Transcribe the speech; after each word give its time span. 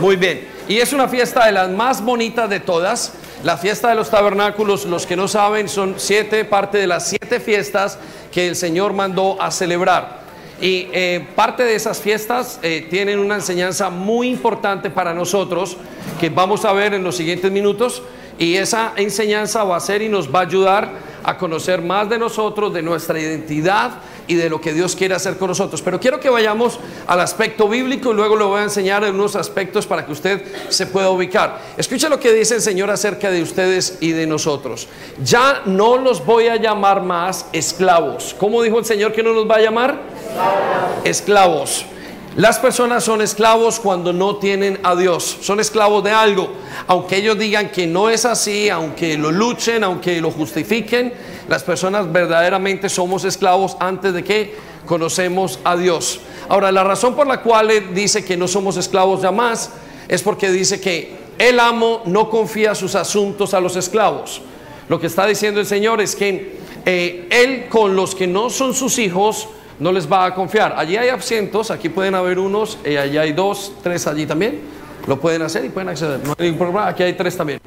Muy 0.00 0.16
bien. 0.16 0.48
Y 0.68 0.78
es 0.78 0.92
una 0.92 1.08
fiesta 1.08 1.46
de 1.46 1.52
las 1.52 1.70
más 1.70 2.02
bonitas 2.02 2.48
de 2.48 2.60
todas. 2.60 3.12
La 3.42 3.56
fiesta 3.56 3.90
de 3.90 3.94
los 3.94 4.10
tabernáculos, 4.10 4.86
los 4.86 5.06
que 5.06 5.16
no 5.16 5.28
saben, 5.28 5.68
son 5.68 5.94
siete, 5.98 6.44
parte 6.44 6.78
de 6.78 6.86
las 6.86 7.08
siete 7.08 7.40
fiestas 7.40 7.98
que 8.32 8.48
el 8.48 8.56
Señor 8.56 8.92
mandó 8.92 9.40
a 9.40 9.50
celebrar. 9.50 10.24
Y 10.60 10.88
eh, 10.92 11.26
parte 11.34 11.64
de 11.64 11.74
esas 11.74 12.00
fiestas 12.00 12.58
eh, 12.62 12.86
tienen 12.88 13.18
una 13.18 13.34
enseñanza 13.34 13.90
muy 13.90 14.28
importante 14.28 14.88
para 14.88 15.12
nosotros 15.12 15.76
que 16.20 16.30
vamos 16.30 16.64
a 16.64 16.72
ver 16.72 16.94
en 16.94 17.04
los 17.04 17.16
siguientes 17.16 17.50
minutos. 17.50 18.02
Y 18.38 18.56
esa 18.56 18.94
enseñanza 18.96 19.62
va 19.64 19.76
a 19.76 19.80
ser 19.80 20.02
y 20.02 20.08
nos 20.08 20.32
va 20.34 20.40
a 20.40 20.42
ayudar 20.42 20.90
a 21.22 21.36
conocer 21.38 21.82
más 21.82 22.08
de 22.08 22.18
nosotros, 22.18 22.72
de 22.72 22.82
nuestra 22.82 23.18
identidad 23.18 23.92
y 24.26 24.34
de 24.34 24.48
lo 24.48 24.60
que 24.60 24.72
Dios 24.72 24.96
quiere 24.96 25.14
hacer 25.14 25.36
con 25.36 25.48
nosotros. 25.48 25.82
Pero 25.82 26.00
quiero 26.00 26.20
que 26.20 26.30
vayamos 26.30 26.78
al 27.06 27.20
aspecto 27.20 27.68
bíblico 27.68 28.12
y 28.12 28.14
luego 28.14 28.36
le 28.36 28.44
voy 28.44 28.60
a 28.60 28.64
enseñar 28.64 29.04
unos 29.04 29.36
aspectos 29.36 29.86
para 29.86 30.04
que 30.04 30.12
usted 30.12 30.42
se 30.68 30.86
pueda 30.86 31.10
ubicar. 31.10 31.60
Escuche 31.76 32.08
lo 32.08 32.18
que 32.20 32.32
dice 32.32 32.56
el 32.56 32.62
Señor 32.62 32.90
acerca 32.90 33.30
de 33.30 33.42
ustedes 33.42 33.98
y 34.00 34.12
de 34.12 34.26
nosotros. 34.26 34.88
Ya 35.22 35.62
no 35.66 35.96
los 35.96 36.24
voy 36.24 36.48
a 36.48 36.56
llamar 36.56 37.02
más 37.02 37.46
esclavos. 37.52 38.34
¿Cómo 38.38 38.62
dijo 38.62 38.78
el 38.78 38.84
Señor 38.84 39.12
que 39.12 39.22
no 39.22 39.32
los 39.32 39.48
va 39.48 39.56
a 39.56 39.60
llamar? 39.60 40.00
Esclavos. 41.04 41.86
Las 42.36 42.58
personas 42.58 43.04
son 43.04 43.22
esclavos 43.22 43.78
cuando 43.78 44.12
no 44.12 44.36
tienen 44.36 44.80
a 44.82 44.96
Dios, 44.96 45.38
son 45.40 45.60
esclavos 45.60 46.02
de 46.02 46.10
algo. 46.10 46.50
Aunque 46.88 47.18
ellos 47.18 47.38
digan 47.38 47.70
que 47.70 47.86
no 47.86 48.10
es 48.10 48.24
así, 48.24 48.68
aunque 48.68 49.16
lo 49.16 49.30
luchen, 49.30 49.84
aunque 49.84 50.20
lo 50.20 50.32
justifiquen, 50.32 51.12
las 51.48 51.62
personas 51.62 52.10
verdaderamente 52.10 52.88
somos 52.88 53.24
esclavos 53.24 53.76
antes 53.78 54.12
de 54.14 54.24
que 54.24 54.56
conocemos 54.84 55.60
a 55.62 55.76
Dios. 55.76 56.22
Ahora, 56.48 56.72
la 56.72 56.82
razón 56.82 57.14
por 57.14 57.28
la 57.28 57.40
cual 57.40 57.94
dice 57.94 58.24
que 58.24 58.36
no 58.36 58.48
somos 58.48 58.76
esclavos 58.76 59.22
ya 59.22 59.30
más 59.30 59.70
es 60.08 60.20
porque 60.20 60.50
dice 60.50 60.80
que 60.80 61.16
el 61.38 61.60
amo 61.60 62.02
no 62.04 62.30
confía 62.30 62.74
sus 62.74 62.96
asuntos 62.96 63.54
a 63.54 63.60
los 63.60 63.76
esclavos. 63.76 64.42
Lo 64.88 64.98
que 64.98 65.06
está 65.06 65.24
diciendo 65.24 65.60
el 65.60 65.66
Señor 65.66 66.00
es 66.00 66.16
que 66.16 66.58
eh, 66.84 67.28
él 67.30 67.68
con 67.68 67.94
los 67.94 68.16
que 68.16 68.26
no 68.26 68.50
son 68.50 68.74
sus 68.74 68.98
hijos, 68.98 69.46
no 69.78 69.92
les 69.92 70.10
va 70.10 70.26
a 70.26 70.34
confiar. 70.34 70.74
Allí 70.76 70.96
hay 70.96 71.08
asientos, 71.08 71.70
aquí 71.70 71.88
pueden 71.88 72.14
haber 72.14 72.38
unos, 72.38 72.78
y 72.84 72.96
allí 72.96 73.18
hay 73.18 73.32
dos, 73.32 73.72
tres 73.82 74.06
allí 74.06 74.26
también. 74.26 74.60
Lo 75.06 75.20
pueden 75.20 75.42
hacer 75.42 75.64
y 75.64 75.68
pueden 75.68 75.88
acceder. 75.90 76.20
No 76.24 76.34
hay 76.38 76.52
problema, 76.52 76.88
aquí 76.88 77.02
hay 77.02 77.12
tres 77.12 77.36
también. 77.36 77.60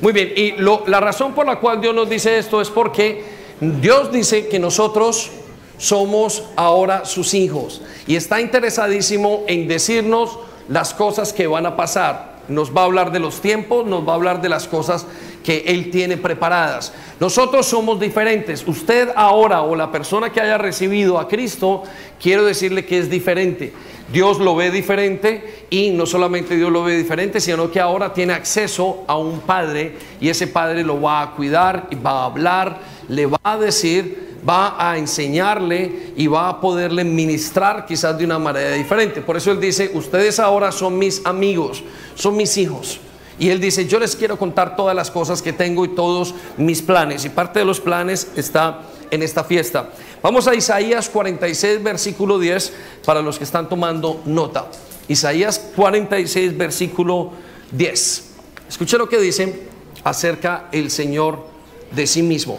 Muy 0.00 0.12
bien, 0.12 0.32
y 0.36 0.54
la 0.90 1.00
razón 1.00 1.34
por 1.34 1.46
la 1.46 1.56
cual 1.56 1.80
Dios 1.80 1.94
nos 1.94 2.08
dice 2.08 2.38
esto 2.38 2.60
es 2.60 2.68
porque 2.68 3.24
Dios 3.60 4.12
dice 4.12 4.48
que 4.48 4.58
nosotros 4.58 5.30
somos 5.78 6.44
ahora 6.56 7.04
sus 7.04 7.34
hijos 7.34 7.82
y 8.06 8.16
está 8.16 8.40
interesadísimo 8.40 9.44
en 9.46 9.68
decirnos 9.68 10.38
las 10.68 10.94
cosas 10.94 11.32
que 11.32 11.46
van 11.46 11.66
a 11.66 11.76
pasar. 11.76 12.36
Nos 12.48 12.74
va 12.74 12.82
a 12.82 12.84
hablar 12.84 13.10
de 13.10 13.18
los 13.18 13.40
tiempos, 13.40 13.86
nos 13.86 14.06
va 14.06 14.12
a 14.12 14.14
hablar 14.14 14.40
de 14.40 14.48
las 14.48 14.68
cosas 14.68 15.06
que 15.46 15.62
Él 15.64 15.92
tiene 15.92 16.16
preparadas. 16.16 16.92
Nosotros 17.20 17.66
somos 17.66 18.00
diferentes. 18.00 18.66
Usted 18.66 19.10
ahora 19.14 19.62
o 19.62 19.76
la 19.76 19.92
persona 19.92 20.32
que 20.32 20.40
haya 20.40 20.58
recibido 20.58 21.20
a 21.20 21.28
Cristo, 21.28 21.84
quiero 22.20 22.44
decirle 22.44 22.84
que 22.84 22.98
es 22.98 23.08
diferente. 23.08 23.72
Dios 24.12 24.40
lo 24.40 24.56
ve 24.56 24.72
diferente 24.72 25.66
y 25.70 25.90
no 25.90 26.04
solamente 26.04 26.56
Dios 26.56 26.72
lo 26.72 26.82
ve 26.82 26.98
diferente, 26.98 27.40
sino 27.40 27.70
que 27.70 27.78
ahora 27.78 28.12
tiene 28.12 28.32
acceso 28.32 29.04
a 29.06 29.16
un 29.16 29.38
padre 29.38 29.94
y 30.20 30.28
ese 30.30 30.48
padre 30.48 30.82
lo 30.82 31.00
va 31.00 31.22
a 31.22 31.30
cuidar, 31.30 31.86
y 31.92 31.94
va 31.94 32.22
a 32.22 32.24
hablar, 32.24 32.80
le 33.08 33.26
va 33.26 33.38
a 33.44 33.56
decir, 33.56 34.38
va 34.48 34.74
a 34.76 34.98
enseñarle 34.98 36.12
y 36.16 36.26
va 36.26 36.48
a 36.48 36.60
poderle 36.60 37.04
ministrar 37.04 37.86
quizás 37.86 38.18
de 38.18 38.24
una 38.24 38.40
manera 38.40 38.72
diferente. 38.72 39.20
Por 39.20 39.36
eso 39.36 39.52
él 39.52 39.60
dice, 39.60 39.92
ustedes 39.94 40.40
ahora 40.40 40.72
son 40.72 40.98
mis 40.98 41.24
amigos, 41.24 41.84
son 42.16 42.36
mis 42.36 42.56
hijos. 42.56 42.98
Y 43.38 43.50
él 43.50 43.60
dice, 43.60 43.86
yo 43.86 43.98
les 43.98 44.16
quiero 44.16 44.38
contar 44.38 44.76
todas 44.76 44.96
las 44.96 45.10
cosas 45.10 45.42
que 45.42 45.52
tengo 45.52 45.84
y 45.84 45.88
todos 45.88 46.34
mis 46.56 46.80
planes. 46.80 47.24
Y 47.24 47.28
parte 47.28 47.58
de 47.58 47.64
los 47.64 47.80
planes 47.80 48.28
está 48.34 48.82
en 49.10 49.22
esta 49.22 49.44
fiesta. 49.44 49.90
Vamos 50.22 50.48
a 50.48 50.54
Isaías 50.54 51.08
46, 51.10 51.82
versículo 51.82 52.38
10, 52.38 52.72
para 53.04 53.20
los 53.20 53.38
que 53.38 53.44
están 53.44 53.68
tomando 53.68 54.22
nota. 54.24 54.66
Isaías 55.08 55.58
46, 55.76 56.56
versículo 56.56 57.32
10. 57.72 58.30
Escuche 58.68 58.96
lo 58.96 59.08
que 59.08 59.20
dice 59.20 59.68
acerca 60.02 60.68
el 60.72 60.90
Señor 60.90 61.46
de 61.94 62.06
sí 62.06 62.22
mismo. 62.22 62.58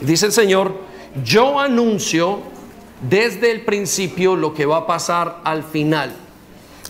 Dice 0.00 0.26
el 0.26 0.32
Señor, 0.32 0.74
yo 1.24 1.60
anuncio 1.60 2.40
desde 3.08 3.52
el 3.52 3.64
principio 3.64 4.34
lo 4.34 4.52
que 4.52 4.66
va 4.66 4.78
a 4.78 4.86
pasar 4.86 5.40
al 5.44 5.62
final 5.62 6.12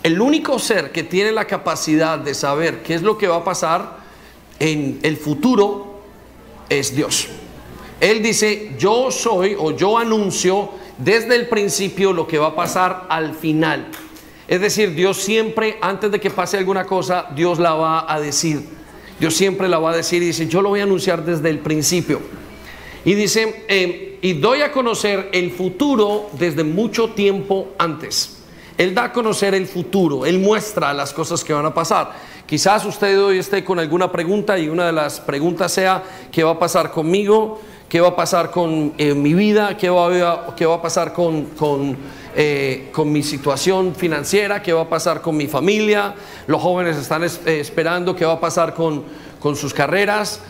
el 0.09 0.21
único 0.21 0.59
ser 0.59 0.91
que 0.91 1.03
tiene 1.03 1.33
la 1.33 1.45
capacidad 1.45 2.19
de 2.19 2.35
saber 2.35 2.83
qué 2.83 2.95
es 2.95 3.03
lo 3.03 3.19
que 3.19 3.29
va 3.29 3.37
a 3.37 3.45
pasar 3.45 3.99
en 4.59 4.99
el 5.03 5.19
futuro 5.19 6.01
es 6.69 6.97
Dios. 6.97 7.29
Él 8.01 8.23
dice, 8.23 8.73
yo 8.79 9.11
soy 9.11 9.55
o 9.59 9.73
yo 9.73 9.99
anuncio 9.99 10.71
desde 10.97 11.37
el 11.37 11.47
principio 11.49 12.15
lo 12.15 12.27
que 12.27 12.39
va 12.39 12.49
a 12.49 12.57
pasar 12.57 13.07
al 13.11 13.35
final. 13.35 13.89
Es 14.47 14.63
decir, 14.63 14.95
Dios 14.95 15.19
siempre, 15.19 15.77
antes 15.83 16.11
de 16.11 16.19
que 16.19 16.31
pase 16.31 16.57
alguna 16.57 16.87
cosa, 16.87 17.27
Dios 17.37 17.59
la 17.59 17.75
va 17.75 18.11
a 18.11 18.19
decir. 18.19 18.63
Dios 19.21 19.35
siempre 19.35 19.69
la 19.69 19.79
va 19.79 19.91
a 19.91 19.97
decir 19.97 20.23
y 20.23 20.27
dice, 20.27 20.47
yo 20.47 20.63
lo 20.63 20.71
voy 20.71 20.81
a 20.81 20.85
anunciar 20.85 21.23
desde 21.23 21.51
el 21.51 21.59
principio. 21.59 22.21
Y 23.05 23.13
dice, 23.13 23.65
eh, 23.69 24.19
y 24.23 24.33
doy 24.35 24.63
a 24.63 24.73
conocer 24.73 25.29
el 25.33 25.51
futuro 25.51 26.31
desde 26.33 26.65
mucho 26.65 27.11
tiempo 27.11 27.75
antes. 27.79 28.38
Él 28.79 28.95
da 28.95 29.05
a 29.05 29.13
conocer 29.13 29.55
el 29.55 29.67
futuro, 29.67 30.25
Él 30.25 30.39
muestra 30.39 30.95
las 30.95 31.13
cosas 31.13 31.43
que 31.43 31.53
van 31.53 31.67
a 31.67 31.75
pasar. 31.75 32.13
Quizás 32.47 32.85
usted 32.85 33.21
hoy 33.21 33.39
esté 33.39 33.65
con 33.65 33.81
alguna 33.81 34.11
pregunta 34.11 34.57
y 34.57 34.69
una 34.69 34.87
de 34.87 34.93
las 34.93 35.19
preguntas 35.19 35.73
sea, 35.73 36.03
¿qué 36.31 36.45
va 36.45 36.53
a 36.53 36.59
pasar 36.59 36.93
conmigo? 36.93 37.61
¿Qué 37.89 38.01
va 38.01 38.09
a 38.09 38.17
pasar 38.17 38.53
con 38.53 38.95
eh, 38.97 39.15
mi 39.15 39.35
vida? 39.35 39.77
¿Qué 39.77 39.91
va, 39.91 40.07
a, 40.07 40.55
qué 40.55 40.65
va 40.65 40.77
a 40.77 40.83
pasar 40.83 41.13
con, 41.13 41.97
eh, 42.37 42.89
con, 42.93 43.11
mi 43.11 43.23
situación 43.25 43.95
financiera? 43.97 44.63
¿Qué 44.63 44.73
va 44.73 44.83
a 44.83 44.89
pasar 44.89 45.23
con 45.23 45.37
mi 45.37 45.49
familia? 45.49 46.15
Los 46.47 46.63
jóvenes 46.63 46.97
están 46.97 47.25
eh, 47.25 47.29
esperando 47.47 48.15
qué 48.15 48.25
va 48.25 48.35
a 48.35 48.41
pasar 48.41 48.75
con, 48.75 49.03
con 49.41 49.57
sus 49.57 49.75
carreras. 49.75 50.41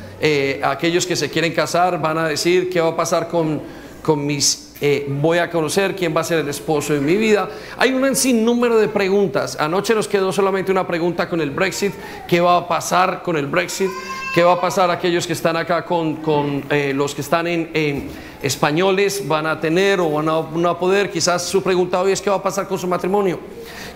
aquellos 0.62 1.06
que 1.06 1.16
se 1.16 1.30
quieren 1.30 1.54
casar 1.54 2.00
van 2.00 2.18
a 2.18 2.28
decir 2.28 2.68
qué 2.68 2.80
va 2.80 2.88
a 2.88 2.96
pasar 2.96 3.28
con, 3.28 3.62
con 4.02 4.26
mis 4.26 4.67
eh, 4.80 5.06
voy 5.08 5.38
a 5.38 5.50
conocer 5.50 5.96
quién 5.96 6.16
va 6.16 6.20
a 6.20 6.24
ser 6.24 6.38
el 6.38 6.48
esposo 6.48 6.94
de 6.94 7.00
mi 7.00 7.16
vida. 7.16 7.48
Hay 7.76 7.92
un 7.92 8.14
sinnúmero 8.14 8.78
de 8.78 8.88
preguntas. 8.88 9.56
Anoche 9.58 9.94
nos 9.94 10.06
quedó 10.06 10.32
solamente 10.32 10.70
una 10.70 10.86
pregunta 10.86 11.28
con 11.28 11.40
el 11.40 11.50
Brexit. 11.50 11.92
¿Qué 12.28 12.40
va 12.40 12.58
a 12.58 12.68
pasar 12.68 13.22
con 13.22 13.36
el 13.36 13.46
Brexit? 13.46 13.90
¿Qué 14.32 14.44
va 14.44 14.52
a 14.52 14.60
pasar 14.60 14.90
aquellos 14.90 15.26
que 15.26 15.32
están 15.32 15.56
acá 15.56 15.84
con, 15.84 16.16
con 16.16 16.62
eh, 16.70 16.92
los 16.94 17.14
que 17.14 17.22
están 17.22 17.46
en, 17.48 18.08
españoles? 18.40 19.26
¿Van 19.26 19.46
a 19.46 19.58
tener 19.58 19.98
o 19.98 20.10
van 20.10 20.28
a, 20.28 20.42
no 20.54 20.78
poder? 20.78 21.10
Quizás 21.10 21.42
su 21.42 21.60
pregunta 21.60 22.00
hoy 22.00 22.12
es 22.12 22.20
¿qué 22.20 22.30
va 22.30 22.36
a 22.36 22.42
pasar 22.42 22.68
con 22.68 22.78
su 22.78 22.86
matrimonio? 22.86 23.40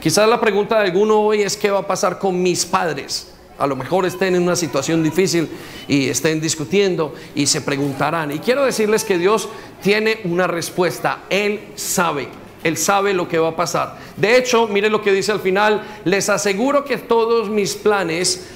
Quizás 0.00 0.28
la 0.28 0.41
pregunta 0.41 0.78
de 0.78 0.87
alguno 0.87 1.20
hoy 1.20 1.43
es 1.43 1.56
¿qué 1.56 1.70
va 1.70 1.81
a 1.81 1.87
pasar 1.87 2.19
con 2.19 2.43
mis 2.43 2.66
padres? 2.66 3.32
A 3.58 3.66
lo 3.66 3.76
mejor 3.76 4.06
estén 4.06 4.34
en 4.34 4.42
una 4.42 4.56
situación 4.56 5.02
difícil 5.02 5.48
y 5.86 6.08
estén 6.08 6.40
discutiendo 6.40 7.14
y 7.34 7.46
se 7.46 7.60
preguntarán. 7.60 8.32
Y 8.32 8.38
quiero 8.38 8.64
decirles 8.64 9.04
que 9.04 9.18
Dios 9.18 9.48
tiene 9.82 10.20
una 10.24 10.46
respuesta. 10.46 11.24
Él 11.30 11.60
sabe. 11.74 12.28
Él 12.64 12.76
sabe 12.76 13.12
lo 13.12 13.28
que 13.28 13.38
va 13.38 13.48
a 13.48 13.56
pasar. 13.56 13.98
De 14.16 14.36
hecho, 14.36 14.68
mire 14.68 14.88
lo 14.88 15.02
que 15.02 15.12
dice 15.12 15.32
al 15.32 15.40
final. 15.40 15.82
Les 16.04 16.28
aseguro 16.28 16.84
que 16.84 16.96
todos 16.96 17.50
mis 17.50 17.74
planes 17.74 18.48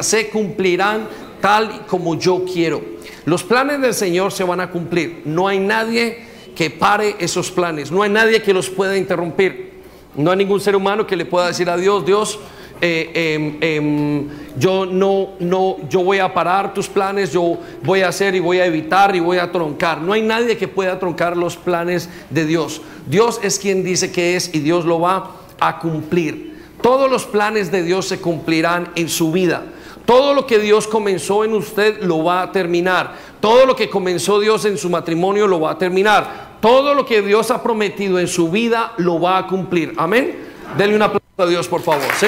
se 0.00 0.28
cumplirán 0.30 1.08
tal 1.40 1.86
como 1.86 2.18
yo 2.18 2.44
quiero. 2.44 2.82
Los 3.24 3.42
planes 3.44 3.80
del 3.80 3.94
Señor 3.94 4.32
se 4.32 4.44
van 4.44 4.60
a 4.60 4.70
cumplir. 4.70 5.22
No 5.24 5.48
hay 5.48 5.58
nadie 5.58 6.18
que 6.54 6.70
pare 6.70 7.16
esos 7.18 7.50
planes. 7.50 7.90
No 7.90 8.02
hay 8.02 8.10
nadie 8.10 8.42
que 8.42 8.52
los 8.52 8.70
pueda 8.70 8.96
interrumpir. 8.96 9.70
No 10.16 10.30
hay 10.30 10.38
ningún 10.38 10.60
ser 10.60 10.74
humano 10.74 11.06
que 11.06 11.16
le 11.16 11.24
pueda 11.24 11.46
decir 11.46 11.70
a 11.70 11.76
Dios, 11.76 12.04
Dios, 12.04 12.38
eh, 12.80 13.10
em, 13.14 13.58
em, 13.60 14.28
yo 14.56 14.86
no, 14.86 15.30
no, 15.38 15.76
yo 15.88 16.02
voy 16.02 16.18
a 16.18 16.32
parar 16.32 16.72
tus 16.72 16.88
planes, 16.88 17.32
yo 17.32 17.58
voy 17.82 18.00
a 18.00 18.08
hacer 18.08 18.34
y 18.34 18.40
voy 18.40 18.58
a 18.58 18.66
evitar 18.66 19.14
y 19.14 19.20
voy 19.20 19.38
a 19.38 19.52
troncar. 19.52 20.00
No 20.00 20.12
hay 20.12 20.22
nadie 20.22 20.56
que 20.56 20.68
pueda 20.68 20.98
troncar 20.98 21.36
los 21.36 21.56
planes 21.56 22.08
de 22.30 22.46
Dios. 22.46 22.80
Dios 23.06 23.40
es 23.42 23.58
quien 23.58 23.84
dice 23.84 24.10
que 24.10 24.36
es 24.36 24.54
y 24.54 24.60
Dios 24.60 24.84
lo 24.84 25.00
va 25.00 25.32
a 25.60 25.78
cumplir. 25.78 26.50
Todos 26.82 27.10
los 27.10 27.26
planes 27.26 27.70
de 27.70 27.82
Dios 27.82 28.06
se 28.06 28.20
cumplirán 28.20 28.90
en 28.94 29.08
su 29.08 29.30
vida. 29.30 29.64
Todo 30.06 30.34
lo 30.34 30.46
que 30.46 30.58
Dios 30.58 30.88
comenzó 30.88 31.44
en 31.44 31.54
usted 31.54 32.02
lo 32.02 32.24
va 32.24 32.42
a 32.42 32.52
terminar. 32.52 33.14
Todo 33.40 33.66
lo 33.66 33.76
que 33.76 33.90
comenzó 33.90 34.40
Dios 34.40 34.64
en 34.64 34.78
su 34.78 34.90
matrimonio 34.90 35.46
lo 35.46 35.60
va 35.60 35.72
a 35.72 35.78
terminar. 35.78 36.50
Todo 36.60 36.94
lo 36.94 37.06
que 37.06 37.22
Dios 37.22 37.50
ha 37.50 37.62
prometido 37.62 38.18
en 38.18 38.26
su 38.26 38.50
vida 38.50 38.92
lo 38.96 39.20
va 39.20 39.38
a 39.38 39.46
cumplir. 39.46 39.94
Amén. 39.96 40.36
Denle 40.76 40.96
un 40.96 41.02
aplauso 41.02 41.26
a 41.38 41.46
Dios, 41.46 41.68
por 41.68 41.82
favor. 41.82 42.08
¿sí? 42.18 42.26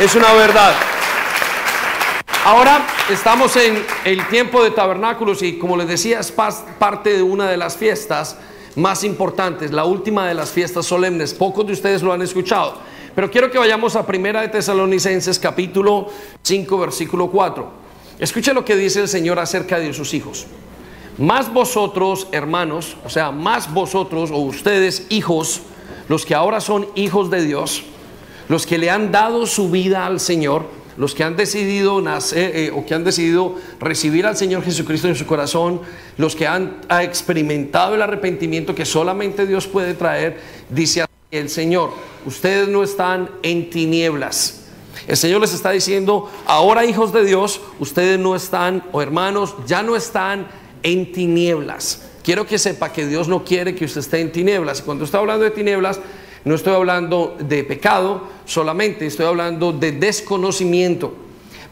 Es 0.00 0.14
una 0.14 0.32
verdad. 0.32 0.74
Ahora 2.44 2.86
estamos 3.10 3.54
en 3.56 3.84
el 4.04 4.26
tiempo 4.28 4.64
de 4.64 4.70
tabernáculos 4.70 5.42
y 5.42 5.58
como 5.58 5.76
les 5.76 5.86
decía 5.86 6.18
es 6.18 6.32
parte 6.32 7.16
de 7.16 7.22
una 7.22 7.48
de 7.48 7.56
las 7.56 7.76
fiestas 7.76 8.36
más 8.74 9.04
importantes, 9.04 9.70
la 9.70 9.84
última 9.84 10.26
de 10.26 10.34
las 10.34 10.50
fiestas 10.50 10.86
solemnes. 10.86 11.34
Pocos 11.34 11.66
de 11.66 11.74
ustedes 11.74 12.02
lo 12.02 12.12
han 12.12 12.22
escuchado, 12.22 12.78
Pero 13.14 13.30
quiero 13.30 13.50
que 13.50 13.58
vayamos 13.58 13.94
a 13.94 14.06
Primera 14.06 14.40
de 14.40 14.48
Tesalonicenses 14.48 15.38
capítulo 15.38 16.08
5 16.42 16.78
versículo 16.78 17.30
4. 17.30 17.70
Escuche 18.18 18.54
lo 18.54 18.64
que 18.64 18.74
dice 18.74 19.00
el 19.02 19.08
Señor 19.08 19.38
acerca 19.38 19.78
de 19.78 19.92
sus 19.92 20.14
hijos. 20.14 20.46
Más 21.18 21.52
vosotros, 21.52 22.26
hermanos, 22.32 22.96
o 23.04 23.10
sea, 23.10 23.30
más 23.30 23.72
vosotros 23.72 24.30
o 24.30 24.38
ustedes, 24.38 25.06
hijos, 25.10 25.60
los 26.08 26.24
que 26.24 26.34
ahora 26.34 26.60
son 26.60 26.88
hijos 26.94 27.30
de 27.30 27.44
Dios, 27.44 27.84
los 28.52 28.66
que 28.66 28.76
le 28.76 28.90
han 28.90 29.10
dado 29.10 29.46
su 29.46 29.70
vida 29.70 30.04
al 30.04 30.20
Señor, 30.20 30.66
los 30.98 31.14
que 31.14 31.24
han 31.24 31.36
decidido 31.36 32.02
nacer 32.02 32.54
eh, 32.54 32.70
o 32.70 32.84
que 32.84 32.92
han 32.92 33.02
decidido 33.02 33.54
recibir 33.80 34.26
al 34.26 34.36
Señor 34.36 34.62
Jesucristo 34.62 35.08
en 35.08 35.14
su 35.14 35.24
corazón, 35.24 35.80
los 36.18 36.36
que 36.36 36.46
han 36.46 36.76
experimentado 37.00 37.94
el 37.94 38.02
arrepentimiento 38.02 38.74
que 38.74 38.84
solamente 38.84 39.46
Dios 39.46 39.66
puede 39.66 39.94
traer, 39.94 40.38
dice 40.68 41.06
el 41.30 41.48
Señor, 41.48 41.92
ustedes 42.26 42.68
no 42.68 42.82
están 42.82 43.30
en 43.42 43.70
tinieblas. 43.70 44.66
El 45.08 45.16
Señor 45.16 45.40
les 45.40 45.54
está 45.54 45.70
diciendo, 45.70 46.30
ahora 46.44 46.84
hijos 46.84 47.10
de 47.14 47.24
Dios, 47.24 47.62
ustedes 47.78 48.18
no 48.18 48.36
están, 48.36 48.84
o 48.92 49.00
hermanos, 49.00 49.54
ya 49.66 49.82
no 49.82 49.96
están 49.96 50.46
en 50.82 51.10
tinieblas. 51.10 52.02
Quiero 52.22 52.46
que 52.46 52.58
sepa 52.58 52.92
que 52.92 53.06
Dios 53.06 53.28
no 53.28 53.44
quiere 53.44 53.74
que 53.74 53.86
usted 53.86 54.00
esté 54.00 54.20
en 54.20 54.30
tinieblas. 54.30 54.82
Cuando 54.82 55.06
está 55.06 55.20
hablando 55.20 55.42
de 55.42 55.52
tinieblas, 55.52 56.00
no 56.44 56.54
estoy 56.54 56.74
hablando 56.74 57.36
de 57.38 57.64
pecado 57.64 58.22
solamente, 58.44 59.06
estoy 59.06 59.26
hablando 59.26 59.72
de 59.72 59.92
desconocimiento. 59.92 61.14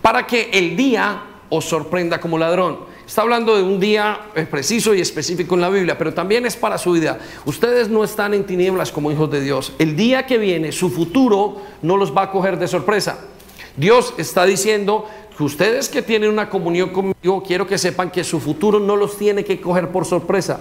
Para 0.02 0.26
que 0.26 0.50
el 0.52 0.76
día 0.76 1.22
os 1.50 1.64
sorprenda 1.64 2.20
como 2.20 2.38
ladrón. 2.38 2.90
Está 3.06 3.22
hablando 3.22 3.56
de 3.56 3.64
un 3.64 3.80
día 3.80 4.28
eh, 4.36 4.46
preciso 4.48 4.94
y 4.94 5.00
específico 5.00 5.56
en 5.56 5.60
la 5.60 5.68
Biblia, 5.68 5.98
pero 5.98 6.14
también 6.14 6.46
es 6.46 6.54
para 6.54 6.78
su 6.78 6.92
vida. 6.92 7.18
Ustedes 7.44 7.88
no 7.88 8.04
están 8.04 8.34
en 8.34 8.44
tinieblas 8.44 8.92
como 8.92 9.10
hijos 9.10 9.28
de 9.32 9.40
Dios. 9.40 9.72
El 9.80 9.96
día 9.96 10.26
que 10.26 10.38
viene, 10.38 10.70
su 10.70 10.90
futuro 10.90 11.56
no 11.82 11.96
los 11.96 12.16
va 12.16 12.22
a 12.22 12.30
coger 12.30 12.56
de 12.56 12.68
sorpresa. 12.68 13.18
Dios 13.76 14.14
está 14.16 14.44
diciendo 14.44 15.06
que 15.36 15.42
ustedes 15.42 15.88
que 15.88 16.02
tienen 16.02 16.30
una 16.30 16.48
comunión 16.48 16.90
conmigo, 16.90 17.42
quiero 17.44 17.66
que 17.66 17.78
sepan 17.78 18.10
que 18.10 18.22
su 18.22 18.38
futuro 18.38 18.78
no 18.78 18.94
los 18.94 19.18
tiene 19.18 19.42
que 19.42 19.60
coger 19.60 19.88
por 19.88 20.04
sorpresa. 20.04 20.60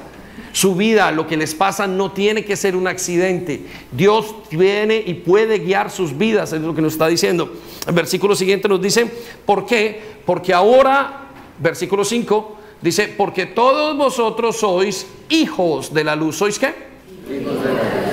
Su 0.51 0.75
vida, 0.75 1.11
lo 1.11 1.27
que 1.27 1.37
les 1.37 1.55
pasa, 1.55 1.87
no 1.87 2.11
tiene 2.11 2.45
que 2.45 2.55
ser 2.55 2.75
un 2.75 2.87
accidente. 2.87 3.61
Dios 3.91 4.35
viene 4.51 5.03
y 5.05 5.15
puede 5.15 5.59
guiar 5.59 5.91
sus 5.91 6.17
vidas, 6.17 6.53
es 6.53 6.61
lo 6.61 6.73
que 6.75 6.81
nos 6.81 6.93
está 6.93 7.07
diciendo. 7.07 7.53
El 7.87 7.93
versículo 7.93 8.35
siguiente 8.35 8.67
nos 8.67 8.81
dice, 8.81 9.09
¿por 9.45 9.65
qué? 9.65 10.01
Porque 10.25 10.53
ahora, 10.53 11.27
versículo 11.59 12.03
5, 12.03 12.57
dice, 12.81 13.13
porque 13.17 13.45
todos 13.45 13.97
vosotros 13.97 14.57
sois 14.57 15.05
hijos 15.29 15.93
de 15.93 16.03
la 16.03 16.15
luz. 16.15 16.37
¿Sois 16.37 16.57
qué? 16.57 16.73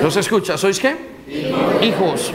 ¿No 0.01 0.11
se 0.11 0.19
escucha? 0.19 0.57
¿Sois 0.57 0.79
qué? 0.79 1.17
hijos. 1.81 2.33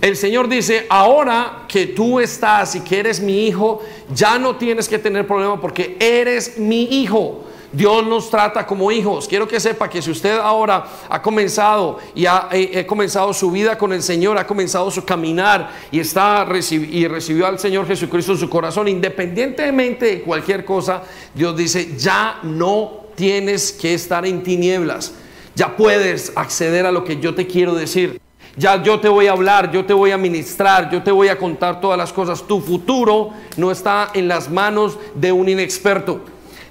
El 0.00 0.16
Señor 0.16 0.48
dice, 0.48 0.86
ahora 0.90 1.64
que 1.66 1.86
tú 1.86 2.20
estás 2.20 2.74
y 2.74 2.80
que 2.80 2.98
eres 2.98 3.20
mi 3.20 3.46
hijo, 3.46 3.82
ya 4.14 4.38
no 4.38 4.56
tienes 4.56 4.88
que 4.88 4.98
tener 4.98 5.26
problema 5.26 5.60
porque 5.60 5.96
eres 5.98 6.58
mi 6.58 6.82
hijo. 7.02 7.44
Dios 7.74 8.06
nos 8.06 8.30
trata 8.30 8.64
como 8.64 8.90
hijos. 8.92 9.26
Quiero 9.26 9.48
que 9.48 9.58
sepa 9.58 9.88
que 9.90 10.00
si 10.00 10.10
usted 10.10 10.38
ahora 10.38 10.86
ha 11.08 11.20
comenzado 11.20 11.98
y 12.14 12.24
ha, 12.24 12.48
eh, 12.52 12.86
comenzado 12.86 13.32
su 13.32 13.50
vida 13.50 13.76
con 13.76 13.92
el 13.92 14.02
Señor, 14.02 14.38
ha 14.38 14.46
comenzado 14.46 14.90
su 14.90 15.04
caminar 15.04 15.70
y 15.90 15.98
está 15.98 16.46
y 16.70 17.08
recibió 17.08 17.46
al 17.46 17.58
Señor 17.58 17.86
Jesucristo 17.86 18.32
en 18.32 18.38
su 18.38 18.48
corazón, 18.48 18.86
independientemente 18.86 20.06
de 20.06 20.22
cualquier 20.22 20.64
cosa, 20.64 21.02
Dios 21.34 21.56
dice, 21.56 21.96
ya 21.98 22.38
no 22.44 23.06
tienes 23.16 23.72
que 23.72 23.94
estar 23.94 24.24
en 24.24 24.42
tinieblas. 24.42 25.12
Ya 25.56 25.76
puedes 25.76 26.32
acceder 26.36 26.86
a 26.86 26.92
lo 26.92 27.04
que 27.04 27.18
yo 27.18 27.34
te 27.34 27.46
quiero 27.46 27.74
decir. 27.74 28.20
Ya 28.56 28.80
yo 28.80 29.00
te 29.00 29.08
voy 29.08 29.26
a 29.26 29.32
hablar, 29.32 29.72
yo 29.72 29.84
te 29.84 29.92
voy 29.92 30.12
a 30.12 30.18
ministrar, 30.18 30.88
yo 30.90 31.02
te 31.02 31.10
voy 31.10 31.26
a 31.26 31.36
contar 31.36 31.80
todas 31.80 31.98
las 31.98 32.12
cosas. 32.12 32.46
Tu 32.46 32.60
futuro 32.60 33.30
no 33.56 33.72
está 33.72 34.10
en 34.14 34.28
las 34.28 34.48
manos 34.48 34.96
de 35.16 35.32
un 35.32 35.48
inexperto. 35.48 36.20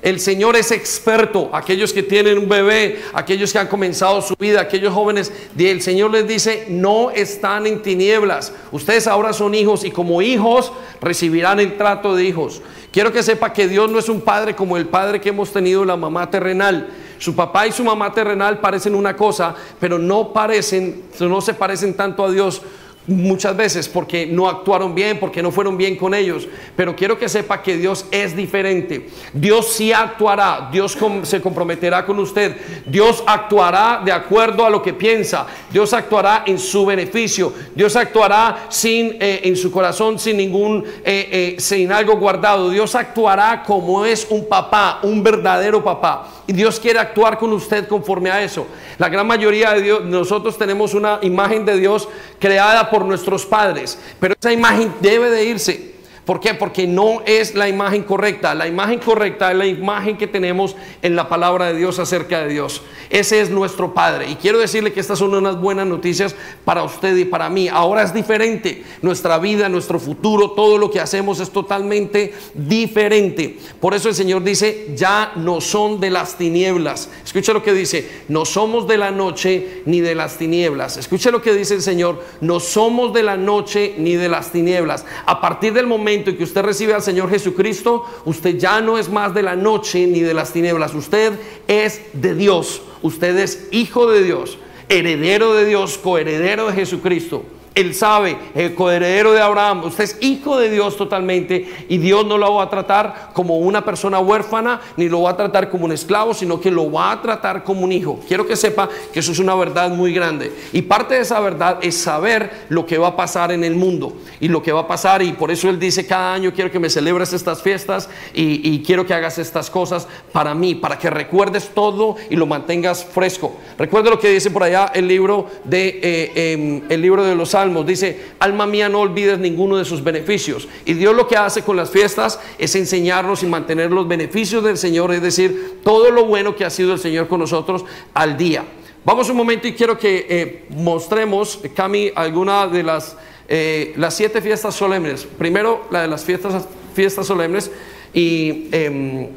El 0.03 0.19
Señor 0.19 0.57
es 0.57 0.71
experto. 0.71 1.49
Aquellos 1.53 1.93
que 1.93 2.03
tienen 2.03 2.37
un 2.37 2.49
bebé, 2.49 3.01
aquellos 3.13 3.53
que 3.53 3.59
han 3.59 3.67
comenzado 3.67 4.21
su 4.21 4.35
vida, 4.37 4.59
aquellos 4.59 4.93
jóvenes, 4.93 5.31
el 5.57 5.81
Señor 5.81 6.11
les 6.11 6.27
dice, 6.27 6.65
no 6.67 7.09
están 7.09 7.65
en 7.65 7.81
tinieblas. 7.81 8.51
Ustedes 8.73 9.07
ahora 9.07 9.31
son 9.31 9.55
hijos 9.55 9.85
y 9.85 9.91
como 9.91 10.21
hijos 10.21 10.73
recibirán 10.99 11.61
el 11.61 11.77
trato 11.77 12.17
de 12.17 12.25
hijos. 12.25 12.61
Quiero 12.91 13.13
que 13.13 13.23
sepa 13.23 13.53
que 13.53 13.69
Dios 13.69 13.89
no 13.89 13.97
es 13.97 14.09
un 14.09 14.19
padre 14.19 14.57
como 14.57 14.75
el 14.75 14.87
padre 14.87 15.21
que 15.21 15.29
hemos 15.29 15.53
tenido 15.53 15.85
la 15.85 15.95
mamá 15.95 16.29
terrenal. 16.29 16.89
Su 17.17 17.33
papá 17.33 17.65
y 17.65 17.71
su 17.71 17.85
mamá 17.85 18.13
terrenal 18.13 18.59
parecen 18.59 18.95
una 18.95 19.15
cosa, 19.15 19.55
pero 19.79 19.97
no 19.97 20.33
parecen, 20.33 21.03
no 21.17 21.39
se 21.39 21.53
parecen 21.53 21.93
tanto 21.93 22.25
a 22.25 22.29
Dios 22.29 22.61
muchas 23.07 23.55
veces 23.55 23.89
porque 23.89 24.25
no 24.25 24.47
actuaron 24.47 24.95
bien, 24.95 25.19
porque 25.19 25.43
no 25.43 25.51
fueron 25.51 25.77
bien 25.77 25.95
con 25.95 26.13
ellos. 26.13 26.47
Pero 26.75 26.95
quiero 26.95 27.17
que 27.17 27.29
sepa 27.29 27.61
que 27.61 27.77
Dios 27.77 28.05
es 28.11 28.35
diferente. 28.35 29.09
Dios 29.33 29.73
sí 29.73 29.91
actuará, 29.91 30.69
Dios 30.71 30.97
se 31.23 31.41
comprometerá 31.41 32.05
con 32.05 32.19
usted, 32.19 32.55
Dios 32.85 33.23
actuará 33.25 34.01
de 34.03 34.11
acuerdo 34.11 34.65
a 34.65 34.69
lo 34.69 34.81
que 34.81 34.93
piensa, 34.93 35.47
Dios 35.71 35.93
actuará 35.93 36.43
en 36.45 36.57
su 36.57 36.85
beneficio, 36.85 37.53
Dios 37.75 37.95
actuará 37.95 38.67
sin 38.69 39.17
eh, 39.19 39.41
en 39.43 39.55
su 39.55 39.71
corazón 39.71 40.19
sin 40.19 40.37
ningún 40.37 40.83
eh, 41.03 41.55
eh, 41.55 41.55
sin 41.59 41.91
algo 41.91 42.17
guardado. 42.17 42.69
Dios 42.69 42.95
actuará 42.95 43.63
como 43.63 44.05
es 44.05 44.27
un 44.29 44.47
papá, 44.47 44.99
un 45.03 45.23
verdadero 45.23 45.83
papá. 45.83 46.32
Y 46.45 46.53
Dios 46.53 46.79
quiere 46.79 46.99
actuar 46.99 47.37
con 47.37 47.53
usted 47.53 47.87
conforme 47.87 48.29
a 48.29 48.41
eso. 48.43 48.67
La 48.97 49.09
gran 49.09 49.25
mayoría 49.25 49.73
de 49.73 49.81
Dios, 49.81 50.03
nosotros 50.03 50.57
tenemos 50.57 50.93
una 50.93 51.19
imagen 51.21 51.65
de 51.65 51.77
Dios 51.77 52.09
creada 52.39 52.89
por 52.89 53.05
nuestros 53.05 53.45
padres, 53.45 53.97
pero 54.19 54.35
esa 54.37 54.51
imagen 54.51 54.93
debe 54.99 55.29
de 55.29 55.45
irse. 55.45 55.92
¿Por 56.25 56.39
qué? 56.39 56.53
Porque 56.53 56.87
no 56.87 57.21
es 57.25 57.53
la 57.53 57.67
imagen 57.67 58.03
correcta. 58.03 58.55
La 58.55 58.65
imagen 58.65 58.99
correcta 58.99 59.51
es 59.51 59.57
la 59.57 59.65
imagen 59.65 60.17
que 60.17 60.25
tenemos 60.25 60.75
en 61.01 61.17
la 61.17 61.27
palabra 61.27 61.67
de 61.67 61.77
Dios 61.77 61.99
acerca 61.99 62.39
de 62.39 62.47
Dios. 62.47 62.81
Ese 63.09 63.41
es 63.41 63.49
nuestro 63.49 63.93
Padre. 63.93 64.29
Y 64.29 64.35
quiero 64.35 64.57
decirle 64.57 64.93
que 64.93 65.01
estas 65.01 65.19
son 65.19 65.35
unas 65.35 65.59
buenas 65.59 65.85
noticias 65.85 66.33
para 66.63 66.83
usted 66.83 67.17
y 67.17 67.25
para 67.25 67.49
mí. 67.49 67.67
Ahora 67.67 68.03
es 68.03 68.13
diferente. 68.13 68.83
Nuestra 69.01 69.37
vida, 69.37 69.67
nuestro 69.67 69.99
futuro, 69.99 70.51
todo 70.51 70.77
lo 70.77 70.89
que 70.89 71.01
hacemos 71.01 71.41
es 71.41 71.49
totalmente 71.49 72.33
diferente. 72.53 73.59
Por 73.81 73.93
eso 73.93 74.07
el 74.07 74.15
Señor 74.15 74.43
dice, 74.43 74.93
ya 74.95 75.33
no 75.35 75.59
son 75.59 75.99
de 75.99 76.09
las 76.09 76.37
tinieblas. 76.37 77.09
Escucha 77.25 77.51
lo 77.51 77.63
que 77.63 77.73
dice, 77.73 78.09
no 78.29 78.45
somos 78.45 78.87
de 78.87 78.97
la 78.97 79.11
noche 79.11 79.81
ni 79.85 79.99
de 79.99 80.15
las 80.15 80.37
tinieblas. 80.37 80.95
Escucha 80.95 81.31
lo 81.31 81.41
que 81.41 81.53
dice 81.53 81.75
el 81.75 81.81
Señor, 81.81 82.23
no 82.39 82.61
somos 82.61 83.11
de 83.11 83.23
la 83.23 83.35
noche 83.35 83.95
ni 83.97 84.15
de 84.15 84.29
las 84.29 84.53
tinieblas. 84.53 85.05
A 85.25 85.41
partir 85.41 85.73
del 85.73 85.85
momento 85.85 86.12
y 86.13 86.35
que 86.35 86.43
usted 86.43 86.61
recibe 86.61 86.93
al 86.93 87.01
Señor 87.01 87.29
Jesucristo, 87.29 88.05
usted 88.25 88.57
ya 88.57 88.81
no 88.81 88.97
es 88.97 89.09
más 89.09 89.33
de 89.33 89.43
la 89.43 89.55
noche 89.55 90.05
ni 90.07 90.21
de 90.21 90.33
las 90.33 90.53
tinieblas, 90.53 90.93
usted 90.93 91.33
es 91.67 92.01
de 92.13 92.35
Dios, 92.35 92.81
usted 93.01 93.37
es 93.37 93.67
hijo 93.71 94.09
de 94.09 94.23
Dios, 94.23 94.57
heredero 94.89 95.53
de 95.53 95.65
Dios, 95.65 95.97
coheredero 95.97 96.67
de 96.67 96.73
Jesucristo. 96.73 97.43
Él 97.75 97.95
sabe, 97.95 98.37
el 98.53 98.75
coheredero 98.75 99.33
de 99.33 99.41
Abraham, 99.41 99.85
usted 99.85 100.03
es 100.03 100.17
hijo 100.21 100.57
de 100.57 100.69
Dios 100.69 100.95
totalmente 100.95 101.67
y 101.89 101.97
Dios 101.97 102.23
no 102.25 102.37
lo 102.37 102.53
va 102.55 102.63
a 102.63 102.69
tratar 102.69 103.31
como 103.33 103.57
una 103.57 103.83
persona 103.83 104.19
huérfana 104.19 104.79
ni 104.95 105.09
lo 105.09 105.23
va 105.23 105.31
a 105.31 105.37
tratar 105.37 105.71
como 105.71 105.85
un 105.85 105.91
esclavo, 105.91 106.35
sino 106.35 106.61
que 106.61 106.69
lo 106.69 106.91
va 106.91 107.11
a 107.11 107.21
tratar 107.21 107.63
como 107.63 107.81
un 107.81 107.91
hijo. 107.91 108.19
Quiero 108.27 108.45
que 108.45 108.55
sepa 108.55 108.89
que 109.11 109.19
eso 109.19 109.31
es 109.31 109.39
una 109.39 109.55
verdad 109.55 109.89
muy 109.89 110.13
grande 110.13 110.51
y 110.71 110.83
parte 110.83 111.15
de 111.15 111.21
esa 111.21 111.39
verdad 111.39 111.79
es 111.81 111.97
saber 111.97 112.65
lo 112.69 112.85
que 112.85 112.99
va 112.99 113.07
a 113.07 113.15
pasar 113.15 113.51
en 113.51 113.63
el 113.63 113.75
mundo 113.75 114.13
y 114.39 114.49
lo 114.49 114.61
que 114.61 114.71
va 114.71 114.81
a 114.81 114.87
pasar 114.87 115.23
y 115.23 115.33
por 115.33 115.49
eso 115.49 115.67
Él 115.67 115.79
dice 115.79 116.05
cada 116.05 116.33
año 116.33 116.53
quiero 116.53 116.69
que 116.69 116.79
me 116.79 116.89
celebres 116.89 117.33
estas 117.33 117.61
fiestas 117.63 118.09
y, 118.33 118.83
quiero 118.83 119.05
que 119.05 119.13
hagas 119.13 119.37
estas 119.37 119.69
cosas 119.69 120.07
para 120.31 120.53
mí, 120.53 120.75
para 120.75 120.97
que 120.97 121.09
recuerdes 121.09 121.69
todo 121.73 122.17
y 122.29 122.35
lo 122.35 122.45
mantengas 122.45 123.05
fresco. 123.05 123.55
Recuerda 123.77 124.09
lo 124.09 124.19
que 124.19 124.29
dice 124.29 124.51
por 124.51 124.63
allá 124.63 124.91
el 124.93 125.07
libro 125.07 125.47
de, 125.63 125.99
eh, 126.03 126.53
em, 126.53 126.81
el 126.89 127.01
libro 127.01 127.23
de 127.23 127.35
los 127.35 127.55
dice, 127.85 128.19
alma 128.39 128.65
mía, 128.65 128.89
no 128.89 129.01
olvides 129.01 129.39
ninguno 129.39 129.77
de 129.77 129.85
sus 129.85 130.03
beneficios. 130.03 130.67
Y 130.85 130.93
Dios 130.93 131.15
lo 131.15 131.27
que 131.27 131.37
hace 131.37 131.61
con 131.61 131.77
las 131.77 131.89
fiestas 131.89 132.39
es 132.57 132.75
enseñarnos 132.75 133.43
y 133.43 133.45
mantener 133.45 133.91
los 133.91 134.07
beneficios 134.07 134.63
del 134.63 134.77
Señor, 134.77 135.13
es 135.13 135.21
decir, 135.21 135.79
todo 135.83 136.11
lo 136.11 136.25
bueno 136.25 136.55
que 136.55 136.65
ha 136.65 136.69
sido 136.69 136.93
el 136.93 136.99
Señor 136.99 137.27
con 137.27 137.39
nosotros 137.39 137.85
al 138.13 138.37
día. 138.37 138.63
Vamos 139.05 139.29
un 139.29 139.37
momento 139.37 139.67
y 139.67 139.73
quiero 139.73 139.97
que 139.97 140.25
eh, 140.29 140.65
mostremos, 140.69 141.59
Cami, 141.75 142.11
alguna 142.15 142.67
de 142.67 142.83
las, 142.83 143.17
eh, 143.47 143.93
las 143.97 144.15
siete 144.15 144.41
fiestas 144.41 144.75
solemnes. 144.75 145.27
Primero, 145.37 145.87
la 145.91 146.03
de 146.03 146.07
las 146.07 146.23
fiestas, 146.23 146.65
fiestas 146.93 147.27
solemnes 147.27 147.69
y 148.13 148.69
em, 148.71 149.27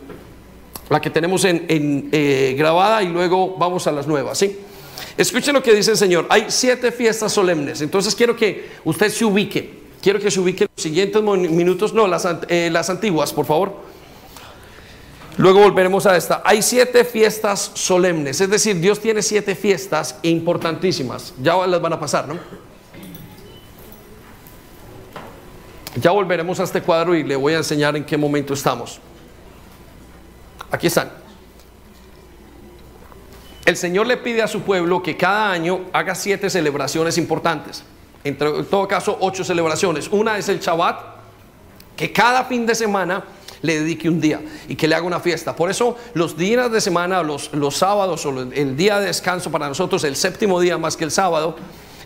la 0.88 1.00
que 1.00 1.10
tenemos 1.10 1.44
en, 1.44 1.64
en 1.68 2.08
eh, 2.12 2.54
grabada 2.56 3.02
y 3.02 3.08
luego 3.08 3.56
vamos 3.58 3.86
a 3.88 3.92
las 3.92 4.06
nuevas, 4.06 4.38
¿sí? 4.38 4.56
Escuchen 5.16 5.54
lo 5.54 5.62
que 5.62 5.74
dice 5.74 5.92
el 5.92 5.96
Señor. 5.96 6.26
Hay 6.28 6.46
siete 6.48 6.92
fiestas 6.92 7.32
solemnes. 7.32 7.80
Entonces 7.80 8.14
quiero 8.14 8.36
que 8.36 8.70
usted 8.84 9.10
se 9.10 9.24
ubique. 9.24 9.86
Quiero 10.02 10.20
que 10.20 10.30
se 10.30 10.40
ubique 10.40 10.64
los 10.64 10.82
siguientes 10.82 11.22
minutos. 11.22 11.92
No, 11.92 12.06
las, 12.06 12.26
eh, 12.48 12.68
las 12.70 12.90
antiguas, 12.90 13.32
por 13.32 13.46
favor. 13.46 13.76
Luego 15.38 15.60
volveremos 15.60 16.06
a 16.06 16.16
esta. 16.16 16.42
Hay 16.44 16.62
siete 16.62 17.04
fiestas 17.04 17.72
solemnes. 17.74 18.40
Es 18.40 18.48
decir, 18.48 18.80
Dios 18.80 19.00
tiene 19.00 19.22
siete 19.22 19.54
fiestas 19.54 20.16
importantísimas. 20.22 21.34
Ya 21.42 21.54
las 21.66 21.80
van 21.80 21.92
a 21.92 22.00
pasar, 22.00 22.26
¿no? 22.28 22.38
Ya 26.00 26.10
volveremos 26.10 26.60
a 26.60 26.64
este 26.64 26.82
cuadro 26.82 27.14
y 27.14 27.22
le 27.22 27.36
voy 27.36 27.54
a 27.54 27.58
enseñar 27.58 27.96
en 27.96 28.04
qué 28.04 28.16
momento 28.16 28.54
estamos. 28.54 29.00
Aquí 30.70 30.88
están. 30.88 31.25
El 33.66 33.76
Señor 33.76 34.06
le 34.06 34.16
pide 34.16 34.42
a 34.42 34.46
su 34.46 34.62
pueblo 34.62 35.02
que 35.02 35.16
cada 35.16 35.50
año 35.50 35.86
haga 35.92 36.14
siete 36.14 36.48
celebraciones 36.48 37.18
importantes. 37.18 37.82
En 38.22 38.38
todo 38.38 38.86
caso, 38.86 39.18
ocho 39.20 39.42
celebraciones. 39.42 40.08
Una 40.08 40.38
es 40.38 40.48
el 40.48 40.60
Shabbat, 40.60 41.00
que 41.96 42.12
cada 42.12 42.44
fin 42.44 42.64
de 42.64 42.76
semana 42.76 43.24
le 43.62 43.80
dedique 43.80 44.08
un 44.08 44.20
día 44.20 44.40
y 44.68 44.76
que 44.76 44.86
le 44.86 44.94
haga 44.94 45.04
una 45.04 45.18
fiesta. 45.18 45.56
Por 45.56 45.68
eso 45.68 45.96
los 46.14 46.36
días 46.36 46.70
de 46.70 46.80
semana, 46.80 47.24
los, 47.24 47.52
los 47.54 47.76
sábados 47.76 48.24
o 48.24 48.40
el 48.40 48.76
día 48.76 49.00
de 49.00 49.06
descanso 49.06 49.50
para 49.50 49.66
nosotros, 49.66 50.04
el 50.04 50.14
séptimo 50.14 50.60
día 50.60 50.78
más 50.78 50.96
que 50.96 51.02
el 51.02 51.10
sábado, 51.10 51.56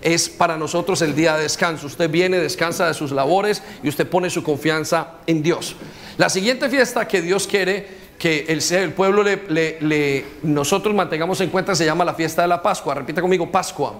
es 0.00 0.30
para 0.30 0.56
nosotros 0.56 1.02
el 1.02 1.14
día 1.14 1.36
de 1.36 1.42
descanso. 1.42 1.86
Usted 1.86 2.08
viene, 2.10 2.38
descansa 2.38 2.86
de 2.86 2.94
sus 2.94 3.12
labores 3.12 3.62
y 3.82 3.88
usted 3.90 4.08
pone 4.08 4.30
su 4.30 4.42
confianza 4.42 5.16
en 5.26 5.42
Dios. 5.42 5.76
La 6.16 6.30
siguiente 6.30 6.70
fiesta 6.70 7.06
que 7.06 7.20
Dios 7.20 7.46
quiere 7.46 7.99
que 8.20 8.44
el, 8.48 8.92
pueblo 8.92 9.22
le, 9.22 10.26
nosotros 10.42 10.94
mantengamos 10.94 11.40
en 11.40 11.48
cuenta 11.48 11.74
se 11.74 11.86
llama 11.86 12.04
la 12.04 12.12
fiesta 12.12 12.42
de 12.42 12.48
la 12.48 12.60
Pascua. 12.60 12.94
Repita 12.94 13.22
conmigo, 13.22 13.50
Pascua. 13.50 13.94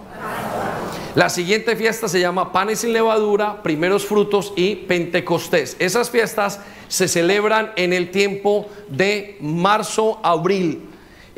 La 1.15 1.31
siguiente 1.31 1.75
fiesta 1.75 2.07
se 2.07 2.21
llama 2.21 2.53
panes 2.53 2.81
sin 2.81 2.93
levadura, 2.93 3.63
primeros 3.63 4.05
frutos 4.05 4.53
y 4.57 4.77
Pentecostés. 4.77 5.75
Esas 5.79 6.11
fiestas 6.11 6.61
se 6.87 7.09
celebran 7.09 7.73
en 7.77 7.95
el 7.95 8.11
tiempo 8.11 8.69
de 8.89 9.39
marzo, 9.41 10.21
abril. 10.23 10.90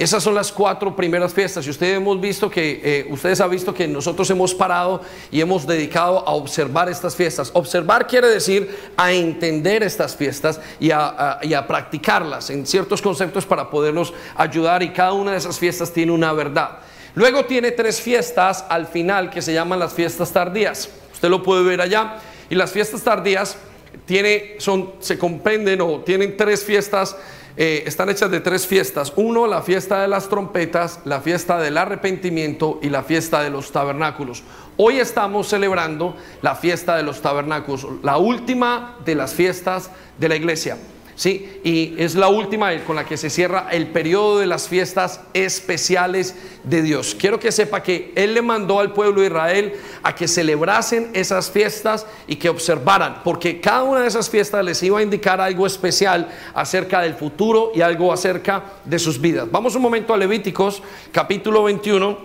Esas 0.03 0.21
son 0.21 0.35
las 0.35 0.51
cuatro 0.51 0.97
primeras 0.97 1.33
fiestas. 1.33 1.65
Y 1.65 1.71
ustedes 1.71 1.97
hemos 1.97 2.21
visto 2.21 2.51
que, 2.51 2.81
eh, 2.83 3.07
ustedes 3.09 3.41
han 3.41 3.49
visto 3.49 3.73
que 3.73 3.87
nosotros 3.87 4.29
hemos 4.31 4.53
parado 4.53 5.01
y 5.31 5.41
hemos 5.41 5.65
dedicado 5.65 6.27
a 6.27 6.33
observar 6.33 6.89
estas 6.89 7.15
fiestas. 7.15 7.53
Observar 7.55 8.09
quiere 8.09 8.27
decir 8.27 8.77
a 8.97 9.13
entender 9.13 9.85
estas 9.85 10.17
fiestas 10.17 10.61
y 10.81 10.91
a, 10.91 11.39
y 11.43 11.55
a 11.55 11.69
practicarlas 11.69 12.51
en 12.51 12.67
ciertos 12.67 13.01
conceptos 13.01 13.47
para 13.47 13.71
podernos 13.71 14.13
ayudar. 14.35 14.83
Y 14.83 14.91
cada 14.91 15.13
una 15.13 15.31
de 15.31 15.37
esas 15.37 15.57
fiestas 15.57 15.93
tiene 15.93 16.11
una 16.11 16.33
verdad. 16.33 16.81
Luego 17.15 17.45
tiene 17.45 17.71
tres 17.71 18.01
fiestas 18.01 18.65
al 18.69 18.89
final 18.89 19.31
que 19.31 19.41
se 19.41 19.55
llaman 19.55 19.79
las 19.79 19.93
fiestas 19.93 20.33
tardías. 20.33 20.89
Usted 21.13 21.29
lo 21.29 21.45
puede 21.45 21.63
ver 21.63 21.81
allá. 21.81 22.17
Y 22.51 22.57
las 22.57 22.73
fiestas 22.73 23.03
tardías 23.03 23.57
tiene, 24.05 24.57
son, 24.59 24.95
se 24.99 25.17
comprenden 25.17 25.81
o 25.81 26.01
tienen 26.01 26.37
tres 26.37 26.65
fiestas 26.65 27.15
eh, 27.57 27.85
están 27.87 28.09
hechas 28.09 28.31
de 28.31 28.41
tres 28.41 28.67
fiestas. 28.67 29.13
Uno, 29.17 29.47
la 29.47 29.63
fiesta 29.63 30.01
de 30.01 30.09
las 30.09 30.29
trompetas, 30.29 31.01
la 31.05 31.21
fiesta 31.21 31.59
del 31.59 31.77
arrepentimiento 31.77 32.79
y 32.83 32.89
la 32.89 33.03
fiesta 33.03 33.43
de 33.43 33.51
los 33.51 33.73
tabernáculos. 33.73 34.43
Hoy 34.77 35.01
estamos 35.01 35.49
celebrando 35.49 36.17
la 36.41 36.55
fiesta 36.55 36.97
de 36.97 37.03
los 37.03 37.21
tabernáculos, 37.21 37.87
la 38.03 38.17
última 38.17 38.97
de 39.05 39.15
las 39.15 39.35
fiestas 39.35 39.91
de 40.19 40.29
la 40.29 40.37
iglesia. 40.37 40.79
¿Sí? 41.15 41.61
Y 41.65 41.95
es 41.99 42.15
la 42.15 42.29
última 42.29 42.73
con 42.85 42.97
la 42.97 43.05
que 43.05 43.17
se 43.17 43.31
cierra 43.31 43.69
el 43.71 43.89
periodo 43.89 44.39
de 44.39 44.47
las 44.47 44.69
fiestas 44.69 45.21
especiales 45.35 46.35
de 46.65 46.83
Dios. 46.83 47.17
Quiero 47.19 47.39
que 47.39 47.53
sepa 47.53 47.83
que 47.83 48.13
Él 48.15 48.35
le 48.35 48.43
mandó 48.43 48.81
al 48.81 48.93
pueblo 48.93 49.21
de 49.21 49.27
Israel 49.27 49.75
a 50.03 50.15
que 50.15 50.29
celebrasen 50.29 51.11
esas 51.13 51.51
fiestas 51.51 52.07
y 52.27 52.37
que 52.37 52.49
observaran, 52.49 53.23
porque 53.25 53.61
cada 53.61 53.83
una 53.83 54.01
de 54.01 54.09
esas 54.09 54.31
fiestas 54.31 54.65
les 54.65 54.83
iba 54.83 54.99
a 54.99 55.03
indicar 55.03 55.41
algo 55.41 55.67
especial 55.67 56.29
acerca 56.55 57.01
del 57.01 57.15
futuro 57.15 57.73
y 57.75 57.81
algo 57.81 58.13
acerca 58.13 58.65
de 58.85 58.99
sus 58.99 59.21
vidas. 59.21 59.51
Vamos 59.51 59.75
un 59.75 59.83
momento 59.83 60.15
a 60.15 60.17
Levíticos, 60.17 60.83
capítulo 61.11 61.65
21, 61.65 62.19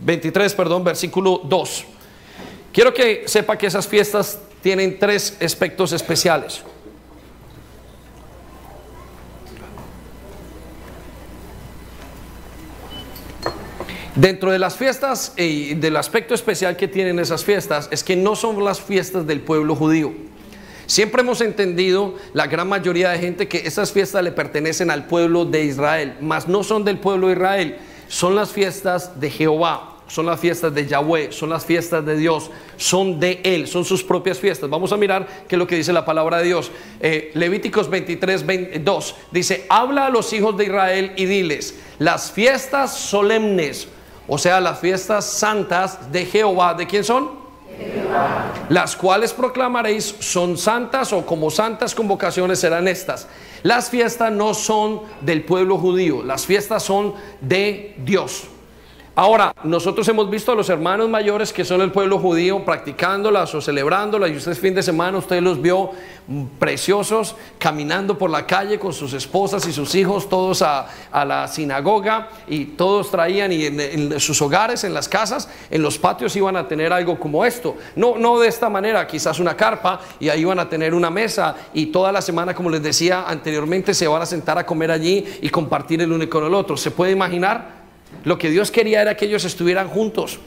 23, 0.00 0.54
perdón, 0.54 0.84
versículo 0.84 1.40
2. 1.44 1.84
Quiero 2.72 2.92
que 2.92 3.22
sepa 3.26 3.56
que 3.56 3.68
esas 3.68 3.86
fiestas 3.86 4.40
tienen 4.60 4.98
tres 4.98 5.36
aspectos 5.40 5.92
especiales. 5.92 6.64
Dentro 14.16 14.52
de 14.52 14.60
las 14.60 14.76
fiestas 14.76 15.32
y 15.36 15.74
del 15.74 15.96
aspecto 15.96 16.34
especial 16.34 16.76
que 16.76 16.86
tienen 16.86 17.18
esas 17.18 17.44
fiestas 17.44 17.88
es 17.90 18.04
que 18.04 18.14
no 18.14 18.36
son 18.36 18.62
las 18.64 18.80
fiestas 18.80 19.26
del 19.26 19.40
pueblo 19.40 19.74
judío. 19.74 20.12
Siempre 20.86 21.22
hemos 21.22 21.40
entendido, 21.40 22.14
la 22.32 22.46
gran 22.46 22.68
mayoría 22.68 23.10
de 23.10 23.18
gente, 23.18 23.48
que 23.48 23.66
esas 23.66 23.90
fiestas 23.90 24.22
le 24.22 24.30
pertenecen 24.30 24.92
al 24.92 25.06
pueblo 25.06 25.44
de 25.44 25.64
Israel, 25.64 26.14
mas 26.20 26.46
no 26.46 26.62
son 26.62 26.84
del 26.84 26.98
pueblo 26.98 27.26
de 27.26 27.32
Israel, 27.32 27.76
son 28.06 28.36
las 28.36 28.52
fiestas 28.52 29.18
de 29.18 29.30
Jehová, 29.30 29.96
son 30.06 30.26
las 30.26 30.38
fiestas 30.38 30.72
de 30.72 30.86
Yahweh, 30.86 31.32
son 31.32 31.50
las 31.50 31.64
fiestas 31.64 32.06
de 32.06 32.16
Dios, 32.16 32.52
son 32.76 33.18
de 33.18 33.40
Él, 33.42 33.66
son 33.66 33.84
sus 33.84 34.04
propias 34.04 34.38
fiestas. 34.38 34.70
Vamos 34.70 34.92
a 34.92 34.96
mirar 34.96 35.26
qué 35.48 35.56
es 35.56 35.58
lo 35.58 35.66
que 35.66 35.74
dice 35.74 35.92
la 35.92 36.04
palabra 36.04 36.38
de 36.38 36.44
Dios. 36.44 36.70
Eh, 37.00 37.32
Levíticos 37.34 37.90
23, 37.90 38.46
22 38.46 39.16
dice, 39.32 39.66
habla 39.68 40.06
a 40.06 40.10
los 40.10 40.32
hijos 40.32 40.56
de 40.56 40.66
Israel 40.66 41.12
y 41.16 41.24
diles, 41.24 41.74
las 41.98 42.30
fiestas 42.30 42.96
solemnes, 42.96 43.88
o 44.26 44.38
sea, 44.38 44.60
las 44.60 44.78
fiestas 44.78 45.24
santas 45.24 46.10
de 46.10 46.24
Jehová, 46.24 46.74
¿de 46.74 46.86
quién 46.86 47.04
son? 47.04 47.44
Las 48.68 48.96
cuales 48.96 49.32
proclamaréis 49.32 50.14
son 50.20 50.56
santas 50.56 51.12
o 51.12 51.26
como 51.26 51.50
santas 51.50 51.94
convocaciones 51.94 52.60
serán 52.60 52.88
estas. 52.88 53.26
Las 53.62 53.90
fiestas 53.90 54.32
no 54.32 54.54
son 54.54 55.02
del 55.20 55.44
pueblo 55.44 55.78
judío, 55.78 56.22
las 56.22 56.46
fiestas 56.46 56.82
son 56.82 57.14
de 57.40 57.94
Dios. 57.98 58.44
Ahora, 59.16 59.54
nosotros 59.62 60.08
hemos 60.08 60.28
visto 60.28 60.50
a 60.50 60.56
los 60.56 60.68
hermanos 60.68 61.08
mayores 61.08 61.52
que 61.52 61.64
son 61.64 61.80
el 61.82 61.92
pueblo 61.92 62.18
judío 62.18 62.64
practicándolas 62.64 63.54
o 63.54 63.60
celebrándolas 63.60 64.28
y 64.28 64.36
usted 64.36 64.56
fin 64.56 64.74
de 64.74 64.82
semana 64.82 65.18
usted 65.18 65.40
los 65.40 65.62
vio 65.62 65.92
preciosos 66.58 67.36
caminando 67.56 68.18
por 68.18 68.28
la 68.28 68.44
calle 68.44 68.76
con 68.76 68.92
sus 68.92 69.12
esposas 69.12 69.68
y 69.68 69.72
sus 69.72 69.94
hijos 69.94 70.28
todos 70.28 70.62
a, 70.62 70.88
la 71.12 71.46
sinagoga 71.46 72.28
y 72.48 72.64
todos 72.64 73.12
traían 73.12 73.52
y 73.52 73.66
en, 73.66 74.18
sus 74.18 74.42
hogares, 74.42 74.82
en 74.82 74.92
las 74.92 75.08
casas, 75.08 75.48
en 75.70 75.80
los 75.80 75.96
patios 75.96 76.34
iban 76.34 76.56
a 76.56 76.66
tener 76.66 76.92
algo 76.92 77.16
como 77.16 77.44
esto. 77.44 77.76
No, 77.94 78.18
no 78.18 78.40
de 78.40 78.48
esta 78.48 78.68
manera, 78.68 79.06
quizás 79.06 79.38
una 79.38 79.56
carpa 79.56 80.00
y 80.18 80.28
ahí 80.28 80.40
iban 80.40 80.58
a 80.58 80.68
tener 80.68 80.92
una 80.92 81.10
mesa 81.10 81.54
y 81.72 81.86
toda 81.86 82.10
la 82.10 82.20
semana, 82.20 82.52
como 82.52 82.68
les 82.68 82.82
decía 82.82 83.26
anteriormente, 83.28 83.94
se 83.94 84.08
van 84.08 84.22
a 84.22 84.26
sentar 84.26 84.58
a 84.58 84.66
comer 84.66 84.90
allí 84.90 85.24
y 85.40 85.50
compartir 85.50 86.02
el 86.02 86.10
uno 86.10 86.28
con 86.28 86.44
el 86.44 86.52
otro. 86.52 86.76
¿Se 86.76 86.90
puede 86.90 87.12
imaginar? 87.12 87.83
Lo 88.22 88.38
que 88.38 88.50
Dios 88.50 88.70
quería 88.70 89.02
era 89.02 89.16
que 89.16 89.24
ellos 89.26 89.44
estuvieran 89.44 89.88
juntos 89.88 90.38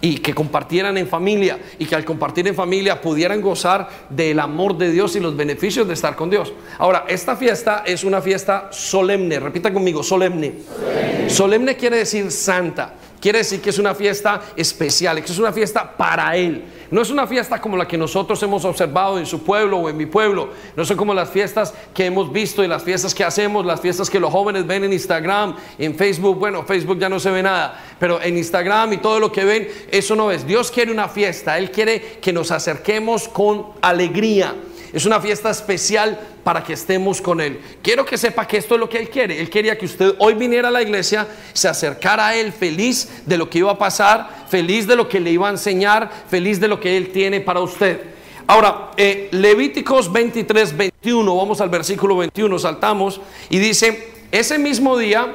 y 0.00 0.18
que 0.18 0.34
compartieran 0.34 0.98
en 0.98 1.08
familia 1.08 1.58
y 1.78 1.86
que 1.86 1.94
al 1.94 2.04
compartir 2.04 2.46
en 2.46 2.54
familia 2.54 3.00
pudieran 3.00 3.40
gozar 3.40 3.88
del 4.10 4.38
amor 4.38 4.76
de 4.76 4.90
Dios 4.90 5.16
y 5.16 5.20
los 5.20 5.34
beneficios 5.34 5.88
de 5.88 5.94
estar 5.94 6.14
con 6.14 6.28
Dios. 6.28 6.52
Ahora, 6.78 7.06
esta 7.08 7.36
fiesta 7.36 7.84
es 7.86 8.04
una 8.04 8.20
fiesta 8.20 8.68
solemne, 8.70 9.40
repita 9.40 9.72
conmigo, 9.72 10.02
solemne. 10.02 10.54
Solemne, 10.68 11.30
solemne 11.30 11.76
quiere 11.76 11.96
decir 11.98 12.30
santa. 12.30 12.94
Quiere 13.18 13.38
decir 13.38 13.62
que 13.62 13.70
es 13.70 13.78
una 13.78 13.94
fiesta 13.94 14.42
especial, 14.54 15.24
que 15.24 15.32
es 15.32 15.38
una 15.38 15.50
fiesta 15.50 15.96
para 15.96 16.36
Él. 16.36 16.62
No 16.94 17.02
es 17.02 17.10
una 17.10 17.26
fiesta 17.26 17.60
como 17.60 17.76
la 17.76 17.88
que 17.88 17.98
nosotros 17.98 18.40
hemos 18.44 18.64
observado 18.64 19.18
en 19.18 19.26
su 19.26 19.42
pueblo 19.42 19.78
o 19.78 19.88
en 19.88 19.96
mi 19.96 20.06
pueblo. 20.06 20.50
No 20.76 20.84
son 20.84 20.96
como 20.96 21.12
las 21.12 21.28
fiestas 21.28 21.74
que 21.92 22.06
hemos 22.06 22.32
visto 22.32 22.62
y 22.62 22.68
las 22.68 22.84
fiestas 22.84 23.12
que 23.12 23.24
hacemos, 23.24 23.66
las 23.66 23.80
fiestas 23.80 24.08
que 24.08 24.20
los 24.20 24.30
jóvenes 24.30 24.64
ven 24.64 24.84
en 24.84 24.92
Instagram, 24.92 25.56
en 25.76 25.96
Facebook. 25.96 26.38
Bueno, 26.38 26.62
Facebook 26.62 27.00
ya 27.00 27.08
no 27.08 27.18
se 27.18 27.32
ve 27.32 27.42
nada, 27.42 27.84
pero 27.98 28.22
en 28.22 28.38
Instagram 28.38 28.92
y 28.92 28.98
todo 28.98 29.18
lo 29.18 29.32
que 29.32 29.44
ven, 29.44 29.68
eso 29.90 30.14
no 30.14 30.30
es. 30.30 30.46
Dios 30.46 30.70
quiere 30.70 30.92
una 30.92 31.08
fiesta. 31.08 31.58
Él 31.58 31.72
quiere 31.72 32.18
que 32.22 32.32
nos 32.32 32.52
acerquemos 32.52 33.26
con 33.26 33.70
alegría. 33.82 34.54
Es 34.94 35.04
una 35.06 35.20
fiesta 35.20 35.50
especial 35.50 36.20
para 36.44 36.62
que 36.62 36.74
estemos 36.74 37.20
con 37.20 37.40
Él. 37.40 37.60
Quiero 37.82 38.04
que 38.04 38.16
sepa 38.16 38.46
que 38.46 38.58
esto 38.58 38.74
es 38.74 38.80
lo 38.80 38.88
que 38.88 38.98
Él 38.98 39.10
quiere. 39.10 39.40
Él 39.40 39.50
quería 39.50 39.76
que 39.76 39.86
usted 39.86 40.14
hoy 40.20 40.34
viniera 40.34 40.68
a 40.68 40.70
la 40.70 40.82
iglesia, 40.82 41.26
se 41.52 41.66
acercara 41.66 42.28
a 42.28 42.36
Él 42.36 42.52
feliz 42.52 43.24
de 43.26 43.36
lo 43.36 43.50
que 43.50 43.58
iba 43.58 43.72
a 43.72 43.76
pasar, 43.76 44.46
feliz 44.48 44.86
de 44.86 44.94
lo 44.94 45.08
que 45.08 45.18
le 45.18 45.32
iba 45.32 45.48
a 45.48 45.50
enseñar, 45.50 46.08
feliz 46.28 46.60
de 46.60 46.68
lo 46.68 46.78
que 46.78 46.96
Él 46.96 47.10
tiene 47.10 47.40
para 47.40 47.58
usted. 47.58 48.02
Ahora, 48.46 48.92
eh, 48.96 49.30
Levíticos 49.32 50.12
23, 50.12 50.76
21, 50.76 51.36
vamos 51.36 51.60
al 51.60 51.70
versículo 51.70 52.16
21, 52.18 52.56
saltamos 52.60 53.20
y 53.50 53.58
dice, 53.58 54.12
ese 54.30 54.60
mismo 54.60 54.96
día 54.96 55.26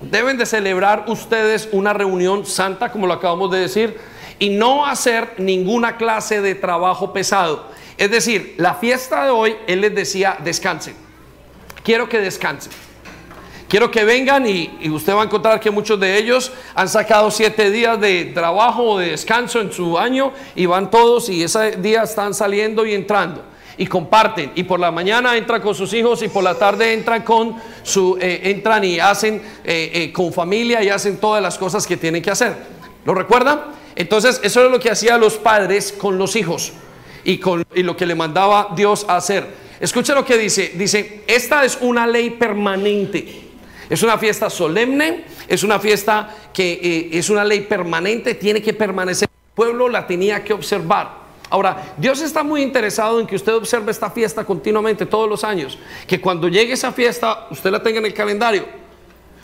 deben 0.00 0.38
de 0.38 0.46
celebrar 0.46 1.04
ustedes 1.08 1.68
una 1.72 1.92
reunión 1.92 2.46
santa, 2.46 2.90
como 2.90 3.06
lo 3.06 3.12
acabamos 3.12 3.50
de 3.50 3.58
decir, 3.58 3.98
y 4.38 4.48
no 4.48 4.86
hacer 4.86 5.34
ninguna 5.36 5.98
clase 5.98 6.40
de 6.40 6.54
trabajo 6.54 7.12
pesado 7.12 7.76
es 7.98 8.10
decir, 8.10 8.54
la 8.58 8.74
fiesta 8.74 9.24
de 9.24 9.30
hoy, 9.30 9.56
Él 9.66 9.80
les 9.80 9.94
decía, 9.94 10.38
descansen. 10.42 10.94
Quiero 11.82 12.08
que 12.08 12.20
descansen. 12.20 12.72
Quiero 13.68 13.90
que 13.90 14.04
vengan 14.04 14.46
y, 14.46 14.88
usted 14.88 15.14
va 15.14 15.22
a 15.22 15.24
encontrar 15.24 15.60
que 15.60 15.70
muchos 15.70 16.00
de 16.00 16.16
ellos 16.16 16.52
han 16.74 16.88
sacado 16.88 17.30
siete 17.30 17.70
días 17.70 18.00
de 18.00 18.26
trabajo 18.26 18.82
o 18.82 18.98
de 18.98 19.10
descanso 19.10 19.60
en 19.60 19.70
su 19.70 19.98
año 19.98 20.32
y 20.54 20.64
van 20.64 20.90
todos 20.90 21.28
y 21.28 21.42
ese 21.42 21.72
día 21.72 22.04
están 22.04 22.32
saliendo 22.32 22.86
y 22.86 22.94
entrando 22.94 23.42
y 23.76 23.86
comparten 23.86 24.52
y 24.54 24.62
por 24.64 24.80
la 24.80 24.90
mañana 24.90 25.36
entran 25.36 25.60
con 25.60 25.74
sus 25.74 25.92
hijos 25.92 26.22
y 26.22 26.28
por 26.28 26.42
la 26.42 26.54
tarde 26.54 26.94
entran 26.94 27.22
con 27.22 27.56
su 27.82 28.16
eh, 28.20 28.40
entran 28.44 28.84
y 28.84 28.98
hacen 28.98 29.42
eh, 29.64 29.90
eh, 29.92 30.12
con 30.12 30.32
familia 30.32 30.82
y 30.82 30.88
hacen 30.88 31.18
todas 31.18 31.42
las 31.42 31.58
cosas 31.58 31.86
que 31.86 31.98
tienen 31.98 32.22
que 32.22 32.30
hacer. 32.30 32.56
¿Lo 33.04 33.14
recuerdan? 33.14 33.60
Entonces 33.94 34.40
eso 34.42 34.64
es 34.64 34.70
lo 34.70 34.80
que 34.80 34.90
hacían 34.90 35.20
los 35.20 35.34
padres 35.34 35.92
con 35.92 36.16
los 36.16 36.36
hijos. 36.36 36.72
Y 37.24 37.38
con 37.38 37.64
y 37.74 37.82
lo 37.82 37.96
que 37.96 38.06
le 38.06 38.14
mandaba 38.14 38.72
Dios 38.74 39.06
a 39.08 39.16
hacer. 39.16 39.46
Escucha 39.80 40.14
lo 40.14 40.24
que 40.24 40.36
dice. 40.36 40.72
Dice, 40.74 41.22
esta 41.26 41.64
es 41.64 41.78
una 41.80 42.06
ley 42.06 42.30
permanente. 42.30 43.48
Es 43.88 44.02
una 44.02 44.18
fiesta 44.18 44.50
solemne, 44.50 45.24
es 45.46 45.62
una 45.62 45.78
fiesta 45.78 46.34
que 46.52 46.72
eh, 46.72 47.10
es 47.12 47.30
una 47.30 47.44
ley 47.44 47.62
permanente, 47.62 48.34
tiene 48.34 48.60
que 48.60 48.74
permanecer. 48.74 49.28
El 49.28 49.54
pueblo 49.54 49.88
la 49.88 50.06
tenía 50.06 50.44
que 50.44 50.52
observar. 50.52 51.28
Ahora, 51.50 51.94
Dios 51.96 52.20
está 52.20 52.42
muy 52.42 52.60
interesado 52.60 53.20
en 53.20 53.26
que 53.26 53.36
usted 53.36 53.54
observe 53.54 53.90
esta 53.90 54.10
fiesta 54.10 54.44
continuamente, 54.44 55.06
todos 55.06 55.28
los 55.28 55.42
años. 55.44 55.78
Que 56.06 56.20
cuando 56.20 56.48
llegue 56.48 56.74
esa 56.74 56.92
fiesta, 56.92 57.46
usted 57.50 57.70
la 57.70 57.82
tenga 57.82 58.00
en 58.00 58.06
el 58.06 58.14
calendario. 58.14 58.66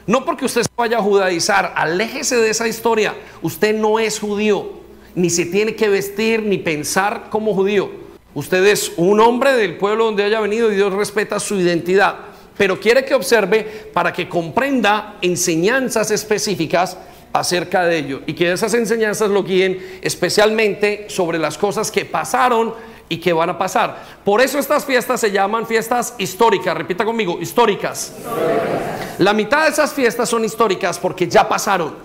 No 0.06 0.24
porque 0.24 0.44
usted 0.44 0.62
se 0.62 0.68
vaya 0.76 0.98
a 0.98 1.02
judaizar, 1.02 1.72
aléjese 1.74 2.36
de 2.36 2.50
esa 2.50 2.68
historia. 2.68 3.14
Usted 3.40 3.74
no 3.74 3.98
es 3.98 4.20
judío, 4.20 4.83
ni 5.14 5.30
se 5.30 5.46
tiene 5.46 5.74
que 5.74 5.88
vestir 5.88 6.42
ni 6.42 6.58
pensar 6.58 7.28
como 7.30 7.54
judío. 7.54 7.90
Usted 8.34 8.64
es 8.66 8.92
un 8.96 9.20
hombre 9.20 9.52
del 9.52 9.76
pueblo 9.76 10.06
donde 10.06 10.24
haya 10.24 10.40
venido 10.40 10.70
y 10.70 10.74
Dios 10.74 10.92
respeta 10.92 11.38
su 11.38 11.54
identidad. 11.56 12.16
Pero 12.56 12.78
quiere 12.78 13.04
que 13.04 13.14
observe 13.14 13.90
para 13.92 14.12
que 14.12 14.28
comprenda 14.28 15.16
enseñanzas 15.22 16.10
específicas 16.10 16.96
acerca 17.32 17.84
de 17.84 17.98
ello 17.98 18.20
y 18.26 18.34
que 18.34 18.52
esas 18.52 18.74
enseñanzas 18.74 19.30
lo 19.30 19.42
guíen 19.42 19.98
especialmente 20.02 21.06
sobre 21.08 21.38
las 21.38 21.58
cosas 21.58 21.90
que 21.90 22.04
pasaron 22.04 22.74
y 23.08 23.18
que 23.18 23.32
van 23.32 23.50
a 23.50 23.58
pasar. 23.58 24.02
Por 24.24 24.40
eso 24.40 24.58
estas 24.58 24.84
fiestas 24.84 25.20
se 25.20 25.30
llaman 25.30 25.66
fiestas 25.66 26.14
históricas. 26.18 26.76
Repita 26.76 27.04
conmigo, 27.04 27.38
históricas. 27.40 28.14
La 29.18 29.32
mitad 29.32 29.64
de 29.64 29.70
esas 29.70 29.92
fiestas 29.92 30.28
son 30.28 30.44
históricas 30.44 30.98
porque 30.98 31.28
ya 31.28 31.48
pasaron. 31.48 32.03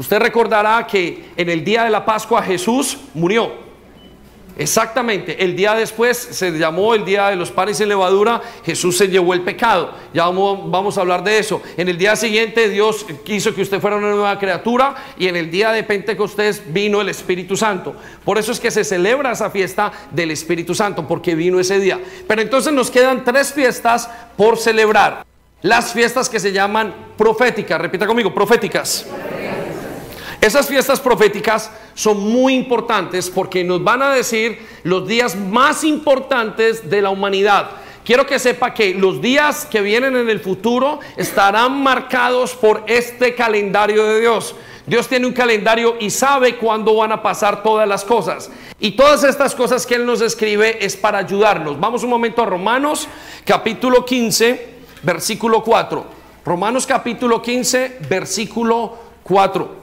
Usted 0.00 0.18
recordará 0.18 0.86
que 0.86 1.26
en 1.36 1.50
el 1.50 1.62
día 1.62 1.84
de 1.84 1.90
la 1.90 2.06
Pascua 2.06 2.40
Jesús 2.40 2.96
murió. 3.12 3.52
Exactamente, 4.56 5.44
el 5.44 5.54
día 5.54 5.74
después 5.74 6.16
se 6.16 6.52
llamó 6.52 6.94
el 6.94 7.04
día 7.04 7.28
de 7.28 7.36
los 7.36 7.50
panes 7.50 7.76
sin 7.76 7.88
levadura, 7.90 8.40
Jesús 8.64 8.96
se 8.96 9.08
llevó 9.08 9.34
el 9.34 9.42
pecado, 9.42 9.92
ya 10.14 10.24
vamos, 10.24 10.70
vamos, 10.70 10.96
a 10.96 11.02
hablar 11.02 11.22
de 11.22 11.38
eso. 11.38 11.60
En 11.76 11.90
el 11.90 11.98
día 11.98 12.16
siguiente 12.16 12.70
Dios 12.70 13.04
quiso 13.26 13.54
que 13.54 13.60
usted 13.60 13.78
fuera 13.78 13.96
una 13.96 14.08
nueva 14.08 14.38
criatura 14.38 14.94
y 15.18 15.28
en 15.28 15.36
el 15.36 15.50
día 15.50 15.70
de 15.70 15.82
Pentecostés 15.82 16.62
vino 16.72 17.02
el 17.02 17.10
Espíritu 17.10 17.54
Santo. 17.54 17.94
Por 18.24 18.38
eso 18.38 18.52
es 18.52 18.60
que 18.60 18.70
se 18.70 18.84
celebra 18.84 19.32
esa 19.32 19.50
fiesta 19.50 19.92
del 20.10 20.30
Espíritu 20.30 20.74
Santo, 20.74 21.06
porque 21.06 21.34
vino 21.34 21.60
ese 21.60 21.78
día. 21.78 22.00
Pero 22.26 22.40
entonces 22.40 22.72
nos 22.72 22.90
quedan 22.90 23.22
tres 23.22 23.52
fiestas 23.52 24.08
por 24.38 24.56
celebrar. 24.56 25.26
Las 25.60 25.92
fiestas 25.92 26.30
que 26.30 26.40
se 26.40 26.52
llaman 26.52 26.94
proféticas, 27.18 27.78
repita 27.78 28.06
conmigo, 28.06 28.32
proféticas. 28.32 29.06
Esas 30.40 30.68
fiestas 30.68 31.00
proféticas 31.00 31.70
son 31.94 32.18
muy 32.18 32.54
importantes 32.54 33.28
porque 33.28 33.62
nos 33.62 33.84
van 33.84 34.00
a 34.00 34.10
decir 34.10 34.58
los 34.84 35.06
días 35.06 35.36
más 35.36 35.84
importantes 35.84 36.88
de 36.88 37.02
la 37.02 37.10
humanidad. 37.10 37.72
Quiero 38.04 38.26
que 38.26 38.38
sepa 38.38 38.72
que 38.72 38.94
los 38.94 39.20
días 39.20 39.66
que 39.66 39.82
vienen 39.82 40.16
en 40.16 40.30
el 40.30 40.40
futuro 40.40 41.00
estarán 41.18 41.82
marcados 41.82 42.54
por 42.54 42.84
este 42.86 43.34
calendario 43.34 44.02
de 44.04 44.20
Dios. 44.20 44.54
Dios 44.86 45.08
tiene 45.08 45.26
un 45.26 45.34
calendario 45.34 45.96
y 46.00 46.08
sabe 46.08 46.56
cuándo 46.56 46.96
van 46.96 47.12
a 47.12 47.22
pasar 47.22 47.62
todas 47.62 47.86
las 47.86 48.02
cosas. 48.02 48.50
Y 48.80 48.92
todas 48.92 49.24
estas 49.24 49.54
cosas 49.54 49.86
que 49.86 49.96
Él 49.96 50.06
nos 50.06 50.22
escribe 50.22 50.82
es 50.82 50.96
para 50.96 51.18
ayudarnos. 51.18 51.78
Vamos 51.78 52.02
un 52.02 52.08
momento 52.08 52.42
a 52.42 52.46
Romanos 52.46 53.06
capítulo 53.44 54.06
15, 54.06 54.68
versículo 55.02 55.62
4. 55.62 56.04
Romanos 56.46 56.86
capítulo 56.86 57.42
15, 57.42 57.98
versículo 58.08 58.96
4. 59.22 59.79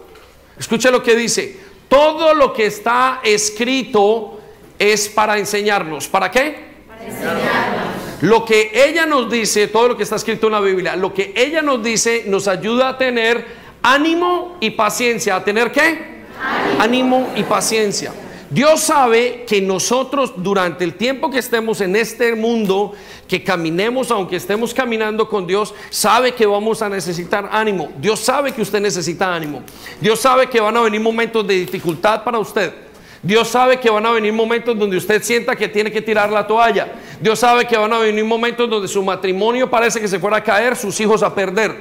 Escuche 0.60 0.92
lo 0.92 1.04
que 1.04 1.16
dice. 1.16 1.58
Todo 1.88 2.34
lo 2.34 2.54
que 2.54 2.66
está 2.66 3.22
escrito 3.24 4.40
es 4.78 5.08
para 5.10 5.38
enseñarnos. 5.38 6.08
¿Para 6.08 6.30
qué? 6.30 6.68
Para 6.88 7.06
enseñarnos. 7.06 7.88
Lo 8.22 8.44
que 8.44 8.72
ella 8.74 9.06
nos 9.06 9.30
dice, 9.30 9.68
todo 9.68 9.90
lo 9.90 9.98
que 9.98 10.04
está 10.04 10.16
escrito 10.16 10.48
en 10.48 10.54
la 10.54 10.60
Biblia, 10.60 10.96
lo 10.96 11.14
que 11.14 11.34
ella 11.36 11.62
nos 11.62 11.84
dice 11.84 12.24
nos 12.26 12.48
ayuda 12.48 12.90
a 12.90 12.98
tener 12.98 13.46
ánimo 13.84 14.58
y 14.60 14.72
paciencia. 14.72 15.36
¿A 15.36 15.44
tener 15.44 15.72
qué? 15.72 16.26
Ánimo, 16.40 16.82
ánimo 16.82 17.34
y 17.36 17.44
paciencia. 17.44 18.12
Dios 18.50 18.80
sabe 18.80 19.44
que 19.46 19.62
nosotros 19.62 20.34
durante 20.38 20.86
el 20.86 20.94
tiempo 20.94 21.30
que 21.30 21.40
estemos 21.40 21.82
en 21.82 21.98
este 21.98 22.34
mundo, 22.34 22.94
que 23.28 23.44
caminemos, 23.44 24.10
aunque 24.10 24.38
estemos 24.38 24.74
caminando 24.74 25.28
con 25.28 25.46
Dios, 25.46 25.74
sabe 25.90 26.34
que 26.34 26.46
vamos 26.46 26.82
a 26.82 26.88
necesitar 26.88 27.50
ánimo. 27.52 27.92
Dios 28.00 28.22
sabe 28.22 28.54
que 28.54 28.62
usted 28.62 28.80
necesita 28.80 29.36
ánimo. 29.36 29.64
Dios 30.00 30.20
sabe 30.20 30.48
que 30.48 30.62
van 30.62 30.78
a 30.78 30.82
venir 30.82 31.02
momentos 31.02 31.46
de 31.46 31.56
dificultad 31.56 32.24
para 32.24 32.40
usted. 32.40 32.74
Dios 33.22 33.50
sabe 33.50 33.80
que 33.80 33.90
van 33.90 34.06
a 34.06 34.12
venir 34.12 34.32
momentos 34.32 34.78
donde 34.80 34.96
usted 34.96 35.22
sienta 35.22 35.56
que 35.56 35.68
tiene 35.68 35.92
que 35.92 36.02
tirar 36.02 36.30
la 36.30 36.48
toalla. 36.48 36.94
Dios 37.20 37.40
sabe 37.40 37.66
que 37.66 37.76
van 37.76 37.92
a 37.92 38.00
venir 38.00 38.24
momentos 38.24 38.70
donde 38.70 38.88
su 38.88 39.04
matrimonio 39.04 39.70
parece 39.70 40.00
que 40.00 40.08
se 40.08 40.20
fuera 40.20 40.38
a 40.38 40.44
caer, 40.44 40.78
sus 40.78 40.98
hijos 41.02 41.22
a 41.22 41.36
perder. 41.36 41.76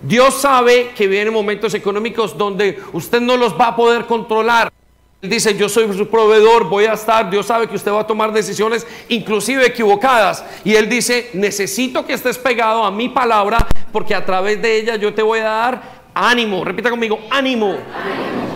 Dios 0.00 0.34
sabe 0.34 0.92
que 0.96 1.06
vienen 1.06 1.34
momentos 1.34 1.74
económicos 1.74 2.38
donde 2.38 2.78
usted 2.92 3.20
no 3.20 3.36
los 3.36 3.52
va 3.60 3.68
a 3.68 3.76
poder 3.76 4.06
controlar. 4.06 4.72
Él 5.20 5.30
dice, 5.30 5.56
yo 5.56 5.68
soy 5.68 5.92
su 5.96 6.06
proveedor, 6.06 6.68
voy 6.68 6.84
a 6.84 6.92
estar, 6.92 7.28
Dios 7.28 7.46
sabe 7.46 7.66
que 7.66 7.74
usted 7.74 7.90
va 7.90 8.02
a 8.02 8.06
tomar 8.06 8.32
decisiones 8.32 8.86
inclusive 9.08 9.66
equivocadas. 9.66 10.44
Y 10.62 10.76
Él 10.76 10.88
dice, 10.88 11.30
necesito 11.32 12.06
que 12.06 12.12
estés 12.12 12.38
pegado 12.38 12.84
a 12.84 12.92
mi 12.92 13.08
palabra 13.08 13.66
porque 13.90 14.14
a 14.14 14.24
través 14.24 14.62
de 14.62 14.76
ella 14.76 14.94
yo 14.94 15.12
te 15.12 15.22
voy 15.22 15.40
a 15.40 15.44
dar 15.44 15.82
ánimo. 16.14 16.64
Repita 16.64 16.88
conmigo, 16.88 17.18
ánimo. 17.30 17.78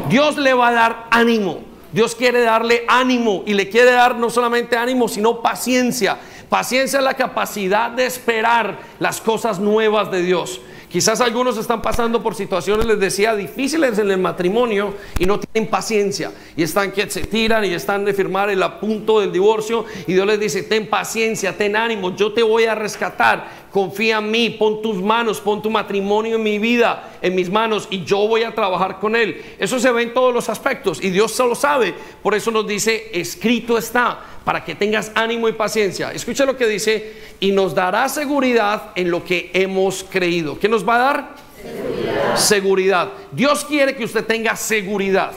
Dios 0.09 0.37
le 0.37 0.55
va 0.55 0.69
a 0.69 0.73
dar 0.73 1.07
ánimo. 1.11 1.65
Dios 1.91 2.15
quiere 2.15 2.43
darle 2.43 2.85
ánimo 2.87 3.43
y 3.45 3.55
le 3.55 3.69
quiere 3.69 3.91
dar 3.91 4.15
no 4.15 4.31
solamente 4.31 4.77
ánimo, 4.77 5.09
sino 5.09 5.43
paciencia. 5.43 6.17
Paciencia 6.49 7.01
es 7.01 7.05
la 7.05 7.15
capacidad 7.15 7.91
de 7.91 8.07
esperar 8.07 8.79
las 9.01 9.21
cosas 9.21 9.59
nuevas 9.59 10.13
de 10.13 10.23
Dios. 10.23 10.61
Quizás 10.93 11.23
algunos 11.23 11.57
están 11.57 11.81
pasando 11.81 12.23
por 12.23 12.35
situaciones, 12.35 12.85
les 12.85 13.01
decía, 13.01 13.35
difíciles 13.35 13.99
en 13.99 14.11
el 14.11 14.19
matrimonio 14.19 14.95
y 15.19 15.25
no 15.25 15.41
tienen 15.41 15.71
paciencia. 15.71 16.33
Y 16.55 16.63
están 16.63 16.93
que 16.93 17.09
se 17.09 17.23
tiran 17.23 17.65
y 17.65 17.73
están 17.73 18.05
de 18.05 18.13
firmar 18.13 18.51
el 18.51 18.63
apunto 18.63 19.21
del 19.21 19.33
divorcio. 19.33 19.87
Y 20.07 20.13
Dios 20.13 20.27
les 20.27 20.39
dice, 20.39 20.65
ten 20.65 20.87
paciencia, 20.91 21.57
ten 21.57 21.77
ánimo, 21.77 22.15
yo 22.15 22.35
te 22.35 22.43
voy 22.43 22.67
a 22.67 22.75
rescatar. 22.75 23.62
Confía 23.73 24.19
en 24.19 24.31
mí, 24.31 24.51
pon 24.51 24.83
tus 24.83 24.97
manos, 24.97 25.41
pon 25.41 25.63
tu 25.63 25.71
matrimonio 25.71 26.37
en 26.37 26.43
mi 26.43 26.59
vida, 26.59 27.17
en 27.23 27.35
mis 27.35 27.49
manos, 27.49 27.89
y 27.91 28.05
yo 28.05 28.29
voy 28.29 28.43
a 28.43 28.55
trabajar 28.55 29.01
con 29.01 29.17
él. 29.17 29.43
Eso 29.59 29.81
se 29.81 29.91
ve 29.91 30.03
en 30.03 30.13
todos 30.13 30.35
los 30.35 30.51
aspectos 30.51 31.03
y 31.03 31.09
Dios 31.09 31.33
se 31.33 31.43
lo 31.43 31.55
sabe. 31.55 31.95
Por 32.23 32.35
eso 32.35 32.51
nos 32.51 32.67
dice, 32.67 33.11
escrito 33.15 33.79
está 33.79 34.21
para 34.45 34.63
que 34.63 34.75
tengas 34.75 35.11
ánimo 35.15 35.49
y 35.49 35.53
paciencia. 35.53 36.13
Escucha 36.13 36.45
lo 36.45 36.55
que 36.55 36.67
dice, 36.67 37.15
y 37.41 37.51
nos 37.51 37.75
dará 37.75 38.11
seguridad 38.11 38.91
en 38.95 39.11
lo 39.11 39.25
que 39.25 39.51
hemos 39.55 40.05
creído. 40.05 40.59
¿Qué 40.59 40.69
nos 40.69 40.87
va 40.87 40.97
a 40.97 40.99
dar? 40.99 41.35
Seguridad. 41.63 42.37
seguridad. 42.37 43.09
Dios 43.31 43.65
quiere 43.65 43.97
que 43.97 44.05
usted 44.05 44.27
tenga 44.27 44.55
seguridad. 44.55 45.33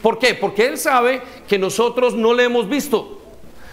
¿Por 0.00 0.18
qué? 0.18 0.32
Porque 0.32 0.64
Él 0.64 0.78
sabe 0.78 1.20
que 1.46 1.58
nosotros 1.58 2.14
no 2.14 2.32
le 2.32 2.44
hemos 2.44 2.68
visto. 2.70 3.20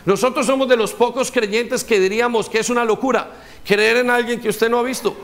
Nosotros 0.05 0.45
somos 0.45 0.67
de 0.67 0.75
los 0.75 0.91
pocos 0.91 1.31
creyentes 1.31 1.83
que 1.85 1.99
diríamos 1.99 2.49
que 2.49 2.59
es 2.59 2.69
una 2.69 2.83
locura 2.83 3.31
creer 3.65 3.97
en 3.97 4.09
alguien 4.09 4.39
que 4.39 4.49
usted 4.49 4.69
no 4.69 4.79
ha 4.79 4.83
visto. 4.83 5.15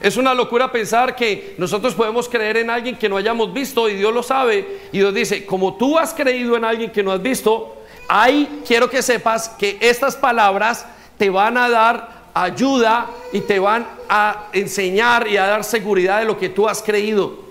Es 0.00 0.16
una 0.16 0.34
locura 0.34 0.70
pensar 0.70 1.16
que 1.16 1.54
nosotros 1.58 1.94
podemos 1.94 2.28
creer 2.28 2.58
en 2.58 2.70
alguien 2.70 2.96
que 2.96 3.08
no 3.08 3.16
hayamos 3.16 3.52
visto 3.52 3.88
y 3.88 3.94
Dios 3.94 4.12
lo 4.12 4.22
sabe. 4.22 4.80
Y 4.92 4.98
Dios 4.98 5.14
dice, 5.14 5.46
como 5.46 5.76
tú 5.76 5.98
has 5.98 6.12
creído 6.12 6.56
en 6.56 6.64
alguien 6.64 6.92
que 6.92 7.02
no 7.02 7.12
has 7.12 7.22
visto, 7.22 7.76
Ahí 8.08 8.62
quiero 8.66 8.88
que 8.88 9.02
sepas 9.02 9.48
que 9.48 9.78
estas 9.80 10.16
palabras 10.16 10.86
te 11.18 11.30
van 11.30 11.56
a 11.56 11.68
dar 11.68 12.26
ayuda 12.34 13.10
y 13.32 13.40
te 13.40 13.58
van 13.58 13.86
a 14.08 14.48
enseñar 14.52 15.26
y 15.26 15.36
a 15.36 15.46
dar 15.46 15.64
seguridad 15.64 16.20
de 16.20 16.26
lo 16.26 16.38
que 16.38 16.48
tú 16.48 16.68
has 16.68 16.82
creído. 16.82 17.44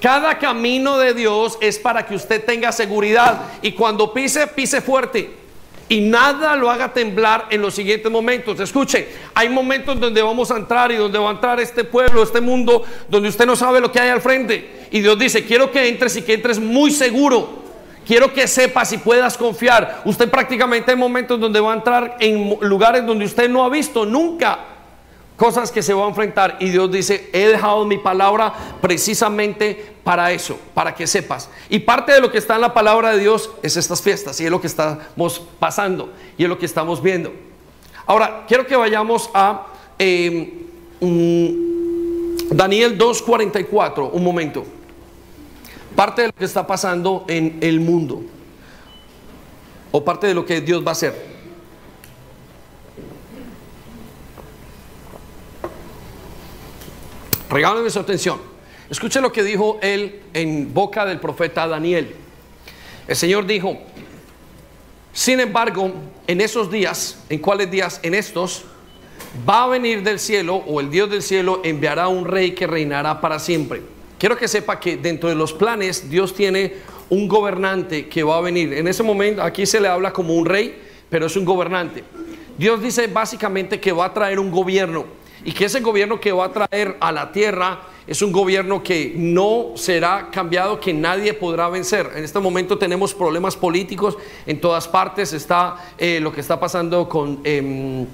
Cada 0.00 0.38
camino 0.38 0.96
de 0.96 1.12
Dios 1.12 1.58
es 1.60 1.78
para 1.78 2.06
que 2.06 2.14
usted 2.14 2.42
tenga 2.44 2.72
seguridad 2.72 3.42
y 3.60 3.72
cuando 3.72 4.14
pise, 4.14 4.46
pise 4.46 4.80
fuerte 4.80 5.39
y 5.90 6.00
nada 6.00 6.54
lo 6.54 6.70
haga 6.70 6.92
temblar 6.92 7.48
en 7.50 7.60
los 7.60 7.74
siguientes 7.74 8.10
momentos. 8.12 8.60
Escuche, 8.60 9.08
hay 9.34 9.48
momentos 9.48 9.98
donde 9.98 10.22
vamos 10.22 10.48
a 10.52 10.56
entrar 10.56 10.92
y 10.92 10.94
donde 10.94 11.18
va 11.18 11.30
a 11.30 11.32
entrar 11.32 11.58
este 11.58 11.82
pueblo, 11.82 12.22
este 12.22 12.40
mundo, 12.40 12.84
donde 13.08 13.28
usted 13.28 13.44
no 13.44 13.56
sabe 13.56 13.80
lo 13.80 13.90
que 13.90 13.98
hay 13.98 14.08
al 14.08 14.20
frente. 14.20 14.86
Y 14.92 15.00
Dios 15.00 15.18
dice, 15.18 15.44
quiero 15.44 15.72
que 15.72 15.88
entres 15.88 16.14
y 16.14 16.22
que 16.22 16.34
entres 16.34 16.60
muy 16.60 16.92
seguro. 16.92 17.58
Quiero 18.06 18.32
que 18.32 18.46
sepas 18.46 18.92
y 18.92 18.98
puedas 18.98 19.36
confiar. 19.36 20.02
Usted 20.04 20.30
prácticamente 20.30 20.92
hay 20.92 20.96
momentos 20.96 21.40
donde 21.40 21.58
va 21.58 21.72
a 21.72 21.76
entrar 21.76 22.16
en 22.20 22.56
lugares 22.60 23.04
donde 23.04 23.24
usted 23.24 23.50
no 23.50 23.64
ha 23.64 23.68
visto 23.68 24.06
nunca 24.06 24.69
cosas 25.40 25.72
que 25.72 25.82
se 25.82 25.94
va 25.94 26.04
a 26.04 26.08
enfrentar. 26.08 26.58
Y 26.60 26.68
Dios 26.68 26.92
dice, 26.92 27.30
he 27.32 27.48
dejado 27.48 27.86
mi 27.86 27.96
palabra 27.96 28.52
precisamente 28.82 29.94
para 30.04 30.30
eso, 30.32 30.58
para 30.74 30.94
que 30.94 31.06
sepas. 31.06 31.48
Y 31.70 31.78
parte 31.78 32.12
de 32.12 32.20
lo 32.20 32.30
que 32.30 32.36
está 32.36 32.56
en 32.56 32.60
la 32.60 32.74
palabra 32.74 33.12
de 33.12 33.20
Dios 33.20 33.50
es 33.62 33.78
estas 33.78 34.02
fiestas 34.02 34.38
y 34.42 34.44
es 34.44 34.50
lo 34.50 34.60
que 34.60 34.66
estamos 34.66 35.40
pasando 35.58 36.12
y 36.36 36.42
es 36.42 36.48
lo 36.50 36.58
que 36.58 36.66
estamos 36.66 37.02
viendo. 37.02 37.32
Ahora, 38.04 38.44
quiero 38.46 38.66
que 38.66 38.76
vayamos 38.76 39.30
a 39.32 39.66
eh, 39.98 40.66
Daniel 42.50 42.98
2.44, 42.98 44.10
un 44.12 44.22
momento 44.22 44.66
parte 45.96 46.22
de 46.22 46.28
lo 46.28 46.34
que 46.34 46.44
está 46.44 46.66
pasando 46.66 47.24
en 47.28 47.58
el 47.62 47.80
mundo. 47.80 48.22
o 49.92 50.04
parte 50.04 50.28
de 50.28 50.34
lo 50.34 50.46
que 50.46 50.60
Dios 50.60 50.84
va 50.84 50.90
a 50.90 50.92
hacer. 50.92 51.29
Regálenme 57.50 57.90
su 57.90 57.98
atención. 57.98 58.38
Escuche 58.88 59.20
lo 59.20 59.32
que 59.32 59.42
dijo 59.42 59.78
él 59.82 60.20
en 60.32 60.72
boca 60.72 61.04
del 61.04 61.18
profeta 61.18 61.66
Daniel. 61.66 62.14
El 63.08 63.16
Señor 63.16 63.44
dijo, 63.44 63.76
sin 65.12 65.40
embargo, 65.40 65.92
en 66.28 66.40
esos 66.40 66.70
días, 66.70 67.18
¿en 67.28 67.40
cuáles 67.40 67.68
días? 67.68 67.98
En 68.04 68.14
estos, 68.14 68.64
va 69.48 69.64
a 69.64 69.66
venir 69.66 70.04
del 70.04 70.20
cielo 70.20 70.56
o 70.56 70.80
el 70.80 70.90
Dios 70.90 71.10
del 71.10 71.22
cielo 71.22 71.60
enviará 71.64 72.06
un 72.06 72.24
rey 72.24 72.52
que 72.52 72.68
reinará 72.68 73.20
para 73.20 73.40
siempre. 73.40 73.82
Quiero 74.16 74.36
que 74.36 74.46
sepa 74.46 74.78
que 74.78 74.96
dentro 74.96 75.28
de 75.28 75.34
los 75.34 75.52
planes 75.52 76.08
Dios 76.08 76.32
tiene 76.32 76.74
un 77.08 77.26
gobernante 77.26 78.08
que 78.08 78.22
va 78.22 78.36
a 78.36 78.40
venir. 78.40 78.74
En 78.74 78.86
ese 78.86 79.02
momento 79.02 79.42
aquí 79.42 79.66
se 79.66 79.80
le 79.80 79.88
habla 79.88 80.12
como 80.12 80.34
un 80.34 80.46
rey, 80.46 80.80
pero 81.08 81.26
es 81.26 81.34
un 81.34 81.44
gobernante. 81.44 82.04
Dios 82.56 82.80
dice 82.80 83.08
básicamente 83.08 83.80
que 83.80 83.90
va 83.90 84.04
a 84.04 84.14
traer 84.14 84.38
un 84.38 84.52
gobierno 84.52 85.19
y 85.44 85.52
que 85.52 85.66
ese 85.66 85.80
gobierno 85.80 86.20
que 86.20 86.32
va 86.32 86.46
a 86.46 86.52
traer 86.52 86.96
a 87.00 87.12
la 87.12 87.32
tierra 87.32 87.80
es 88.06 88.22
un 88.22 88.32
gobierno 88.32 88.82
que 88.82 89.14
no 89.16 89.72
será 89.76 90.30
cambiado, 90.30 90.80
que 90.80 90.92
nadie 90.92 91.32
podrá 91.32 91.68
vencer. 91.68 92.10
En 92.16 92.24
este 92.24 92.40
momento 92.40 92.76
tenemos 92.76 93.14
problemas 93.14 93.56
políticos 93.56 94.18
en 94.46 94.60
todas 94.60 94.88
partes, 94.88 95.32
está 95.32 95.76
eh, 95.96 96.18
lo 96.20 96.32
que 96.32 96.40
está 96.40 96.58
pasando 96.58 97.08
con... 97.08 97.40
Em, 97.44 98.06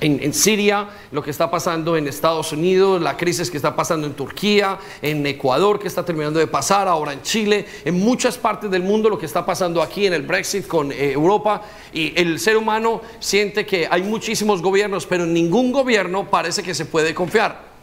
en, 0.00 0.34
Siria, 0.34 0.88
lo 1.12 1.22
que 1.22 1.30
está 1.30 1.50
pasando 1.50 1.96
en 1.96 2.08
Estados 2.08 2.52
Unidos, 2.52 3.00
la 3.00 3.16
crisis 3.16 3.50
que 3.50 3.56
está 3.56 3.74
pasando 3.74 4.06
en 4.06 4.14
Turquía, 4.14 4.78
en 5.02 5.26
Ecuador, 5.26 5.78
que 5.78 5.88
está 5.88 6.04
terminando 6.04 6.38
de 6.38 6.46
pasar, 6.46 6.88
ahora 6.88 7.12
en 7.12 7.22
Chile, 7.22 7.66
en 7.84 7.98
muchas 7.98 8.36
partes 8.36 8.70
del 8.70 8.82
mundo, 8.82 9.08
lo 9.08 9.18
que 9.18 9.26
está 9.26 9.44
pasando 9.44 9.82
aquí 9.82 10.06
en 10.06 10.14
el 10.14 10.22
Brexit 10.22 10.66
con 10.66 10.92
eh, 10.92 11.12
Europa. 11.12 11.62
Y 11.92 12.18
el 12.20 12.38
ser 12.38 12.56
humano 12.56 13.02
siente 13.20 13.64
que 13.66 13.86
hay 13.90 14.02
muchísimos 14.02 14.62
gobiernos, 14.62 15.06
pero 15.06 15.26
ningún 15.26 15.72
gobierno 15.72 16.30
parece 16.30 16.62
que 16.62 16.74
se 16.74 16.86
puede 16.86 17.14
confiar 17.14 17.73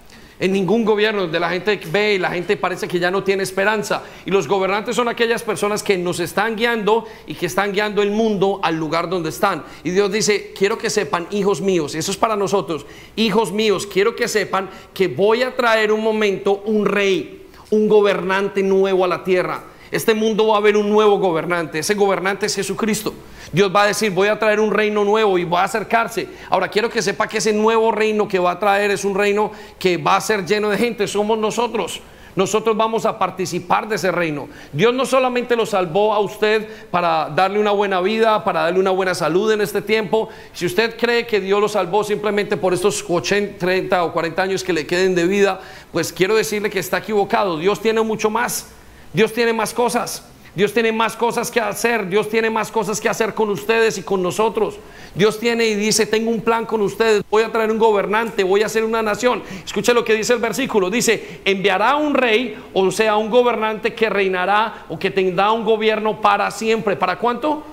en 0.41 0.51
ningún 0.51 0.83
gobierno 0.83 1.21
donde 1.21 1.39
la 1.39 1.51
gente 1.51 1.79
ve 1.91 2.15
y 2.15 2.17
la 2.17 2.31
gente 2.31 2.57
parece 2.57 2.87
que 2.87 2.97
ya 2.97 3.11
no 3.11 3.23
tiene 3.23 3.43
esperanza. 3.43 4.03
Y 4.25 4.31
los 4.31 4.47
gobernantes 4.47 4.95
son 4.95 5.07
aquellas 5.07 5.43
personas 5.43 5.83
que 5.83 5.99
nos 5.99 6.19
están 6.19 6.55
guiando 6.55 7.05
y 7.27 7.35
que 7.35 7.45
están 7.45 7.71
guiando 7.71 8.01
el 8.01 8.09
mundo 8.09 8.59
al 8.63 8.75
lugar 8.75 9.07
donde 9.07 9.29
están. 9.29 9.63
Y 9.83 9.91
Dios 9.91 10.11
dice, 10.11 10.51
quiero 10.57 10.79
que 10.79 10.89
sepan, 10.89 11.27
hijos 11.29 11.61
míos, 11.61 11.93
y 11.93 11.99
eso 11.99 12.09
es 12.09 12.17
para 12.17 12.35
nosotros, 12.35 12.87
hijos 13.15 13.51
míos, 13.51 13.85
quiero 13.85 14.15
que 14.15 14.27
sepan 14.27 14.67
que 14.95 15.07
voy 15.07 15.43
a 15.43 15.55
traer 15.55 15.91
un 15.91 16.01
momento 16.01 16.63
un 16.65 16.87
rey, 16.87 17.45
un 17.69 17.87
gobernante 17.87 18.63
nuevo 18.63 19.05
a 19.05 19.07
la 19.07 19.23
tierra 19.23 19.70
este 19.91 20.13
mundo 20.13 20.47
va 20.47 20.55
a 20.55 20.57
haber 20.57 20.77
un 20.77 20.89
nuevo 20.89 21.19
gobernante. 21.19 21.79
Ese 21.79 21.95
gobernante 21.95 22.45
es 22.45 22.55
Jesucristo. 22.55 23.13
Dios 23.51 23.69
va 23.75 23.83
a 23.83 23.87
decir, 23.87 24.11
voy 24.11 24.29
a 24.29 24.39
traer 24.39 24.61
un 24.61 24.71
reino 24.71 25.03
nuevo 25.03 25.37
y 25.37 25.43
va 25.43 25.61
a 25.61 25.65
acercarse. 25.65 26.29
Ahora 26.49 26.69
quiero 26.69 26.89
que 26.89 27.01
sepa 27.01 27.27
que 27.27 27.39
ese 27.39 27.51
nuevo 27.51 27.91
reino 27.91 28.27
que 28.27 28.39
va 28.39 28.51
a 28.51 28.59
traer 28.59 28.91
es 28.91 29.03
un 29.03 29.15
reino 29.15 29.51
que 29.77 29.97
va 29.97 30.15
a 30.15 30.21
ser 30.21 30.45
lleno 30.45 30.69
de 30.69 30.77
gente. 30.77 31.07
Somos 31.07 31.37
nosotros. 31.37 32.01
Nosotros 32.33 32.77
vamos 32.77 33.05
a 33.05 33.19
participar 33.19 33.89
de 33.89 33.95
ese 33.95 34.11
reino. 34.11 34.47
Dios 34.71 34.93
no 34.93 35.05
solamente 35.05 35.55
lo 35.55 35.65
salvó 35.65 36.13
a 36.13 36.19
usted 36.19 36.67
para 36.89 37.29
darle 37.29 37.59
una 37.59 37.71
buena 37.71 37.99
vida, 37.99 38.43
para 38.43 38.61
darle 38.61 38.79
una 38.79 38.91
buena 38.91 39.13
salud 39.13 39.51
en 39.51 39.59
este 39.59 39.81
tiempo. 39.81 40.29
Si 40.53 40.65
usted 40.65 40.97
cree 40.97 41.27
que 41.27 41.41
Dios 41.41 41.59
lo 41.59 41.67
salvó 41.67 42.03
simplemente 42.05 42.55
por 42.55 42.73
estos 42.73 43.03
80, 43.07 43.57
30 43.57 44.03
o 44.05 44.13
40 44.13 44.41
años 44.41 44.63
que 44.63 44.71
le 44.71 44.87
queden 44.87 45.13
de 45.13 45.27
vida, 45.27 45.59
pues 45.91 46.13
quiero 46.13 46.35
decirle 46.35 46.69
que 46.69 46.79
está 46.79 46.99
equivocado. 46.99 47.57
Dios 47.57 47.81
tiene 47.81 48.01
mucho 48.01 48.29
más. 48.29 48.71
Dios 49.13 49.33
tiene 49.33 49.53
más 49.53 49.73
cosas. 49.73 50.23
Dios 50.53 50.73
tiene 50.73 50.91
más 50.91 51.15
cosas 51.15 51.49
que 51.49 51.61
hacer. 51.61 52.09
Dios 52.09 52.29
tiene 52.29 52.49
más 52.49 52.71
cosas 52.71 52.99
que 52.99 53.07
hacer 53.07 53.33
con 53.33 53.49
ustedes 53.49 53.97
y 53.97 54.03
con 54.03 54.21
nosotros. 54.21 54.77
Dios 55.15 55.39
tiene 55.39 55.65
y 55.65 55.75
dice, 55.75 56.05
tengo 56.05 56.29
un 56.29 56.41
plan 56.41 56.65
con 56.65 56.81
ustedes. 56.81 57.23
Voy 57.29 57.43
a 57.43 57.51
traer 57.51 57.71
un 57.71 57.77
gobernante. 57.77 58.43
Voy 58.43 58.61
a 58.61 58.65
hacer 58.65 58.83
una 58.83 59.01
nación. 59.01 59.43
Escuche 59.63 59.93
lo 59.93 60.03
que 60.03 60.13
dice 60.13 60.33
el 60.33 60.39
versículo. 60.39 60.89
Dice, 60.89 61.41
enviará 61.45 61.95
un 61.95 62.13
rey, 62.13 62.57
o 62.73 62.91
sea, 62.91 63.15
un 63.15 63.29
gobernante 63.29 63.93
que 63.93 64.09
reinará 64.09 64.85
o 64.89 64.99
que 64.99 65.09
tendrá 65.09 65.51
un 65.51 65.63
gobierno 65.63 66.19
para 66.19 66.51
siempre. 66.51 66.97
¿Para 66.97 67.17
cuánto? 67.17 67.63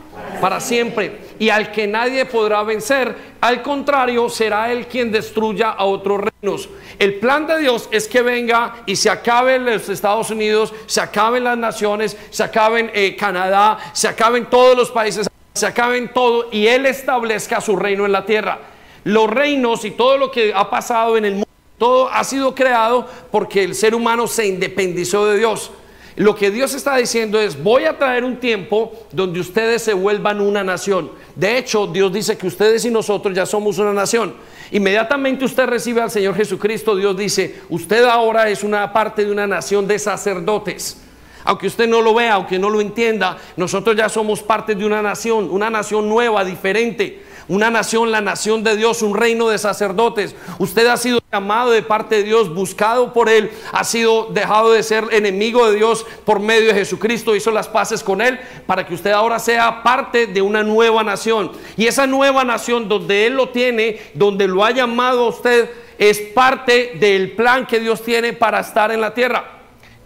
Para 0.40 0.60
siempre 0.60 1.18
y 1.38 1.50
al 1.50 1.70
que 1.72 1.86
nadie 1.86 2.24
podrá 2.24 2.62
vencer. 2.62 3.14
Al 3.40 3.62
contrario, 3.62 4.28
será 4.28 4.70
él 4.72 4.86
quien 4.86 5.12
destruya 5.12 5.70
a 5.70 5.84
otros 5.84 6.20
reinos. 6.20 6.68
El 6.98 7.14
plan 7.14 7.46
de 7.46 7.58
Dios 7.60 7.88
es 7.92 8.08
que 8.08 8.22
venga 8.22 8.82
y 8.86 8.96
se 8.96 9.10
acaben 9.10 9.64
los 9.64 9.88
Estados 9.88 10.30
Unidos, 10.30 10.74
se 10.86 11.00
acaben 11.00 11.44
las 11.44 11.56
naciones, 11.56 12.16
se 12.30 12.42
acaben 12.42 12.90
eh, 12.94 13.16
Canadá, 13.16 13.78
se 13.92 14.08
acaben 14.08 14.46
todos 14.46 14.76
los 14.76 14.90
países, 14.90 15.28
se 15.54 15.66
acaben 15.66 16.12
todo 16.12 16.48
y 16.50 16.66
él 16.66 16.86
establezca 16.86 17.60
su 17.60 17.76
reino 17.76 18.04
en 18.06 18.12
la 18.12 18.26
tierra. 18.26 18.58
Los 19.04 19.30
reinos 19.30 19.84
y 19.84 19.92
todo 19.92 20.18
lo 20.18 20.30
que 20.30 20.52
ha 20.54 20.68
pasado 20.68 21.16
en 21.16 21.24
el 21.24 21.32
mundo, 21.32 21.48
todo 21.78 22.08
ha 22.08 22.24
sido 22.24 22.54
creado 22.54 23.06
porque 23.30 23.62
el 23.62 23.74
ser 23.74 23.94
humano 23.94 24.26
se 24.26 24.46
independizó 24.46 25.26
de 25.26 25.38
Dios. 25.38 25.70
Lo 26.18 26.34
que 26.34 26.50
Dios 26.50 26.74
está 26.74 26.96
diciendo 26.96 27.38
es, 27.38 27.62
voy 27.62 27.84
a 27.84 27.96
traer 27.96 28.24
un 28.24 28.38
tiempo 28.38 28.92
donde 29.12 29.38
ustedes 29.38 29.82
se 29.82 29.94
vuelvan 29.94 30.40
una 30.40 30.64
nación. 30.64 31.12
De 31.36 31.56
hecho, 31.56 31.86
Dios 31.86 32.12
dice 32.12 32.36
que 32.36 32.48
ustedes 32.48 32.84
y 32.84 32.90
nosotros 32.90 33.32
ya 33.36 33.46
somos 33.46 33.78
una 33.78 33.92
nación. 33.92 34.34
Inmediatamente 34.72 35.44
usted 35.44 35.66
recibe 35.66 36.02
al 36.02 36.10
Señor 36.10 36.34
Jesucristo, 36.34 36.96
Dios 36.96 37.16
dice, 37.16 37.60
usted 37.68 38.02
ahora 38.02 38.48
es 38.48 38.64
una 38.64 38.92
parte 38.92 39.24
de 39.24 39.30
una 39.30 39.46
nación 39.46 39.86
de 39.86 39.96
sacerdotes. 39.96 41.00
Aunque 41.44 41.68
usted 41.68 41.86
no 41.86 42.02
lo 42.02 42.12
vea, 42.14 42.34
aunque 42.34 42.58
no 42.58 42.68
lo 42.68 42.80
entienda, 42.80 43.38
nosotros 43.56 43.94
ya 43.94 44.08
somos 44.08 44.42
parte 44.42 44.74
de 44.74 44.84
una 44.84 45.00
nación, 45.00 45.48
una 45.48 45.70
nación 45.70 46.08
nueva, 46.08 46.44
diferente 46.44 47.27
una 47.48 47.70
nación, 47.70 48.12
la 48.12 48.20
nación 48.20 48.62
de 48.62 48.76
Dios, 48.76 49.02
un 49.02 49.16
reino 49.16 49.48
de 49.48 49.58
sacerdotes. 49.58 50.34
Usted 50.58 50.86
ha 50.86 50.96
sido 50.96 51.20
llamado 51.32 51.70
de 51.70 51.82
parte 51.82 52.16
de 52.16 52.22
Dios, 52.22 52.54
buscado 52.54 53.12
por 53.12 53.28
Él, 53.28 53.50
ha 53.72 53.84
sido 53.84 54.26
dejado 54.26 54.72
de 54.72 54.82
ser 54.82 55.04
enemigo 55.10 55.68
de 55.70 55.76
Dios 55.76 56.06
por 56.24 56.40
medio 56.40 56.68
de 56.68 56.74
Jesucristo, 56.74 57.34
hizo 57.34 57.50
las 57.50 57.68
paces 57.68 58.02
con 58.02 58.20
Él 58.20 58.38
para 58.66 58.86
que 58.86 58.94
usted 58.94 59.10
ahora 59.10 59.38
sea 59.38 59.82
parte 59.82 60.26
de 60.26 60.42
una 60.42 60.62
nueva 60.62 61.02
nación. 61.02 61.52
Y 61.76 61.86
esa 61.86 62.06
nueva 62.06 62.44
nación 62.44 62.88
donde 62.88 63.26
Él 63.26 63.34
lo 63.34 63.48
tiene, 63.48 63.98
donde 64.14 64.46
lo 64.46 64.64
ha 64.64 64.70
llamado 64.70 65.24
a 65.24 65.28
usted, 65.28 65.70
es 65.98 66.18
parte 66.18 66.92
del 67.00 67.32
plan 67.32 67.66
que 67.66 67.80
Dios 67.80 68.02
tiene 68.02 68.32
para 68.32 68.60
estar 68.60 68.92
en 68.92 69.00
la 69.00 69.12
tierra. 69.12 69.57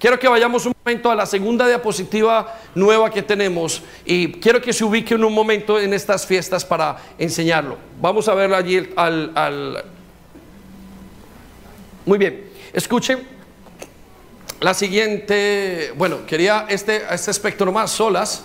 Quiero 0.03 0.19
que 0.19 0.27
vayamos 0.27 0.67
un 0.67 0.75
momento 0.85 1.13
a 1.13 1.15
la 1.15 1.25
segunda 1.27 1.65
diapositiva 1.65 2.59
nueva 2.75 3.09
que 3.09 3.23
tenemos 3.23 3.85
y 4.05 4.33
quiero 4.33 4.61
que 4.61 4.73
se 4.73 4.83
ubique 4.83 5.15
en 5.15 5.23
un 5.23 5.33
momento 5.33 5.79
en 5.79 5.95
estas 5.95 6.27
fiestas 6.27 6.65
para 6.65 6.97
enseñarlo. 7.21 7.79
Vamos 8.01 8.27
a 8.27 8.35
verlo 8.35 8.57
allí 8.57 8.91
al... 8.97 9.85
Muy 12.05 12.19
bien, 12.19 12.51
escuchen. 12.73 13.23
La 14.59 14.75
siguiente, 14.75 15.93
bueno, 15.97 16.27
quería 16.27 16.67
este, 16.69 17.05
este 17.09 17.31
espectro 17.31 17.71
más 17.71 17.93
solas. 17.93 18.43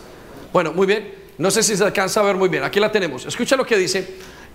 Bueno, 0.53 0.73
muy 0.73 0.85
bien. 0.85 1.11
No 1.39 1.49
sé 1.49 1.63
si 1.63 1.75
se 1.75 1.83
alcanza 1.83 2.19
a 2.19 2.23
ver 2.23 2.35
muy 2.35 2.49
bien. 2.49 2.65
Aquí 2.65 2.79
la 2.79 2.91
tenemos. 2.91 3.25
Escucha 3.25 3.55
lo 3.55 3.65
que 3.65 3.77
dice. 3.77 4.07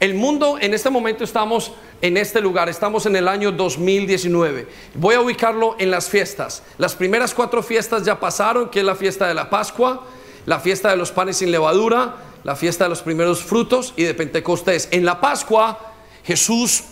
El 0.02 0.14
mundo, 0.14 0.58
en 0.60 0.74
este 0.74 0.90
momento 0.90 1.22
estamos 1.22 1.70
en 2.00 2.16
este 2.16 2.40
lugar, 2.40 2.68
estamos 2.68 3.06
en 3.06 3.14
el 3.14 3.28
año 3.28 3.52
2019. 3.52 4.66
Voy 4.96 5.14
a 5.14 5.20
ubicarlo 5.20 5.76
en 5.78 5.92
las 5.92 6.08
fiestas. 6.08 6.64
Las 6.76 6.96
primeras 6.96 7.32
cuatro 7.32 7.62
fiestas 7.62 8.04
ya 8.04 8.18
pasaron, 8.18 8.68
que 8.68 8.80
es 8.80 8.84
la 8.84 8.96
fiesta 8.96 9.28
de 9.28 9.34
la 9.34 9.48
Pascua, 9.48 10.04
la 10.44 10.58
fiesta 10.58 10.90
de 10.90 10.96
los 10.96 11.12
panes 11.12 11.36
sin 11.36 11.52
levadura, 11.52 12.16
la 12.42 12.56
fiesta 12.56 12.86
de 12.86 12.90
los 12.90 13.00
primeros 13.00 13.44
frutos 13.44 13.94
y 13.96 14.02
de 14.02 14.12
Pentecostés. 14.12 14.88
En 14.90 15.04
la 15.04 15.20
Pascua 15.20 15.92
Jesús 16.24 16.82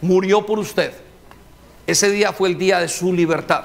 murió 0.00 0.46
por 0.46 0.60
usted. 0.60 0.92
Ese 1.88 2.08
día 2.12 2.32
fue 2.32 2.50
el 2.50 2.56
día 2.56 2.78
de 2.78 2.86
su 2.86 3.12
libertad. 3.12 3.64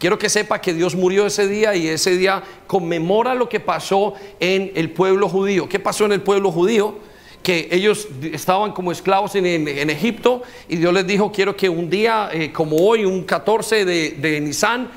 Quiero 0.00 0.18
que 0.18 0.28
sepa 0.28 0.60
que 0.60 0.74
Dios 0.74 0.96
murió 0.96 1.24
ese 1.24 1.46
día 1.46 1.76
y 1.76 1.86
ese 1.86 2.16
día 2.16 2.42
conmemora 2.66 3.36
lo 3.36 3.48
que 3.48 3.60
pasó 3.60 4.14
en 4.40 4.72
el 4.74 4.90
pueblo 4.90 5.28
judío. 5.28 5.68
¿Qué 5.68 5.78
pasó 5.78 6.04
en 6.06 6.10
el 6.10 6.22
pueblo 6.22 6.50
judío? 6.50 7.09
Que 7.42 7.68
ellos 7.70 8.08
estaban 8.32 8.72
como 8.72 8.92
esclavos 8.92 9.34
en, 9.34 9.46
Egipto 9.90 10.42
y 10.68 10.76
Dios 10.76 10.92
les 10.92 11.06
dijo, 11.06 11.32
quiero 11.32 11.56
que 11.56 11.68
un 11.68 11.88
día 11.88 12.28
eh, 12.32 12.52
como 12.52 12.76
hoy, 12.76 13.04
un 13.04 13.24
14 13.24 13.84
de, 13.84 14.10
de 14.12 14.40
Nisan, 14.40 14.90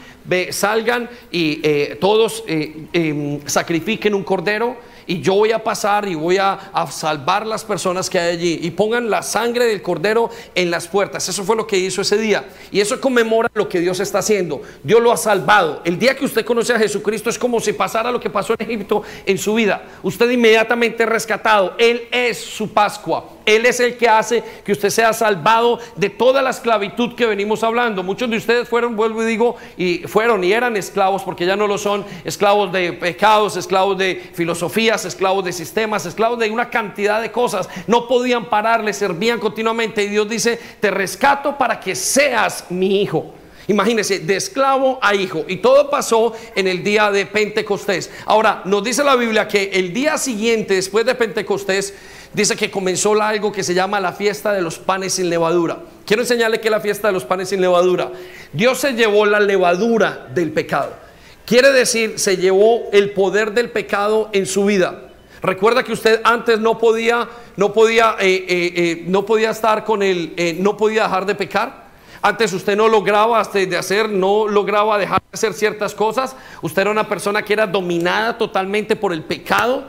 salgan 0.51 1.09
y 1.31 1.59
eh, 1.63 1.97
todos 1.99 2.43
eh, 2.47 2.85
em, 2.93 3.39
sacrifiquen 3.45 4.13
un 4.13 4.23
cordero 4.23 4.77
y 5.07 5.21
yo 5.21 5.35
voy 5.35 5.51
a 5.51 5.63
pasar 5.63 6.07
y 6.07 6.15
voy 6.15 6.37
a, 6.37 6.53
a, 6.53 6.91
salvar 6.91 7.45
las 7.45 7.63
personas 7.63 8.09
que 8.09 8.19
hay 8.19 8.35
allí 8.35 8.59
y 8.61 8.71
pongan 8.71 9.09
la 9.09 9.21
sangre 9.21 9.65
del 9.65 9.81
cordero 9.81 10.29
en 10.55 10.71
las 10.71 10.87
puertas. 10.87 11.27
Eso 11.27 11.43
fue 11.43 11.55
lo 11.55 11.67
que 11.67 11.77
hizo 11.77 12.01
ese 12.01 12.17
día 12.17 12.45
y 12.71 12.79
eso 12.79 12.99
conmemora 12.99 13.49
lo 13.53 13.67
que 13.69 13.79
Dios 13.79 13.99
está 13.99 14.19
haciendo. 14.19 14.61
Dios 14.83 15.01
lo 15.01 15.11
ha 15.11 15.17
salvado. 15.17 15.81
El 15.85 15.99
día 15.99 16.15
que 16.15 16.25
usted 16.25 16.45
conoce 16.45 16.73
a 16.73 16.79
Jesucristo 16.79 17.29
es 17.29 17.37
como 17.37 17.59
si 17.59 17.73
pasara 17.73 18.11
lo 18.11 18.19
que 18.19 18.29
pasó 18.29 18.53
en 18.57 18.65
Egipto 18.65 19.03
en 19.25 19.37
su 19.37 19.53
vida. 19.53 19.83
Usted 20.01 20.29
inmediatamente 20.29 21.05
rescatado. 21.05 21.75
Él 21.77 22.07
es 22.11 22.37
su 22.37 22.73
Pascua. 22.73 23.29
Él 23.45 23.65
es 23.65 23.79
el 23.79 23.97
que 23.97 24.07
hace 24.07 24.43
que 24.63 24.71
usted 24.71 24.89
sea 24.89 25.13
salvado 25.13 25.79
de 25.95 26.09
toda 26.09 26.41
la 26.41 26.51
esclavitud 26.51 27.15
que 27.15 27.25
venimos 27.25 27.63
hablando. 27.63 28.03
Muchos 28.03 28.29
de 28.29 28.37
ustedes 28.37 28.69
fueron, 28.69 28.95
vuelvo 28.95 29.23
y 29.23 29.25
digo, 29.25 29.55
y 29.77 29.99
fueron 29.99 30.43
y 30.43 30.53
eran 30.53 30.77
esclavos 30.77 31.23
porque 31.23 31.45
ya 31.45 31.55
no 31.55 31.67
lo 31.67 31.77
son, 31.77 32.05
esclavos 32.23 32.71
de 32.71 32.93
pecados, 32.93 33.57
esclavos 33.57 33.97
de 33.97 34.31
filosofías, 34.33 35.05
esclavos 35.05 35.43
de 35.43 35.51
sistemas, 35.51 36.05
esclavos 36.05 36.39
de 36.39 36.49
una 36.49 36.69
cantidad 36.69 37.21
de 37.21 37.31
cosas. 37.31 37.69
No 37.87 38.07
podían 38.07 38.49
parar, 38.49 38.83
le 38.83 38.93
servían 38.93 39.39
continuamente 39.39 40.03
y 40.03 40.07
Dios 40.07 40.29
dice, 40.29 40.59
te 40.79 40.91
rescato 40.91 41.57
para 41.57 41.79
que 41.79 41.95
seas 41.95 42.65
mi 42.69 43.01
hijo. 43.01 43.33
Imagínense, 43.67 44.19
de 44.19 44.35
esclavo 44.35 44.99
a 45.01 45.15
hijo. 45.15 45.45
Y 45.47 45.57
todo 45.57 45.89
pasó 45.89 46.33
en 46.55 46.67
el 46.67 46.83
día 46.83 47.11
de 47.11 47.25
Pentecostés. 47.25 48.11
Ahora, 48.25 48.61
nos 48.65 48.83
dice 48.83 49.03
la 49.03 49.15
Biblia 49.15 49.47
que 49.47 49.71
el 49.73 49.93
día 49.93 50.17
siguiente, 50.17 50.75
después 50.75 51.05
de 51.05 51.15
Pentecostés, 51.15 51.93
dice 52.33 52.55
que 52.55 52.71
comenzó 52.71 53.21
algo 53.21 53.51
que 53.51 53.63
se 53.63 53.73
llama 53.73 53.99
la 53.99 54.13
fiesta 54.13 54.51
de 54.53 54.61
los 54.61 54.79
panes 54.79 55.13
sin 55.13 55.29
levadura. 55.29 55.79
Quiero 56.05 56.21
enseñarle 56.21 56.59
que 56.59 56.67
es 56.67 56.71
la 56.71 56.79
fiesta 56.79 57.07
de 57.07 57.13
los 57.13 57.25
panes 57.25 57.49
sin 57.49 57.61
levadura. 57.61 58.11
Dios 58.51 58.79
se 58.79 58.93
llevó 58.93 59.25
la 59.25 59.39
levadura 59.39 60.27
del 60.33 60.51
pecado. 60.51 60.93
Quiere 61.45 61.71
decir, 61.71 62.19
se 62.19 62.37
llevó 62.37 62.89
el 62.91 63.11
poder 63.11 63.53
del 63.53 63.69
pecado 63.69 64.29
en 64.33 64.45
su 64.45 64.65
vida. 64.65 65.09
Recuerda 65.41 65.83
que 65.83 65.91
usted 65.91 66.21
antes 66.23 66.59
no 66.59 66.77
podía, 66.77 67.27
no 67.57 67.73
podía, 67.73 68.15
eh, 68.19 68.45
eh, 68.47 68.73
eh, 68.75 69.03
no 69.07 69.25
podía 69.25 69.49
estar 69.49 69.83
con 69.83 70.01
el, 70.01 70.33
no 70.59 70.77
podía 70.77 71.03
dejar 71.03 71.25
de 71.25 71.35
pecar. 71.35 71.83
Antes 72.21 72.53
usted 72.53 72.77
no 72.77 72.87
lograba 72.87 73.43
de 73.43 73.77
hacer, 73.77 74.09
no 74.09 74.47
lograba 74.47 74.97
dejar 74.97 75.19
de 75.19 75.27
hacer 75.33 75.53
ciertas 75.53 75.93
cosas. 75.93 76.37
Usted 76.61 76.83
era 76.83 76.91
una 76.91 77.09
persona 77.09 77.43
que 77.43 77.51
era 77.51 77.67
dominada 77.67 78.37
totalmente 78.37 78.95
por 78.95 79.11
el 79.11 79.23
pecado. 79.23 79.83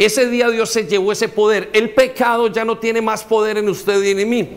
Ese 0.00 0.30
día 0.30 0.48
Dios 0.48 0.70
se 0.70 0.86
llevó 0.86 1.12
ese 1.12 1.28
poder. 1.28 1.68
El 1.74 1.90
pecado 1.90 2.48
ya 2.48 2.64
no 2.64 2.78
tiene 2.78 3.02
más 3.02 3.22
poder 3.22 3.58
en 3.58 3.68
usted 3.68 4.02
y 4.02 4.18
en 4.18 4.30
mí. 4.30 4.48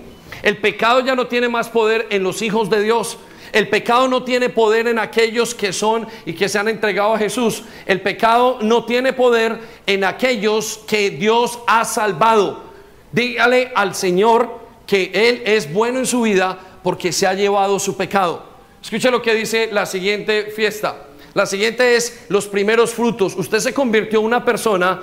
El 0.42 0.56
pecado 0.56 1.02
ya 1.02 1.16
no 1.16 1.28
tiene 1.28 1.50
más 1.50 1.68
poder 1.68 2.08
en 2.12 2.24
los 2.24 2.42
hijos 2.42 2.70
de 2.70 2.82
Dios. 2.82 3.18
El 3.52 3.68
pecado 3.68 4.08
no 4.08 4.24
tiene 4.24 4.48
poder 4.48 4.88
en 4.88 5.00
aquellos 5.00 5.54
que 5.54 5.74
son 5.74 6.08
y 6.26 6.32
que 6.32 6.48
se 6.48 6.60
han 6.60 6.70
entregado 6.70 7.14
a 7.14 7.18
Jesús. 7.20 7.64
El 7.86 8.00
pecado 8.00 8.60
no 8.62 8.86
tiene 8.86 9.12
poder 9.12 9.60
en 9.86 10.06
aquellos 10.06 10.80
que 10.88 11.10
Dios 11.10 11.60
ha 11.68 11.84
salvado. 11.84 12.64
Dígale 13.12 13.74
al 13.76 13.96
Señor 13.96 14.50
que 14.88 15.12
Él 15.14 15.44
es 15.46 15.74
bueno 15.74 16.00
en 16.00 16.06
su 16.06 16.22
vida 16.22 16.58
porque 16.84 17.12
se 17.12 17.28
ha 17.28 17.34
llevado 17.34 17.80
su 17.80 17.98
pecado. 17.98 18.46
Escuche 18.82 19.12
lo 19.12 19.22
que 19.22 19.36
dice 19.36 19.68
la 19.74 19.86
siguiente 19.86 20.54
fiesta. 20.56 21.08
La 21.34 21.46
siguiente 21.46 21.98
es 21.98 22.28
los 22.30 22.48
primeros 22.48 22.94
frutos. 22.94 23.36
Usted 23.36 23.60
se 23.60 23.74
convirtió 23.74 24.22
en 24.22 24.26
una 24.26 24.46
persona 24.46 25.02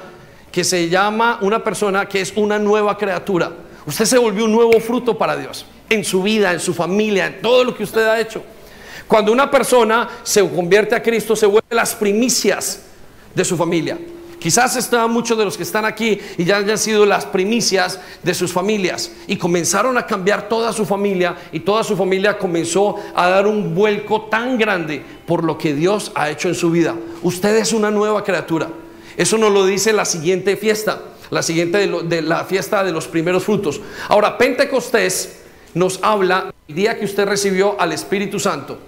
que 0.50 0.64
se 0.64 0.88
llama 0.88 1.38
una 1.42 1.62
persona 1.62 2.06
que 2.06 2.20
es 2.20 2.32
una 2.36 2.58
nueva 2.58 2.96
criatura. 2.96 3.52
Usted 3.86 4.04
se 4.04 4.18
volvió 4.18 4.44
un 4.44 4.52
nuevo 4.52 4.78
fruto 4.80 5.16
para 5.16 5.36
Dios 5.36 5.66
en 5.88 6.04
su 6.04 6.22
vida, 6.22 6.52
en 6.52 6.60
su 6.60 6.74
familia, 6.74 7.26
en 7.26 7.42
todo 7.42 7.64
lo 7.64 7.74
que 7.74 7.82
usted 7.82 8.06
ha 8.06 8.20
hecho. 8.20 8.42
Cuando 9.06 9.32
una 9.32 9.50
persona 9.50 10.08
se 10.22 10.48
convierte 10.48 10.94
a 10.94 11.02
Cristo, 11.02 11.34
se 11.34 11.46
vuelve 11.46 11.74
las 11.74 11.94
primicias 11.94 12.82
de 13.34 13.44
su 13.44 13.56
familia. 13.56 13.98
Quizás 14.38 14.74
están 14.76 15.10
muchos 15.10 15.36
de 15.36 15.44
los 15.44 15.56
que 15.56 15.64
están 15.64 15.84
aquí 15.84 16.18
y 16.38 16.44
ya 16.44 16.56
hayan 16.56 16.78
sido 16.78 17.04
las 17.04 17.26
primicias 17.26 18.00
de 18.22 18.32
sus 18.32 18.52
familias 18.52 19.12
y 19.26 19.36
comenzaron 19.36 19.98
a 19.98 20.06
cambiar 20.06 20.48
toda 20.48 20.72
su 20.72 20.86
familia 20.86 21.36
y 21.52 21.60
toda 21.60 21.84
su 21.84 21.94
familia 21.94 22.38
comenzó 22.38 22.96
a 23.14 23.28
dar 23.28 23.46
un 23.46 23.74
vuelco 23.74 24.22
tan 24.22 24.56
grande 24.56 25.04
por 25.26 25.44
lo 25.44 25.58
que 25.58 25.74
Dios 25.74 26.10
ha 26.14 26.30
hecho 26.30 26.48
en 26.48 26.54
su 26.54 26.70
vida. 26.70 26.94
Usted 27.22 27.54
es 27.56 27.74
una 27.74 27.90
nueva 27.90 28.24
criatura. 28.24 28.68
Eso 29.16 29.38
nos 29.38 29.52
lo 29.52 29.66
dice 29.66 29.92
la 29.92 30.04
siguiente 30.04 30.56
fiesta, 30.56 31.02
la 31.30 31.42
siguiente 31.42 31.78
de, 31.86 32.22
la 32.22 32.44
fiesta 32.44 32.84
de 32.84 32.92
los 32.92 33.08
primeros 33.08 33.44
frutos. 33.44 33.80
Ahora, 34.08 34.38
Pentecostés 34.38 35.40
nos 35.74 36.00
habla 36.02 36.52
el 36.68 36.74
día 36.74 36.98
que 36.98 37.04
usted 37.04 37.26
recibió 37.26 37.80
al 37.80 37.92
Espíritu 37.92 38.38
Santo. 38.38 38.78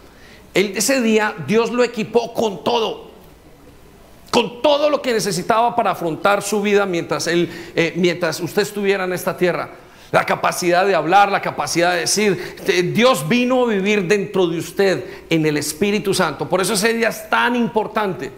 ese 0.54 1.00
día 1.00 1.34
Dios 1.46 1.70
lo 1.70 1.84
equipó 1.84 2.34
con 2.34 2.64
todo 2.64 3.12
con 4.32 4.62
todo 4.62 4.88
lo 4.88 5.02
que 5.02 5.12
necesitaba 5.12 5.76
para 5.76 5.90
afrontar 5.90 6.42
su 6.42 6.62
vida 6.62 6.86
mientras, 6.86 7.26
él, 7.26 7.50
eh, 7.76 7.92
mientras 7.96 8.40
usted 8.40 8.62
estuviera 8.62 9.04
en 9.04 9.12
esta 9.12 9.36
tierra. 9.36 9.68
La 10.10 10.24
capacidad 10.24 10.86
de 10.86 10.94
hablar, 10.94 11.30
la 11.30 11.42
capacidad 11.42 11.92
de 11.92 12.00
decir, 12.00 12.92
Dios 12.94 13.28
vino 13.28 13.64
a 13.64 13.68
vivir 13.68 14.08
dentro 14.08 14.46
de 14.46 14.58
usted 14.58 15.04
en 15.28 15.44
el 15.44 15.58
Espíritu 15.58 16.14
Santo. 16.14 16.48
Por 16.48 16.62
eso 16.62 16.72
ese 16.72 16.94
día 16.94 17.08
es 17.10 17.28
tan 17.28 17.54
importante. 17.56 18.30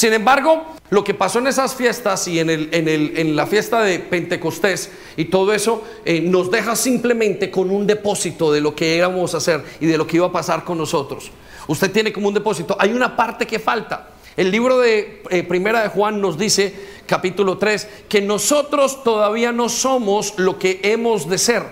Sin 0.00 0.14
embargo, 0.14 0.64
lo 0.88 1.04
que 1.04 1.12
pasó 1.12 1.40
en 1.40 1.48
esas 1.48 1.74
fiestas 1.74 2.26
y 2.26 2.38
en, 2.38 2.48
el, 2.48 2.70
en, 2.72 2.88
el, 2.88 3.18
en 3.18 3.36
la 3.36 3.46
fiesta 3.46 3.82
de 3.82 3.98
Pentecostés 3.98 4.90
y 5.14 5.26
todo 5.26 5.52
eso 5.52 5.84
eh, 6.06 6.22
nos 6.22 6.50
deja 6.50 6.74
simplemente 6.74 7.50
con 7.50 7.70
un 7.70 7.86
depósito 7.86 8.50
de 8.50 8.62
lo 8.62 8.74
que 8.74 8.96
íbamos 8.96 9.34
a 9.34 9.36
hacer 9.36 9.62
y 9.78 9.84
de 9.84 9.98
lo 9.98 10.06
que 10.06 10.16
iba 10.16 10.24
a 10.28 10.32
pasar 10.32 10.64
con 10.64 10.78
nosotros. 10.78 11.30
Usted 11.66 11.92
tiene 11.92 12.14
como 12.14 12.28
un 12.28 12.32
depósito. 12.32 12.74
Hay 12.80 12.94
una 12.94 13.14
parte 13.14 13.46
que 13.46 13.58
falta. 13.58 14.08
El 14.38 14.50
libro 14.50 14.78
de 14.78 15.22
eh, 15.28 15.42
Primera 15.42 15.82
de 15.82 15.90
Juan 15.90 16.18
nos 16.18 16.38
dice, 16.38 16.74
capítulo 17.04 17.58
3, 17.58 17.86
que 18.08 18.22
nosotros 18.22 19.04
todavía 19.04 19.52
no 19.52 19.68
somos 19.68 20.32
lo 20.38 20.58
que 20.58 20.80
hemos 20.82 21.28
de 21.28 21.36
ser. 21.36 21.62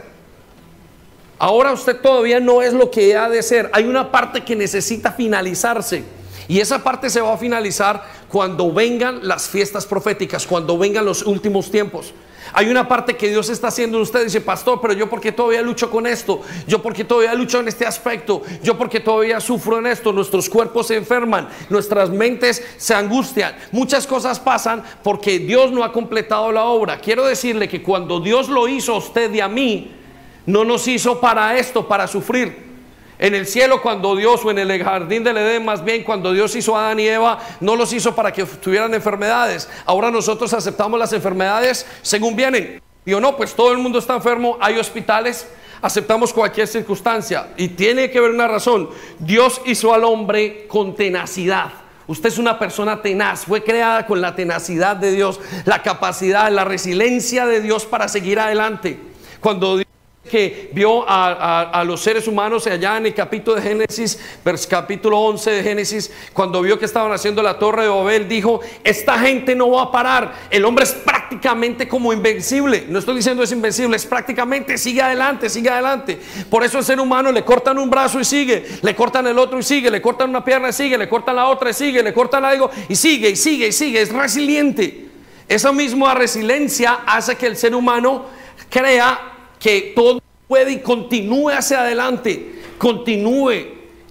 Ahora 1.38 1.73
usted 1.73 1.97
todavía 1.99 2.41
no 2.41 2.61
es 2.61 2.75
lo 2.75 2.91
que 2.91 3.17
ha 3.17 3.31
de 3.31 3.43
ser. 3.43 3.71
Hay 3.73 3.85
una 3.85 4.12
parte 4.12 4.45
que 4.45 4.55
necesita 4.55 5.12
finalizarse. 5.12 6.18
Y 6.49 6.61
esa 6.61 6.83
parte 6.83 7.11
se 7.11 7.21
va 7.21 7.35
a 7.35 7.37
finalizar 7.37 8.03
cuando 8.29 8.73
vengan 8.73 9.21
las 9.29 9.49
fiestas 9.49 9.85
proféticas, 9.85 10.47
cuando 10.47 10.79
vengan 10.79 11.05
los 11.05 11.23
últimos 11.23 11.71
tiempos. 11.71 12.15
Hay 12.53 12.69
una 12.71 12.89
parte 12.89 13.17
que 13.17 13.29
Dios 13.29 13.51
está 13.51 13.69
haciendo 13.69 13.99
en 13.99 14.05
usted. 14.05 14.25
Dice, 14.25 14.41
pastor, 14.41 14.81
pero 14.81 14.95
yo 14.95 15.11
porque 15.11 15.33
todavía 15.33 15.61
lucho 15.63 15.91
con 15.91 16.07
esto. 16.07 16.41
Yo 16.67 16.81
porque 16.81 17.05
todavía 17.05 17.35
lucho 17.35 17.61
en 17.61 17.69
este 17.69 17.87
aspecto. 17.87 18.43
Yo 18.63 18.79
porque 18.79 19.01
todavía 19.01 19.41
sufro 19.41 19.79
en 19.79 19.87
esto. 19.87 20.13
Nuestros 20.13 20.49
cuerpos 20.49 20.87
se 20.87 20.97
enferman. 20.97 21.49
Nuestras 21.69 22.11
mentes 22.11 22.65
se 22.79 22.95
angustian. 22.95 23.55
Muchas 23.73 24.07
cosas 24.07 24.41
pasan 24.41 24.83
porque 25.03 25.39
Dios 25.39 25.71
no 25.73 25.85
ha 25.85 25.93
completado 25.93 26.51
la 26.53 26.65
obra. 26.65 27.01
Quiero 27.01 27.27
decirle 27.27 27.69
que 27.69 27.83
cuando 27.83 28.21
Dios 28.21 28.49
lo 28.49 28.67
hizo 28.69 28.95
a 28.95 28.99
usted 28.99 29.33
y 29.35 29.41
a 29.41 29.49
mí, 29.49 29.95
no 30.47 30.65
nos 30.65 30.89
hizo 30.89 31.21
para 31.21 31.59
esto, 31.59 31.87
para 31.87 32.07
sufrir. 32.07 32.68
En 33.19 33.35
el 33.35 33.47
cielo 33.47 33.83
cuando 33.83 34.15
Dios, 34.15 34.45
o 34.45 34.51
en 34.51 34.59
el 34.59 34.83
jardín 34.83 35.25
del 35.25 35.37
Edén 35.37 35.65
más 35.65 35.85
bien, 35.85 36.05
cuando 36.05 36.33
Dios 36.33 36.55
hizo 36.55 36.77
a 36.77 36.87
Adán 36.87 37.01
y 37.01 37.09
Eva, 37.09 37.39
no 37.61 37.75
los 37.75 37.93
hizo 37.93 38.15
para 38.15 38.33
que 38.33 38.45
tuvieran 38.45 38.95
enfermedades. 38.95 39.69
Ahora 39.87 40.11
nosotros 40.11 40.53
aceptamos 40.53 40.99
las 41.01 41.13
enfermedades 41.13 41.85
según 42.03 42.37
vienen. 42.37 42.81
Digo, 43.05 43.21
no, 43.21 43.37
pues 43.37 43.55
todo 43.55 43.73
el 43.73 43.79
mundo 43.79 43.99
está 43.99 44.15
enfermo, 44.15 44.57
hay 44.61 44.79
hospitales, 44.79 45.49
aceptamos 45.83 46.33
cualquier 46.33 46.69
circunstancia. 46.69 47.49
Y 47.57 47.69
tiene 47.69 48.11
que 48.11 48.19
haber 48.19 48.31
una 48.31 48.47
razón. 48.47 48.91
Dios 49.19 49.61
hizo 49.65 49.93
al 49.93 50.05
hombre 50.05 50.67
con 50.69 50.95
tenacidad. 50.95 51.73
Usted 52.07 52.29
es 52.29 52.39
una 52.39 52.59
persona 52.59 53.03
tenaz, 53.03 53.45
fue 53.47 53.65
creada 53.65 54.07
con 54.07 54.21
la 54.21 54.35
tenacidad 54.35 54.97
de 54.97 55.11
Dios, 55.11 55.41
la 55.65 55.83
capacidad, 55.83 56.51
la 56.51 56.65
resiliencia 56.65 57.47
de 57.47 57.61
Dios 57.61 57.85
para 57.85 58.09
seguir 58.09 58.39
adelante. 58.39 58.99
Cuando 59.41 59.77
Dios 59.77 59.88
que 60.29 60.71
vio 60.73 61.05
a, 61.09 61.83
los 61.85 62.01
seres 62.01 62.29
humanos 62.29 62.67
allá 62.67 62.97
en 62.99 63.07
el 63.07 63.14
capítulo 63.14 63.57
de 63.57 63.62
Génesis, 63.62 64.19
capítulo 64.69 65.19
11 65.19 65.51
de 65.51 65.62
Génesis, 65.62 66.12
cuando 66.33 66.62
vio 66.62 66.79
que 66.79 66.85
estaban 66.85 67.11
haciendo 67.12 67.43
la 67.43 67.59
torre 67.59 67.83
de 67.83 67.88
Babel, 67.88 68.29
dijo, 68.29 68.61
esta 68.85 69.19
gente 69.19 69.55
no 69.55 69.71
va 69.71 69.85
a 69.85 69.93
parar, 69.93 70.35
el 70.51 70.64
hombre 70.64 70.85
es 70.85 70.93
prácticamente 70.93 71.88
como 71.88 72.12
invencible, 72.12 72.87
no 72.88 72.99
estoy 72.99 73.17
diciendo 73.17 73.43
es 73.43 73.53
invencible, 73.53 73.97
es 73.97 74.07
prácticamente, 74.07 74.79
sigue 74.79 75.03
adelante, 75.03 75.49
sigue 75.49 75.71
adelante. 75.71 76.19
Por 76.51 76.64
eso 76.64 76.79
al 76.79 76.85
ser 76.85 77.01
humano 77.01 77.33
le 77.33 77.45
cortan 77.45 77.79
un 77.79 77.91
brazo 77.91 78.21
y 78.21 78.25
sigue, 78.25 78.64
le 78.83 78.95
cortan 78.95 79.27
el 79.27 79.38
otro 79.38 79.59
y 79.59 79.62
sigue, 79.62 79.91
le 79.91 80.01
cortan 80.01 80.31
una 80.31 80.45
pierna 80.45 80.69
y 80.69 80.73
sigue, 80.73 80.99
le 80.99 81.09
cortan 81.09 81.37
la 81.37 81.49
otra 81.49 81.71
y 81.71 81.75
sigue, 81.75 82.03
le 82.03 82.12
cortan 82.12 82.45
algo 82.45 82.71
y 82.88 82.95
sigue 82.95 83.31
y 83.31 83.37
sigue 83.37 83.69
y 83.69 83.73
sigue, 83.73 84.01
es 84.03 84.12
resiliente. 84.12 85.09
Esa 85.49 85.73
misma 85.73 86.14
resiliencia 86.14 87.01
hace 87.07 87.37
que 87.37 87.47
el 87.47 87.57
ser 87.57 87.75
humano 87.75 88.27
crea 88.69 89.19
que 89.59 89.93
todo 89.97 90.18
puede 90.49 90.73
y 90.73 90.79
continúe 90.79 91.51
hacia 91.51 91.83
adelante, 91.83 92.63
continúe 92.79 93.53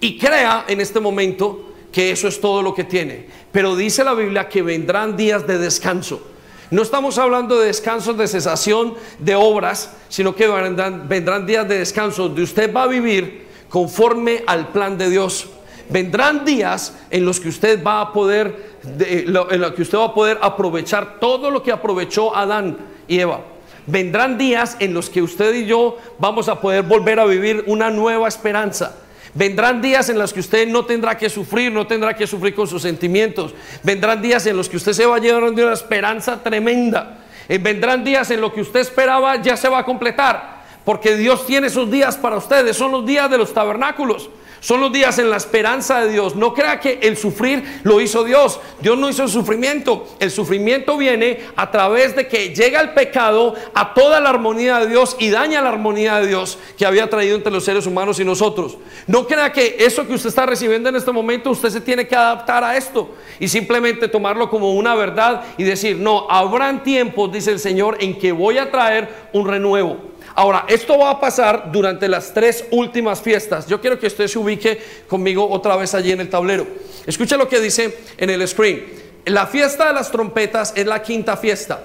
y 0.00 0.16
crea 0.16 0.64
en 0.68 0.80
este 0.80 1.00
momento 1.00 1.74
que 1.92 2.12
eso 2.12 2.28
es 2.28 2.40
todo 2.40 2.62
lo 2.62 2.72
que 2.72 2.84
tiene. 2.84 3.26
Pero 3.50 3.74
dice 3.74 4.04
la 4.04 4.14
Biblia 4.14 4.48
que 4.48 4.62
vendrán 4.62 5.16
días 5.16 5.46
de 5.46 5.58
descanso. 5.58 6.22
No 6.70 6.82
estamos 6.82 7.18
hablando 7.18 7.58
de 7.58 7.66
descansos 7.66 8.16
de 8.16 8.28
cesación 8.28 8.94
de 9.18 9.34
obras, 9.34 9.92
sino 10.08 10.34
que 10.34 10.46
vendrán, 10.46 11.46
días 11.46 11.66
de 11.68 11.78
descanso 11.78 12.24
donde 12.24 12.42
usted 12.42 12.72
va 12.72 12.84
a 12.84 12.86
vivir 12.86 13.46
conforme 13.68 14.44
al 14.46 14.68
plan 14.68 14.96
de 14.96 15.10
Dios. 15.10 15.48
Vendrán 15.88 16.44
días 16.44 16.94
en 17.10 17.24
los 17.24 17.40
que 17.40 17.48
usted 17.48 17.82
va 17.82 18.02
a 18.02 18.12
poder, 18.12 18.76
en 19.00 19.32
los 19.32 19.72
que 19.72 19.82
usted 19.82 19.98
va 19.98 20.04
a 20.04 20.14
poder 20.14 20.38
aprovechar 20.42 21.18
todo 21.18 21.50
lo 21.50 21.62
que 21.62 21.72
aprovechó 21.72 22.36
Adán 22.36 22.76
y 23.08 23.18
Eva 23.18 23.40
vendrán 23.88 24.38
días 24.38 24.76
en 24.78 24.94
los 24.94 25.10
que 25.10 25.22
usted 25.22 25.54
y 25.54 25.66
yo 25.66 25.98
vamos 26.18 26.48
a 26.48 26.60
poder 26.60 26.82
volver 26.82 27.18
a 27.18 27.24
vivir 27.24 27.64
una 27.66 27.90
nueva 27.90 28.28
esperanza. 28.28 28.96
Vendrán 29.34 29.82
días 29.82 30.08
en 30.08 30.18
los 30.18 30.32
que 30.32 30.40
usted 30.40 30.66
no 30.68 30.84
tendrá 30.84 31.16
que 31.16 31.28
sufrir, 31.28 31.72
no 31.72 31.86
tendrá 31.86 32.14
que 32.14 32.26
sufrir 32.26 32.54
con 32.54 32.66
sus 32.66 32.82
sentimientos. 32.82 33.54
Vendrán 33.82 34.22
días 34.22 34.46
en 34.46 34.56
los 34.56 34.68
que 34.68 34.76
usted 34.76 34.92
se 34.92 35.06
va 35.06 35.16
a 35.16 35.18
llevar 35.18 35.52
de 35.52 35.64
una 35.64 35.74
esperanza 35.74 36.42
tremenda. 36.42 37.18
Eh, 37.48 37.58
vendrán 37.58 38.04
días 38.04 38.30
en 38.30 38.40
lo 38.40 38.52
que 38.52 38.60
usted 38.60 38.80
esperaba 38.80 39.36
ya 39.40 39.56
se 39.56 39.68
va 39.68 39.78
a 39.78 39.84
completar. 39.84 40.58
Porque 40.84 41.16
Dios 41.16 41.46
tiene 41.46 41.66
esos 41.66 41.90
días 41.90 42.16
para 42.16 42.36
ustedes. 42.36 42.76
Son 42.76 42.90
los 42.90 43.04
días 43.04 43.30
de 43.30 43.38
los 43.38 43.52
tabernáculos. 43.52 44.30
Son 44.60 44.80
los 44.80 44.92
días 44.92 45.18
en 45.18 45.30
la 45.30 45.36
esperanza 45.36 46.00
de 46.00 46.12
Dios. 46.12 46.34
No 46.34 46.54
crea 46.54 46.80
que 46.80 46.98
el 47.02 47.16
sufrir 47.16 47.80
lo 47.84 48.00
hizo 48.00 48.24
Dios. 48.24 48.60
Dios 48.80 48.98
no 48.98 49.08
hizo 49.08 49.22
el 49.22 49.28
sufrimiento. 49.28 50.08
El 50.18 50.30
sufrimiento 50.30 50.96
viene 50.96 51.40
a 51.56 51.70
través 51.70 52.16
de 52.16 52.26
que 52.26 52.54
llega 52.54 52.80
el 52.80 52.90
pecado 52.90 53.54
a 53.74 53.94
toda 53.94 54.20
la 54.20 54.30
armonía 54.30 54.80
de 54.80 54.88
Dios 54.88 55.16
y 55.18 55.30
daña 55.30 55.62
la 55.62 55.68
armonía 55.68 56.18
de 56.20 56.26
Dios 56.26 56.58
que 56.76 56.86
había 56.86 57.08
traído 57.08 57.36
entre 57.36 57.52
los 57.52 57.64
seres 57.64 57.86
humanos 57.86 58.18
y 58.20 58.24
nosotros. 58.24 58.78
No 59.06 59.26
crea 59.26 59.52
que 59.52 59.76
eso 59.78 60.06
que 60.06 60.14
usted 60.14 60.28
está 60.28 60.46
recibiendo 60.46 60.88
en 60.88 60.96
este 60.96 61.12
momento, 61.12 61.50
usted 61.50 61.70
se 61.70 61.80
tiene 61.80 62.06
que 62.06 62.16
adaptar 62.16 62.64
a 62.64 62.76
esto 62.76 63.10
y 63.38 63.48
simplemente 63.48 64.08
tomarlo 64.08 64.50
como 64.50 64.74
una 64.74 64.94
verdad 64.94 65.44
y 65.56 65.64
decir, 65.64 65.96
no, 65.96 66.26
habrán 66.28 66.82
tiempos, 66.82 67.32
dice 67.32 67.52
el 67.52 67.58
Señor, 67.58 67.98
en 68.00 68.18
que 68.18 68.32
voy 68.32 68.58
a 68.58 68.70
traer 68.70 69.08
un 69.32 69.46
renuevo. 69.46 70.17
Ahora, 70.38 70.66
esto 70.68 70.96
va 70.96 71.10
a 71.10 71.20
pasar 71.20 71.72
durante 71.72 72.06
las 72.06 72.32
tres 72.32 72.64
últimas 72.70 73.20
fiestas. 73.20 73.66
Yo 73.66 73.80
quiero 73.80 73.98
que 73.98 74.06
usted 74.06 74.28
se 74.28 74.38
ubique 74.38 74.80
conmigo 75.08 75.50
otra 75.50 75.74
vez 75.74 75.96
allí 75.96 76.12
en 76.12 76.20
el 76.20 76.30
tablero. 76.30 76.64
Escucha 77.04 77.36
lo 77.36 77.48
que 77.48 77.58
dice 77.58 77.98
en 78.16 78.30
el 78.30 78.46
screen. 78.46 78.86
La 79.24 79.48
fiesta 79.48 79.88
de 79.88 79.94
las 79.94 80.12
trompetas 80.12 80.72
es 80.76 80.86
la 80.86 81.02
quinta 81.02 81.36
fiesta. 81.36 81.82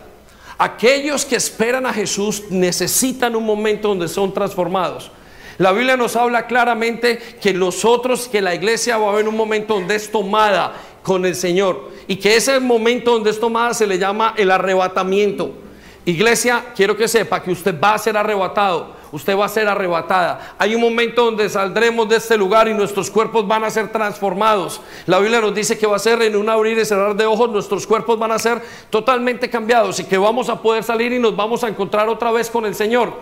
Aquellos 0.60 1.26
que 1.26 1.36
esperan 1.36 1.88
a 1.88 1.94
Jesús 1.94 2.44
necesitan 2.52 3.36
un 3.36 3.44
momento 3.44 3.88
donde 3.88 4.08
son 4.08 4.32
transformados. 4.36 5.10
La 5.58 5.72
Biblia 5.72 5.98
nos 5.98 6.16
habla 6.16 6.46
claramente 6.46 7.18
que 7.42 7.56
nosotros, 7.56 8.28
que 8.28 8.39
la 8.39 8.54
iglesia 8.54 8.98
va 9.00 9.08
a 9.08 9.13
haber 9.13 9.28
un 9.28 9.36
momento 9.36 9.74
donde 9.74 9.96
es 9.96 10.12
tomada 10.12 10.76
con 11.02 11.26
el 11.26 11.36
Señor 11.36 11.89
y 12.08 12.18
que 12.18 12.36
ese 12.36 12.60
momento 12.60 13.13
donde 13.13 13.32
es 13.32 13.39
tomada 13.39 13.74
se 13.74 13.88
le 13.88 13.98
llama 13.98 14.36
el 14.38 14.52
arrebatamiento. 14.52 15.63
Iglesia, 16.06 16.66
quiero 16.76 16.98
que 16.98 17.08
sepa 17.08 17.42
que 17.42 17.52
usted 17.52 17.80
va 17.80 17.94
a 17.94 17.98
ser 17.98 18.18
arrebatado, 18.18 18.94
usted 19.13 19.38
va 19.38 19.46
a 19.46 19.50
ser 19.50 19.70
arrebatada. 19.70 20.56
Hay 20.58 20.76
un 20.76 20.82
momento 20.82 21.24
donde 21.24 21.48
saldremos 21.48 22.10
de 22.10 22.18
este 22.18 22.38
lugar 22.38 22.68
y 22.68 22.74
nuestros 22.74 23.10
cuerpos 23.10 23.48
van 23.48 23.63
a 23.63 23.70
ser 23.70 23.89
transformados. 23.89 24.82
La 25.06 25.20
Biblia 25.20 25.39
nos 25.39 25.56
dice 25.56 25.78
que 25.78 25.88
va 25.88 25.96
a 25.96 26.00
ser 26.00 26.22
en 26.22 26.36
un 26.36 26.50
abrir 26.50 26.78
y 26.78 26.84
cerrar 26.84 27.16
de 27.16 27.26
ojos, 27.26 27.50
nuestros 27.50 27.88
cuerpos 27.88 28.20
van 28.20 28.34
a 28.34 28.39
ser 28.39 28.62
totalmente 28.89 29.50
cambiados 29.50 29.98
y 30.02 30.04
que 30.04 30.18
vamos 30.18 30.50
a 30.50 30.62
poder 30.62 30.84
salir 30.84 31.13
y 31.13 31.20
nos 31.20 31.38
vamos 31.38 31.63
a 31.63 31.70
encontrar 31.70 32.10
otra 32.10 32.32
vez 32.32 32.50
con 32.50 32.66
el 32.66 32.76
Señor. 32.76 33.13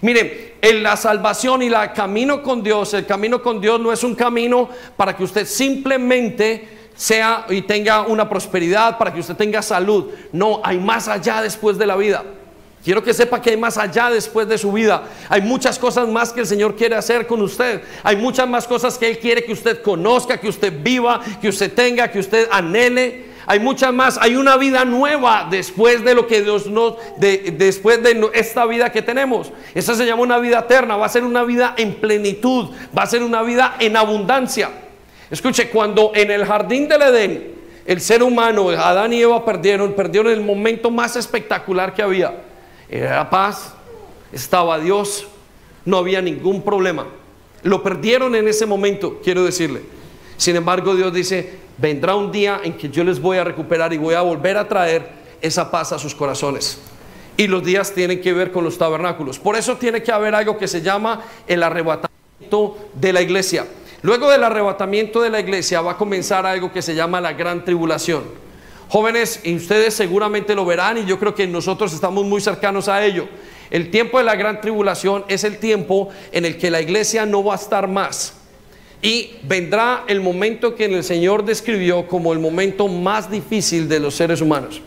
Miren, 0.00 0.54
en 0.62 0.82
la 0.84 0.96
salvación 0.96 1.60
y 1.62 1.66
el 1.66 1.92
camino 1.92 2.40
con 2.40 2.62
Dios, 2.62 2.94
el 2.94 3.04
camino 3.04 3.42
con 3.42 3.60
Dios 3.60 3.80
no 3.80 3.92
es 3.92 4.04
un 4.04 4.14
camino 4.14 4.68
para 4.96 5.16
que 5.16 5.24
usted 5.24 5.44
simplemente 5.44 6.87
sea 6.98 7.46
y 7.48 7.62
tenga 7.62 8.02
una 8.02 8.28
prosperidad, 8.28 8.98
para 8.98 9.14
que 9.14 9.20
usted 9.20 9.36
tenga 9.36 9.62
salud. 9.62 10.10
No, 10.32 10.60
hay 10.64 10.78
más 10.78 11.08
allá 11.08 11.40
después 11.40 11.78
de 11.78 11.86
la 11.86 11.96
vida. 11.96 12.24
Quiero 12.84 13.02
que 13.02 13.14
sepa 13.14 13.40
que 13.40 13.50
hay 13.50 13.56
más 13.56 13.78
allá 13.78 14.10
después 14.10 14.48
de 14.48 14.58
su 14.58 14.72
vida. 14.72 15.04
Hay 15.28 15.40
muchas 15.42 15.78
cosas 15.78 16.08
más 16.08 16.32
que 16.32 16.40
el 16.40 16.46
Señor 16.46 16.74
quiere 16.74 16.96
hacer 16.96 17.26
con 17.26 17.40
usted. 17.40 17.82
Hay 18.02 18.16
muchas 18.16 18.48
más 18.48 18.66
cosas 18.66 18.98
que 18.98 19.10
Él 19.10 19.18
quiere 19.18 19.44
que 19.44 19.52
usted 19.52 19.80
conozca, 19.82 20.38
que 20.38 20.48
usted 20.48 20.72
viva, 20.82 21.20
que 21.40 21.48
usted 21.48 21.72
tenga, 21.72 22.10
que 22.10 22.18
usted 22.18 22.48
anhele. 22.50 23.26
Hay 23.46 23.60
muchas 23.60 23.92
más. 23.92 24.18
Hay 24.20 24.36
una 24.36 24.56
vida 24.56 24.84
nueva 24.84 25.46
después 25.48 26.04
de 26.04 26.14
lo 26.14 26.26
que 26.26 26.42
Dios 26.42 26.66
nos, 26.66 26.94
de, 27.18 27.54
después 27.56 28.02
de 28.02 28.30
esta 28.34 28.66
vida 28.66 28.90
que 28.90 29.02
tenemos. 29.02 29.52
Esa 29.74 29.94
se 29.94 30.04
llama 30.04 30.22
una 30.22 30.38
vida 30.38 30.60
eterna. 30.60 30.96
Va 30.96 31.06
a 31.06 31.10
ser 31.10 31.24
una 31.24 31.44
vida 31.44 31.74
en 31.76 31.94
plenitud. 31.94 32.70
Va 32.96 33.02
a 33.04 33.06
ser 33.06 33.22
una 33.22 33.42
vida 33.42 33.76
en 33.78 33.96
abundancia. 33.96 34.87
Escuche, 35.30 35.68
cuando 35.68 36.12
en 36.14 36.30
el 36.30 36.44
jardín 36.44 36.88
del 36.88 37.02
Edén 37.02 37.58
el 37.86 38.00
ser 38.00 38.22
humano, 38.22 38.68
Adán 38.68 39.12
y 39.12 39.22
Eva 39.22 39.44
perdieron, 39.44 39.94
perdieron 39.94 40.30
el 40.30 40.42
momento 40.42 40.90
más 40.90 41.16
espectacular 41.16 41.94
que 41.94 42.02
había. 42.02 42.42
Era 42.88 43.28
paz, 43.30 43.72
estaba 44.30 44.78
Dios, 44.78 45.26
no 45.84 45.96
había 45.96 46.20
ningún 46.20 46.62
problema. 46.62 47.06
Lo 47.62 47.82
perdieron 47.82 48.34
en 48.34 48.46
ese 48.46 48.66
momento, 48.66 49.20
quiero 49.24 49.44
decirle. 49.44 49.82
Sin 50.36 50.54
embargo, 50.54 50.94
Dios 50.94 51.12
dice, 51.12 51.58
vendrá 51.78 52.14
un 52.14 52.30
día 52.30 52.60
en 52.62 52.74
que 52.74 52.88
yo 52.90 53.04
les 53.04 53.20
voy 53.20 53.38
a 53.38 53.44
recuperar 53.44 53.92
y 53.92 53.98
voy 53.98 54.14
a 54.14 54.20
volver 54.20 54.56
a 54.56 54.68
traer 54.68 55.08
esa 55.40 55.70
paz 55.70 55.92
a 55.92 55.98
sus 55.98 56.14
corazones. 56.14 56.78
Y 57.36 57.46
los 57.46 57.64
días 57.64 57.92
tienen 57.92 58.20
que 58.20 58.32
ver 58.32 58.52
con 58.52 58.64
los 58.64 58.76
tabernáculos. 58.76 59.38
Por 59.38 59.56
eso 59.56 59.76
tiene 59.76 60.02
que 60.02 60.12
haber 60.12 60.34
algo 60.34 60.58
que 60.58 60.68
se 60.68 60.82
llama 60.82 61.22
el 61.46 61.62
arrebatamiento 61.62 62.76
de 62.94 63.12
la 63.12 63.22
iglesia. 63.22 63.66
Luego 64.02 64.30
del 64.30 64.44
arrebatamiento 64.44 65.20
de 65.20 65.30
la 65.30 65.40
iglesia 65.40 65.80
va 65.80 65.92
a 65.92 65.96
comenzar 65.96 66.46
algo 66.46 66.72
que 66.72 66.82
se 66.82 66.94
llama 66.94 67.20
la 67.20 67.32
gran 67.32 67.64
tribulación. 67.64 68.22
Jóvenes, 68.88 69.40
y 69.42 69.56
ustedes 69.56 69.92
seguramente 69.94 70.54
lo 70.54 70.64
verán 70.64 70.98
y 70.98 71.04
yo 71.04 71.18
creo 71.18 71.34
que 71.34 71.46
nosotros 71.46 71.92
estamos 71.92 72.24
muy 72.24 72.40
cercanos 72.40 72.88
a 72.88 73.04
ello. 73.04 73.28
El 73.70 73.90
tiempo 73.90 74.18
de 74.18 74.24
la 74.24 74.36
gran 74.36 74.60
tribulación 74.60 75.24
es 75.28 75.44
el 75.44 75.58
tiempo 75.58 76.08
en 76.32 76.44
el 76.44 76.56
que 76.56 76.70
la 76.70 76.80
iglesia 76.80 77.26
no 77.26 77.42
va 77.44 77.54
a 77.54 77.56
estar 77.56 77.88
más. 77.88 78.34
Y 79.02 79.32
vendrá 79.42 80.04
el 80.06 80.20
momento 80.20 80.74
que 80.74 80.86
el 80.86 81.04
Señor 81.04 81.44
describió 81.44 82.06
como 82.06 82.32
el 82.32 82.38
momento 82.38 82.88
más 82.88 83.30
difícil 83.30 83.88
de 83.88 84.00
los 84.00 84.14
seres 84.14 84.40
humanos. 84.40 84.80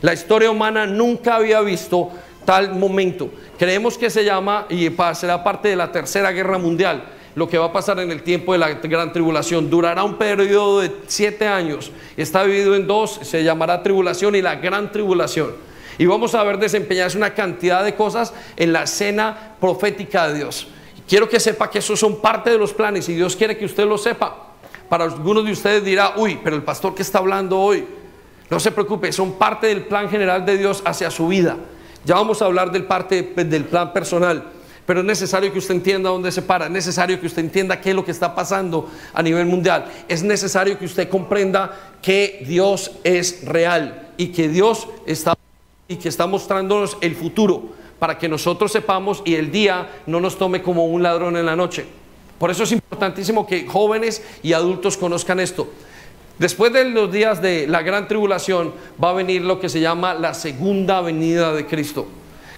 La 0.00 0.14
historia 0.14 0.50
humana 0.50 0.86
nunca 0.86 1.36
había 1.36 1.60
visto 1.60 2.10
tal 2.44 2.74
momento. 2.74 3.30
Creemos 3.58 3.98
que 3.98 4.08
se 4.08 4.24
llama 4.24 4.66
y 4.68 4.88
será 5.14 5.44
parte 5.44 5.68
de 5.68 5.76
la 5.76 5.92
Tercera 5.92 6.32
Guerra 6.32 6.58
Mundial 6.58 7.04
lo 7.34 7.48
que 7.48 7.58
va 7.58 7.66
a 7.66 7.72
pasar 7.72 7.98
en 8.00 8.10
el 8.10 8.22
tiempo 8.22 8.52
de 8.52 8.58
la 8.58 8.70
gran 8.74 9.12
tribulación. 9.12 9.70
Durará 9.70 10.04
un 10.04 10.16
periodo 10.16 10.80
de 10.80 10.92
siete 11.06 11.46
años. 11.46 11.90
Está 12.16 12.44
dividido 12.44 12.74
en 12.74 12.86
dos, 12.86 13.20
se 13.22 13.42
llamará 13.42 13.82
tribulación 13.82 14.34
y 14.34 14.42
la 14.42 14.56
gran 14.56 14.92
tribulación. 14.92 15.52
Y 15.98 16.06
vamos 16.06 16.34
a 16.34 16.42
ver 16.42 16.58
desempeñarse 16.58 17.16
una 17.16 17.34
cantidad 17.34 17.84
de 17.84 17.94
cosas 17.94 18.32
en 18.56 18.72
la 18.72 18.84
escena 18.84 19.54
profética 19.60 20.28
de 20.28 20.38
Dios. 20.38 20.66
Quiero 21.08 21.28
que 21.28 21.40
sepa 21.40 21.70
que 21.70 21.78
esos 21.78 21.98
son 21.98 22.20
parte 22.20 22.50
de 22.50 22.58
los 22.58 22.72
planes 22.72 23.08
y 23.08 23.14
Dios 23.14 23.36
quiere 23.36 23.56
que 23.56 23.64
usted 23.64 23.86
lo 23.86 23.98
sepa. 23.98 24.48
Para 24.88 25.04
algunos 25.04 25.44
de 25.44 25.52
ustedes 25.52 25.84
dirá, 25.84 26.14
uy, 26.16 26.38
pero 26.42 26.56
el 26.56 26.62
pastor 26.62 26.94
que 26.94 27.02
está 27.02 27.18
hablando 27.18 27.58
hoy, 27.58 27.86
no 28.50 28.60
se 28.60 28.70
preocupe, 28.70 29.12
son 29.12 29.38
parte 29.38 29.66
del 29.66 29.86
plan 29.86 30.08
general 30.08 30.44
de 30.44 30.58
Dios 30.58 30.82
hacia 30.84 31.10
su 31.10 31.28
vida. 31.28 31.56
Ya 32.04 32.16
vamos 32.16 32.42
a 32.42 32.46
hablar 32.46 32.72
del 32.72 32.84
parte 32.84 33.22
del 33.22 33.64
plan 33.64 33.92
personal. 33.92 34.44
Pero 34.86 35.00
es 35.00 35.06
necesario 35.06 35.52
que 35.52 35.58
usted 35.58 35.74
entienda 35.74 36.10
dónde 36.10 36.32
se 36.32 36.42
para, 36.42 36.66
es 36.66 36.72
necesario 36.72 37.20
que 37.20 37.26
usted 37.26 37.42
entienda 37.42 37.80
qué 37.80 37.90
es 37.90 37.96
lo 37.96 38.04
que 38.04 38.10
está 38.10 38.34
pasando 38.34 38.90
a 39.14 39.22
nivel 39.22 39.46
mundial, 39.46 39.86
es 40.08 40.22
necesario 40.22 40.78
que 40.78 40.84
usted 40.84 41.08
comprenda 41.08 41.94
que 42.02 42.44
Dios 42.46 42.90
es 43.04 43.44
real 43.44 44.10
y 44.16 44.28
que 44.28 44.48
Dios 44.48 44.88
está 45.06 45.36
y 45.88 45.96
que 45.96 46.08
está 46.08 46.26
mostrándonos 46.26 46.96
el 47.00 47.14
futuro 47.14 47.70
para 47.98 48.18
que 48.18 48.28
nosotros 48.28 48.72
sepamos 48.72 49.22
y 49.24 49.34
el 49.34 49.52
día 49.52 50.02
no 50.06 50.20
nos 50.20 50.36
tome 50.36 50.62
como 50.62 50.86
un 50.86 51.02
ladrón 51.02 51.36
en 51.36 51.46
la 51.46 51.54
noche. 51.54 51.86
Por 52.38 52.50
eso 52.50 52.64
es 52.64 52.72
importantísimo 52.72 53.46
que 53.46 53.66
jóvenes 53.66 54.24
y 54.42 54.54
adultos 54.54 54.96
conozcan 54.96 55.38
esto. 55.38 55.68
Después 56.38 56.72
de 56.72 56.86
los 56.86 57.12
días 57.12 57.40
de 57.40 57.68
la 57.68 57.82
gran 57.82 58.08
tribulación 58.08 58.72
va 59.02 59.10
a 59.10 59.12
venir 59.12 59.42
lo 59.42 59.60
que 59.60 59.68
se 59.68 59.80
llama 59.80 60.14
la 60.14 60.34
segunda 60.34 61.00
venida 61.00 61.52
de 61.52 61.66
Cristo. 61.66 62.08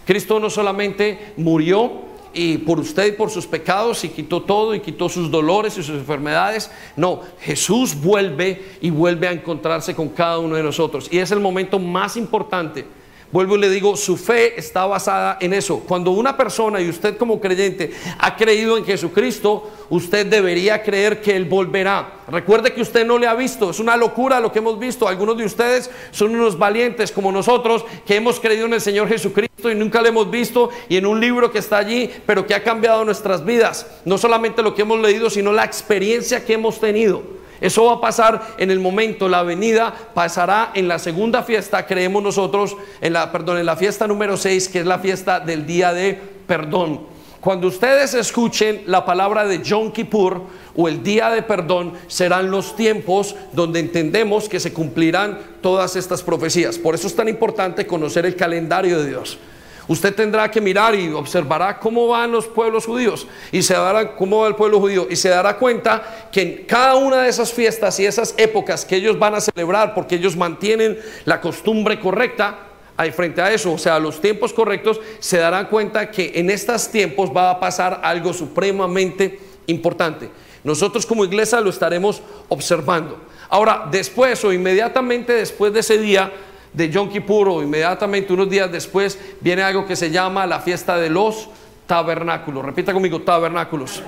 Cristo 0.07 0.41
no 0.41 0.49
solamente 0.49 1.35
murió, 1.37 1.93
y 2.35 2.59
por 2.59 2.81
usted 2.81 3.07
y 3.07 3.13
por 3.13 3.31
sus 3.31 3.47
pecados 3.47 4.05
y 4.05 4.09
quitó 4.09 4.43
todo 4.43 4.75
y 4.75 4.81
quitó 4.81 5.09
sus 5.09 5.31
dolores 5.31 5.79
y 5.79 5.83
sus 5.83 5.97
enfermedades. 5.97 6.71
No, 6.97 7.21
Jesús 7.41 7.95
vuelve 7.95 8.63
y 8.81 8.91
vuelve 8.91 9.29
a 9.29 9.33
encontrarse 9.33 9.95
con 9.95 10.09
cada 10.09 10.39
uno 10.39 10.57
de 10.57 10.63
nosotros. 10.63 11.09
Y 11.11 11.19
es 11.19 11.31
el 11.31 11.41
momento 11.41 11.79
más 11.79 12.17
importante 12.17 12.85
Vuelvo 13.35 13.57
y 13.57 13.59
le 13.59 13.69
digo, 13.69 13.97
su 13.97 14.17
fe 14.17 14.57
está 14.57 14.87
basada 14.87 15.39
en 15.41 15.55
eso. 15.55 15.81
Cuando 15.81 16.13
una 16.13 16.37
persona 16.37 16.81
y 16.81 16.89
usted 16.89 17.17
como 17.17 17.41
creyente 17.41 17.91
ha 18.17 18.37
creído 18.37 18.79
en 18.79 18.85
Jesucristo, 18.85 19.73
usted 19.91 20.25
debería 20.27 20.85
creer 20.85 21.21
que 21.21 21.35
Él 21.35 21.47
volverá. 21.47 22.21
Recuerde 22.29 22.73
que 22.73 22.81
usted 22.81 23.05
no 23.05 23.19
le 23.19 23.27
ha 23.27 23.35
visto, 23.35 23.71
es 23.71 23.81
una 23.81 23.97
locura 23.97 24.39
lo 24.39 24.53
que 24.53 24.61
hemos 24.61 24.79
visto. 24.79 25.09
Algunos 25.09 25.37
de 25.37 25.47
ustedes 25.47 25.91
son 26.13 26.33
unos 26.33 26.57
valientes 26.57 27.11
como 27.11 27.33
nosotros 27.33 27.85
que 28.07 28.15
hemos 28.15 28.39
creído 28.39 28.67
en 28.67 28.75
el 28.75 28.81
Señor 28.81 29.09
Jesucristo 29.09 29.69
y 29.69 29.75
nunca 29.75 30.01
le 30.01 30.11
hemos 30.11 30.31
visto 30.31 30.71
y 30.89 30.97
en 30.97 31.05
un 31.05 31.19
libro 31.19 31.51
que 31.51 31.59
está 31.59 31.79
allí, 31.79 32.09
pero 32.27 32.47
que 32.47 32.55
ha 32.55 32.63
cambiado 32.63 33.05
nuestras 33.05 33.45
vidas. 33.45 33.85
No 34.05 34.17
solamente 34.17 34.63
lo 34.63 34.77
que 34.77 34.83
hemos 34.83 35.01
leído, 35.01 35.29
sino 35.29 35.53
la 35.53 35.65
experiencia 35.65 36.45
que 36.45 36.53
hemos 36.53 36.79
tenido. 36.79 37.43
Eso 37.61 37.85
va 37.85 37.95
a 37.95 38.01
pasar 38.01 38.55
en 38.59 38.71
el 38.71 38.81
momento, 38.81 39.29
la 39.29 39.43
venida 39.43 39.95
pasará 40.15 40.73
en 40.75 40.89
la 40.89 40.99
segunda 40.99 41.43
fiesta, 41.43 41.87
creemos 41.87 42.23
nosotros, 42.23 42.77
en 43.01 43.13
la, 43.13 43.31
perdón, 43.31 43.59
en 43.59 43.67
la 43.67 43.77
fiesta 43.77 44.07
número 44.07 44.37
6, 44.37 44.69
que 44.69 44.81
es 44.81 44.87
la 44.87 44.99
fiesta 44.99 45.41
del 45.41 45.67
día 45.67 45.93
de 45.93 46.21
perdón. 46.47 47.15
Cuando 47.45 47.67
ustedes 47.67 48.15
escuchen 48.15 48.85
la 48.87 49.05
palabra 49.05 49.47
de 49.47 49.63
Yom 49.63 49.93
Kippur 49.93 50.45
o 50.75 50.89
el 50.89 51.03
día 51.03 51.29
de 51.29 51.43
perdón, 51.43 51.93
serán 52.07 52.51
los 52.51 52.75
tiempos 52.75 53.37
donde 53.53 53.81
entendemos 53.81 54.49
que 54.49 54.59
se 54.59 54.73
cumplirán 54.73 55.39
todas 55.61 55.95
estas 55.95 56.23
profecías. 56.23 56.79
Por 56.79 56.95
eso 56.95 57.07
es 57.07 57.15
tan 57.15 57.29
importante 57.29 57.87
conocer 57.87 58.25
el 58.25 58.35
calendario 58.35 58.99
de 58.99 59.09
Dios. 59.09 59.39
Usted 59.87 60.15
tendrá 60.15 60.51
que 60.51 60.61
mirar 60.61 60.95
y 60.95 61.13
observará 61.13 61.79
cómo 61.79 62.09
van 62.09 62.33
los 62.33 62.47
pueblos 62.47 62.87
judíos 62.87 63.27
y 63.53 63.63
se 63.63 63.75
dará 63.75 64.17
cómo 64.17 64.41
va 64.41 64.49
el 64.49 64.55
pueblo 64.55 64.81
judío 64.81 65.07
y 65.11 65.17
se 65.17 65.29
dará 65.29 65.59
cuenta 65.59 66.29
que 66.33 66.43
en 66.43 66.65
cada 66.67 66.95
una 66.97 67.23
de 67.23 67.29
esas 67.29 67.53
fiestas 67.53 68.01
y 68.01 68.07
esas 68.07 68.35
épocas 68.39 68.85
que 68.85 68.97
ellos 68.97 69.19
van 69.19 69.35
a 69.35 69.41
celebrar 69.41 69.95
porque 69.95 70.15
ellos 70.15 70.37
mantienen 70.37 70.99
la 71.25 71.41
costumbre 71.41 72.01
correcta, 72.01 72.59
Ahí 72.97 73.11
frente 73.11 73.43
a 73.43 73.53
eso, 73.53 73.73
o 73.73 73.79
sea, 73.79 73.99
los 73.99 74.21
tiempos 74.21 74.53
correctos, 74.53 75.01
se 75.19 75.39
darán 75.39 75.67
cuenta 75.67 76.13
que 76.13 76.31
en 76.37 76.49
estos 76.49 76.89
tiempos 76.89 77.29
va 77.37 77.51
a 77.51 77.59
pasar 77.59 78.01
algo 78.05 78.33
supremamente 78.33 79.41
importante. 79.67 80.31
Nosotros 80.63 81.05
como 81.05 81.25
iglesia 81.25 81.61
lo 81.61 81.71
estaremos 81.71 82.23
observando. 82.49 83.19
Ahora, 83.49 83.89
después 83.91 84.45
o 84.45 84.53
inmediatamente 84.53 85.33
después 85.33 85.73
de 85.73 85.81
ese 85.81 85.99
día 85.99 86.33
de 86.75 86.91
Yom 86.91 87.09
Kippur 87.09 87.63
inmediatamente 87.63 88.33
unos 88.33 88.51
días 88.51 88.71
después 88.71 89.19
viene 89.41 89.63
algo 89.63 89.87
que 89.87 89.97
se 89.97 90.11
llama 90.11 90.47
la 90.47 90.61
fiesta 90.61 90.99
de 90.99 91.09
los 91.09 91.49
tabernáculos. 91.87 92.65
Repita 92.65 92.93
conmigo, 92.93 93.23
tabernáculos. 93.23 94.03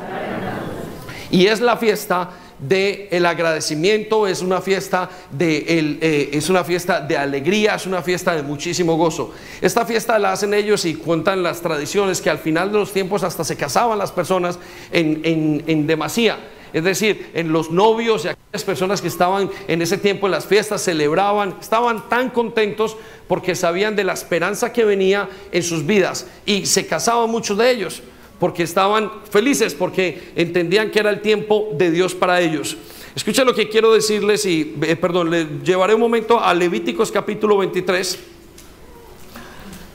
Y 1.30 1.46
es 1.46 1.60
la 1.60 1.76
fiesta 1.76 2.30
de 2.58 3.08
el 3.10 3.26
agradecimiento, 3.26 4.26
es 4.26 4.40
una 4.40 4.60
fiesta 4.60 5.10
de 5.30 5.98
eh, 6.00 6.30
es 6.32 6.48
una 6.48 6.64
fiesta 6.64 7.00
de 7.00 7.16
alegría, 7.16 7.74
es 7.74 7.86
una 7.86 8.02
fiesta 8.02 8.34
de 8.34 8.42
muchísimo 8.42 8.96
gozo. 8.96 9.32
Esta 9.60 9.84
fiesta 9.84 10.18
la 10.18 10.32
hacen 10.32 10.54
ellos 10.54 10.84
y 10.86 10.94
cuentan 10.94 11.42
las 11.42 11.60
tradiciones 11.60 12.20
que 12.20 12.30
al 12.30 12.38
final 12.38 12.72
de 12.72 12.78
los 12.78 12.92
tiempos 12.92 13.22
hasta 13.22 13.44
se 13.44 13.56
casaban 13.56 13.98
las 13.98 14.10
personas 14.10 14.58
en, 14.90 15.20
en, 15.24 15.64
en 15.66 15.86
demasía. 15.86 16.38
Es 16.76 16.84
decir, 16.84 17.30
en 17.32 17.52
los 17.52 17.70
novios 17.70 18.26
y 18.26 18.28
aquellas 18.28 18.62
personas 18.62 19.00
que 19.00 19.08
estaban 19.08 19.48
en 19.66 19.80
ese 19.80 19.96
tiempo 19.96 20.26
en 20.26 20.32
las 20.32 20.44
fiestas 20.44 20.82
celebraban, 20.82 21.56
estaban 21.58 22.06
tan 22.10 22.28
contentos 22.28 22.98
porque 23.26 23.54
sabían 23.54 23.96
de 23.96 24.04
la 24.04 24.12
esperanza 24.12 24.74
que 24.74 24.84
venía 24.84 25.26
en 25.52 25.62
sus 25.62 25.86
vidas 25.86 26.26
y 26.44 26.66
se 26.66 26.86
casaban 26.86 27.30
muchos 27.30 27.56
de 27.56 27.70
ellos 27.70 28.02
porque 28.38 28.62
estaban 28.62 29.10
felices, 29.30 29.72
porque 29.72 30.32
entendían 30.36 30.90
que 30.90 30.98
era 30.98 31.08
el 31.08 31.22
tiempo 31.22 31.70
de 31.72 31.90
Dios 31.90 32.14
para 32.14 32.42
ellos. 32.42 32.76
Escucha 33.14 33.42
lo 33.42 33.54
que 33.54 33.70
quiero 33.70 33.94
decirles 33.94 34.44
y, 34.44 34.74
eh, 34.82 34.96
perdón, 34.96 35.30
le 35.30 35.46
llevaré 35.64 35.94
un 35.94 36.00
momento 36.02 36.38
a 36.38 36.52
Levíticos 36.52 37.10
capítulo 37.10 37.56
23, 37.56 38.18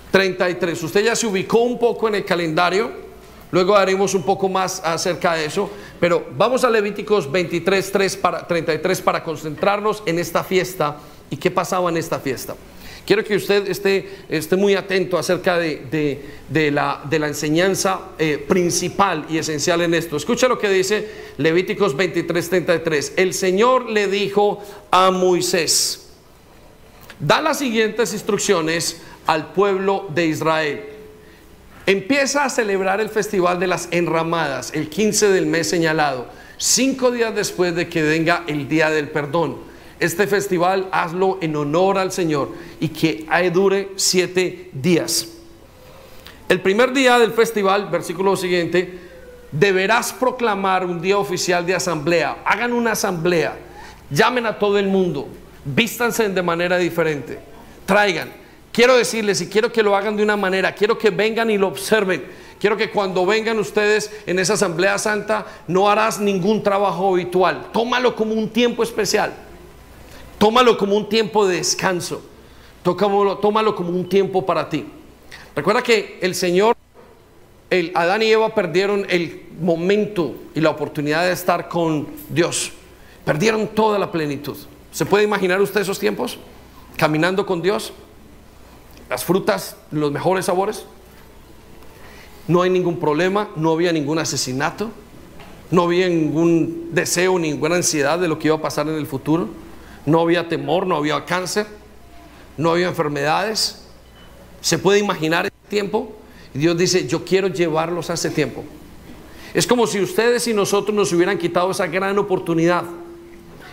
33. 0.10 0.82
Usted 0.82 1.04
ya 1.06 1.16
se 1.16 1.28
ubicó 1.28 1.60
un 1.60 1.78
poco 1.78 2.08
en 2.08 2.16
el 2.16 2.26
calendario, 2.26 3.11
luego 3.52 3.76
haremos 3.76 4.14
un 4.14 4.24
poco 4.24 4.50
más 4.50 4.82
acerca 4.84 5.36
de 5.36 5.46
eso, 5.46 5.70
pero 6.00 6.26
vamos 6.38 6.64
a 6.64 6.70
Levíticos 6.70 7.32
23, 7.32 7.92
3 7.92 8.18
para, 8.18 8.48
33 8.48 9.02
para 9.02 9.24
concentrarnos 9.24 10.04
en 10.06 10.20
esta 10.20 10.44
fiesta 10.44 10.98
y 11.30 11.38
qué 11.38 11.52
pasaba 11.52 11.90
en 11.90 11.98
esta 11.98 12.20
fiesta. 12.20 12.56
Quiero 13.06 13.24
que 13.24 13.36
usted 13.36 13.68
esté, 13.68 14.08
esté 14.30 14.56
muy 14.56 14.76
atento 14.76 15.18
acerca 15.18 15.58
de, 15.58 16.22
la, 16.72 17.02
de 17.10 17.20
la, 17.20 17.28
enseñanza 17.28 18.00
eh, 18.20 18.38
principal 18.48 19.26
y 19.30 19.40
esencial 19.40 19.82
en 19.82 19.96
esto. 19.96 20.18
Escucha 20.18 20.48
lo 20.48 20.60
que 20.60 20.70
dice 20.70 21.10
Levíticos 21.38 21.98
23, 21.98 22.50
33. 22.50 23.14
El 23.18 23.34
Señor 23.34 23.90
le 23.90 24.08
dijo 24.08 24.62
a 24.92 25.10
Moisés, 25.10 26.10
da 27.20 27.42
las 27.42 27.58
siguientes 27.58 28.14
instrucciones 28.14 29.02
al 29.26 29.52
pueblo 29.52 30.08
de 30.14 30.28
Israel. 30.28 30.91
Empieza 31.86 32.46
a 32.46 32.50
celebrar 32.50 33.02
el 33.02 33.10
festival 33.10 33.60
de 33.60 33.68
las 33.68 33.88
enramadas 33.92 34.72
el 34.74 34.90
15 34.90 35.30
del 35.30 35.46
mes 35.46 35.70
señalado, 35.70 36.28
cinco 36.58 37.12
días 37.12 37.34
después 37.34 37.76
de 37.76 37.90
que 37.90 38.04
venga 38.04 38.44
el 38.48 38.68
día 38.68 38.90
del 38.90 39.10
perdón 39.10 39.72
este 40.02 40.26
festival 40.26 40.90
hazlo 40.92 41.38
en 41.42 41.56
honor 41.56 42.00
al 42.00 42.12
Señor 42.12 42.50
y 42.80 42.88
que 42.88 43.28
dure 43.54 43.90
siete 43.98 44.72
días. 44.74 45.28
El 46.50 46.60
primer 46.60 46.92
día 46.92 47.20
del 47.20 47.32
festival, 47.34 47.88
versículo 47.92 48.36
siguiente, 48.36 49.00
deberás 49.52 50.12
proclamar 50.12 50.88
un 50.88 51.00
día 51.00 51.20
oficial 51.20 51.68
de 51.68 51.76
asamblea. 51.76 52.38
Hagan 52.44 52.74
una 52.74 52.94
asamblea, 52.94 53.56
llamen 54.10 54.48
a 54.48 54.58
todo 54.58 54.80
el 54.80 54.88
mundo, 54.88 55.28
vístanse 55.64 56.28
de 56.28 56.42
manera 56.42 56.80
diferente, 56.80 57.38
traigan. 57.86 58.41
Quiero 58.72 58.96
decirles 58.96 59.42
y 59.42 59.48
quiero 59.48 59.72
que 59.72 59.84
lo 59.84 59.96
hagan 59.96 60.16
de 60.16 60.24
una 60.24 60.38
manera, 60.38 60.74
quiero 60.74 60.98
que 60.98 61.10
vengan 61.10 61.50
y 61.50 61.58
lo 61.58 61.68
observen. 61.68 62.26
Quiero 62.60 62.78
que 62.78 62.92
cuando 62.92 63.26
vengan 63.26 63.58
ustedes 63.58 64.12
en 64.28 64.38
esa 64.38 64.54
asamblea 64.54 64.98
santa 65.00 65.48
no 65.68 65.90
harás 65.90 66.20
ningún 66.20 66.62
trabajo 66.62 67.14
habitual. 67.14 67.70
Tómalo 67.74 68.16
como 68.16 68.34
un 68.34 68.50
tiempo 68.50 68.84
especial. 68.84 69.34
Tómalo 70.38 70.78
como 70.78 70.96
un 70.96 71.10
tiempo 71.10 71.48
de 71.48 71.58
descanso. 71.58 72.22
Tómalo, 72.84 73.40
tómalo 73.40 73.76
como 73.76 73.90
un 73.90 74.08
tiempo 74.08 74.46
para 74.46 74.70
ti. 74.70 74.86
Recuerda 75.56 75.82
que 75.82 76.20
el 76.22 76.36
Señor, 76.36 76.78
el 77.70 77.92
Adán 77.96 78.22
y 78.22 78.32
Eva 78.32 78.54
perdieron 78.54 79.06
el 79.10 79.48
momento 79.60 80.36
y 80.54 80.62
la 80.62 80.70
oportunidad 80.70 81.26
de 81.26 81.32
estar 81.32 81.68
con 81.68 82.08
Dios. 82.30 82.72
Perdieron 83.26 83.68
toda 83.68 84.00
la 84.00 84.12
plenitud. 84.12 84.58
¿Se 84.92 85.06
puede 85.06 85.24
imaginar 85.24 85.60
usted 85.62 85.82
esos 85.82 86.00
tiempos? 86.00 86.38
Caminando 86.96 87.46
con 87.46 87.62
Dios. 87.62 87.92
Las 89.12 89.26
frutas, 89.26 89.76
los 89.92 90.10
mejores 90.10 90.46
sabores. 90.46 90.86
No 92.48 92.62
hay 92.62 92.70
ningún 92.70 92.98
problema, 92.98 93.50
no 93.58 93.74
había 93.74 93.92
ningún 93.92 94.20
asesinato, 94.20 94.90
no 95.70 95.82
había 95.82 96.08
ningún 96.08 96.92
deseo, 96.94 97.38
ninguna 97.38 97.76
ansiedad 97.76 98.18
de 98.20 98.30
lo 98.30 98.40
que 98.40 98.48
iba 98.48 98.56
a 98.56 98.62
pasar 98.62 98.88
en 98.88 98.96
el 98.96 99.06
futuro. 99.06 99.50
No 100.06 100.22
había 100.22 100.48
temor, 100.48 100.88
no 100.88 100.96
había 100.96 101.26
cáncer, 101.26 101.68
no 102.56 102.72
había 102.72 102.88
enfermedades. 102.88 103.82
¿Se 104.62 104.80
puede 104.80 105.00
imaginar 105.00 105.46
ese 105.46 105.68
tiempo? 105.68 106.14
Y 106.54 106.60
Dios 106.60 106.78
dice, 106.78 107.06
yo 107.06 107.26
quiero 107.26 107.50
llevarlos 107.50 108.10
a 108.10 108.14
ese 108.14 108.30
tiempo. 108.30 108.64
Es 109.54 109.68
como 109.68 109.88
si 109.88 110.00
ustedes 110.00 110.48
y 110.48 110.54
nosotros 110.54 110.96
nos 110.96 111.12
hubieran 111.12 111.38
quitado 111.38 111.72
esa 111.72 111.86
gran 111.88 112.18
oportunidad. 112.18 112.86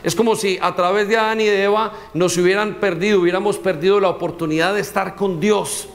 Es 0.02 0.14
como 0.14 0.36
si 0.36 0.58
a 0.60 0.74
través 0.74 1.08
de 1.08 1.16
Adán 1.16 1.40
y 1.40 1.44
de 1.44 1.64
Eva 1.64 1.92
nos 2.14 2.36
hubieran 2.36 2.74
perdido, 2.74 3.20
hubiéramos 3.20 3.58
perdido 3.58 4.00
la 4.00 4.08
oportunidad 4.08 4.74
de 4.74 4.80
estar 4.80 5.16
con 5.16 5.40
Dios 5.40 5.88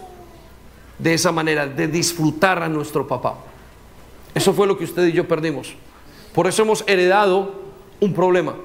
de 0.99 1.13
esa 1.13 1.31
manera, 1.31 1.65
de 1.67 1.87
disfrutar 1.87 2.61
a 2.61 2.69
nuestro 2.69 3.07
papá. 3.07 3.35
Eso 4.35 4.53
fue 4.53 4.67
lo 4.67 4.77
que 4.77 4.83
usted 4.83 5.05
y 5.07 5.11
yo 5.13 5.27
perdimos. 5.27 5.73
Por 6.33 6.47
eso 6.47 6.63
hemos 6.63 6.83
heredado 6.87 7.53
un 7.99 8.13
problema 8.13 8.55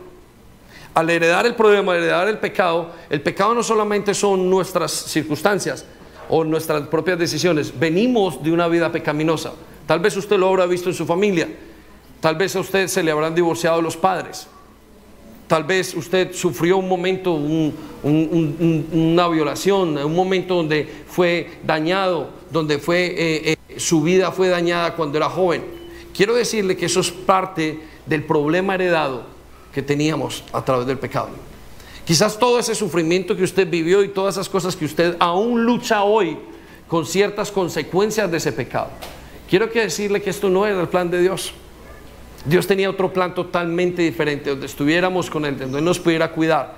al 0.99 1.11
heredar 1.11 1.47
el 1.47 1.55
problema, 1.55 1.93
al 1.93 1.99
heredar 1.99 2.27
el 2.27 2.39
pecado, 2.39 2.91
el 3.09 3.21
pecado 3.21 3.55
no 3.55 3.63
solamente 3.63 4.15
son 4.15 4.51
nuestras 4.51 4.91
circunstancias 4.91 5.85
o 6.29 6.43
nuestras 6.43 6.89
propias 6.89 7.17
decisiones, 7.17 7.79
venimos 7.79 8.43
de 8.43 8.51
una 8.51 8.67
vida 8.67 8.91
pecaminosa. 8.91 9.53
Tal 9.87 10.01
vez 10.01 10.17
usted 10.17 10.37
lo 10.37 10.49
habrá 10.49 10.67
visto 10.67 10.89
en 10.89 10.97
su 10.97 11.07
familia, 11.07 11.49
tal 12.19 12.35
vez 12.35 12.57
a 12.57 12.61
usted 12.61 12.89
se 12.89 13.05
le 13.05 13.13
habrán 13.13 13.33
divorciado 13.33 13.81
los 13.81 13.97
padres, 13.97 14.49
tal 15.49 15.65
vez 15.65 15.95
usted 15.95 16.33
sufrió 16.33 16.77
un 16.77 16.89
momento, 16.89 17.33
una 18.03 19.29
violación, 19.29 19.97
un 19.97 20.15
momento 20.15 20.55
donde 20.55 20.87
fue 21.09 21.59
dañado, 21.65 22.31
donde 22.53 22.79
fue, 22.79 23.07
eh, 23.07 23.57
eh, 23.69 23.79
su 23.81 24.03
vida 24.03 24.31
fue 24.31 24.49
dañada 24.49 24.95
cuando 24.95 25.19
era 25.19 25.29
joven. 25.29 25.65
Quiero 26.15 26.35
decirle 26.35 26.77
que 26.77 26.87
eso 26.87 27.01
es 27.01 27.11
parte 27.11 27.81
del 28.07 28.25
problema 28.25 28.75
heredado 28.75 29.25
que 29.73 29.83
teníamos 29.83 30.45
a 30.53 30.65
través 30.65 30.87
del 30.87 30.99
pecado. 30.99 31.31
Quizás 32.05 32.39
todo 32.39 32.59
ese 32.59 32.75
sufrimiento 32.75 33.37
que 33.37 33.43
usted 33.43 33.69
vivió 33.69 34.03
y 34.05 34.09
todas 34.09 34.35
esas 34.37 34.49
cosas 34.49 34.77
que 34.77 34.85
usted 34.85 35.17
aún 35.19 35.65
lucha 35.65 36.05
hoy 36.05 36.39
con 36.87 37.05
ciertas 37.07 37.51
consecuencias 37.51 38.31
de 38.31 38.37
ese 38.39 38.53
pecado. 38.53 38.89
Quiero 39.49 39.67
decirle 39.67 40.21
que 40.21 40.31
esto 40.31 40.49
no 40.49 40.67
era 40.67 40.81
el 40.81 40.89
plan 40.89 41.11
de 41.11 41.21
Dios. 41.21 41.53
Dios 42.45 42.67
tenía 42.67 42.89
otro 42.89 43.13
plan 43.13 43.35
totalmente 43.35 44.03
diferente, 44.03 44.51
donde 44.51 44.67
estuviéramos 44.67 45.29
con 45.29 45.45
Él, 45.45 45.59
donde 45.59 45.81
nos 45.81 45.99
pudiera 45.99 46.33
cuidar, 46.33 46.77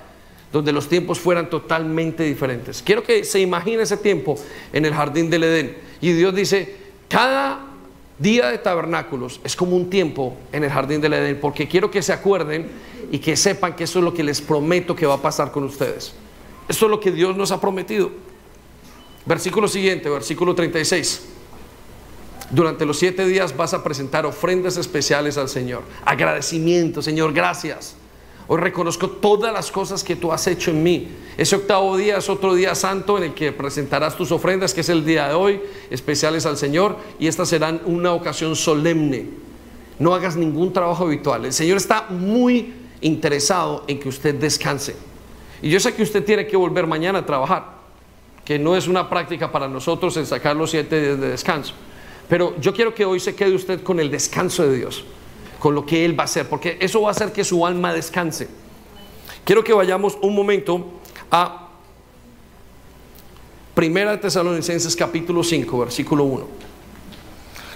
donde 0.53 0.73
los 0.73 0.89
tiempos 0.89 1.19
fueran 1.19 1.51
totalmente 1.51 2.25
diferentes. 2.25 2.83
Quiero 2.83 3.03
que 3.03 3.25
se 3.25 3.41
imagine 3.41 3.83
ese 3.83 3.97
tiempo 3.97 4.37
en 4.73 4.85
el 4.85 4.95
jardín 4.95 5.31
del 5.31 5.45
Edén. 5.45 5.77
Y 6.01 6.13
Dios 6.13 6.35
dice, 6.35 6.77
cada 7.09 7.61
día 8.19 8.51
de 8.51 8.59
tabernáculos 8.59 9.41
es 9.45 9.55
como 9.55 9.77
un 9.77 9.91
tiempo 9.91 10.37
en 10.53 10.65
el 10.65 10.71
jardín 10.71 11.01
del 11.01 11.13
Edén, 11.13 11.39
porque 11.41 11.69
quiero 11.69 11.91
que 11.91 12.03
se 12.03 12.13
acuerden 12.13 12.69
y 13.11 13.19
que 13.19 13.37
sepan 13.37 13.75
que 13.75 13.85
eso 13.85 13.99
es 13.99 14.05
lo 14.05 14.15
que 14.15 14.25
les 14.25 14.41
prometo 14.41 14.97
que 14.97 15.07
va 15.07 15.15
a 15.15 15.23
pasar 15.23 15.51
con 15.53 15.65
ustedes. 15.65 16.15
Esto 16.69 16.87
es 16.87 16.91
lo 16.91 17.01
que 17.01 17.11
Dios 17.11 17.37
nos 17.37 17.51
ha 17.51 17.61
prometido. 17.61 18.11
Versículo 19.27 19.69
siguiente, 19.69 20.09
versículo 20.09 20.55
36. 20.55 21.40
Durante 22.51 22.85
los 22.85 22.99
siete 22.99 23.25
días 23.27 23.57
vas 23.57 23.75
a 23.75 23.85
presentar 23.85 24.27
ofrendas 24.27 24.77
especiales 24.77 25.39
al 25.39 25.49
Señor. 25.49 25.83
Agradecimiento, 26.05 27.01
Señor, 27.01 27.33
gracias. 27.33 27.95
Hoy 28.49 28.59
reconozco 28.59 29.09
todas 29.09 29.53
las 29.53 29.71
cosas 29.71 30.03
que 30.03 30.17
tú 30.17 30.33
has 30.33 30.45
hecho 30.49 30.73
en 30.73 30.83
mí. 30.83 31.09
Ese 31.37 31.55
octavo 31.55 31.97
día 31.97 32.17
es 32.17 32.29
otro 32.29 32.55
día 32.55 32.75
santo 32.75 33.17
en 33.17 33.25
el 33.25 33.35
que 33.35 33.53
presentarás 33.53 34.17
tus 34.17 34.33
ofrendas, 34.33 34.75
que 34.75 34.81
es 34.81 34.89
el 34.89 35.05
día 35.05 35.29
de 35.29 35.35
hoy, 35.35 35.61
especiales 35.91 36.45
al 36.47 36.57
Señor, 36.57 36.97
y 37.21 37.29
estas 37.29 37.49
serán 37.49 37.81
una 37.85 38.13
ocasión 38.13 38.57
solemne. 38.57 39.29
No 40.01 40.13
hagas 40.13 40.35
ningún 40.35 40.73
trabajo 40.73 41.05
habitual. 41.05 41.45
El 41.45 41.53
Señor 41.53 41.77
está 41.77 42.09
muy 42.11 42.75
interesado 43.01 43.85
en 43.87 44.01
que 44.01 44.09
usted 44.09 44.35
descanse. 44.35 44.97
Y 45.63 45.71
yo 45.71 45.79
sé 45.79 45.95
que 45.95 46.03
usted 46.03 46.25
tiene 46.25 46.49
que 46.49 46.57
volver 46.57 46.89
mañana 46.89 47.21
a 47.21 47.27
trabajar, 47.27 47.67
que 48.45 48.59
no 48.59 48.75
es 48.75 48.89
una 48.89 49.09
práctica 49.09 49.53
para 49.53 49.69
nosotros 49.69 50.17
en 50.17 50.27
sacar 50.27 50.57
los 50.57 50.73
siete 50.73 51.01
días 51.01 51.21
de 51.21 51.29
descanso. 51.29 51.75
Pero 52.31 52.59
yo 52.61 52.73
quiero 52.73 52.95
que 52.95 53.05
hoy 53.05 53.21
se 53.21 53.35
quede 53.35 53.55
usted 53.55 53.83
con 53.83 54.01
el 54.01 54.11
descanso 54.11 54.63
de 54.67 54.79
Dios 54.79 55.05
con 55.61 55.75
lo 55.75 55.85
que 55.85 56.05
Él 56.05 56.19
va 56.19 56.23
a 56.23 56.25
hacer, 56.25 56.49
porque 56.49 56.79
eso 56.81 57.03
va 57.03 57.09
a 57.09 57.11
hacer 57.13 57.33
que 57.33 57.45
su 57.45 57.65
alma 57.65 57.93
descanse. 57.93 58.49
Quiero 59.45 59.63
que 59.63 59.73
vayamos 59.73 60.17
un 60.23 60.35
momento 60.35 61.01
a 61.31 61.69
Primera 63.75 64.13
de 64.13 64.19
Tesalonicenses 64.19 64.97
capítulo 64.97 65.45
5, 65.45 65.79
versículo 65.79 66.25
1. 66.25 66.49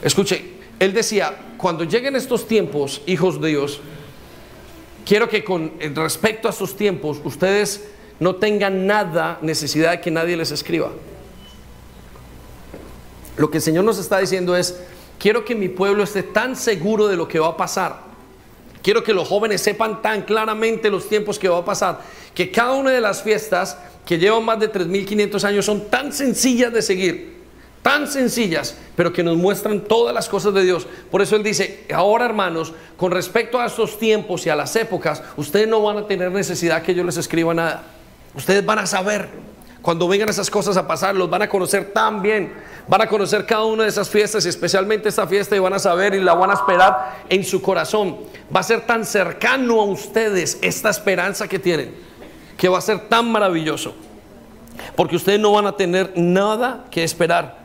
Escuche, 0.02 0.55
él 0.78 0.92
decía, 0.92 1.55
cuando 1.57 1.84
lleguen 1.84 2.16
estos 2.16 2.48
tiempos, 2.48 3.02
hijos 3.07 3.40
de 3.40 3.50
Dios, 3.50 3.80
quiero 5.07 5.28
que 5.28 5.44
con 5.44 5.72
respecto 5.94 6.48
a 6.48 6.50
estos 6.50 6.76
tiempos 6.76 7.20
ustedes 7.24 7.88
no 8.18 8.36
tengan 8.36 8.86
nada 8.86 9.38
necesidad 9.40 9.92
de 9.92 10.00
que 10.00 10.11
nadie 10.11 10.36
les 10.36 10.50
escriba. 10.50 10.90
Lo 13.37 13.51
que 13.51 13.59
el 13.59 13.62
Señor 13.62 13.85
nos 13.85 13.99
está 13.99 14.18
diciendo 14.18 14.57
es, 14.57 14.78
quiero 15.18 15.45
que 15.45 15.55
mi 15.55 15.68
pueblo 15.68 16.05
esté 16.05 16.22
tan 16.22 16.57
seguro 16.57 17.09
de 17.09 17.16
lo 17.16 17.26
que 17.26 17.39
va 17.39 17.49
a 17.49 17.57
pasar. 17.57 18.01
Quiero 18.82 19.03
que 19.03 19.14
los 19.14 19.26
jóvenes 19.26 19.62
sepan 19.62 20.03
tan 20.03 20.22
claramente 20.22 20.91
los 20.91 21.09
tiempos 21.09 21.39
que 21.39 21.49
va 21.49 21.59
a 21.59 21.64
pasar, 21.64 22.01
que 22.35 22.51
cada 22.51 22.74
una 22.74 22.91
de 22.91 23.01
las 23.01 23.22
fiestas 23.22 23.78
que 24.05 24.18
llevan 24.18 24.45
más 24.45 24.61
de 24.61 24.70
3.500 24.70 25.45
años 25.45 25.64
son 25.64 25.89
tan 25.89 26.12
sencillas 26.12 26.70
de 26.70 26.82
seguir, 26.82 27.35
tan 27.80 28.07
sencillas, 28.07 28.76
pero 28.95 29.12
que 29.12 29.22
nos 29.22 29.37
muestran 29.37 29.80
todas 29.80 30.14
las 30.14 30.28
cosas 30.28 30.53
de 30.53 30.64
Dios. 30.64 30.87
Por 31.11 31.22
eso 31.22 31.35
Él 31.35 31.43
dice, 31.43 31.87
ahora 31.95 32.26
hermanos, 32.26 32.74
con 32.99 33.11
respecto 33.11 33.59
a 33.59 33.66
estos 33.66 33.99
tiempos 33.99 34.45
y 34.47 34.51
a 34.51 34.57
las 34.57 34.76
épocas, 34.76 35.22
ustedes 35.37 35.66
no 35.66 35.82
van 35.82 35.97
a 35.97 36.07
tener 36.07 36.30
necesidad 36.30 36.82
que 36.82 36.95
yo 36.95 37.05
les 37.05 37.16
escriba 37.16 37.55
nada. 37.55 37.85
Ustedes 38.35 38.64
van 38.66 38.80
a 38.80 38.87
saber. 38.87 39.53
Cuando 39.85 40.09
vengan 40.09 40.30
esas 40.30 40.49
cosas 40.49 40.78
a 40.78 40.87
pasar, 40.87 41.14
los 41.14 41.28
van 41.28 41.43
a 41.43 41.49
conocer 41.51 41.93
tan 41.93 42.22
bien. 42.22 42.55
Van 42.89 43.03
a 43.03 43.07
conocer 43.07 43.45
cada 43.45 43.66
una 43.66 43.82
de 43.82 43.91
esas 43.91 44.09
fiestas 44.09 44.47
especialmente 44.47 45.11
esta 45.11 45.26
fiesta 45.26 45.55
y 45.55 45.59
van 45.59 45.74
a 45.74 45.78
saber 45.78 46.14
y 46.14 46.20
la 46.20 46.32
van 46.32 46.51
a 46.51 46.55
esperar 46.55 47.26
en 47.28 47.45
su 47.45 47.61
corazón. 47.61 48.16
Va 48.55 48.61
a 48.61 48.62
ser 48.62 48.87
tan 48.87 49.05
cercano 49.05 49.82
a 49.82 49.85
ustedes 49.85 50.57
esta 50.62 50.89
esperanza 50.89 51.49
que 51.49 51.59
tienen, 51.59 51.95
que 52.57 52.66
va 52.66 52.78
a 52.78 52.80
ser 52.80 53.11
tan 53.11 53.30
maravilloso. 53.30 53.95
Porque 54.97 55.16
ustedes 55.16 55.39
no 55.39 55.53
van 55.53 55.66
a 55.66 55.76
tener 55.76 56.14
nada 56.16 56.87
que 56.91 57.05
esperar. 57.05 57.59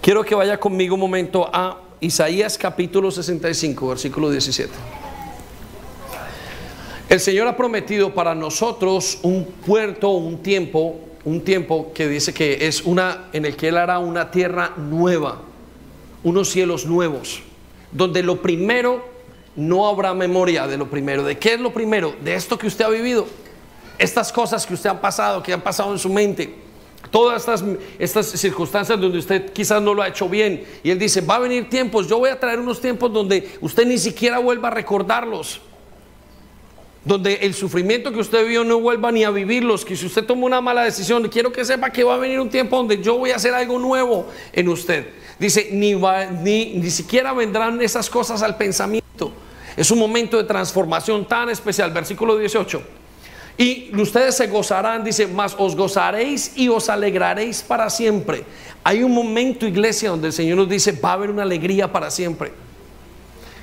Quiero 0.00 0.24
que 0.24 0.34
vaya 0.34 0.58
conmigo 0.58 0.94
un 0.94 1.00
momento 1.02 1.50
a 1.52 1.78
Isaías 2.00 2.56
capítulo 2.56 3.10
65, 3.10 3.86
versículo 3.86 4.30
17. 4.30 4.72
El 7.08 7.20
Señor 7.20 7.46
ha 7.46 7.56
prometido 7.56 8.12
para 8.12 8.34
nosotros 8.34 9.20
un 9.22 9.44
puerto, 9.44 10.10
un 10.10 10.42
tiempo, 10.42 10.98
un 11.24 11.40
tiempo 11.42 11.92
que 11.94 12.08
dice 12.08 12.34
que 12.34 12.66
es 12.66 12.82
una 12.82 13.28
en 13.32 13.44
el 13.44 13.54
que 13.54 13.68
él 13.68 13.76
hará 13.76 14.00
una 14.00 14.32
tierra 14.32 14.72
nueva, 14.76 15.40
unos 16.24 16.50
cielos 16.50 16.84
nuevos, 16.84 17.42
donde 17.92 18.24
lo 18.24 18.42
primero 18.42 19.04
no 19.54 19.86
habrá 19.86 20.14
memoria 20.14 20.66
de 20.66 20.76
lo 20.76 20.90
primero. 20.90 21.22
¿De 21.22 21.38
qué 21.38 21.54
es 21.54 21.60
lo 21.60 21.72
primero? 21.72 22.12
De 22.24 22.34
esto 22.34 22.58
que 22.58 22.66
usted 22.66 22.84
ha 22.84 22.88
vivido. 22.88 23.28
Estas 23.98 24.32
cosas 24.32 24.66
que 24.66 24.74
usted 24.74 24.90
ha 24.90 25.00
pasado, 25.00 25.44
que 25.44 25.52
han 25.52 25.62
pasado 25.62 25.92
en 25.92 26.00
su 26.00 26.08
mente. 26.08 26.56
Todas 27.12 27.42
estas, 27.42 27.64
estas 28.00 28.26
circunstancias 28.26 29.00
donde 29.00 29.18
usted 29.18 29.52
quizás 29.52 29.80
no 29.80 29.94
lo 29.94 30.02
ha 30.02 30.08
hecho 30.08 30.28
bien. 30.28 30.64
Y 30.82 30.90
él 30.90 30.98
dice, 30.98 31.20
va 31.20 31.36
a 31.36 31.38
venir 31.38 31.70
tiempos, 31.70 32.08
yo 32.08 32.18
voy 32.18 32.30
a 32.30 32.40
traer 32.40 32.58
unos 32.58 32.80
tiempos 32.80 33.12
donde 33.12 33.56
usted 33.60 33.86
ni 33.86 33.96
siquiera 33.96 34.40
vuelva 34.40 34.68
a 34.68 34.72
recordarlos 34.72 35.60
donde 37.06 37.34
el 37.34 37.54
sufrimiento 37.54 38.12
que 38.12 38.18
usted 38.18 38.44
vio 38.48 38.64
no 38.64 38.80
vuelva 38.80 39.12
ni 39.12 39.22
a 39.22 39.30
vivirlos, 39.30 39.84
que 39.84 39.94
si 39.94 40.06
usted 40.06 40.24
toma 40.24 40.44
una 40.44 40.60
mala 40.60 40.82
decisión, 40.82 41.22
quiero 41.28 41.52
que 41.52 41.64
sepa 41.64 41.90
que 41.90 42.02
va 42.02 42.14
a 42.14 42.18
venir 42.18 42.40
un 42.40 42.50
tiempo 42.50 42.76
donde 42.76 43.00
yo 43.00 43.16
voy 43.16 43.30
a 43.30 43.36
hacer 43.36 43.54
algo 43.54 43.78
nuevo 43.78 44.26
en 44.52 44.68
usted. 44.68 45.06
Dice, 45.38 45.68
ni, 45.70 45.94
ni, 45.94 46.74
ni 46.74 46.90
siquiera 46.90 47.32
vendrán 47.32 47.80
esas 47.80 48.10
cosas 48.10 48.42
al 48.42 48.56
pensamiento. 48.56 49.30
Es 49.76 49.92
un 49.92 50.00
momento 50.00 50.36
de 50.36 50.42
transformación 50.44 51.28
tan 51.28 51.48
especial. 51.48 51.92
Versículo 51.92 52.36
18. 52.36 52.82
Y 53.56 53.94
ustedes 53.96 54.36
se 54.36 54.48
gozarán, 54.48 55.04
dice, 55.04 55.28
más 55.28 55.54
os 55.58 55.76
gozaréis 55.76 56.54
y 56.56 56.68
os 56.68 56.88
alegraréis 56.88 57.62
para 57.62 57.88
siempre. 57.88 58.42
Hay 58.82 59.04
un 59.04 59.12
momento, 59.12 59.64
iglesia, 59.64 60.10
donde 60.10 60.26
el 60.26 60.32
Señor 60.32 60.56
nos 60.56 60.68
dice, 60.68 60.90
va 60.90 61.10
a 61.10 61.12
haber 61.12 61.30
una 61.30 61.42
alegría 61.42 61.92
para 61.92 62.10
siempre. 62.10 62.65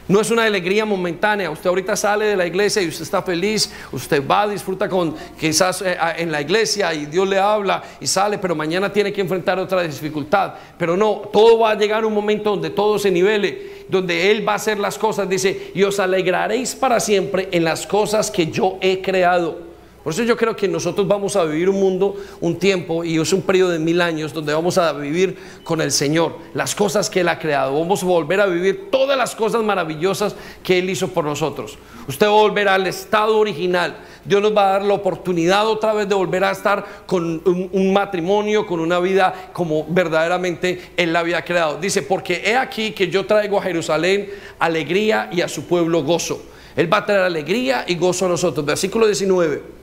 No 0.08 0.20
es 0.20 0.32
una 0.32 0.43
alegría 0.43 0.84
momentánea. 0.86 1.49
Usted 1.49 1.68
ahorita 1.68 1.95
sale 1.95 2.26
de 2.26 2.36
la 2.36 2.45
iglesia 2.45 2.82
y 2.82 2.89
usted 2.89 3.04
está 3.04 3.22
feliz, 3.22 3.72
usted 3.91 4.22
va, 4.26 4.47
disfruta 4.47 4.89
con 4.89 5.16
quizás 5.39 5.82
eh, 5.82 5.97
en 6.18 6.32
la 6.32 6.41
iglesia 6.41 6.93
y 6.93 7.06
Dios 7.06 7.28
le 7.28 7.39
habla 7.39 7.82
y 8.01 8.08
sale, 8.08 8.38
pero 8.38 8.54
mañana 8.54 8.91
tiene 8.91 9.14
que 9.14 9.22
enfrentar 9.22 9.58
otra 9.60 9.82
dificultad. 9.84 10.56
Pero 10.78 10.97
no, 10.97 11.22
todo 11.32 11.60
va 11.60 11.72
a 11.72 11.76
llegar 11.76 12.06
un 12.06 12.14
momento 12.14 12.49
donde 12.49 12.70
todo 12.70 12.99
se 12.99 13.12
nivele, 13.12 13.86
donde 13.88 14.30
Él 14.30 14.47
va 14.47 14.54
a 14.54 14.56
hacer 14.56 14.78
las 14.78 14.97
cosas, 14.97 15.30
dice, 15.30 15.72
y 15.74 15.84
os 15.84 15.99
alegraréis 15.99 16.76
para 16.76 16.99
siempre 16.99 17.47
en 17.51 17.64
las 17.64 17.88
cosas 17.88 18.30
que 18.30 18.47
yo 18.47 18.78
he 18.82 19.01
creado. 19.01 19.72
Por 20.04 20.12
eso 20.12 20.24
yo 20.24 20.36
creo 20.36 20.54
que 20.54 20.68
nosotros 20.68 21.08
vamos 21.08 21.38
a 21.38 21.45
vivir 21.45 21.70
un 21.70 21.80
mundo, 21.80 22.18
un 22.41 22.60
tiempo, 22.60 23.06
y 23.06 23.18
es 23.18 23.32
un 23.32 23.41
periodo 23.41 23.70
de 23.70 23.80
mil 23.80 24.01
años 24.01 24.34
donde 24.34 24.54
vamos 24.54 24.78
a 24.78 24.91
vivir 24.91 25.38
con 25.64 25.80
el 25.80 25.93
Señor, 25.93 26.38
las 26.54 26.76
cosas 26.76 27.10
que 27.10 27.22
Él 27.22 27.30
ha 27.30 27.39
creado. 27.39 27.80
Vamos 27.80 28.04
a 28.04 28.06
volver 28.06 28.41
a 28.41 28.45
vivir 28.45 28.89
todas 28.91 29.18
las 29.18 29.34
cosas 29.34 29.64
maravillosas 29.64 30.36
que 30.62 30.80
Él 30.80 30.89
hizo 30.89 31.08
por 31.08 31.24
nosotros. 31.24 31.78
Usted 32.06 32.28
va 32.28 32.32
a 32.32 32.34
volver 32.34 32.68
al 32.68 32.86
estado 32.86 33.38
original. 33.38 33.95
Dios 34.26 34.41
nos 34.41 34.56
va 34.56 34.68
a 34.68 34.72
dar 34.74 34.84
la 34.84 34.93
oportunidad 34.93 35.66
otra 35.68 35.93
vez 35.93 36.10
de 36.10 36.16
volver 36.16 36.43
a 36.43 36.51
estar 36.51 36.84
con 37.06 37.41
un, 37.45 37.93
matrimonio, 37.93 38.68
con 38.68 38.82
una 38.82 38.99
vida 38.99 39.51
como 39.54 39.86
verdaderamente 39.88 40.91
Él 40.97 41.14
la 41.14 41.20
había 41.20 41.45
creado. 41.45 41.78
Dice, 41.78 42.01
porque 42.01 42.41
he 42.45 42.58
aquí 42.58 42.91
que 42.91 43.08
yo 43.08 43.26
traigo 43.26 43.58
a 43.58 43.62
Jerusalén 43.62 44.30
alegría 44.60 45.30
y 45.32 45.39
a 45.39 45.47
su 45.47 45.64
pueblo 45.64 46.04
gozo. 46.04 46.43
Él 46.76 46.91
va 46.91 46.97
a 46.97 47.06
traer 47.06 47.22
alegría 47.22 47.86
y 47.88 47.95
gozo 47.95 48.26
a 48.26 48.30
nosotros. 48.30 48.66
Versículo 48.66 49.06
19. 49.06 49.82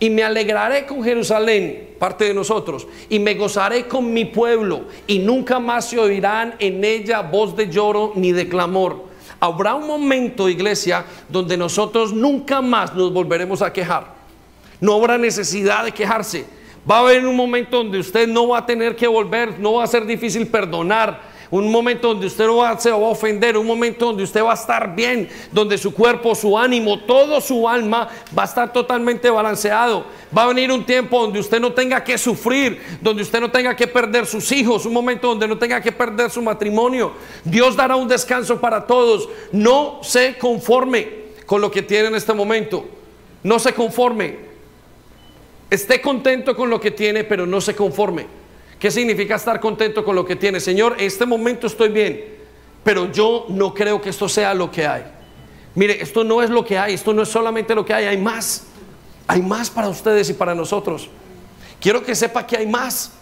Y 0.00 0.10
me 0.10 0.22
alegraré 0.22 0.86
con 0.86 1.02
Jerusalén, 1.02 1.94
parte 1.98 2.24
de 2.24 2.34
nosotros, 2.34 2.86
y 3.08 3.18
me 3.18 3.34
gozaré 3.34 3.86
con 3.86 4.12
mi 4.12 4.24
pueblo, 4.24 4.82
y 5.06 5.20
nunca 5.20 5.58
más 5.58 5.88
se 5.88 5.98
oirán 5.98 6.54
en 6.58 6.84
ella 6.84 7.22
voz 7.22 7.56
de 7.56 7.68
lloro 7.68 8.12
ni 8.14 8.32
de 8.32 8.48
clamor. 8.48 9.04
Habrá 9.40 9.74
un 9.74 9.86
momento, 9.86 10.48
iglesia, 10.48 11.04
donde 11.28 11.56
nosotros 11.56 12.12
nunca 12.12 12.60
más 12.60 12.94
nos 12.94 13.12
volveremos 13.12 13.62
a 13.62 13.72
quejar. 13.72 14.14
No 14.80 14.94
habrá 14.94 15.18
necesidad 15.18 15.84
de 15.84 15.92
quejarse. 15.92 16.44
Va 16.90 16.96
a 16.96 17.00
haber 17.00 17.24
un 17.24 17.36
momento 17.36 17.78
donde 17.78 17.98
usted 17.98 18.28
no 18.28 18.48
va 18.48 18.58
a 18.58 18.66
tener 18.66 18.96
que 18.96 19.06
volver, 19.06 19.58
no 19.58 19.74
va 19.74 19.84
a 19.84 19.86
ser 19.86 20.04
difícil 20.04 20.46
perdonar 20.48 21.33
un 21.50 21.70
momento 21.70 22.08
donde 22.08 22.26
usted 22.26 22.46
no 22.46 22.56
va, 22.56 22.78
se 22.78 22.90
va 22.90 22.96
a 22.96 23.00
ofender, 23.00 23.56
un 23.56 23.66
momento 23.66 24.06
donde 24.06 24.22
usted 24.22 24.42
va 24.42 24.52
a 24.52 24.54
estar 24.54 24.94
bien, 24.94 25.28
donde 25.52 25.78
su 25.78 25.92
cuerpo, 25.94 26.34
su 26.34 26.58
ánimo, 26.58 27.00
todo 27.00 27.40
su 27.40 27.68
alma 27.68 28.08
va 28.36 28.42
a 28.42 28.46
estar 28.46 28.72
totalmente 28.72 29.30
balanceado. 29.30 30.06
Va 30.36 30.44
a 30.44 30.46
venir 30.48 30.72
un 30.72 30.84
tiempo 30.84 31.20
donde 31.20 31.40
usted 31.40 31.60
no 31.60 31.72
tenga 31.72 32.02
que 32.02 32.18
sufrir, 32.18 32.80
donde 33.00 33.22
usted 33.22 33.40
no 33.40 33.50
tenga 33.50 33.76
que 33.76 33.86
perder 33.86 34.26
sus 34.26 34.50
hijos, 34.52 34.86
un 34.86 34.92
momento 34.92 35.28
donde 35.28 35.46
no 35.46 35.58
tenga 35.58 35.80
que 35.80 35.92
perder 35.92 36.30
su 36.30 36.42
matrimonio. 36.42 37.12
Dios 37.44 37.76
dará 37.76 37.96
un 37.96 38.08
descanso 38.08 38.60
para 38.60 38.86
todos. 38.86 39.28
No 39.52 40.00
se 40.02 40.36
conforme 40.38 41.24
con 41.46 41.60
lo 41.60 41.70
que 41.70 41.82
tiene 41.82 42.08
en 42.08 42.14
este 42.14 42.32
momento. 42.32 42.86
No 43.42 43.58
se 43.58 43.72
conforme. 43.72 44.38
Esté 45.70 46.00
contento 46.00 46.56
con 46.56 46.70
lo 46.70 46.80
que 46.80 46.90
tiene, 46.90 47.24
pero 47.24 47.46
no 47.46 47.60
se 47.60 47.74
conforme. 47.74 48.43
¿Qué 48.84 48.90
significa 48.90 49.36
estar 49.36 49.60
contento 49.60 50.04
con 50.04 50.14
lo 50.14 50.26
que 50.26 50.36
tiene? 50.36 50.60
Señor, 50.60 50.96
en 50.98 51.06
este 51.06 51.24
momento 51.24 51.66
estoy 51.66 51.88
bien, 51.88 52.22
pero 52.84 53.10
yo 53.10 53.46
no 53.48 53.72
creo 53.72 53.98
que 53.98 54.10
esto 54.10 54.28
sea 54.28 54.52
lo 54.52 54.70
que 54.70 54.86
hay. 54.86 55.04
Mire, 55.74 56.02
esto 56.02 56.22
no 56.22 56.42
es 56.42 56.50
lo 56.50 56.66
que 56.66 56.76
hay, 56.76 56.92
esto 56.92 57.14
no 57.14 57.22
es 57.22 57.30
solamente 57.30 57.74
lo 57.74 57.82
que 57.82 57.94
hay, 57.94 58.04
hay 58.04 58.18
más. 58.18 58.66
Hay 59.26 59.40
más 59.40 59.70
para 59.70 59.88
ustedes 59.88 60.28
y 60.28 60.34
para 60.34 60.54
nosotros. 60.54 61.08
Quiero 61.80 62.02
que 62.02 62.14
sepa 62.14 62.46
que 62.46 62.58
hay 62.58 62.66
más. 62.66 63.14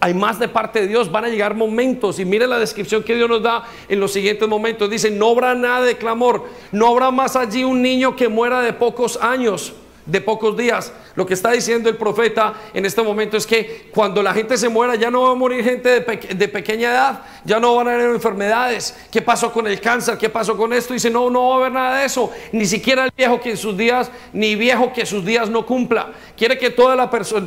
Hay 0.00 0.12
más 0.12 0.38
de 0.38 0.48
parte 0.48 0.82
de 0.82 0.88
Dios. 0.88 1.10
Van 1.10 1.24
a 1.24 1.28
llegar 1.30 1.54
momentos. 1.54 2.18
Y 2.18 2.26
mire 2.26 2.46
la 2.46 2.58
descripción 2.58 3.02
que 3.02 3.14
Dios 3.14 3.30
nos 3.30 3.42
da 3.42 3.64
en 3.88 4.00
los 4.00 4.12
siguientes 4.12 4.46
momentos. 4.46 4.90
Dice, 4.90 5.10
no 5.10 5.30
habrá 5.30 5.54
nada 5.54 5.80
de 5.80 5.96
clamor. 5.96 6.44
No 6.72 6.88
habrá 6.88 7.10
más 7.10 7.36
allí 7.36 7.64
un 7.64 7.80
niño 7.80 8.16
que 8.16 8.28
muera 8.28 8.60
de 8.60 8.74
pocos 8.74 9.18
años 9.22 9.72
de 10.10 10.20
pocos 10.20 10.56
días. 10.56 10.92
Lo 11.14 11.26
que 11.26 11.34
está 11.34 11.52
diciendo 11.52 11.88
el 11.88 11.96
profeta 11.96 12.54
en 12.74 12.84
este 12.84 13.02
momento 13.02 13.36
es 13.36 13.46
que 13.46 13.90
cuando 13.94 14.22
la 14.22 14.34
gente 14.34 14.56
se 14.56 14.68
muera 14.68 14.94
ya 14.96 15.10
no 15.10 15.22
va 15.22 15.30
a 15.32 15.34
morir 15.34 15.64
gente 15.64 16.00
de, 16.00 16.48
pequeña 16.48 16.90
edad, 16.90 17.20
ya 17.44 17.60
no 17.60 17.76
van 17.76 17.88
a 17.88 17.94
haber 17.94 18.10
enfermedades. 18.10 18.96
¿Qué 19.10 19.22
pasó 19.22 19.52
con 19.52 19.66
el 19.66 19.80
cáncer? 19.80 20.18
¿Qué 20.18 20.28
pasó 20.28 20.56
con 20.56 20.72
esto? 20.72 20.94
Dice, 20.94 21.10
no, 21.10 21.30
no 21.30 21.50
va 21.50 21.54
a 21.54 21.58
haber 21.58 21.72
nada 21.72 21.98
de 22.00 22.06
eso. 22.06 22.30
Ni 22.52 22.66
siquiera 22.66 23.04
el 23.04 23.12
viejo 23.16 23.40
que 23.40 23.50
en 23.50 23.56
sus 23.56 23.76
días, 23.76 24.10
ni 24.32 24.56
viejo 24.56 24.92
que 24.92 25.06
sus 25.06 25.24
días 25.24 25.48
no 25.48 25.64
cumpla. 25.64 26.12
Quiere 26.36 26.58
que 26.58 26.70
todas 26.70 26.96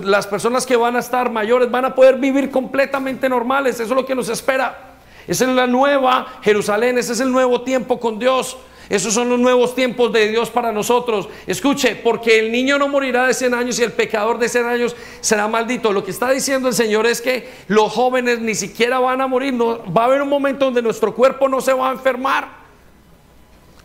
las 0.03 0.27
personas 0.27 0.65
que 0.65 0.75
van 0.75 0.95
a 0.95 0.99
estar 0.99 1.29
mayores 1.29 1.69
van 1.69 1.85
a 1.85 1.95
poder 1.95 2.17
vivir 2.17 2.49
completamente 2.49 3.27
normales. 3.27 3.75
Eso 3.75 3.83
es 3.83 3.89
lo 3.89 4.05
que 4.05 4.15
nos 4.15 4.29
espera. 4.29 4.93
Esa 5.27 5.45
es 5.45 5.55
la 5.55 5.67
nueva 5.67 6.39
Jerusalén, 6.41 6.97
ese 6.97 7.13
es 7.13 7.19
el 7.19 7.31
nuevo 7.31 7.61
tiempo 7.61 7.99
con 7.99 8.19
Dios. 8.19 8.57
Esos 8.89 9.13
son 9.13 9.29
los 9.29 9.39
nuevos 9.39 9.75
tiempos 9.75 10.11
de 10.11 10.27
Dios 10.27 10.49
para 10.49 10.71
nosotros. 10.71 11.29
Escuche, 11.47 11.95
porque 11.95 12.39
el 12.39 12.51
niño 12.51 12.77
no 12.77 12.87
morirá 12.87 13.27
de 13.27 13.33
100 13.33 13.53
años 13.53 13.79
y 13.79 13.83
el 13.83 13.91
pecador 13.91 14.37
de 14.39 14.49
100 14.49 14.65
años 14.65 14.95
será 15.21 15.47
maldito. 15.47 15.93
Lo 15.93 16.03
que 16.03 16.11
está 16.11 16.31
diciendo 16.31 16.67
el 16.67 16.73
Señor 16.73 17.07
es 17.07 17.21
que 17.21 17.49
los 17.67 17.91
jóvenes 17.91 18.39
ni 18.39 18.55
siquiera 18.55 18.99
van 18.99 19.21
a 19.21 19.27
morir. 19.27 19.53
Va 19.59 20.03
a 20.03 20.05
haber 20.05 20.21
un 20.21 20.29
momento 20.29 20.65
donde 20.65 20.81
nuestro 20.81 21.13
cuerpo 21.15 21.47
no 21.47 21.61
se 21.61 21.73
va 21.73 21.89
a 21.89 21.93
enfermar. 21.93 22.63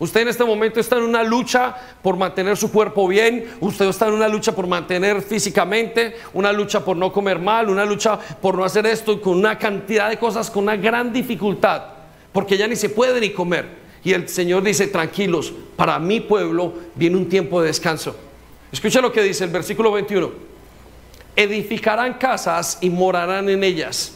Usted 0.01 0.21
en 0.21 0.29
este 0.29 0.45
momento 0.45 0.79
está 0.79 0.97
en 0.97 1.03
una 1.03 1.25
lucha 1.25 1.75
por 2.03 2.17
mantener 2.17 2.57
su 2.57 2.71
cuerpo 2.71 3.09
bien, 3.09 3.57
usted 3.61 3.87
está 3.87 4.07
en 4.07 4.15
una 4.15 4.29
lucha 4.29 4.53
por 4.53 4.69
mantener 4.69 5.23
físicamente, 5.23 6.15
una 6.35 6.53
lucha 6.53 6.85
por 6.85 6.97
no 6.97 7.13
comer 7.13 7.41
mal, 7.41 7.69
una 7.69 7.85
lucha 7.85 8.17
por 8.17 8.57
no 8.57 8.65
hacer 8.65 8.87
esto, 8.87 9.21
con 9.21 9.37
una 9.37 9.59
cantidad 9.59 10.09
de 10.09 10.17
cosas, 10.17 10.51
con 10.51 10.65
una 10.65 10.77
gran 10.77 11.13
dificultad, 11.13 11.83
porque 12.33 12.57
ya 12.57 12.69
ni 12.69 12.77
se 12.77 12.91
puede 12.91 13.21
ni 13.21 13.31
comer. 13.31 13.88
Y 14.09 14.15
el 14.15 14.27
Señor 14.27 14.63
dice, 14.63 14.87
tranquilos, 14.87 15.53
para 15.77 15.99
mi 15.99 16.21
pueblo 16.21 16.73
viene 16.95 17.15
un 17.19 17.29
tiempo 17.29 17.61
de 17.61 17.67
descanso. 17.67 18.17
Escucha 18.73 19.03
lo 19.03 19.13
que 19.13 19.23
dice 19.23 19.45
el 19.45 19.51
versículo 19.51 19.93
21. 19.93 20.31
Edificarán 21.37 22.15
casas 22.15 22.79
y 22.81 22.89
morarán 22.89 23.51
en 23.51 23.63
ellas 23.63 24.15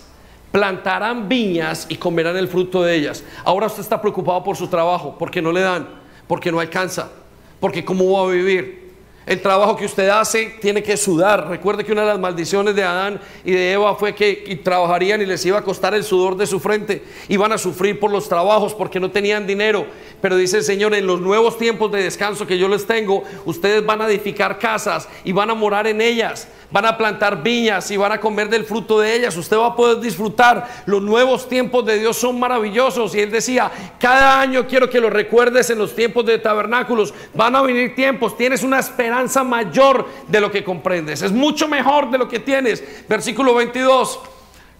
plantarán 0.50 1.28
viñas 1.28 1.86
y 1.88 1.96
comerán 1.96 2.36
el 2.36 2.48
fruto 2.48 2.82
de 2.82 2.94
ellas. 2.94 3.24
Ahora 3.44 3.66
usted 3.66 3.80
está 3.80 4.00
preocupado 4.00 4.42
por 4.44 4.56
su 4.56 4.68
trabajo, 4.68 5.16
porque 5.18 5.42
no 5.42 5.50
le 5.52 5.60
dan, 5.60 5.88
porque 6.26 6.50
no 6.52 6.60
alcanza, 6.60 7.10
porque 7.58 7.84
cómo 7.84 8.12
va 8.12 8.28
a 8.28 8.32
vivir. 8.32 8.81
El 9.24 9.40
trabajo 9.40 9.76
que 9.76 9.84
usted 9.84 10.08
hace 10.08 10.56
tiene 10.60 10.82
que 10.82 10.96
sudar. 10.96 11.48
Recuerde 11.48 11.84
que 11.84 11.92
una 11.92 12.00
de 12.00 12.08
las 12.08 12.18
maldiciones 12.18 12.74
de 12.74 12.82
Adán 12.82 13.20
y 13.44 13.52
de 13.52 13.72
Eva 13.72 13.94
fue 13.94 14.14
que 14.14 14.60
trabajarían 14.64 15.22
y 15.22 15.26
les 15.26 15.46
iba 15.46 15.58
a 15.58 15.62
costar 15.62 15.94
el 15.94 16.02
sudor 16.02 16.36
de 16.36 16.46
su 16.46 16.58
frente. 16.58 17.02
Iban 17.28 17.52
a 17.52 17.58
sufrir 17.58 18.00
por 18.00 18.10
los 18.10 18.28
trabajos 18.28 18.74
porque 18.74 18.98
no 18.98 19.10
tenían 19.10 19.46
dinero. 19.46 19.86
Pero 20.22 20.36
dice 20.36 20.58
el 20.58 20.64
Señor, 20.64 20.94
en 20.94 21.06
los 21.06 21.20
nuevos 21.20 21.58
tiempos 21.58 21.92
de 21.92 22.02
descanso 22.02 22.46
que 22.46 22.56
yo 22.56 22.68
les 22.68 22.86
tengo, 22.86 23.24
ustedes 23.44 23.84
van 23.84 24.00
a 24.00 24.06
edificar 24.06 24.58
casas 24.58 25.06
y 25.24 25.32
van 25.32 25.50
a 25.50 25.54
morar 25.54 25.86
en 25.86 26.00
ellas 26.00 26.48
van 26.72 26.86
a 26.86 26.96
plantar 26.96 27.42
viñas 27.42 27.90
y 27.90 27.96
van 27.96 28.12
a 28.12 28.20
comer 28.20 28.48
del 28.48 28.64
fruto 28.64 28.98
de 28.98 29.14
ellas. 29.14 29.36
Usted 29.36 29.58
va 29.58 29.66
a 29.66 29.76
poder 29.76 30.00
disfrutar. 30.00 30.66
Los 30.86 31.02
nuevos 31.02 31.48
tiempos 31.48 31.84
de 31.84 31.98
Dios 31.98 32.16
son 32.16 32.40
maravillosos. 32.40 33.14
Y 33.14 33.20
él 33.20 33.30
decía, 33.30 33.70
cada 33.98 34.40
año 34.40 34.66
quiero 34.66 34.88
que 34.88 35.00
lo 35.00 35.10
recuerdes 35.10 35.68
en 35.70 35.78
los 35.78 35.94
tiempos 35.94 36.24
de 36.24 36.38
tabernáculos. 36.38 37.12
Van 37.34 37.54
a 37.54 37.62
venir 37.62 37.94
tiempos. 37.94 38.36
Tienes 38.36 38.62
una 38.62 38.78
esperanza 38.78 39.44
mayor 39.44 40.08
de 40.26 40.40
lo 40.40 40.50
que 40.50 40.64
comprendes. 40.64 41.20
Es 41.20 41.30
mucho 41.30 41.68
mejor 41.68 42.10
de 42.10 42.18
lo 42.18 42.26
que 42.26 42.40
tienes. 42.40 42.82
Versículo 43.06 43.54
22 43.54 44.20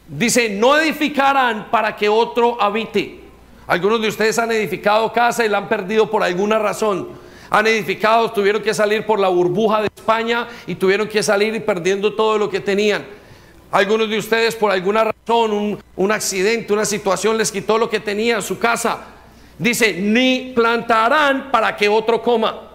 dice, 0.08 0.48
no 0.48 0.78
edificarán 0.78 1.70
para 1.70 1.94
que 1.94 2.08
otro 2.08 2.60
habite. 2.60 3.21
Algunos 3.66 4.00
de 4.00 4.08
ustedes 4.08 4.38
han 4.38 4.52
edificado 4.52 5.12
casa 5.12 5.44
y 5.44 5.48
la 5.48 5.58
han 5.58 5.68
perdido 5.68 6.10
por 6.10 6.22
alguna 6.22 6.58
razón 6.58 7.22
han 7.52 7.66
edificado, 7.66 8.32
tuvieron 8.32 8.62
que 8.62 8.72
salir 8.72 9.04
por 9.04 9.20
la 9.20 9.28
burbuja 9.28 9.82
de 9.82 9.90
España 9.94 10.48
y 10.66 10.74
tuvieron 10.74 11.06
que 11.06 11.22
salir 11.22 11.62
perdiendo 11.66 12.14
todo 12.14 12.38
lo 12.38 12.48
que 12.48 12.60
tenían. 12.60 13.04
Algunos 13.70 14.08
de 14.08 14.16
ustedes 14.16 14.56
por 14.56 14.70
alguna 14.70 15.04
razón, 15.04 15.52
un, 15.52 15.78
un 15.96 16.12
accidente, 16.12 16.72
una 16.72 16.86
situación 16.86 17.36
les 17.36 17.52
quitó 17.52 17.76
lo 17.76 17.90
que 17.90 18.00
tenían, 18.00 18.40
su 18.40 18.58
casa. 18.58 19.00
Dice, 19.58 19.92
ni 19.92 20.54
plantarán 20.56 21.50
para 21.50 21.76
que 21.76 21.90
otro 21.90 22.22
coma. 22.22 22.71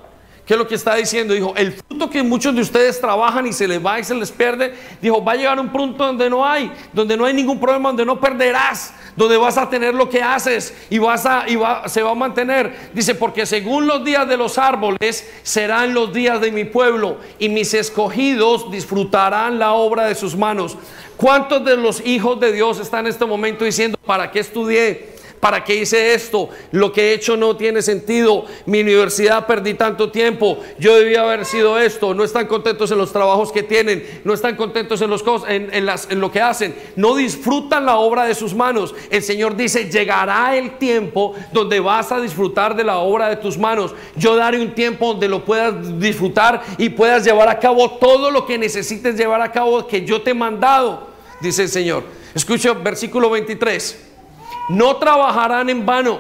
¿Qué 0.47 0.53
es 0.53 0.57
lo 0.57 0.65
que 0.65 0.75
está 0.75 0.95
diciendo? 0.95 1.33
Dijo, 1.33 1.53
el 1.57 1.73
fruto 1.73 2.09
que 2.09 2.23
muchos 2.23 2.55
de 2.55 2.61
ustedes 2.61 3.01
trabajan 3.01 3.45
y 3.45 3.51
se 3.51 3.67
les 3.67 3.85
va 3.85 3.99
y 3.99 4.05
se 4.05 4.15
les 4.15 4.31
pierde, 4.31 4.73
dijo, 5.01 5.21
va 5.21 5.33
a 5.33 5.35
llegar 5.35 5.59
un 5.59 5.67
punto 5.67 6.05
donde 6.05 6.29
no 6.29 6.45
hay, 6.45 6.71
donde 6.93 7.17
no 7.17 7.25
hay 7.25 7.33
ningún 7.33 7.59
problema, 7.59 7.89
donde 7.89 8.05
no 8.05 8.17
perderás, 8.17 8.93
donde 9.17 9.35
vas 9.35 9.57
a 9.57 9.69
tener 9.69 9.93
lo 9.93 10.09
que 10.09 10.23
haces 10.23 10.73
y 10.89 10.99
vas 10.99 11.25
a 11.25 11.43
se 11.87 12.01
va 12.01 12.11
a 12.11 12.15
mantener. 12.15 12.91
Dice, 12.93 13.13
porque 13.13 13.45
según 13.45 13.87
los 13.87 14.05
días 14.05 14.25
de 14.29 14.37
los 14.37 14.57
árboles 14.57 15.29
serán 15.43 15.93
los 15.93 16.13
días 16.13 16.39
de 16.39 16.49
mi 16.49 16.63
pueblo 16.63 17.17
y 17.39 17.49
mis 17.49 17.73
escogidos 17.73 18.71
disfrutarán 18.71 19.59
la 19.59 19.73
obra 19.73 20.05
de 20.05 20.15
sus 20.15 20.37
manos. 20.37 20.77
¿Cuántos 21.17 21.65
de 21.65 21.75
los 21.75 21.99
hijos 22.05 22.39
de 22.39 22.53
Dios 22.53 22.79
están 22.79 23.05
en 23.05 23.11
este 23.11 23.25
momento 23.25 23.65
diciendo, 23.65 23.99
¿para 24.05 24.31
qué 24.31 24.39
estudié? 24.39 25.16
¿Para 25.39 25.63
qué 25.63 25.75
hice 25.75 26.13
esto? 26.13 26.49
Lo 26.71 26.91
que 26.91 27.09
he 27.09 27.13
hecho 27.13 27.38
no 27.38 27.55
tiene 27.55 27.81
sentido. 27.81 28.45
Mi 28.65 28.81
universidad 28.81 29.45
perdí 29.45 29.75
tanto 29.75 30.11
tiempo. 30.11 30.57
Yo 30.79 30.95
debía 30.95 31.21
haber 31.21 31.45
sido 31.45 31.79
esto. 31.79 32.13
No 32.13 32.23
están 32.23 32.47
contentos 32.47 32.89
en 32.91 32.97
los 32.97 33.13
trabajos 33.13 33.51
que 33.51 33.61
tienen. 33.61 34.21
No 34.23 34.33
están 34.33 34.55
contentos 34.55 34.99
en, 35.01 35.09
los, 35.09 35.23
en, 35.47 35.69
en 35.73 36.19
lo 36.19 36.31
que 36.31 36.41
hacen. 36.41 36.75
No 36.95 37.15
disfrutan 37.15 37.85
la 37.85 37.97
obra 37.97 38.25
de 38.25 38.33
sus 38.33 38.55
manos. 38.55 38.95
El 39.11 39.21
Señor 39.21 39.55
dice, 39.55 39.89
llegará 39.91 40.55
el 40.55 40.77
tiempo 40.77 41.35
donde 41.51 41.79
vas 41.79 42.11
a 42.11 42.19
disfrutar 42.19 42.75
de 42.75 42.83
la 42.83 42.97
obra 42.97 43.29
de 43.29 43.35
tus 43.35 43.57
manos. 43.57 43.93
Yo 44.15 44.35
daré 44.35 44.59
un 44.59 44.73
tiempo 44.73 45.07
donde 45.09 45.27
lo 45.27 45.45
puedas 45.45 45.99
disfrutar 45.99 46.63
y 46.79 46.89
puedas 46.89 47.23
llevar 47.23 47.47
a 47.49 47.59
cabo 47.59 47.91
todo 47.91 48.31
lo 48.31 48.45
que 48.45 48.57
necesites 48.57 49.15
llevar 49.15 49.41
a 49.41 49.51
cabo 49.51 49.85
que 49.85 50.03
yo 50.03 50.21
te 50.21 50.31
he 50.31 50.33
mandado, 50.33 51.07
dice 51.41 51.63
el 51.63 51.69
Señor. 51.69 52.03
Escucha 52.33 52.73
versículo 52.73 53.29
23 53.29 54.06
no 54.70 54.97
trabajarán 54.97 55.70
en 55.70 55.86
vano. 55.86 56.20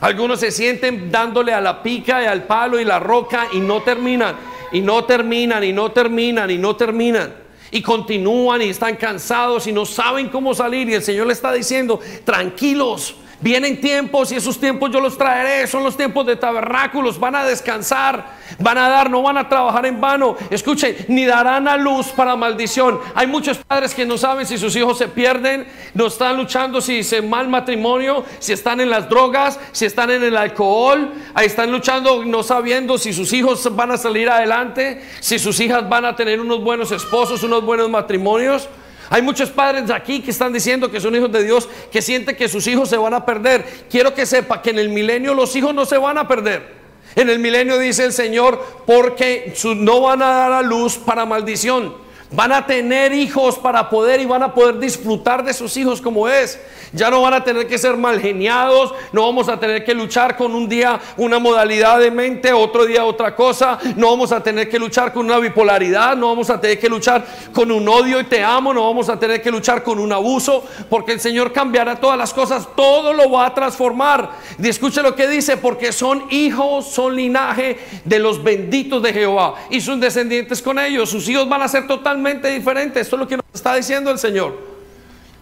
Algunos 0.00 0.40
se 0.40 0.50
sienten 0.50 1.10
dándole 1.10 1.52
a 1.52 1.60
la 1.60 1.82
pica 1.82 2.22
y 2.22 2.26
al 2.26 2.44
palo 2.44 2.80
y 2.80 2.84
la 2.84 2.98
roca 2.98 3.48
y 3.52 3.60
no 3.60 3.82
terminan, 3.82 4.36
y 4.72 4.80
no 4.80 5.04
terminan, 5.04 5.62
y 5.62 5.72
no 5.72 5.92
terminan, 5.92 6.50
y 6.50 6.58
no 6.58 6.74
terminan. 6.74 7.34
Y 7.70 7.82
continúan 7.82 8.62
y 8.62 8.70
están 8.70 8.96
cansados 8.96 9.66
y 9.66 9.72
no 9.72 9.86
saben 9.86 10.28
cómo 10.28 10.54
salir. 10.54 10.88
Y 10.88 10.94
el 10.94 11.02
Señor 11.02 11.26
le 11.26 11.34
está 11.34 11.52
diciendo, 11.52 12.00
tranquilos, 12.24 13.14
Vienen 13.42 13.80
tiempos 13.80 14.30
y 14.32 14.36
esos 14.36 14.60
tiempos 14.60 14.90
yo 14.90 15.00
los 15.00 15.16
traeré. 15.16 15.66
Son 15.66 15.82
los 15.82 15.96
tiempos 15.96 16.26
de 16.26 16.36
tabernáculos. 16.36 17.18
Van 17.18 17.34
a 17.34 17.44
descansar, 17.44 18.36
van 18.58 18.76
a 18.76 18.88
dar, 18.88 19.08
no 19.08 19.22
van 19.22 19.38
a 19.38 19.48
trabajar 19.48 19.86
en 19.86 19.98
vano. 19.98 20.36
Escuchen, 20.50 20.94
ni 21.08 21.24
darán 21.24 21.66
a 21.66 21.78
luz 21.78 22.08
para 22.08 22.36
maldición. 22.36 23.00
Hay 23.14 23.26
muchos 23.26 23.56
padres 23.58 23.94
que 23.94 24.04
no 24.04 24.18
saben 24.18 24.46
si 24.46 24.58
sus 24.58 24.76
hijos 24.76 24.98
se 24.98 25.08
pierden, 25.08 25.66
no 25.94 26.08
están 26.08 26.36
luchando 26.36 26.82
si 26.82 27.02
se 27.02 27.22
mal 27.22 27.48
matrimonio, 27.48 28.26
si 28.40 28.52
están 28.52 28.78
en 28.80 28.90
las 28.90 29.08
drogas, 29.08 29.58
si 29.72 29.86
están 29.86 30.10
en 30.10 30.22
el 30.22 30.36
alcohol. 30.36 31.10
Ahí 31.32 31.46
están 31.46 31.72
luchando 31.72 32.26
no 32.26 32.42
sabiendo 32.42 32.98
si 32.98 33.14
sus 33.14 33.32
hijos 33.32 33.74
van 33.74 33.90
a 33.90 33.96
salir 33.96 34.28
adelante, 34.28 35.02
si 35.20 35.38
sus 35.38 35.58
hijas 35.60 35.88
van 35.88 36.04
a 36.04 36.14
tener 36.14 36.40
unos 36.40 36.62
buenos 36.62 36.92
esposos, 36.92 37.42
unos 37.42 37.64
buenos 37.64 37.88
matrimonios. 37.88 38.68
Hay 39.12 39.22
muchos 39.22 39.50
padres 39.50 39.90
aquí 39.90 40.20
que 40.20 40.30
están 40.30 40.52
diciendo 40.52 40.88
que 40.88 41.00
son 41.00 41.16
hijos 41.16 41.32
de 41.32 41.42
Dios, 41.42 41.68
que 41.90 42.00
sienten 42.00 42.36
que 42.36 42.48
sus 42.48 42.64
hijos 42.68 42.88
se 42.88 42.96
van 42.96 43.12
a 43.12 43.26
perder. 43.26 43.64
Quiero 43.90 44.14
que 44.14 44.24
sepa 44.24 44.62
que 44.62 44.70
en 44.70 44.78
el 44.78 44.88
milenio 44.88 45.34
los 45.34 45.54
hijos 45.56 45.74
no 45.74 45.84
se 45.84 45.98
van 45.98 46.16
a 46.16 46.28
perder. 46.28 46.78
En 47.16 47.28
el 47.28 47.40
milenio 47.40 47.76
dice 47.76 48.04
el 48.04 48.12
Señor, 48.12 48.64
porque 48.86 49.52
no 49.76 50.02
van 50.02 50.22
a 50.22 50.28
dar 50.28 50.52
a 50.52 50.62
luz 50.62 50.96
para 50.96 51.26
maldición. 51.26 51.92
Van 52.32 52.52
a 52.52 52.64
tener 52.64 53.12
hijos 53.12 53.58
para 53.58 53.90
poder 53.90 54.20
y 54.20 54.26
van 54.26 54.44
a 54.44 54.54
poder 54.54 54.78
disfrutar 54.78 55.42
de 55.44 55.52
sus 55.52 55.76
hijos 55.76 56.00
como 56.00 56.28
es. 56.28 56.60
Ya 56.92 57.10
no 57.10 57.22
van 57.22 57.34
a 57.34 57.42
tener 57.42 57.66
que 57.66 57.76
ser 57.76 57.96
mal 57.96 58.20
geniados, 58.20 58.94
no 59.12 59.22
vamos 59.22 59.48
a 59.48 59.58
tener 59.58 59.84
que 59.84 59.94
luchar 59.94 60.36
con 60.36 60.54
un 60.54 60.68
día 60.68 61.00
una 61.16 61.40
modalidad 61.40 61.98
de 61.98 62.10
mente, 62.10 62.52
otro 62.52 62.84
día 62.84 63.04
otra 63.04 63.34
cosa, 63.34 63.78
no 63.96 64.10
vamos 64.10 64.30
a 64.30 64.42
tener 64.42 64.68
que 64.68 64.78
luchar 64.78 65.12
con 65.12 65.26
una 65.26 65.38
bipolaridad, 65.38 66.16
no 66.16 66.28
vamos 66.28 66.50
a 66.50 66.60
tener 66.60 66.78
que 66.78 66.88
luchar 66.88 67.24
con 67.52 67.70
un 67.72 67.88
odio 67.88 68.20
y 68.20 68.24
te 68.24 68.42
amo, 68.42 68.72
no 68.72 68.86
vamos 68.86 69.08
a 69.08 69.18
tener 69.18 69.42
que 69.42 69.50
luchar 69.50 69.82
con 69.82 69.98
un 69.98 70.12
abuso, 70.12 70.64
porque 70.88 71.12
el 71.12 71.20
Señor 71.20 71.52
cambiará 71.52 71.96
todas 71.96 72.18
las 72.18 72.32
cosas, 72.32 72.68
todo 72.76 73.12
lo 73.12 73.30
va 73.30 73.46
a 73.46 73.54
transformar. 73.54 74.30
Y 74.60 74.68
escuche 74.68 75.02
lo 75.02 75.16
que 75.16 75.28
dice, 75.28 75.56
porque 75.56 75.92
son 75.92 76.24
hijos, 76.30 76.86
son 76.86 77.16
linaje 77.16 77.78
de 78.04 78.18
los 78.20 78.42
benditos 78.42 79.02
de 79.02 79.12
Jehová 79.12 79.54
y 79.68 79.80
sus 79.80 79.98
descendientes 80.00 80.62
con 80.62 80.78
ellos, 80.78 81.10
sus 81.10 81.28
hijos 81.28 81.48
van 81.48 81.62
a 81.62 81.68
ser 81.68 81.86
totalmente 81.88 82.19
diferentes, 82.22 83.02
esto 83.02 83.16
es 83.16 83.20
lo 83.20 83.28
que 83.28 83.36
nos 83.36 83.44
está 83.52 83.74
diciendo 83.74 84.10
el 84.10 84.18
Señor. 84.18 84.70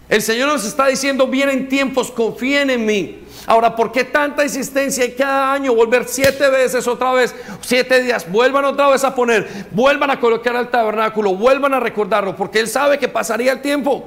El 0.09 0.23
Señor 0.23 0.49
nos 0.49 0.65
está 0.65 0.87
diciendo, 0.87 1.27
vienen 1.27 1.69
tiempos, 1.69 2.11
confíen 2.11 2.71
en 2.71 2.87
mí. 2.87 3.19
Ahora, 3.47 3.77
¿por 3.77 3.93
qué 3.93 4.05
tanta 4.05 4.43
insistencia 4.43 5.05
y 5.05 5.13
cada 5.13 5.53
año 5.53 5.75
volver 5.75 6.05
siete 6.07 6.49
veces 6.49 6.87
otra 6.87 7.13
vez, 7.13 7.35
siete 7.61 8.03
días? 8.03 8.31
Vuelvan 8.31 8.65
otra 8.65 8.89
vez 8.89 9.05
a 9.05 9.15
poner, 9.15 9.67
vuelvan 9.71 10.11
a 10.11 10.21
colocar 10.21 10.57
al 10.57 10.71
tabernáculo, 10.71 11.35
vuelvan 11.35 11.75
a 11.75 11.81
recordarlo, 11.81 12.35
porque 12.37 12.61
Él 12.61 12.69
sabe 12.69 12.99
que 12.99 13.09
pasaría 13.09 13.53
el 13.53 13.63
tiempo. 13.63 14.07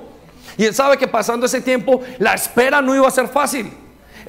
Y 0.58 0.66
Él 0.66 0.74
sabe 0.74 0.98
que 0.98 1.08
pasando 1.08 1.46
ese 1.46 1.62
tiempo, 1.62 2.02
la 2.18 2.34
espera 2.34 2.82
no 2.82 2.96
iba 2.96 3.08
a 3.08 3.12
ser 3.12 3.28
fácil. 3.28 3.72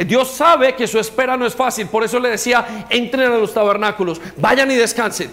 Dios 0.07 0.31
sabe 0.31 0.75
que 0.75 0.87
su 0.87 0.99
espera 0.99 1.37
no 1.37 1.47
es 1.47 1.55
fácil, 1.55 1.87
por 1.87 2.03
eso 2.05 2.19
le 2.19 2.31
decía, 2.31 2.87
entren 2.89 3.31
a 3.33 3.37
los 3.37 3.53
tabernáculos, 3.53 4.21
vayan 4.37 4.71
y 4.71 4.77
descansen, 4.77 5.31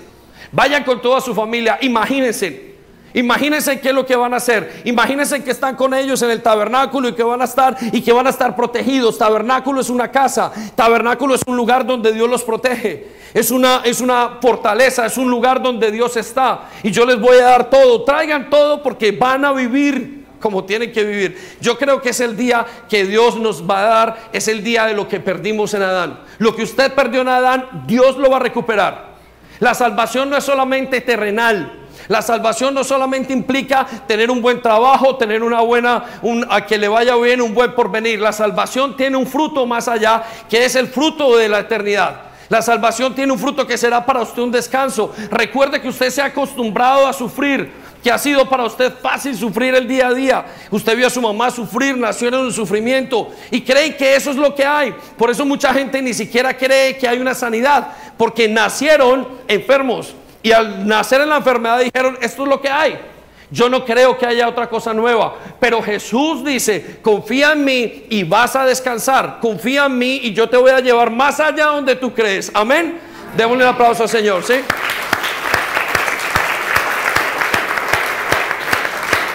vayan 0.51 0.83
con 0.83 1.01
toda 1.01 1.21
su 1.21 1.33
familia, 1.33 1.77
imagínense, 1.81 2.75
Imagínense 3.13 3.79
qué 3.79 3.89
es 3.89 3.95
lo 3.95 4.05
que 4.05 4.15
van 4.15 4.33
a 4.33 4.37
hacer. 4.37 4.81
Imagínense 4.85 5.43
que 5.43 5.51
están 5.51 5.75
con 5.75 5.93
ellos 5.93 6.21
en 6.21 6.29
el 6.29 6.41
tabernáculo 6.41 7.09
y 7.09 7.13
que 7.13 7.23
van 7.23 7.41
a 7.41 7.45
estar 7.45 7.75
y 7.91 8.01
que 8.01 8.11
van 8.13 8.27
a 8.27 8.29
estar 8.29 8.55
protegidos. 8.55 9.17
Tabernáculo 9.17 9.81
es 9.81 9.89
una 9.89 10.11
casa. 10.11 10.51
Tabernáculo 10.75 11.35
es 11.35 11.41
un 11.47 11.57
lugar 11.57 11.85
donde 11.85 12.13
Dios 12.13 12.29
los 12.29 12.43
protege. 12.43 13.19
Es 13.33 13.51
una 13.51 13.81
es 13.83 14.01
una 14.01 14.37
fortaleza, 14.41 15.05
es 15.05 15.17
un 15.17 15.29
lugar 15.29 15.61
donde 15.61 15.91
Dios 15.91 16.17
está. 16.17 16.69
Y 16.83 16.91
yo 16.91 17.05
les 17.05 17.19
voy 17.19 17.37
a 17.37 17.45
dar 17.45 17.69
todo. 17.69 18.03
Traigan 18.03 18.49
todo 18.49 18.83
porque 18.83 19.11
van 19.11 19.43
a 19.45 19.53
vivir 19.53 20.19
como 20.39 20.63
tienen 20.63 20.91
que 20.91 21.03
vivir. 21.03 21.57
Yo 21.59 21.77
creo 21.77 22.01
que 22.01 22.09
es 22.09 22.19
el 22.19 22.35
día 22.37 22.65
que 22.87 23.05
Dios 23.05 23.37
nos 23.37 23.69
va 23.69 23.79
a 23.79 23.83
dar, 23.83 24.17
es 24.31 24.47
el 24.47 24.63
día 24.63 24.85
de 24.85 24.93
lo 24.93 25.07
que 25.07 25.19
perdimos 25.19 25.73
en 25.73 25.81
Adán. 25.81 26.21
Lo 26.37 26.55
que 26.55 26.63
usted 26.63 26.93
perdió 26.93 27.21
en 27.21 27.27
Adán, 27.27 27.83
Dios 27.85 28.17
lo 28.17 28.29
va 28.29 28.37
a 28.37 28.41
recuperar. 28.41 29.09
La 29.59 29.73
salvación 29.73 30.29
no 30.29 30.37
es 30.37 30.43
solamente 30.43 31.01
terrenal. 31.01 31.78
La 32.09 32.23
salvación 32.23 32.73
no 32.73 32.83
solamente 32.83 33.33
implica 33.33 33.85
tener 34.07 34.31
un 34.31 34.41
buen 34.41 34.63
trabajo, 34.63 35.15
tener 35.15 35.43
una 35.43 35.61
buena, 35.61 36.19
un, 36.23 36.43
a 36.49 36.65
que 36.65 36.75
le 36.75 36.87
vaya 36.87 37.15
bien, 37.15 37.39
un 37.39 37.53
buen 37.53 37.75
porvenir. 37.75 38.19
La 38.19 38.31
salvación 38.31 38.97
tiene 38.97 39.15
un 39.15 39.27
fruto 39.27 39.67
más 39.67 39.87
allá, 39.87 40.23
que 40.49 40.65
es 40.65 40.75
el 40.75 40.87
fruto 40.87 41.37
de 41.37 41.47
la 41.47 41.59
eternidad. 41.59 42.21
La 42.49 42.63
salvación 42.63 43.13
tiene 43.13 43.31
un 43.31 43.37
fruto 43.37 43.67
que 43.67 43.77
será 43.77 44.03
para 44.03 44.23
usted 44.23 44.41
un 44.41 44.51
descanso. 44.51 45.13
Recuerde 45.29 45.79
que 45.79 45.87
usted 45.87 46.09
se 46.09 46.19
ha 46.19 46.25
acostumbrado 46.25 47.05
a 47.05 47.13
sufrir, 47.13 47.71
que 48.03 48.11
ha 48.11 48.17
sido 48.17 48.49
para 48.49 48.65
usted 48.65 48.91
fácil 48.91 49.37
sufrir 49.37 49.75
el 49.75 49.87
día 49.87 50.07
a 50.07 50.13
día. 50.15 50.45
Usted 50.71 50.97
vio 50.97 51.05
a 51.05 51.11
su 51.11 51.21
mamá 51.21 51.51
sufrir, 51.51 51.95
nació 51.95 52.29
en 52.29 52.35
un 52.37 52.51
sufrimiento 52.51 53.29
y 53.51 53.61
cree 53.61 53.95
que 53.95 54.15
eso 54.15 54.31
es 54.31 54.35
lo 54.35 54.55
que 54.55 54.65
hay. 54.65 54.95
Por 55.15 55.29
eso 55.29 55.45
mucha 55.45 55.71
gente 55.75 56.01
ni 56.01 56.15
siquiera 56.15 56.57
cree 56.57 56.97
que 56.97 57.07
hay 57.07 57.19
una 57.19 57.35
sanidad, 57.35 57.89
porque 58.17 58.47
nacieron 58.47 59.27
enfermos 59.47 60.15
y 60.41 60.51
al 60.51 60.87
nacer 60.87 61.21
en 61.21 61.29
la 61.29 61.37
enfermedad 61.37 61.79
dijeron, 61.79 62.17
esto 62.21 62.43
es 62.43 62.49
lo 62.49 62.61
que 62.61 62.69
hay. 62.69 62.99
Yo 63.51 63.67
no 63.67 63.83
creo 63.83 64.17
que 64.17 64.25
haya 64.25 64.47
otra 64.47 64.69
cosa 64.69 64.93
nueva. 64.93 65.35
Pero 65.59 65.81
Jesús 65.81 66.45
dice, 66.45 66.99
confía 67.01 67.53
en 67.53 67.65
mí 67.65 68.05
y 68.09 68.23
vas 68.23 68.55
a 68.55 68.65
descansar. 68.65 69.39
Confía 69.41 69.85
en 69.85 69.97
mí 69.97 70.21
y 70.23 70.33
yo 70.33 70.47
te 70.47 70.55
voy 70.55 70.71
a 70.71 70.79
llevar 70.79 71.09
más 71.09 71.39
allá 71.39 71.65
donde 71.65 71.95
tú 71.95 72.13
crees. 72.13 72.51
Amén. 72.53 72.99
Démosle 73.35 73.63
un 73.63 73.69
aplauso 73.69 74.03
al 74.03 74.09
Señor, 74.09 74.43
¿sí? 74.43 74.55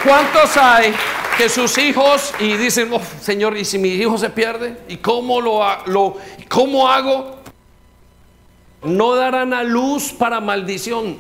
¿Cuántos 0.05 0.57
hay 0.57 0.95
que 1.37 1.49
sus 1.49 1.77
hijos 1.79 2.33
y 2.39 2.57
dicen, 2.57 2.91
oh, 2.93 3.01
Señor, 3.21 3.57
¿y 3.57 3.65
si 3.65 3.79
mi 3.79 3.89
hijo 3.89 4.17
se 4.19 4.31
pierde? 4.31 4.77
¿Y 4.89 4.99
cómo 4.99 5.41
lo, 5.41 5.61
lo 5.87 6.17
cómo 6.49 6.89
hago? 6.89 7.44
No 8.85 9.15
darán 9.15 9.53
a 9.53 9.63
luz 9.63 10.13
para 10.13 10.41
maldición. 10.41 11.17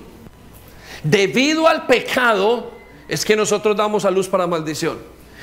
Debido 1.02 1.68
al 1.68 1.86
pecado, 1.86 2.72
es 3.08 3.24
que 3.24 3.36
nosotros 3.36 3.76
damos 3.76 4.04
a 4.04 4.10
luz 4.10 4.28
para 4.28 4.46
maldición. 4.46 4.98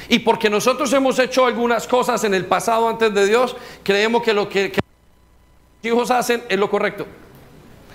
Y 0.09 0.19
porque 0.19 0.49
nosotros 0.49 0.91
hemos 0.93 1.17
hecho 1.19 1.45
algunas 1.45 1.88
cosas 1.88 2.24
en 2.24 2.34
el 2.34 2.45
pasado 2.45 2.89
antes 2.89 3.13
de 3.13 3.28
Dios, 3.28 3.55
creemos 3.84 4.24
que 4.24 4.34
lo 4.34 4.49
que, 4.49 4.74
los 4.74 5.93
hijos 5.93 6.11
hacen 6.11 6.43
es 6.49 6.59
lo 6.59 6.69
correcto. 6.69 7.05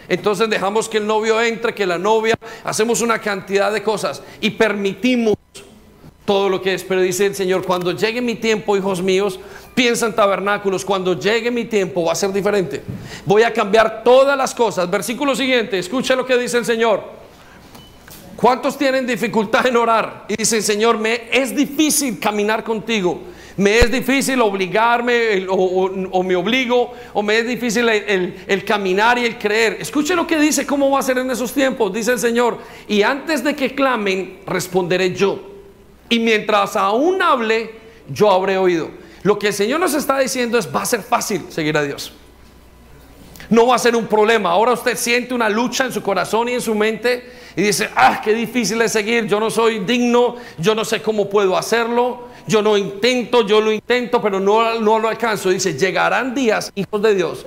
Entonces 0.09 0.49
dejamos 0.49 0.89
que 0.89 0.99
el 0.99 1.07
novio 1.07 1.41
entre, 1.41 1.75
que 1.75 1.85
la 1.85 1.99
novia, 1.99 2.35
hacemos 2.65 3.01
una 3.01 3.21
cantidad 3.21 3.73
de 3.73 3.83
cosas 3.83 4.23
y 4.41 4.51
permitimos 4.51 5.36
todo 6.27 6.51
lo 6.51 6.61
que 6.61 6.75
es. 6.75 6.85
Pero 6.85 7.01
dice 7.01 7.25
el 7.25 7.35
Señor, 7.35 7.65
cuando 7.65 7.93
llegue 7.93 8.21
mi 8.21 8.35
tiempo, 8.35 8.77
hijos 8.77 9.01
míos, 9.01 9.41
piensa 9.75 10.07
en 10.07 10.15
tabernáculos, 10.15 10.85
cuando 10.85 11.19
llegue 11.19 11.51
mi 11.51 11.65
tiempo 11.65 12.05
va 12.05 12.13
a 12.13 12.17
ser 12.17 12.33
diferente. 12.33 12.83
Voy 13.25 13.43
a 13.43 13.53
cambiar 13.53 14.03
todas 14.05 14.37
las 14.37 14.55
cosas. 14.55 14.91
Versículo 14.91 15.35
siguiente, 15.35 15.79
escucha 15.79 16.15
lo 16.15 16.27
que 16.27 16.37
dice 16.37 16.59
el 16.59 16.67
Señor. 16.67 17.17
¿Cuántos 18.37 18.77
tienen 18.77 19.07
dificultad 19.07 19.67
en 19.67 19.77
orar? 19.79 20.27
Y 20.29 20.37
dicen, 20.37 20.63
Señor, 20.63 20.99
me 20.99 21.23
es 21.33 21.57
difícil 21.57 22.21
caminar 22.21 22.63
contigo. 22.63 23.21
Me 23.57 23.79
es 23.79 23.91
difícil 23.91 24.39
obligarme 24.43 25.47
o, 25.49 26.23
me 26.23 26.37
obligo 26.37 26.93
o 27.15 27.23
me 27.23 27.39
es 27.39 27.49
difícil 27.49 27.89
el, 27.89 28.37
el, 28.47 28.65
caminar 28.67 29.19
y 29.19 29.25
el 29.25 29.39
creer. 29.39 29.79
Escuche 29.81 30.15
lo 30.15 30.27
que 30.27 30.39
dice, 30.39 30.67
cómo 30.67 30.91
va 30.91 30.99
a 30.99 31.03
ser 31.03 31.17
en 31.17 31.31
esos 31.31 31.55
tiempos. 31.55 31.91
Dice 31.91 32.13
el 32.13 32.19
Señor, 32.19 32.59
y 32.87 33.01
antes 33.01 33.43
de 33.43 33.57
que 33.57 33.75
clamen, 33.75 34.41
responderé 34.47 35.15
yo. 35.15 35.56
Y 36.09 36.19
mientras 36.19 36.77
aún 36.77 37.21
hable, 37.21 37.73
yo 38.09 38.31
habré 38.31 38.59
oído. 38.59 38.91
Lo 39.23 39.39
que 39.39 39.49
el 39.49 39.53
Señor 39.53 39.81
nos 39.81 39.95
está 39.95 40.19
diciendo 40.19 40.59
es, 40.59 40.75
va 40.75 40.83
a 40.83 40.87
ser 40.87 41.03
fácil 41.03 41.47
seguir 41.51 41.77
a 41.77 41.83
Dios. 41.83 42.13
No 43.49 43.67
va 43.67 43.77
a 43.77 43.79
ser 43.79 43.95
un 43.97 44.07
problema. 44.07 44.51
Ahora 44.51 44.73
usted 44.73 44.97
siente 44.97 45.35
una 45.35 45.49
lucha 45.49 45.85
en 45.85 45.93
su 45.93 46.03
corazón 46.03 46.49
y 46.49 46.53
en 46.53 46.61
su 46.61 46.75
mente 46.75 47.31
y 47.55 47.63
dice, 47.63 47.89
ah, 47.95 48.21
qué 48.23 48.35
difícil 48.35 48.81
es 48.83 48.93
seguir, 48.93 49.27
yo 49.27 49.41
no 49.41 49.51
soy 49.51 49.81
digno, 49.81 50.37
yo 50.59 50.75
no 50.75 50.85
sé 50.85 51.01
cómo 51.01 51.29
puedo 51.31 51.57
hacerlo, 51.57 52.29
yo 52.47 52.61
no 52.61 52.77
intento, 52.77 53.47
yo 53.47 53.61
lo 53.61 53.73
intento, 53.73 54.21
pero 54.21 54.41
no, 54.41 54.79
no 54.81 54.99
lo 54.99 55.09
alcanzo. 55.09 55.51
Dice, 55.51 55.75
llegarán 55.75 56.35
días, 56.35 56.71
hijos 56.75 57.01
de 57.03 57.15
Dios, 57.15 57.47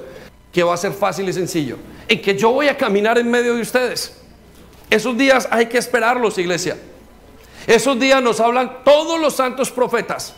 que 0.51 0.64
va 0.64 0.74
a 0.74 0.78
ser 0.78 0.93
fácil 0.93 1.30
y 1.30 1.34
sencillo, 1.34 1.78
en 2.07 2.22
que 2.22 2.38
yo 2.38 2.51
voy 2.51 2.68
a 2.68 2.78
caminar 2.78 3.18
en 3.18 3.30
medio 3.30 3.55
de 3.55 3.62
ustedes. 3.62 4.16
Esos 4.89 5.18
días 5.18 5.47
hay 5.51 5.68
que 5.68 5.78
esperarlos, 5.78 6.38
iglesia. 6.38 6.78
Esos 7.70 7.99
días 7.99 8.20
nos 8.24 8.39
hablan 8.39 8.84
todos 8.84 9.20
los 9.20 9.36
santos 9.36 9.70
profetas. 9.70 10.34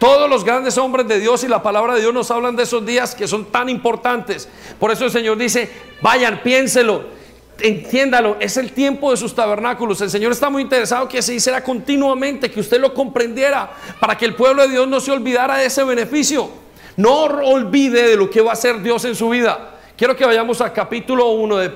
Todos 0.00 0.28
los 0.28 0.42
grandes 0.42 0.76
hombres 0.76 1.06
de 1.06 1.20
Dios 1.20 1.44
y 1.44 1.48
la 1.48 1.62
palabra 1.62 1.94
de 1.94 2.00
Dios 2.00 2.12
nos 2.12 2.28
hablan 2.32 2.56
de 2.56 2.64
esos 2.64 2.84
días 2.84 3.14
que 3.14 3.28
son 3.28 3.44
tan 3.44 3.68
importantes. 3.68 4.48
Por 4.80 4.90
eso 4.90 5.04
el 5.04 5.12
Señor 5.12 5.38
dice, 5.38 5.70
vayan, 6.02 6.40
piénselo 6.42 7.16
entiéndalo, 7.60 8.36
es 8.40 8.56
el 8.56 8.72
tiempo 8.72 9.12
de 9.12 9.16
sus 9.16 9.34
tabernáculos. 9.34 10.00
El 10.00 10.10
Señor 10.10 10.32
está 10.32 10.50
muy 10.50 10.62
interesado 10.62 11.08
que 11.08 11.22
se 11.22 11.34
hiciera 11.34 11.62
continuamente, 11.62 12.50
que 12.50 12.60
usted 12.60 12.80
lo 12.80 12.92
comprendiera, 12.92 13.70
para 14.00 14.18
que 14.18 14.24
el 14.24 14.34
pueblo 14.34 14.62
de 14.62 14.68
Dios 14.68 14.88
no 14.88 15.00
se 15.00 15.12
olvidara 15.12 15.58
de 15.58 15.66
ese 15.66 15.84
beneficio. 15.84 16.50
No 16.96 17.24
olvide 17.24 18.08
de 18.08 18.16
lo 18.16 18.28
que 18.28 18.40
va 18.40 18.50
a 18.50 18.54
hacer 18.54 18.82
Dios 18.82 19.04
en 19.04 19.14
su 19.14 19.28
vida. 19.28 19.78
Quiero 19.96 20.16
que 20.16 20.26
vayamos 20.26 20.60
al 20.60 20.72
capítulo 20.72 21.28
1 21.30 21.56
de 21.56 21.70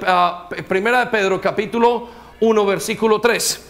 Primera 0.65 1.01
de 1.01 1.07
Pedro, 1.07 1.41
capítulo 1.41 2.09
1, 2.41 2.67
versículo 2.67 3.21
3. 3.21 3.70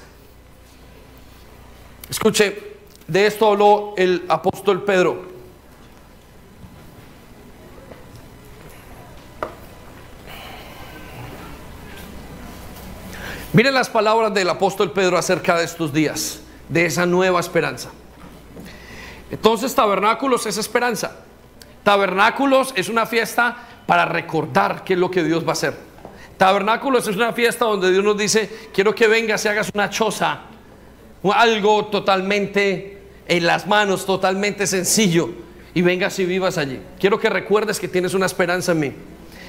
Escuche, 2.10 2.60
de 3.06 3.26
esto 3.26 3.46
habló 3.46 3.94
el 3.96 4.24
apóstol 4.28 4.82
Pedro. 4.82 5.30
Miren 13.52 13.74
las 13.74 13.88
palabras 13.88 14.34
del 14.34 14.48
apóstol 14.48 14.90
Pedro 14.90 15.18
acerca 15.18 15.56
de 15.56 15.64
estos 15.64 15.92
días, 15.92 16.40
de 16.68 16.86
esa 16.86 17.06
nueva 17.06 17.38
esperanza. 17.38 17.90
Entonces, 19.30 19.72
tabernáculos 19.72 20.46
es 20.46 20.56
esperanza. 20.56 21.16
Tabernáculos 21.84 22.72
es 22.74 22.88
una 22.88 23.06
fiesta 23.06 23.56
para 23.86 24.04
recordar 24.04 24.82
qué 24.82 24.94
es 24.94 24.98
lo 24.98 25.10
que 25.12 25.22
Dios 25.22 25.44
va 25.44 25.50
a 25.50 25.52
hacer. 25.52 25.76
Tabernáculos 26.36 27.06
es 27.06 27.14
una 27.14 27.32
fiesta 27.32 27.66
donde 27.66 27.92
Dios 27.92 28.02
nos 28.02 28.18
dice, 28.18 28.68
quiero 28.74 28.94
que 28.94 29.06
vengas 29.06 29.44
y 29.44 29.48
hagas 29.48 29.70
una 29.74 29.90
choza, 29.90 30.40
algo 31.32 31.86
totalmente 31.86 32.98
en 33.28 33.46
las 33.46 33.66
manos, 33.66 34.06
totalmente 34.06 34.66
sencillo, 34.66 35.30
y 35.74 35.82
vengas 35.82 36.18
y 36.18 36.24
vivas 36.24 36.58
allí. 36.58 36.80
Quiero 36.98 37.20
que 37.20 37.30
recuerdes 37.30 37.78
que 37.78 37.88
tienes 37.88 38.14
una 38.14 38.26
esperanza 38.26 38.72
en 38.72 38.80
mí. 38.80 38.92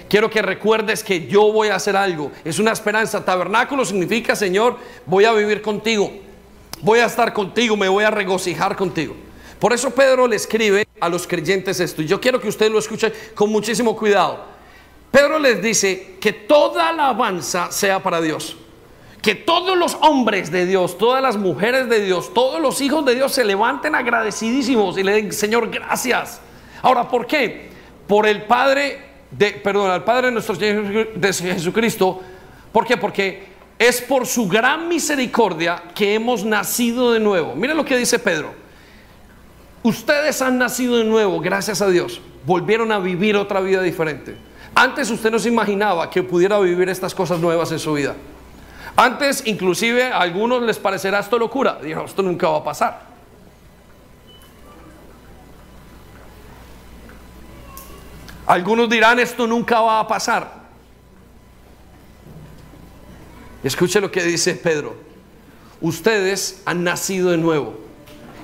Quiero 0.09 0.29
que 0.29 0.41
recuerdes 0.41 1.03
que 1.03 1.27
yo 1.27 1.51
voy 1.53 1.69
a 1.69 1.75
hacer 1.75 1.95
algo. 1.95 2.31
Es 2.43 2.59
una 2.59 2.73
esperanza. 2.73 3.23
Tabernáculo 3.23 3.85
significa, 3.85 4.35
Señor, 4.35 4.77
voy 5.05 5.23
a 5.23 5.31
vivir 5.31 5.61
contigo. 5.61 6.11
Voy 6.81 6.99
a 6.99 7.05
estar 7.05 7.31
contigo, 7.31 7.77
me 7.77 7.87
voy 7.87 8.03
a 8.03 8.11
regocijar 8.11 8.75
contigo. 8.75 9.15
Por 9.57 9.71
eso 9.71 9.91
Pedro 9.91 10.27
le 10.27 10.35
escribe 10.35 10.87
a 10.99 11.07
los 11.07 11.25
creyentes 11.25 11.79
esto. 11.79 12.01
Y 12.01 12.07
yo 12.07 12.19
quiero 12.19 12.41
que 12.41 12.49
usted 12.49 12.69
lo 12.69 12.79
escuche 12.79 13.13
con 13.33 13.49
muchísimo 13.49 13.95
cuidado. 13.95 14.43
Pedro 15.11 15.39
les 15.39 15.61
dice 15.61 16.17
que 16.19 16.33
toda 16.33 16.89
alabanza 16.89 17.71
sea 17.71 18.01
para 18.01 18.19
Dios. 18.19 18.57
Que 19.21 19.35
todos 19.35 19.77
los 19.77 19.97
hombres 20.01 20.51
de 20.51 20.65
Dios, 20.65 20.97
todas 20.97 21.21
las 21.21 21.37
mujeres 21.37 21.87
de 21.89 22.01
Dios, 22.03 22.33
todos 22.33 22.59
los 22.59 22.81
hijos 22.81 23.05
de 23.05 23.15
Dios 23.15 23.31
se 23.31 23.43
levanten 23.43 23.93
agradecidísimos 23.93 24.97
y 24.97 25.03
le 25.03 25.13
den, 25.13 25.31
Señor, 25.31 25.69
gracias. 25.69 26.41
Ahora, 26.81 27.07
¿por 27.07 27.27
qué? 27.27 27.69
Por 28.07 28.25
el 28.25 28.43
Padre 28.43 28.99
de, 29.29 29.51
perdón, 29.51 29.91
al 29.91 30.03
Padre 30.03 30.27
de 30.27 30.33
nuestro 30.33 30.55
Señor 30.55 31.13
de 31.13 31.33
Jesucristo. 31.33 32.19
¿Por 32.71 32.85
qué? 32.85 32.97
Porque 32.97 33.43
es 33.77 34.01
por 34.01 34.25
su 34.25 34.47
gran 34.47 34.87
misericordia 34.87 35.83
que 35.93 36.15
hemos 36.15 36.43
nacido 36.43 37.13
de 37.13 37.19
nuevo. 37.19 37.55
Miren 37.55 37.77
lo 37.77 37.85
que 37.85 37.97
dice 37.97 38.19
Pedro. 38.19 38.53
Ustedes 39.83 40.41
han 40.41 40.57
nacido 40.57 40.97
de 40.97 41.03
nuevo, 41.03 41.39
gracias 41.39 41.81
a 41.81 41.87
Dios. 41.87 42.21
Volvieron 42.45 42.91
a 42.91 42.99
vivir 42.99 43.35
otra 43.35 43.59
vida 43.59 43.81
diferente. 43.81 44.35
Antes 44.75 45.09
usted 45.09 45.31
no 45.31 45.39
se 45.39 45.49
imaginaba 45.49 46.09
que 46.09 46.23
pudiera 46.23 46.59
vivir 46.59 46.89
estas 46.89 47.13
cosas 47.15 47.39
nuevas 47.39 47.71
en 47.71 47.79
su 47.79 47.93
vida. 47.93 48.15
Antes, 48.95 49.43
inclusive, 49.45 50.11
a 50.11 50.19
algunos 50.19 50.61
les 50.63 50.77
parecerá 50.77 51.19
esto 51.19 51.37
locura. 51.39 51.79
Dijeron, 51.81 52.05
esto 52.05 52.21
nunca 52.21 52.49
va 52.49 52.57
a 52.57 52.63
pasar. 52.63 53.11
Algunos 58.45 58.89
dirán, 58.89 59.19
esto 59.19 59.47
nunca 59.47 59.79
va 59.79 59.99
a 59.99 60.07
pasar. 60.07 60.61
Escuche 63.63 64.01
lo 64.01 64.11
que 64.11 64.23
dice 64.23 64.55
Pedro. 64.55 64.95
Ustedes 65.79 66.61
han 66.65 66.83
nacido 66.83 67.29
de 67.29 67.37
nuevo. 67.37 67.79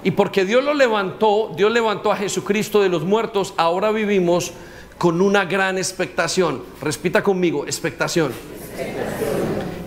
Y 0.03 0.11
porque 0.11 0.45
Dios 0.45 0.63
lo 0.63 0.73
levantó, 0.73 1.51
Dios 1.55 1.71
levantó 1.71 2.11
a 2.11 2.15
Jesucristo 2.15 2.81
de 2.81 2.89
los 2.89 3.03
muertos, 3.03 3.53
ahora 3.57 3.91
vivimos 3.91 4.53
con 4.97 5.21
una 5.21 5.45
gran 5.45 5.77
expectación. 5.77 6.63
Respita 6.81 7.23
conmigo, 7.23 7.65
expectación. 7.65 8.31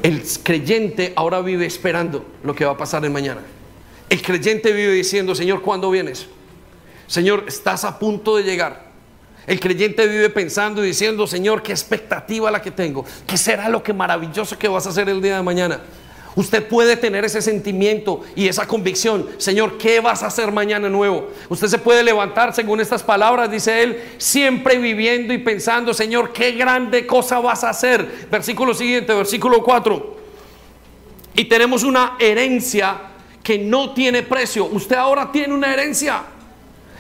El 0.03 0.22
creyente 0.42 1.12
ahora 1.16 1.40
vive 1.40 1.66
esperando 1.66 2.24
lo 2.42 2.55
que 2.55 2.64
va 2.64 2.72
a 2.72 2.76
pasar 2.76 3.05
en 3.05 3.12
mañana. 3.12 3.42
El 4.09 4.22
creyente 4.22 4.72
vive 4.72 4.92
diciendo, 4.92 5.34
Señor, 5.34 5.62
¿cuándo 5.62 5.90
vienes? 5.90 6.26
Señor, 7.07 7.44
estás 7.46 7.84
a 7.84 7.98
punto 7.98 8.36
de 8.36 8.44
llegar. 8.44 8.90
El 9.46 9.59
creyente 9.59 10.07
vive 10.07 10.30
pensando 10.30 10.84
y 10.84 10.88
diciendo, 10.88 11.26
Señor, 11.26 11.62
qué 11.62 11.72
expectativa 11.72 12.51
la 12.51 12.62
que 12.62 12.70
tengo. 12.70 13.05
¿Qué 13.26 13.36
será 13.36 13.68
lo 13.68 13.82
que 13.82 13.92
maravilloso 13.92 14.59
que 14.59 14.68
vas 14.68 14.86
a 14.86 14.90
hacer 14.90 15.09
el 15.09 15.20
día 15.20 15.36
de 15.36 15.42
mañana? 15.42 15.80
Usted 16.37 16.68
puede 16.68 16.97
tener 16.97 17.24
ese 17.24 17.43
sentimiento 17.43 18.22
y 18.37 18.47
esa 18.47 18.66
convicción, 18.66 19.28
Señor, 19.39 19.78
¿qué 19.78 20.01
vas 20.01 20.22
a 20.22 20.28
hacer 20.28 20.53
mañana 20.53 20.89
nuevo? 20.89 21.28
Usted 21.49 21.66
se 21.66 21.78
puede 21.78 22.05
levantar 22.05 22.55
según 22.55 22.81
estas 22.81 23.03
palabras, 23.03 23.51
dice 23.51 23.83
él, 23.83 24.03
siempre 24.18 24.78
viviendo 24.78 25.33
y 25.35 25.39
pensando, 25.39 25.93
Señor, 25.93 26.33
¿qué 26.33 26.53
grande 26.53 27.07
cosa 27.07 27.41
vas 27.41 27.64
a 27.64 27.70
hacer? 27.70 28.28
Versículo 28.31 28.74
siguiente, 28.74 29.12
versículo 29.12 29.62
4. 29.62 30.18
Y 31.35 31.45
tenemos 31.47 31.83
una 31.83 32.16
herencia 32.20 32.97
que 33.43 33.59
no 33.59 33.93
tiene 33.93 34.22
precio. 34.22 34.66
Usted 34.66 34.97
ahora 34.97 35.33
tiene 35.33 35.53
una 35.53 35.72
herencia. 35.72 36.22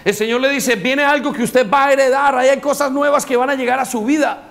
El 0.04 0.14
Señor 0.14 0.40
le 0.40 0.48
dice, 0.48 0.74
viene 0.74 1.04
algo 1.04 1.32
que 1.32 1.42
usted 1.42 1.68
va 1.70 1.86
a 1.86 1.92
heredar, 1.92 2.36
hay 2.36 2.58
cosas 2.58 2.90
nuevas 2.90 3.24
que 3.24 3.36
van 3.36 3.50
a 3.50 3.54
llegar 3.54 3.78
a 3.78 3.84
su 3.84 4.04
vida. 4.04 4.49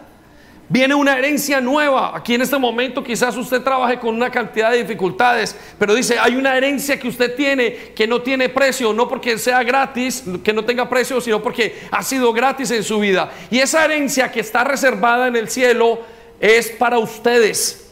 Viene 0.72 0.94
una 0.94 1.18
herencia 1.18 1.60
nueva. 1.60 2.16
Aquí 2.16 2.36
en 2.36 2.44
este 2.44 2.60
momento 2.60 3.04
quizás 3.04 3.36
usted 3.36 3.64
trabaje 3.64 3.98
con 3.98 4.14
una 4.14 4.30
cantidad 4.30 4.70
de 4.70 4.84
dificultades, 4.84 5.56
pero 5.80 5.96
dice, 5.96 6.20
hay 6.20 6.36
una 6.36 6.56
herencia 6.56 7.00
que 7.00 7.08
usted 7.08 7.36
tiene 7.36 7.74
que 7.96 8.06
no 8.06 8.22
tiene 8.22 8.50
precio, 8.50 8.94
no 8.94 9.10
porque 9.10 9.40
sea 9.40 9.64
gratis, 9.64 10.24
que 10.44 10.54
no 10.54 10.64
tenga 10.64 10.88
precio, 10.88 11.20
sino 11.22 11.42
porque 11.42 11.76
ha 11.90 12.04
sido 12.04 12.32
gratis 12.34 12.70
en 12.70 12.84
su 12.84 13.00
vida. 13.00 13.32
Y 13.50 13.58
esa 13.58 13.84
herencia 13.84 14.32
que 14.32 14.42
está 14.42 14.64
reservada 14.64 15.28
en 15.28 15.36
el 15.36 15.50
cielo 15.50 16.02
es 16.40 16.70
para 16.70 17.00
ustedes. 17.00 17.92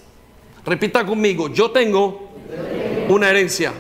Repita 0.63 1.03
conmigo, 1.03 1.51
yo 1.51 1.71
tengo 1.71 2.29
una 3.09 3.31
herencia. 3.31 3.73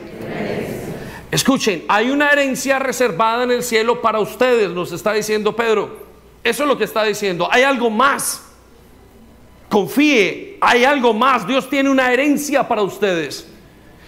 Escuchen, 1.29 1.85
hay 1.87 2.09
una 2.09 2.31
herencia 2.31 2.79
reservada 2.79 3.43
en 3.43 3.51
el 3.51 3.61
cielo 3.61 4.01
para 4.01 4.19
ustedes, 4.19 4.71
nos 4.71 4.91
está 4.91 5.13
diciendo 5.13 5.55
Pedro. 5.55 6.07
Eso 6.43 6.63
es 6.63 6.69
lo 6.69 6.79
que 6.79 6.85
está 6.85 7.03
diciendo. 7.03 7.47
Hay 7.51 7.61
algo 7.61 7.91
más. 7.91 8.46
Confíe, 9.69 10.57
hay 10.61 10.85
algo 10.85 11.13
más. 11.13 11.45
Dios 11.45 11.69
tiene 11.69 11.89
una 11.89 12.11
herencia 12.11 12.67
para 12.67 12.81
ustedes. 12.81 13.47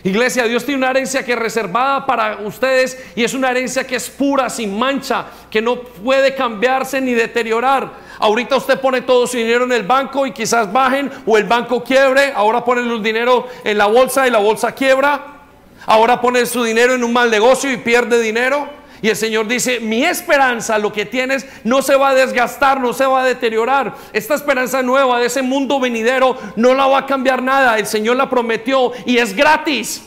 Iglesia, 0.03 0.45
Dios 0.45 0.63
tiene 0.63 0.77
una 0.77 0.91
herencia 0.91 1.25
que 1.25 1.33
es 1.33 1.39
reservada 1.39 2.05
para 2.05 2.37
ustedes 2.45 2.97
y 3.15 3.23
es 3.25 3.33
una 3.33 3.51
herencia 3.51 3.85
que 3.85 3.97
es 3.97 4.09
pura, 4.09 4.49
sin 4.49 4.79
mancha, 4.79 5.25
que 5.51 5.61
no 5.61 5.81
puede 5.81 6.33
cambiarse 6.35 7.01
ni 7.01 7.13
deteriorar. 7.13 7.91
Ahorita 8.19 8.55
usted 8.55 8.79
pone 8.79 9.01
todo 9.01 9.27
su 9.27 9.35
dinero 9.35 9.65
en 9.65 9.73
el 9.73 9.83
banco 9.83 10.25
y 10.25 10.31
quizás 10.31 10.71
bajen 10.71 11.11
o 11.25 11.37
el 11.37 11.43
banco 11.43 11.83
quiebre. 11.83 12.31
Ahora 12.33 12.63
ponen 12.63 12.89
el 12.89 13.03
dinero 13.03 13.47
en 13.65 13.77
la 13.77 13.87
bolsa 13.87 14.25
y 14.25 14.31
la 14.31 14.39
bolsa 14.39 14.73
quiebra. 14.73 15.39
Ahora 15.85 16.21
pone 16.21 16.45
su 16.45 16.63
dinero 16.63 16.93
en 16.93 17.03
un 17.03 17.11
mal 17.11 17.29
negocio 17.29 17.69
y 17.69 17.77
pierde 17.77 18.21
dinero. 18.21 18.78
Y 19.01 19.09
el 19.09 19.15
Señor 19.15 19.47
dice, 19.47 19.79
mi 19.79 20.03
esperanza, 20.03 20.77
lo 20.77 20.91
que 20.91 21.05
tienes, 21.05 21.45
no 21.63 21.81
se 21.81 21.95
va 21.95 22.09
a 22.09 22.15
desgastar, 22.15 22.81
no 22.81 22.91
se 22.91 23.05
va 23.05 23.21
a 23.21 23.25
deteriorar. 23.25 23.95
Esta 24.11 24.35
esperanza 24.35 24.81
nueva 24.83 25.19
de 25.19 25.27
ese 25.27 25.41
mundo 25.41 25.79
venidero 25.79 26.37
no 26.57 26.73
la 26.73 26.85
va 26.87 26.99
a 26.99 27.05
cambiar 27.05 27.41
nada. 27.41 27.79
El 27.79 27.85
Señor 27.85 28.17
la 28.17 28.29
prometió 28.29 28.91
y 29.05 29.17
es 29.17 29.33
gratis. 29.33 30.03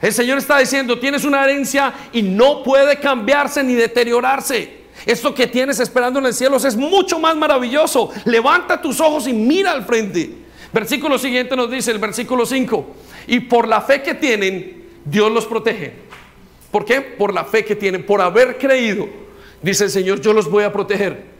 El 0.00 0.12
Señor 0.12 0.38
está 0.38 0.58
diciendo, 0.58 0.98
tienes 0.98 1.24
una 1.24 1.44
herencia 1.44 1.92
y 2.12 2.22
no 2.22 2.62
puede 2.62 2.98
cambiarse 2.98 3.62
ni 3.62 3.74
deteriorarse. 3.74 4.82
Esto 5.06 5.34
que 5.34 5.46
tienes 5.48 5.80
esperando 5.80 6.20
en 6.20 6.26
el 6.26 6.34
cielo 6.34 6.56
es 6.56 6.76
mucho 6.76 7.18
más 7.18 7.36
maravilloso. 7.36 8.10
Levanta 8.24 8.80
tus 8.80 9.00
ojos 9.00 9.26
y 9.26 9.32
mira 9.32 9.72
al 9.72 9.84
frente. 9.84 10.42
Versículo 10.72 11.18
siguiente 11.18 11.56
nos 11.56 11.70
dice, 11.70 11.90
el 11.90 11.98
versículo 11.98 12.46
5, 12.46 12.86
y 13.26 13.40
por 13.40 13.68
la 13.68 13.82
fe 13.82 14.02
que 14.02 14.14
tienen, 14.14 14.86
Dios 15.04 15.30
los 15.30 15.44
protege. 15.46 16.11
¿Por 16.72 16.84
qué? 16.86 17.00
Por 17.02 17.32
la 17.32 17.44
fe 17.44 17.64
que 17.64 17.76
tienen, 17.76 18.04
por 18.04 18.20
haber 18.20 18.58
creído. 18.58 19.06
Dice 19.62 19.84
el 19.84 19.90
Señor, 19.90 20.20
yo 20.20 20.32
los 20.32 20.50
voy 20.50 20.64
a 20.64 20.72
proteger. 20.72 21.30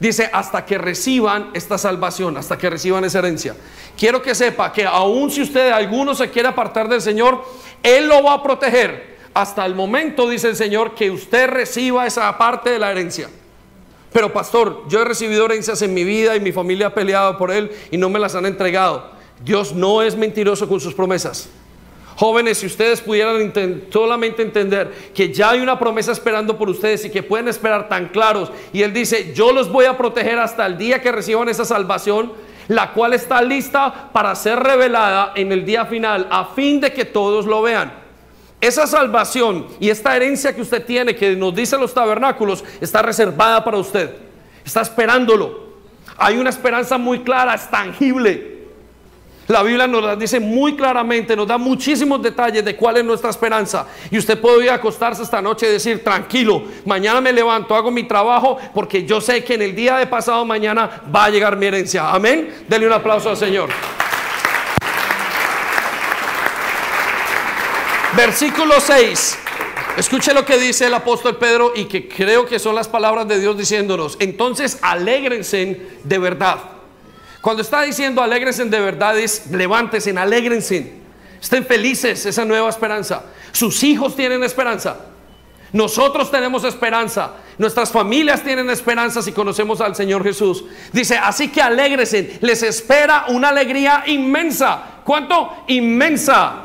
Dice, 0.00 0.28
hasta 0.32 0.66
que 0.66 0.76
reciban 0.76 1.50
esta 1.54 1.78
salvación, 1.78 2.36
hasta 2.36 2.58
que 2.58 2.68
reciban 2.68 3.04
esa 3.04 3.20
herencia. 3.20 3.54
Quiero 3.96 4.20
que 4.20 4.34
sepa 4.34 4.72
que 4.72 4.84
aun 4.84 5.30
si 5.30 5.42
usted, 5.42 5.70
alguno 5.70 6.14
se 6.14 6.30
quiere 6.30 6.48
apartar 6.48 6.88
del 6.88 7.00
Señor, 7.00 7.44
Él 7.82 8.08
lo 8.08 8.22
va 8.24 8.34
a 8.34 8.42
proteger. 8.42 9.18
Hasta 9.32 9.64
el 9.64 9.74
momento, 9.74 10.28
dice 10.28 10.48
el 10.48 10.56
Señor, 10.56 10.94
que 10.94 11.10
usted 11.10 11.48
reciba 11.48 12.06
esa 12.06 12.36
parte 12.36 12.70
de 12.70 12.78
la 12.78 12.90
herencia. 12.90 13.28
Pero 14.12 14.32
pastor, 14.32 14.84
yo 14.88 15.02
he 15.02 15.04
recibido 15.04 15.44
herencias 15.44 15.80
en 15.82 15.94
mi 15.94 16.02
vida 16.02 16.34
y 16.34 16.40
mi 16.40 16.50
familia 16.50 16.88
ha 16.88 16.94
peleado 16.94 17.38
por 17.38 17.52
Él 17.52 17.70
y 17.90 17.96
no 17.96 18.08
me 18.08 18.18
las 18.18 18.34
han 18.34 18.46
entregado. 18.46 19.12
Dios 19.44 19.72
no 19.72 20.02
es 20.02 20.16
mentiroso 20.16 20.66
con 20.66 20.80
sus 20.80 20.94
promesas. 20.94 21.48
Jóvenes, 22.16 22.58
si 22.58 22.66
ustedes 22.66 23.00
pudieran 23.00 23.52
solamente 23.90 24.42
entender 24.42 24.92
que 25.14 25.32
ya 25.32 25.50
hay 25.50 25.60
una 25.60 25.78
promesa 25.78 26.12
esperando 26.12 26.58
por 26.58 26.68
ustedes 26.68 27.04
y 27.04 27.10
que 27.10 27.22
pueden 27.22 27.48
esperar 27.48 27.88
tan 27.88 28.08
claros, 28.08 28.52
y 28.72 28.82
Él 28.82 28.92
dice, 28.92 29.32
yo 29.34 29.52
los 29.52 29.70
voy 29.70 29.86
a 29.86 29.96
proteger 29.96 30.38
hasta 30.38 30.66
el 30.66 30.76
día 30.76 31.00
que 31.00 31.12
reciban 31.12 31.48
esa 31.48 31.64
salvación, 31.64 32.32
la 32.68 32.92
cual 32.92 33.14
está 33.14 33.40
lista 33.42 34.10
para 34.12 34.34
ser 34.34 34.60
revelada 34.60 35.32
en 35.34 35.50
el 35.50 35.64
día 35.64 35.86
final, 35.86 36.28
a 36.30 36.46
fin 36.54 36.80
de 36.80 36.92
que 36.92 37.04
todos 37.04 37.46
lo 37.46 37.62
vean. 37.62 37.92
Esa 38.60 38.86
salvación 38.86 39.66
y 39.80 39.88
esta 39.88 40.14
herencia 40.14 40.54
que 40.54 40.60
usted 40.60 40.84
tiene, 40.84 41.16
que 41.16 41.34
nos 41.34 41.54
dicen 41.54 41.80
los 41.80 41.94
tabernáculos, 41.94 42.62
está 42.80 43.00
reservada 43.00 43.64
para 43.64 43.78
usted. 43.78 44.14
Está 44.64 44.82
esperándolo. 44.82 45.70
Hay 46.18 46.36
una 46.36 46.50
esperanza 46.50 46.98
muy 46.98 47.20
clara, 47.20 47.54
es 47.54 47.70
tangible. 47.70 48.49
La 49.50 49.64
Biblia 49.64 49.88
nos 49.88 50.04
la 50.04 50.14
dice 50.14 50.38
muy 50.38 50.76
claramente, 50.76 51.34
nos 51.34 51.48
da 51.48 51.58
muchísimos 51.58 52.22
detalles 52.22 52.64
de 52.64 52.76
cuál 52.76 52.98
es 52.98 53.04
nuestra 53.04 53.30
esperanza. 53.30 53.84
Y 54.08 54.16
usted 54.16 54.40
puede 54.40 54.70
acostarse 54.70 55.24
esta 55.24 55.42
noche 55.42 55.68
y 55.68 55.72
decir, 55.72 56.04
tranquilo, 56.04 56.62
mañana 56.84 57.20
me 57.20 57.32
levanto, 57.32 57.74
hago 57.74 57.90
mi 57.90 58.04
trabajo, 58.04 58.58
porque 58.72 59.04
yo 59.04 59.20
sé 59.20 59.42
que 59.42 59.54
en 59.54 59.62
el 59.62 59.74
día 59.74 59.96
de 59.96 60.06
pasado 60.06 60.44
mañana 60.44 61.02
va 61.12 61.24
a 61.24 61.30
llegar 61.30 61.56
mi 61.56 61.66
herencia. 61.66 62.12
Amén. 62.12 62.62
Denle 62.68 62.86
un 62.86 62.92
aplauso 62.92 63.28
al 63.28 63.36
Señor. 63.36 63.70
Versículo 68.16 68.74
6. 68.78 69.38
Escuche 69.96 70.32
lo 70.32 70.44
que 70.44 70.58
dice 70.58 70.86
el 70.86 70.94
apóstol 70.94 71.38
Pedro 71.38 71.72
y 71.74 71.86
que 71.86 72.06
creo 72.06 72.46
que 72.46 72.60
son 72.60 72.76
las 72.76 72.86
palabras 72.86 73.26
de 73.26 73.40
Dios 73.40 73.58
diciéndonos. 73.58 74.16
Entonces, 74.20 74.78
alégrense 74.80 75.88
de 76.04 76.18
verdad. 76.18 76.79
Cuando 77.40 77.62
está 77.62 77.82
diciendo 77.82 78.22
alégrense 78.22 78.64
de 78.64 78.80
verdad 78.80 79.18
es 79.18 79.50
levántense, 79.50 80.10
alégrense. 80.10 81.00
Estén 81.40 81.64
felices, 81.64 82.26
esa 82.26 82.44
nueva 82.44 82.68
esperanza. 82.68 83.24
Sus 83.52 83.82
hijos 83.82 84.14
tienen 84.14 84.44
esperanza. 84.44 84.96
Nosotros 85.72 86.30
tenemos 86.30 86.64
esperanza. 86.64 87.32
Nuestras 87.56 87.90
familias 87.92 88.42
tienen 88.42 88.68
esperanza 88.70 89.22
si 89.22 89.32
conocemos 89.32 89.80
al 89.80 89.94
Señor 89.94 90.22
Jesús. 90.22 90.64
Dice, 90.92 91.16
así 91.16 91.48
que 91.48 91.62
alégrense. 91.62 92.38
Les 92.40 92.62
espera 92.62 93.26
una 93.28 93.48
alegría 93.48 94.04
inmensa. 94.06 94.82
¿Cuánto? 95.04 95.64
Inmensa. 95.68 96.64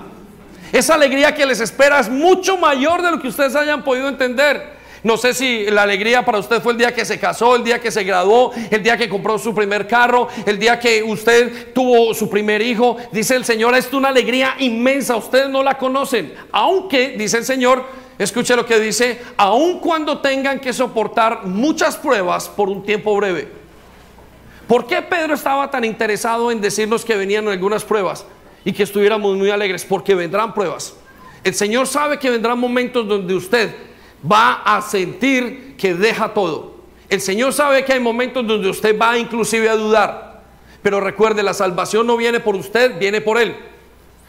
Esa 0.73 0.95
alegría 0.95 1.33
que 1.33 1.45
les 1.45 1.61
espera 1.61 1.99
es 1.99 2.09
mucho 2.09 2.57
mayor 2.57 3.01
de 3.01 3.11
lo 3.11 3.21
que 3.21 3.27
ustedes 3.29 3.55
hayan 3.55 3.83
podido 3.83 4.09
entender. 4.09 4.74
No 5.05 5.17
sé 5.17 5.35
si 5.35 5.65
la 5.65 5.83
alegría 5.83 6.25
para 6.25 6.39
usted 6.39 6.63
fue 6.63 6.71
el 6.71 6.79
día 6.79 6.91
que 6.91 7.05
se 7.05 7.19
casó, 7.19 7.55
el 7.55 7.63
día 7.63 7.79
que 7.79 7.91
se 7.91 8.03
graduó, 8.03 8.51
el 8.71 8.81
día 8.81 8.97
que 8.97 9.07
compró 9.07 9.37
su 9.37 9.53
primer 9.53 9.85
carro, 9.85 10.29
el 10.47 10.57
día 10.57 10.79
que 10.79 11.03
usted 11.03 11.73
tuvo 11.75 12.11
su 12.15 12.27
primer 12.27 12.59
hijo. 12.63 12.97
Dice 13.11 13.35
el 13.35 13.45
Señor, 13.45 13.75
es 13.75 13.93
una 13.93 14.07
alegría 14.07 14.55
inmensa, 14.57 15.15
ustedes 15.15 15.47
no 15.47 15.61
la 15.61 15.77
conocen. 15.77 16.33
Aunque, 16.51 17.09
dice 17.19 17.37
el 17.37 17.45
Señor, 17.45 17.85
escuche 18.17 18.55
lo 18.55 18.65
que 18.65 18.79
dice, 18.79 19.21
aun 19.37 19.77
cuando 19.77 20.21
tengan 20.21 20.59
que 20.59 20.73
soportar 20.73 21.45
muchas 21.45 21.97
pruebas 21.97 22.49
por 22.49 22.67
un 22.67 22.81
tiempo 22.81 23.15
breve. 23.15 23.47
¿Por 24.67 24.87
qué 24.87 25.03
Pedro 25.03 25.35
estaba 25.35 25.69
tan 25.69 25.85
interesado 25.85 26.49
en 26.49 26.61
decirnos 26.61 27.05
que 27.05 27.15
venían 27.15 27.47
algunas 27.47 27.83
pruebas 27.83 28.25
y 28.63 28.73
que 28.73 28.81
estuviéramos 28.81 29.37
muy 29.37 29.51
alegres? 29.51 29.85
Porque 29.85 30.15
vendrán 30.15 30.55
pruebas. 30.55 30.95
El 31.43 31.53
Señor 31.53 31.85
sabe 31.85 32.17
que 32.17 32.31
vendrán 32.31 32.57
momentos 32.57 33.07
donde 33.07 33.35
usted 33.35 33.93
va 34.31 34.61
a 34.63 34.81
sentir 34.81 35.75
que 35.77 35.93
deja 35.93 36.33
todo. 36.33 36.75
El 37.09 37.21
Señor 37.21 37.53
sabe 37.53 37.85
que 37.85 37.93
hay 37.93 37.99
momentos 37.99 38.45
donde 38.45 38.69
usted 38.69 38.97
va 38.99 39.17
inclusive 39.17 39.69
a 39.69 39.75
dudar. 39.75 40.43
Pero 40.81 40.99
recuerde, 40.99 41.43
la 41.43 41.53
salvación 41.53 42.07
no 42.07 42.17
viene 42.17 42.39
por 42.39 42.55
usted, 42.55 42.97
viene 42.99 43.21
por 43.21 43.39
Él. 43.39 43.55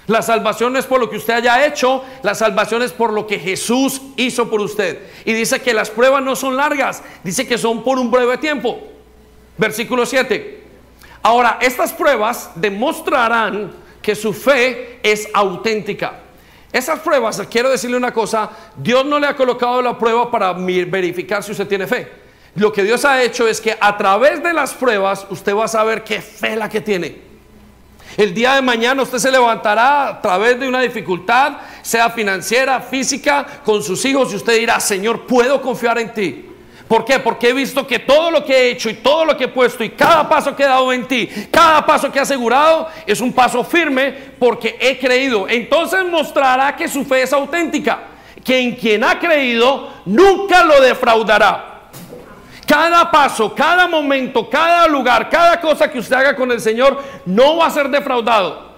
La 0.07 0.23
salvación 0.23 0.73
no 0.73 0.79
es 0.79 0.87
por 0.87 1.01
lo 1.01 1.11
que 1.11 1.17
usted 1.17 1.35
haya 1.35 1.67
hecho, 1.67 2.05
la 2.23 2.35
salvación 2.35 2.83
es 2.83 2.93
por 2.93 3.13
lo 3.13 3.27
que 3.27 3.41
Jesús 3.41 4.01
hizo 4.17 4.49
por 4.49 4.61
usted. 4.61 5.01
Y 5.25 5.33
dice 5.33 5.61
que 5.61 5.75
las 5.75 5.91
pruebas 5.91 6.23
no 6.23 6.37
son 6.37 6.57
largas, 6.57 7.03
dice 7.25 7.47
que 7.47 7.59
son 7.59 7.83
por 7.83 7.99
un 7.99 8.11
breve 8.11 8.39
tiempo. 8.39 8.79
Versículo 9.59 10.07
7. 10.07 10.63
Ahora, 11.23 11.59
estas 11.61 11.93
pruebas 11.93 12.51
demostrarán 12.55 13.73
que 14.01 14.15
su 14.15 14.33
fe 14.33 15.01
es 15.03 15.29
auténtica. 15.35 16.21
Esas 16.77 17.01
pruebas, 17.01 17.41
quiero 17.51 17.71
decirle 17.71 17.97
una 17.97 18.13
cosa, 18.13 18.51
Dios 18.77 19.03
no 19.07 19.19
le 19.19 19.27
ha 19.27 19.35
colocado 19.35 19.81
la 19.81 19.99
prueba 19.99 20.31
para 20.31 20.53
verificar 20.53 21.43
si 21.43 21.53
usted 21.53 21.67
tiene 21.67 21.87
fe. 21.87 22.07
Lo 22.55 22.71
que 22.71 22.85
Dios 22.85 23.03
ha 23.07 23.23
hecho 23.23 23.49
es 23.49 23.63
que 23.63 23.75
a 23.81 23.97
través 23.97 24.43
de 24.43 24.53
las 24.53 24.75
pruebas 24.75 25.27
usted 25.31 25.57
va 25.57 25.65
a 25.65 25.69
saber 25.69 26.05
qué 26.05 26.21
fe 26.21 26.55
la 26.55 26.69
que 26.69 26.83
tiene. 26.83 27.17
El 28.19 28.35
día 28.35 28.57
de 28.57 28.61
mañana 28.61 29.03
usted 29.03 29.17
se 29.17 29.31
levantará 29.31 30.09
a 30.09 30.21
través 30.21 30.61
de 30.61 30.69
una 30.69 30.83
dificultad, 30.83 31.55
sea 31.81 32.11
financiera, 32.11 32.83
física, 32.83 33.47
con 33.65 33.83
sus 33.83 34.05
hijos, 34.05 34.31
y 34.35 34.37
usted 34.37 34.59
dirá, 34.59 34.79
Señor, 34.79 35.27
puedo 35.27 35.63
confiar 35.63 35.99
en 35.99 36.13
ti. 36.13 36.51
¿Por 36.89 37.05
qué? 37.05 37.19
Porque 37.19 37.49
he 37.49 37.53
visto 37.53 37.85
que 37.87 37.99
todo 37.99 38.31
lo 38.31 38.45
que 38.45 38.55
he 38.55 38.71
hecho 38.71 38.89
y 38.89 38.95
todo 38.95 39.25
lo 39.25 39.37
que 39.37 39.45
he 39.45 39.49
puesto 39.49 39.83
y 39.83 39.91
cada 39.91 40.29
paso 40.29 40.55
que 40.55 40.63
he 40.63 40.67
dado 40.67 40.93
en 40.93 41.07
ti, 41.07 41.29
cada 41.51 41.85
paso 41.85 42.13
que 42.13 42.19
he 42.19 42.23
asegurado, 42.23 42.89
es 43.07 43.21
un 43.21 43.33
paso 43.33 43.65
firme 43.65 44.13
porque 44.39 44.77
he 44.81 44.97
creído. 44.99 45.49
Entonces 45.49 46.05
mostrará 46.05 46.77
que 46.77 46.87
su 46.87 47.05
fe 47.05 47.23
es 47.23 47.33
auténtica, 47.33 47.99
que 48.45 48.61
en 48.61 48.77
quien 48.77 49.03
ha 49.03 49.19
creído 49.19 49.91
nunca 50.05 50.63
lo 50.63 50.81
defraudará. 50.81 51.73
Cada 52.65 53.11
paso, 53.11 53.53
cada 53.55 53.89
momento, 53.89 54.49
cada 54.49 54.87
lugar, 54.87 55.29
cada 55.29 55.61
cosa 55.61 55.91
que 55.91 55.99
usted 55.99 56.17
haga 56.17 56.37
con 56.37 56.51
el 56.53 56.61
Señor 56.61 57.03
no 57.25 57.57
va 57.57 57.67
a 57.67 57.71
ser 57.71 57.89
defraudado. 57.89 58.75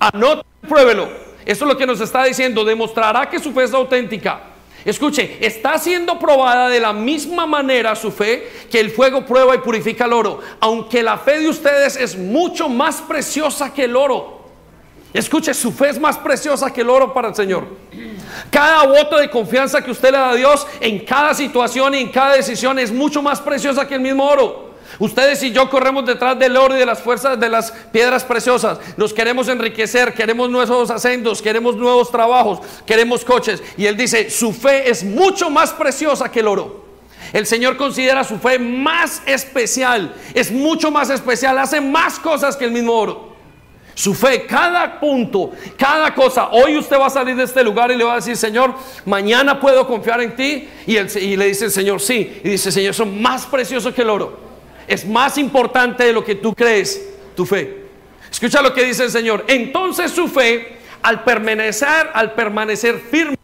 Anote, 0.00 0.42
pruébelo. 0.68 1.08
Eso 1.44 1.64
es 1.64 1.68
lo 1.68 1.76
que 1.76 1.86
nos 1.86 2.00
está 2.00 2.24
diciendo. 2.24 2.64
Demostrará 2.64 3.28
que 3.28 3.38
su 3.38 3.52
fe 3.52 3.64
es 3.64 3.74
auténtica. 3.74 4.51
Escuche, 4.84 5.38
está 5.40 5.78
siendo 5.78 6.18
probada 6.18 6.68
de 6.68 6.80
la 6.80 6.92
misma 6.92 7.46
manera 7.46 7.94
su 7.94 8.10
fe 8.10 8.48
que 8.70 8.80
el 8.80 8.90
fuego 8.90 9.24
prueba 9.24 9.54
y 9.54 9.58
purifica 9.58 10.06
el 10.06 10.12
oro. 10.12 10.40
Aunque 10.60 11.02
la 11.02 11.18
fe 11.18 11.38
de 11.40 11.48
ustedes 11.48 11.96
es 11.96 12.16
mucho 12.16 12.68
más 12.68 13.00
preciosa 13.00 13.72
que 13.72 13.84
el 13.84 13.94
oro. 13.94 14.42
Escuche, 15.12 15.52
su 15.52 15.72
fe 15.72 15.90
es 15.90 16.00
más 16.00 16.16
preciosa 16.18 16.72
que 16.72 16.80
el 16.80 16.90
oro 16.90 17.12
para 17.12 17.28
el 17.28 17.34
Señor. 17.34 17.66
Cada 18.50 18.86
voto 18.86 19.18
de 19.18 19.30
confianza 19.30 19.82
que 19.82 19.90
usted 19.90 20.10
le 20.10 20.18
da 20.18 20.30
a 20.30 20.34
Dios 20.34 20.66
en 20.80 21.04
cada 21.04 21.34
situación 21.34 21.94
y 21.94 21.98
en 21.98 22.08
cada 22.10 22.34
decisión 22.34 22.78
es 22.78 22.90
mucho 22.90 23.22
más 23.22 23.40
preciosa 23.40 23.86
que 23.86 23.94
el 23.94 24.00
mismo 24.00 24.24
oro. 24.24 24.71
Ustedes 25.02 25.42
y 25.42 25.50
yo 25.50 25.68
corremos 25.68 26.06
detrás 26.06 26.38
del 26.38 26.56
oro 26.56 26.76
y 26.76 26.78
de 26.78 26.86
las 26.86 27.02
fuerzas 27.02 27.40
de 27.40 27.48
las 27.48 27.72
piedras 27.90 28.22
preciosas. 28.22 28.78
Nos 28.96 29.12
queremos 29.12 29.48
enriquecer, 29.48 30.14
queremos 30.14 30.48
nuevos 30.48 30.92
acentos, 30.92 31.42
queremos 31.42 31.74
nuevos 31.74 32.08
trabajos, 32.08 32.60
queremos 32.86 33.24
coches. 33.24 33.60
Y 33.76 33.86
Él 33.86 33.96
dice, 33.96 34.30
su 34.30 34.52
fe 34.52 34.88
es 34.88 35.02
mucho 35.02 35.50
más 35.50 35.72
preciosa 35.72 36.30
que 36.30 36.38
el 36.38 36.46
oro. 36.46 36.84
El 37.32 37.46
Señor 37.46 37.76
considera 37.76 38.22
su 38.22 38.38
fe 38.38 38.60
más 38.60 39.22
especial, 39.26 40.14
es 40.34 40.52
mucho 40.52 40.92
más 40.92 41.10
especial, 41.10 41.58
hace 41.58 41.80
más 41.80 42.20
cosas 42.20 42.56
que 42.56 42.66
el 42.66 42.70
mismo 42.70 42.92
oro. 42.92 43.32
Su 43.94 44.14
fe, 44.14 44.46
cada 44.46 45.00
punto, 45.00 45.50
cada 45.76 46.14
cosa. 46.14 46.50
Hoy 46.52 46.78
usted 46.78 46.96
va 46.96 47.08
a 47.08 47.10
salir 47.10 47.34
de 47.34 47.42
este 47.42 47.64
lugar 47.64 47.90
y 47.90 47.96
le 47.96 48.04
va 48.04 48.12
a 48.12 48.16
decir, 48.16 48.36
Señor, 48.36 48.72
mañana 49.04 49.58
puedo 49.58 49.84
confiar 49.84 50.20
en 50.20 50.36
ti. 50.36 50.68
Y, 50.86 50.96
y 50.96 51.36
le 51.36 51.46
dice 51.46 51.64
el 51.64 51.72
Señor, 51.72 52.00
sí. 52.00 52.40
Y 52.44 52.50
dice, 52.50 52.70
Señor, 52.70 52.94
son 52.94 53.20
más 53.20 53.46
preciosos 53.46 53.92
que 53.92 54.02
el 54.02 54.10
oro. 54.10 54.51
Es 54.86 55.06
más 55.06 55.38
importante 55.38 56.04
de 56.04 56.12
lo 56.12 56.24
que 56.24 56.34
tú 56.34 56.54
crees, 56.54 57.08
tu 57.36 57.46
fe. 57.46 57.82
Escucha 58.30 58.62
lo 58.62 58.72
que 58.72 58.84
dice 58.84 59.04
el 59.04 59.10
Señor. 59.10 59.44
Entonces 59.48 60.10
su 60.10 60.28
fe, 60.28 60.78
al 61.02 61.22
permanecer, 61.22 62.10
al 62.14 62.32
permanecer 62.32 62.98
firme 62.98 63.36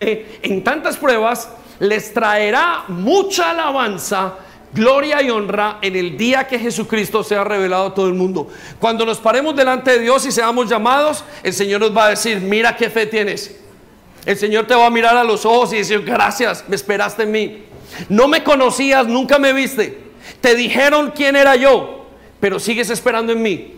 en 0.43 0.65
tantas 0.65 0.97
pruebas, 0.97 1.51
les 1.79 2.13
traerá 2.13 2.85
mucha 2.89 3.51
alabanza 3.51 4.39
gloria 4.73 5.23
y 5.23 5.31
honra 5.31 5.79
en 5.81 5.97
el 5.97 6.17
día 6.17 6.47
que 6.47 6.59
Jesucristo 6.59 7.23
sea 7.23 7.45
revelado 7.45 7.87
a 7.87 7.95
todo 7.95 8.07
el 8.07 8.15
mundo. 8.15 8.49
Cuando 8.79 9.05
nos 9.07 9.19
paremos 9.19 9.57
delante 9.57 9.93
de 9.93 10.01
Dios 10.01 10.27
y 10.27 10.33
seamos 10.33 10.69
llamados, 10.69 11.25
el 11.43 11.53
Señor 11.53 11.81
nos 11.81 11.97
va 11.97 12.07
a 12.07 12.11
decir, 12.11 12.41
mira 12.41 12.77
qué 12.77 12.91
fe 12.91 13.07
tienes. 13.07 13.61
El 14.27 14.37
Señor 14.37 14.67
te 14.67 14.75
va 14.75 14.87
a 14.87 14.91
mirar 14.91 15.17
a 15.17 15.25
los 15.25 15.47
ojos 15.47 15.73
y 15.73 15.79
decir, 15.79 16.03
gracias, 16.03 16.65
me 16.69 16.77
esperaste 16.77 17.23
en 17.23 17.31
mí. 17.31 17.65
No 18.09 18.29
me 18.29 18.45
conocías, 18.45 19.07
nunca 19.07 19.39
me 19.39 19.53
viste. 19.53 20.08
Te 20.41 20.55
dijeron 20.55 21.13
quién 21.15 21.37
era 21.37 21.57
yo, 21.57 22.07
pero 22.41 22.59
sigues 22.59 22.91
esperando 22.91 23.33
en 23.33 23.43
mí. 23.43 23.75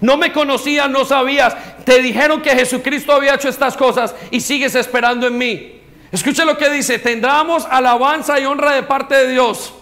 No 0.00 0.16
me 0.16 0.32
conocías, 0.32 0.90
no 0.90 1.04
sabías. 1.04 1.56
Te 1.84 2.02
dijeron 2.02 2.42
que 2.42 2.50
Jesucristo 2.50 3.12
había 3.12 3.34
hecho 3.34 3.48
estas 3.48 3.76
cosas 3.76 4.14
y 4.30 4.40
sigues 4.40 4.74
esperando 4.74 5.26
en 5.26 5.38
mí. 5.38 5.80
Escucha 6.12 6.44
lo 6.44 6.56
que 6.56 6.70
dice, 6.70 6.98
tendremos 6.98 7.66
alabanza 7.68 8.38
y 8.38 8.44
honra 8.44 8.72
de 8.72 8.82
parte 8.82 9.14
de 9.14 9.32
Dios 9.32 9.72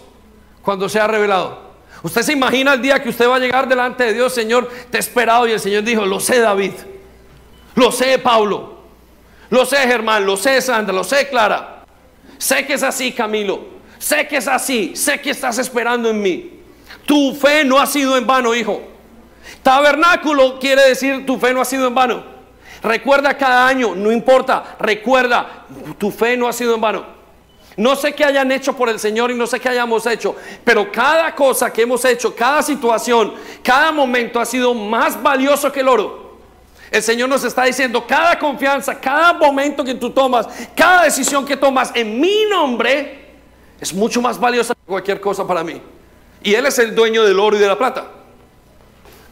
cuando 0.61 0.89
sea 0.89 1.07
revelado. 1.07 1.65
Usted 2.01 2.21
se 2.21 2.33
imagina 2.33 2.73
el 2.73 2.81
día 2.81 3.01
que 3.01 3.09
usted 3.09 3.27
va 3.27 3.37
a 3.37 3.39
llegar 3.39 3.67
delante 3.67 4.03
de 4.03 4.13
Dios, 4.13 4.33
Señor, 4.33 4.69
te 4.91 4.97
he 4.97 4.99
esperado 4.99 5.47
y 5.47 5.51
el 5.53 5.59
Señor 5.59 5.83
dijo, 5.83 6.05
lo 6.05 6.19
sé 6.19 6.39
David, 6.39 6.73
lo 7.75 7.91
sé 7.91 8.19
Pablo, 8.19 8.79
lo 9.49 9.65
sé 9.65 9.77
Germán, 9.77 10.25
lo 10.25 10.37
sé 10.37 10.61
Sandra, 10.61 10.93
lo 10.93 11.03
sé 11.03 11.29
Clara, 11.29 11.83
sé 12.37 12.65
que 12.65 12.73
es 12.73 12.83
así 12.83 13.11
Camilo, 13.11 13.59
sé 13.99 14.27
que 14.27 14.37
es 14.37 14.47
así, 14.47 14.95
sé 14.95 15.19
que 15.19 15.31
estás 15.31 15.57
esperando 15.57 16.09
en 16.09 16.21
mí. 16.21 16.51
Tu 17.05 17.35
fe 17.35 17.63
no 17.63 17.79
ha 17.79 17.85
sido 17.85 18.17
en 18.17 18.25
vano, 18.25 18.55
hijo. 18.55 18.81
Tabernáculo 19.61 20.59
quiere 20.59 20.89
decir 20.89 21.25
tu 21.25 21.37
fe 21.37 21.53
no 21.53 21.61
ha 21.61 21.65
sido 21.65 21.87
en 21.87 21.95
vano. 21.95 22.23
Recuerda 22.81 23.35
cada 23.35 23.67
año, 23.67 23.95
no 23.95 24.11
importa, 24.11 24.75
recuerda, 24.79 25.65
tu 25.97 26.11
fe 26.11 26.37
no 26.37 26.47
ha 26.47 26.53
sido 26.53 26.75
en 26.75 26.81
vano. 26.81 27.05
No 27.77 27.95
sé 27.95 28.13
qué 28.13 28.23
hayan 28.23 28.51
hecho 28.51 28.75
por 28.75 28.89
el 28.89 28.99
Señor 28.99 29.31
y 29.31 29.33
no 29.33 29.47
sé 29.47 29.59
qué 29.59 29.69
hayamos 29.69 30.05
hecho, 30.05 30.35
pero 30.63 30.91
cada 30.91 31.35
cosa 31.35 31.73
que 31.73 31.81
hemos 31.81 32.05
hecho, 32.05 32.33
cada 32.33 32.61
situación, 32.61 33.33
cada 33.61 33.91
momento 33.91 34.39
ha 34.39 34.45
sido 34.45 34.73
más 34.73 35.21
valioso 35.21 35.71
que 35.71 35.81
el 35.81 35.89
oro. 35.89 36.37
El 36.91 37.03
Señor 37.03 37.27
nos 37.27 37.43
está 37.43 37.65
diciendo, 37.65 38.05
cada 38.07 38.39
confianza, 38.39 38.99
cada 38.99 39.33
momento 39.33 39.83
que 39.83 39.95
tú 39.95 40.11
tomas, 40.11 40.47
cada 40.75 41.03
decisión 41.03 41.45
que 41.45 41.57
tomas 41.57 41.91
en 41.95 42.19
mi 42.19 42.45
nombre, 42.45 43.24
es 43.79 43.93
mucho 43.93 44.21
más 44.21 44.39
valiosa 44.39 44.73
que 44.73 44.81
cualquier 44.85 45.19
cosa 45.19 45.45
para 45.45 45.63
mí. 45.63 45.81
Y 46.43 46.53
Él 46.53 46.65
es 46.65 46.79
el 46.79 46.93
dueño 46.93 47.23
del 47.23 47.39
oro 47.39 47.57
y 47.57 47.59
de 47.59 47.67
la 47.67 47.77
plata. 47.77 48.11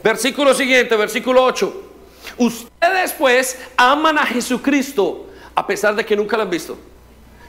Versículo 0.04 0.54
siguiente, 0.54 0.96
versículo 0.96 1.44
8. 1.44 1.84
Ustedes 2.38 3.14
pues 3.14 3.60
aman 3.78 4.18
a 4.18 4.26
Jesucristo 4.26 5.28
a 5.56 5.66
pesar 5.66 5.96
de 5.96 6.06
que 6.06 6.16
nunca 6.16 6.36
lo 6.36 6.44
han 6.44 6.50
visto. 6.50 6.78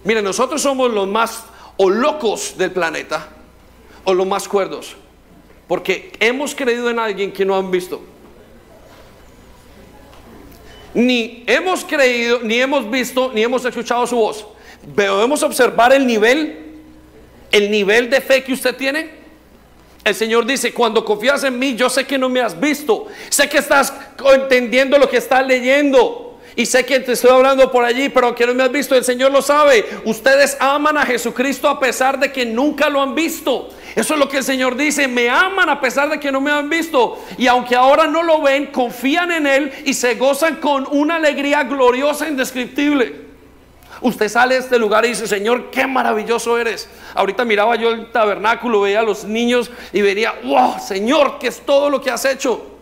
Mire, 0.05 0.21
nosotros 0.21 0.61
somos 0.61 0.93
los 0.93 1.09
más 1.09 1.45
o 1.77 1.91
locos 1.91 2.57
del 2.57 2.71
planeta 2.71 3.29
o 4.05 4.15
los 4.15 4.27
más 4.27 4.47
cuerdos. 4.47 4.97
Porque 5.67 6.13
hemos 6.21 6.55
creído 6.55 6.91
en 6.91 6.99
alguien 6.99 7.33
que 7.33 7.45
no 7.45 7.57
han 7.57 7.71
visto. 7.71 8.03
Ni 10.93 11.43
hemos 11.47 11.85
creído, 11.85 12.41
ni 12.43 12.61
hemos 12.61 12.89
visto, 12.89 13.33
ni 13.33 13.43
hemos 13.43 13.65
escuchado 13.65 14.07
su 14.07 14.17
voz. 14.17 14.47
Debemos 14.95 15.43
observar 15.43 15.93
el 15.93 16.07
nivel, 16.07 16.64
el 17.55 17.71
nivel 17.71 18.11
de 18.11 18.21
fe 18.21 18.43
que 18.43 18.53
usted 18.53 18.75
tiene. 18.75 19.09
El 20.03 20.13
Señor 20.13 20.45
dice, 20.45 20.75
cuando 20.75 21.05
confías 21.05 21.45
en 21.45 21.57
mí, 21.57 21.77
yo 21.77 21.89
sé 21.89 22.05
que 22.05 22.19
no 22.19 22.29
me 22.29 22.41
has 22.41 22.59
visto. 22.59 23.07
Sé 23.29 23.49
que 23.49 23.59
estás 23.59 23.95
entendiendo 24.35 24.99
lo 24.99 25.09
que 25.09 25.19
estás 25.19 25.47
leyendo. 25.47 26.41
Y 26.57 26.67
sé 26.67 26.85
que 26.85 26.99
te 26.99 27.13
estoy 27.13 27.31
hablando 27.31 27.71
por 27.71 27.85
allí, 27.85 28.09
pero 28.09 28.35
que 28.35 28.45
no 28.45 28.55
me 28.55 28.65
has 28.65 28.73
visto, 28.73 28.97
el 28.97 29.05
Señor 29.05 29.31
lo 29.31 29.41
sabe. 29.41 29.87
Ustedes 30.05 30.57
aman 30.59 30.99
a 30.99 31.07
Jesucristo 31.07 31.69
a 31.69 31.79
pesar 31.79 32.19
de 32.19 32.33
que 32.33 32.45
nunca 32.45 32.89
lo 32.89 33.01
han 33.01 33.15
visto. 33.15 33.69
Eso 33.95 34.15
es 34.15 34.21
lo 34.21 34.29
que 34.29 34.39
el 34.39 34.45
Señor 34.45 34.77
dice, 34.77 35.07
me 35.07 35.29
aman 35.29 35.69
a 35.69 35.81
pesar 35.81 36.09
de 36.09 36.19
que 36.19 36.33
no 36.33 36.41
me 36.41 36.51
han 36.51 36.69
visto. 36.69 37.25
Y 37.39 37.47
aunque 37.47 37.77
ahora 37.77 38.09
no 38.09 38.25
lo 38.25 38.43
ven, 38.43 38.67
confían 38.67 39.31
en 39.31 39.47
Él 39.47 39.73
y 39.85 39.95
se 39.95 40.17
gozan 40.17 40.57
con 40.57 40.89
una 40.91 41.17
alegría 41.17 41.63
gloriosa, 41.63 42.29
indescriptible. 42.29 43.24
Usted 44.01 44.29
sale 44.29 44.55
de 44.55 44.61
este 44.61 44.79
lugar 44.79 45.05
y 45.05 45.09
dice, 45.09 45.27
Señor, 45.27 45.71
qué 45.71 45.87
maravilloso 45.87 46.59
eres. 46.59 46.89
Ahorita 47.15 47.45
miraba 47.45 47.77
yo 47.77 47.91
el 47.91 48.11
tabernáculo, 48.11 48.83
veía 48.83 49.01
a 49.01 49.03
los 49.03 49.25
niños 49.25 49.71
y 49.93 50.03
vería, 50.03 50.35
wow, 50.45 50.77
Señor, 50.79 51.39
¿qué 51.39 51.49
es 51.49 51.61
todo 51.61 51.91
lo 51.91 52.01
que 52.01 52.11
has 52.11 52.25
hecho? 52.25 52.75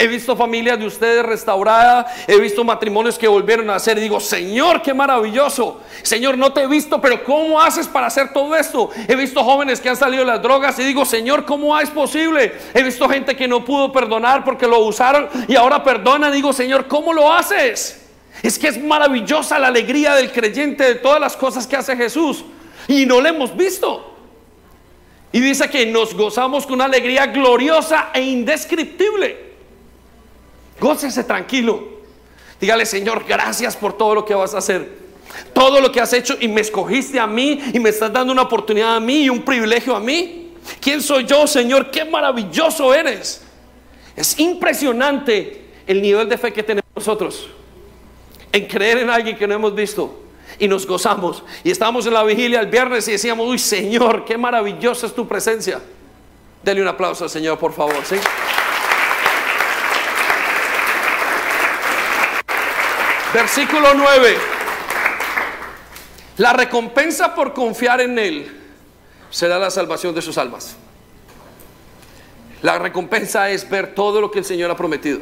He 0.00 0.06
visto 0.06 0.36
familias 0.36 0.78
de 0.78 0.86
ustedes 0.86 1.26
restauradas, 1.26 2.06
he 2.28 2.38
visto 2.38 2.62
matrimonios 2.62 3.18
que 3.18 3.26
volvieron 3.26 3.68
a 3.68 3.74
hacer 3.74 3.98
y 3.98 4.02
digo, 4.02 4.20
Señor, 4.20 4.80
qué 4.80 4.94
maravilloso. 4.94 5.80
Señor, 6.02 6.38
no 6.38 6.52
te 6.52 6.62
he 6.62 6.66
visto, 6.68 7.00
pero 7.00 7.24
¿cómo 7.24 7.60
haces 7.60 7.88
para 7.88 8.06
hacer 8.06 8.32
todo 8.32 8.54
esto? 8.54 8.90
He 9.08 9.16
visto 9.16 9.42
jóvenes 9.42 9.80
que 9.80 9.88
han 9.88 9.96
salido 9.96 10.24
de 10.24 10.30
las 10.30 10.40
drogas 10.40 10.78
y 10.78 10.84
digo, 10.84 11.04
Señor, 11.04 11.44
¿cómo 11.44 11.76
es 11.80 11.90
posible? 11.90 12.54
He 12.74 12.84
visto 12.84 13.08
gente 13.08 13.34
que 13.34 13.48
no 13.48 13.64
pudo 13.64 13.90
perdonar 13.90 14.44
porque 14.44 14.68
lo 14.68 14.78
usaron 14.80 15.28
y 15.48 15.56
ahora 15.56 15.82
perdona. 15.82 16.30
Digo, 16.30 16.52
Señor, 16.52 16.86
¿cómo 16.86 17.12
lo 17.12 17.32
haces? 17.32 18.07
Es 18.42 18.58
que 18.58 18.68
es 18.68 18.82
maravillosa 18.82 19.58
la 19.58 19.68
alegría 19.68 20.14
del 20.14 20.30
creyente 20.30 20.84
de 20.84 20.94
todas 20.96 21.20
las 21.20 21.36
cosas 21.36 21.66
que 21.66 21.76
hace 21.76 21.96
Jesús 21.96 22.44
y 22.86 23.04
no 23.04 23.20
le 23.20 23.30
hemos 23.30 23.56
visto. 23.56 24.14
Y 25.32 25.40
dice 25.40 25.68
que 25.68 25.86
nos 25.86 26.14
gozamos 26.14 26.64
con 26.64 26.74
una 26.74 26.84
alegría 26.84 27.26
gloriosa 27.26 28.10
e 28.14 28.22
indescriptible. 28.22 29.48
Gócese 30.80 31.24
tranquilo. 31.24 31.98
Dígale, 32.60 32.86
Señor, 32.86 33.24
gracias 33.26 33.76
por 33.76 33.96
todo 33.96 34.14
lo 34.14 34.24
que 34.24 34.34
vas 34.34 34.54
a 34.54 34.58
hacer. 34.58 35.08
Todo 35.52 35.80
lo 35.80 35.92
que 35.92 36.00
has 36.00 36.12
hecho 36.12 36.36
y 36.40 36.48
me 36.48 36.60
escogiste 36.60 37.20
a 37.20 37.26
mí 37.26 37.60
y 37.74 37.78
me 37.78 37.90
estás 37.90 38.12
dando 38.12 38.32
una 38.32 38.42
oportunidad 38.42 38.96
a 38.96 39.00
mí 39.00 39.24
y 39.24 39.28
un 39.28 39.42
privilegio 39.42 39.94
a 39.94 40.00
mí. 40.00 40.54
¿Quién 40.80 41.02
soy 41.02 41.26
yo, 41.26 41.46
Señor? 41.46 41.90
Qué 41.90 42.04
maravilloso 42.04 42.94
eres. 42.94 43.42
Es 44.16 44.38
impresionante 44.38 45.66
el 45.86 46.00
nivel 46.00 46.28
de 46.28 46.38
fe 46.38 46.52
que 46.52 46.62
tenemos 46.62 46.90
nosotros 46.94 47.50
en 48.52 48.66
creer 48.66 48.98
en 48.98 49.10
alguien 49.10 49.36
que 49.36 49.46
no 49.46 49.54
hemos 49.54 49.74
visto 49.74 50.22
y 50.58 50.68
nos 50.68 50.86
gozamos. 50.86 51.42
Y 51.64 51.70
estamos 51.70 52.06
en 52.06 52.14
la 52.14 52.24
vigilia 52.24 52.60
el 52.60 52.66
viernes 52.66 53.06
y 53.08 53.12
decíamos, 53.12 53.46
uy 53.46 53.58
Señor, 53.58 54.24
qué 54.24 54.38
maravillosa 54.38 55.06
es 55.06 55.14
tu 55.14 55.26
presencia. 55.26 55.80
Dele 56.62 56.82
un 56.82 56.88
aplauso 56.88 57.24
al 57.24 57.30
Señor, 57.30 57.58
por 57.58 57.72
favor. 57.72 58.04
¿sí? 58.04 58.16
Versículo 63.32 63.94
9. 63.94 64.36
La 66.38 66.52
recompensa 66.52 67.34
por 67.34 67.52
confiar 67.52 68.00
en 68.00 68.18
Él 68.18 68.56
será 69.30 69.58
la 69.58 69.70
salvación 69.70 70.14
de 70.14 70.22
sus 70.22 70.38
almas. 70.38 70.76
La 72.62 72.78
recompensa 72.78 73.50
es 73.50 73.68
ver 73.68 73.94
todo 73.94 74.20
lo 74.20 74.30
que 74.30 74.40
el 74.40 74.44
Señor 74.44 74.70
ha 74.70 74.76
prometido. 74.76 75.20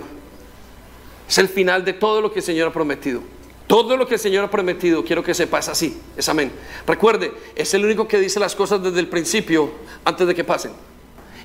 Es 1.28 1.38
el 1.38 1.48
final 1.48 1.84
de 1.84 1.92
todo 1.92 2.20
lo 2.20 2.32
que 2.32 2.38
el 2.38 2.44
Señor 2.44 2.68
ha 2.68 2.72
prometido. 2.72 3.20
Todo 3.66 3.96
lo 3.96 4.06
que 4.06 4.14
el 4.14 4.20
Señor 4.20 4.44
ha 4.44 4.50
prometido, 4.50 5.04
quiero 5.04 5.24
que 5.24 5.34
sepas 5.34 5.68
así, 5.68 6.00
es 6.16 6.28
amén. 6.28 6.52
Recuerde, 6.86 7.32
es 7.56 7.74
el 7.74 7.84
único 7.84 8.06
que 8.06 8.20
dice 8.20 8.38
las 8.38 8.54
cosas 8.54 8.80
desde 8.80 9.00
el 9.00 9.08
principio, 9.08 9.70
antes 10.04 10.24
de 10.26 10.34
que 10.34 10.44
pasen. 10.44 10.70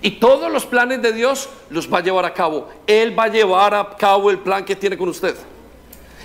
Y 0.04 0.12
todos 0.12 0.52
los 0.52 0.66
planes 0.66 1.02
de 1.02 1.14
Dios 1.14 1.50
los 1.72 1.92
va 1.92 1.98
a 1.98 2.04
llevar 2.04 2.26
a 2.26 2.34
cabo. 2.34 2.70
Él 2.86 3.18
va 3.18 3.24
a 3.24 3.28
llevar 3.28 3.74
a 3.74 3.96
cabo 3.98 4.30
el 4.30 4.38
plan 4.38 4.66
que 4.66 4.76
tiene 4.76 4.98
con 4.98 5.10
usted. 5.10 5.36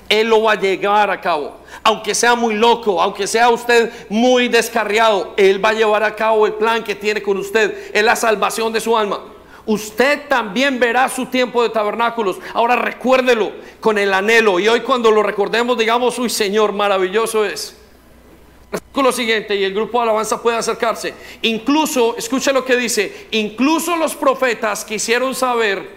Él 0.08 0.28
lo 0.28 0.42
va 0.42 0.52
a 0.52 0.60
llevar 0.60 1.10
a 1.10 1.20
cabo. 1.20 1.56
Aunque 1.82 2.14
sea 2.14 2.34
muy 2.34 2.54
loco, 2.54 3.00
aunque 3.00 3.26
sea 3.26 3.48
usted 3.48 3.90
muy 4.10 4.48
descarriado, 4.48 5.32
Él 5.36 5.64
va 5.64 5.70
a 5.70 5.74
llevar 5.74 6.02
a 6.02 6.14
cabo 6.14 6.46
el 6.46 6.54
plan 6.54 6.84
que 6.84 6.94
tiene 6.94 7.22
con 7.22 7.38
usted. 7.38 7.90
Es 7.92 8.04
la 8.04 8.16
salvación 8.16 8.72
de 8.72 8.80
su 8.80 8.96
alma 8.96 9.20
usted 9.66 10.28
también 10.28 10.78
verá 10.78 11.08
su 11.08 11.26
tiempo 11.26 11.62
de 11.62 11.70
tabernáculos. 11.70 12.38
Ahora 12.54 12.76
recuérdelo 12.76 13.52
con 13.80 13.98
el 13.98 14.14
anhelo. 14.14 14.58
Y 14.58 14.68
hoy 14.68 14.80
cuando 14.80 15.10
lo 15.10 15.22
recordemos, 15.22 15.76
digamos, 15.76 16.18
uy 16.18 16.30
Señor, 16.30 16.72
maravilloso 16.72 17.44
es. 17.44 17.76
Versículo 18.70 19.12
siguiente, 19.12 19.54
y 19.54 19.64
el 19.64 19.74
grupo 19.74 19.98
de 19.98 20.04
alabanza 20.04 20.42
puede 20.42 20.56
acercarse. 20.56 21.14
Incluso, 21.42 22.16
escuche 22.16 22.52
lo 22.52 22.64
que 22.64 22.76
dice, 22.76 23.28
incluso 23.30 23.96
los 23.96 24.16
profetas 24.16 24.84
quisieron 24.84 25.34
saber 25.34 25.96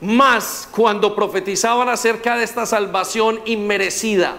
más 0.00 0.68
cuando 0.72 1.14
profetizaban 1.14 1.88
acerca 1.88 2.36
de 2.36 2.44
esta 2.44 2.66
salvación 2.66 3.40
inmerecida 3.44 4.36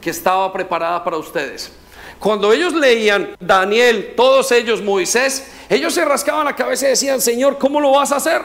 que 0.00 0.10
estaba 0.10 0.52
preparada 0.52 1.02
para 1.02 1.16
ustedes. 1.16 1.72
Cuando 2.20 2.52
ellos 2.52 2.74
leían 2.74 3.34
Daniel, 3.40 4.12
todos 4.14 4.52
ellos, 4.52 4.82
Moisés, 4.82 5.50
ellos 5.70 5.94
se 5.94 6.04
rascaban 6.04 6.44
la 6.44 6.54
cabeza 6.54 6.84
y 6.86 6.90
decían, 6.90 7.18
Señor, 7.18 7.56
¿cómo 7.56 7.80
lo 7.80 7.92
vas 7.92 8.12
a 8.12 8.16
hacer? 8.16 8.42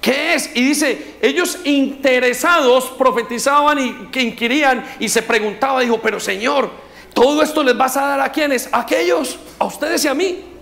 ¿Qué 0.00 0.34
es? 0.34 0.50
Y 0.52 0.64
dice, 0.64 1.14
ellos 1.22 1.58
interesados 1.62 2.86
profetizaban 2.98 3.78
y 3.78 4.20
inquirían 4.20 4.84
y 4.98 5.08
se 5.08 5.22
preguntaban, 5.22 5.82
dijo, 5.82 6.00
pero 6.02 6.18
Señor, 6.18 6.70
todo 7.14 7.40
esto 7.40 7.62
les 7.62 7.76
vas 7.76 7.96
a 7.96 8.08
dar 8.08 8.20
a 8.20 8.32
quienes? 8.32 8.68
A 8.72 8.80
aquellos, 8.80 9.38
a 9.56 9.66
ustedes 9.66 10.04
y 10.04 10.08
a 10.08 10.14
mí. 10.14 10.53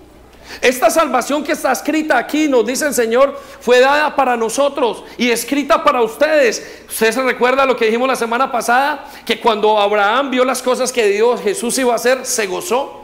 Esta 0.61 0.91
salvación 0.91 1.43
que 1.43 1.53
está 1.53 1.73
escrita 1.73 2.19
aquí, 2.19 2.49
nos 2.49 2.67
dice 2.67 2.87
el 2.87 2.95
Señor, 2.95 3.41
fue 3.61 3.81
dada 3.81 4.15
para 4.15 4.37
nosotros 4.37 5.05
y 5.17 5.31
escrita 5.31 5.83
para 5.83 6.03
ustedes. 6.03 6.83
Usted 6.89 7.13
se 7.13 7.23
recuerda 7.23 7.65
lo 7.65 7.77
que 7.77 7.87
dijimos 7.87 8.09
la 8.09 8.17
semana 8.17 8.53
pasada, 8.53 9.07
que 9.25 9.41
cuando 9.41 9.79
Abraham 9.79 10.31
vio 10.31 10.45
las 10.45 10.63
cosas 10.63 10.93
que 10.93 11.09
Dios 11.09 11.41
Jesús 11.41 11.79
iba 11.79 11.93
a 11.93 11.97
hacer, 11.97 12.27
se 12.27 12.47
gozó. 12.47 13.01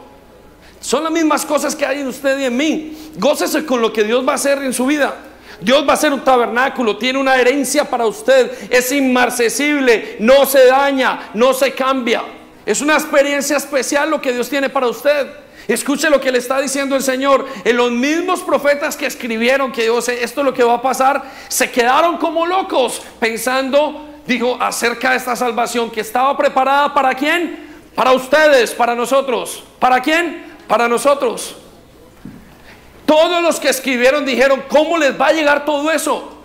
Son 0.79 1.03
las 1.03 1.11
mismas 1.11 1.45
cosas 1.45 1.75
que 1.75 1.85
hay 1.85 2.01
en 2.01 2.07
usted 2.07 2.39
y 2.39 2.45
en 2.45 2.55
mí. 2.55 3.11
Gócese 3.15 3.65
con 3.65 3.81
lo 3.81 3.91
que 3.91 4.03
Dios 4.03 4.25
va 4.27 4.33
a 4.33 4.35
hacer 4.35 4.59
en 4.59 4.73
su 4.73 4.85
vida. 4.85 5.15
Dios 5.61 5.85
va 5.87 5.93
a 5.93 5.97
ser 5.97 6.13
un 6.13 6.21
tabernáculo, 6.21 6.97
tiene 6.97 7.19
una 7.19 7.35
herencia 7.35 7.83
para 7.83 8.05
usted, 8.05 8.49
es 8.69 8.91
inmarcesible, 8.93 10.15
no 10.19 10.45
se 10.45 10.65
daña, 10.67 11.31
no 11.33 11.53
se 11.53 11.73
cambia. 11.73 12.23
Es 12.65 12.81
una 12.81 12.93
experiencia 12.93 13.57
especial 13.57 14.09
lo 14.09 14.21
que 14.21 14.31
Dios 14.31 14.47
tiene 14.49 14.69
para 14.69 14.87
usted. 14.87 15.27
Escuche 15.69 16.09
lo 16.09 16.19
que 16.19 16.31
le 16.31 16.39
está 16.39 16.59
diciendo 16.59 16.95
el 16.95 17.03
Señor. 17.03 17.45
En 17.63 17.77
los 17.77 17.91
mismos 17.91 18.41
profetas 18.41 18.97
que 18.97 19.05
escribieron 19.05 19.71
que 19.71 19.83
Dios, 19.83 20.09
esto 20.09 20.41
es 20.41 20.45
lo 20.45 20.51
que 20.51 20.63
va 20.63 20.73
a 20.73 20.81
pasar, 20.81 21.21
se 21.47 21.69
quedaron 21.69 22.17
como 22.17 22.47
locos 22.47 23.03
pensando, 23.19 24.07
dijo, 24.25 24.57
acerca 24.59 25.11
de 25.11 25.17
esta 25.17 25.35
salvación 25.35 25.91
que 25.91 26.01
estaba 26.01 26.35
preparada 26.35 26.91
para 26.91 27.13
quién? 27.13 27.69
Para 27.93 28.13
ustedes, 28.13 28.71
para 28.71 28.95
nosotros. 28.95 29.63
¿Para 29.77 29.99
quién? 29.99 30.43
Para 30.67 30.87
nosotros. 30.87 31.55
Todos 33.05 33.43
los 33.43 33.59
que 33.59 33.69
escribieron 33.69 34.25
dijeron, 34.25 34.63
¿cómo 34.69 34.97
les 34.97 35.21
va 35.21 35.27
a 35.27 35.33
llegar 35.33 35.65
todo 35.65 35.91
eso? 35.91 36.35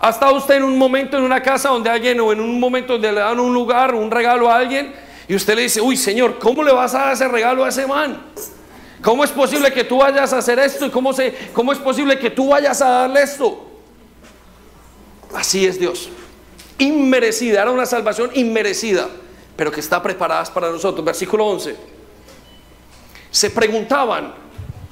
¿Ha 0.00 0.08
estado 0.08 0.36
usted 0.36 0.54
en 0.54 0.64
un 0.64 0.78
momento 0.78 1.18
en 1.18 1.24
una 1.24 1.42
casa 1.42 1.68
donde 1.68 1.90
alguien 1.90 2.18
o 2.20 2.32
en 2.32 2.40
un 2.40 2.58
momento 2.58 2.94
donde 2.94 3.12
le 3.12 3.20
dan 3.20 3.38
un 3.38 3.52
lugar, 3.52 3.94
un 3.94 4.10
regalo 4.10 4.50
a 4.50 4.56
alguien 4.56 4.94
y 5.28 5.34
usted 5.34 5.54
le 5.54 5.62
dice, 5.62 5.82
uy 5.82 5.98
Señor, 5.98 6.38
¿cómo 6.38 6.64
le 6.64 6.72
vas 6.72 6.94
a 6.94 7.00
dar 7.00 7.12
ese 7.12 7.28
regalo 7.28 7.62
a 7.62 7.68
ese 7.68 7.86
man? 7.86 8.18
¿Cómo 9.02 9.24
es 9.24 9.30
posible 9.30 9.72
que 9.72 9.84
tú 9.84 9.98
vayas 9.98 10.32
a 10.32 10.38
hacer 10.38 10.58
esto? 10.58 10.84
¿Y 10.86 10.90
cómo, 10.90 11.12
se, 11.12 11.34
cómo 11.52 11.72
es 11.72 11.78
posible 11.78 12.18
que 12.18 12.30
tú 12.30 12.48
vayas 12.48 12.82
a 12.82 12.88
darle 12.88 13.22
esto? 13.22 13.66
Así 15.34 15.64
es 15.64 15.78
Dios. 15.78 16.10
Inmerecida, 16.78 17.62
era 17.62 17.70
una 17.70 17.86
salvación 17.86 18.30
inmerecida, 18.34 19.08
pero 19.56 19.70
que 19.70 19.80
está 19.80 20.02
preparada 20.02 20.44
para 20.52 20.70
nosotros. 20.70 21.04
Versículo 21.04 21.46
11. 21.46 21.76
Se 23.30 23.50
preguntaban, 23.50 24.34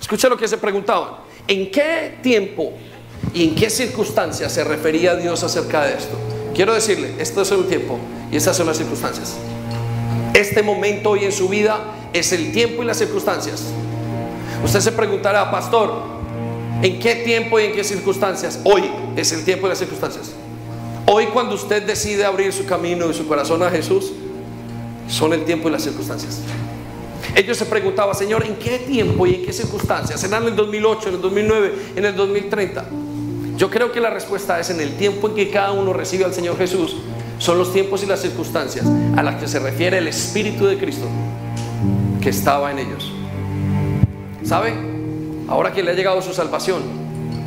escucha 0.00 0.28
lo 0.28 0.36
que 0.36 0.48
se 0.48 0.56
preguntaban, 0.56 1.11
¿en 1.46 1.70
qué 1.70 2.18
tiempo 2.22 2.72
y 3.34 3.48
en 3.48 3.54
qué 3.54 3.68
circunstancias 3.68 4.52
se 4.52 4.64
refería 4.64 5.16
Dios 5.16 5.42
acerca 5.42 5.84
de 5.84 5.94
esto? 5.94 6.16
Quiero 6.54 6.72
decirle, 6.72 7.14
esto 7.18 7.42
es 7.42 7.50
un 7.50 7.68
tiempo 7.68 7.98
y 8.30 8.36
estas 8.36 8.56
son 8.56 8.66
las 8.66 8.78
circunstancias. 8.78 9.36
Este 10.34 10.62
momento 10.62 11.11
hoy 11.11 11.24
en 11.24 11.32
su 11.32 11.48
vida 11.48 11.78
es 12.12 12.32
el 12.32 12.52
tiempo 12.52 12.82
y 12.82 12.86
las 12.86 12.98
circunstancias. 12.98 13.64
Usted 14.64 14.80
se 14.80 14.92
preguntará, 14.92 15.50
pastor, 15.50 15.92
¿en 16.82 16.98
qué 16.98 17.16
tiempo 17.16 17.59
y 17.61 17.64
en 17.64 17.72
qué 17.72 17.84
circunstancias? 17.84 18.61
Hoy 18.64 18.90
es 19.16 19.32
el 19.32 19.44
tiempo 19.44 19.66
y 19.66 19.70
las 19.70 19.78
circunstancias. 19.78 20.32
Hoy 21.06 21.26
cuando 21.26 21.54
usted 21.54 21.84
decide 21.84 22.24
abrir 22.24 22.52
su 22.52 22.66
camino 22.66 23.09
y 23.11 23.14
su 23.14 23.26
corazón 23.26 23.62
a 23.62 23.70
Jesús, 23.70 24.12
son 25.09 25.32
el 25.32 25.44
tiempo 25.44 25.68
y 25.68 25.72
las 25.72 25.82
circunstancias. 25.82 26.40
Ellos 27.34 27.56
se 27.56 27.66
preguntaban, 27.66 28.14
Señor, 28.14 28.44
¿en 28.44 28.56
qué 28.56 28.78
tiempo 28.78 29.26
y 29.26 29.36
en 29.36 29.46
qué 29.46 29.52
circunstancias? 29.52 30.20
¿Será 30.20 30.38
en 30.38 30.48
el 30.48 30.56
2008, 30.56 31.09
en 31.09 31.14
el 31.14 31.20
2009, 31.20 31.74
en 31.96 32.04
el 32.04 32.16
2030? 32.16 32.84
Yo 33.56 33.70
creo 33.70 33.90
que 33.92 34.00
la 34.00 34.11
respuesta 34.11 34.59
es 34.61 34.70
en 34.70 34.80
el 34.80 34.96
tiempo 34.96 35.28
en 35.28 35.34
que 35.34 35.50
cada 35.50 35.72
uno 35.72 35.92
recibe 35.92 36.24
al 36.24 36.34
Señor 36.34 36.59
Jesús. 36.59 36.96
Son 37.38 37.59
los 37.59 37.72
tiempos 37.72 38.02
y 38.02 38.06
las 38.06 38.20
circunstancias 38.20 38.86
a 39.16 39.22
las 39.22 39.36
que 39.36 39.48
se 39.48 39.61
refiere 39.61 39.98
el 39.98 40.09
Espíritu 40.09 40.66
de 40.66 40.78
Cristo 40.78 41.06
que 42.20 42.30
estaba 42.30 42.70
en 42.70 42.80
ellos. 42.80 43.12
¿Sabe? 44.49 44.72
Ahora 45.46 45.74
que 45.74 45.82
le 45.82 45.90
ha 45.90 45.94
llegado 45.94 46.22
su 46.22 46.32
salvación, 46.32 46.80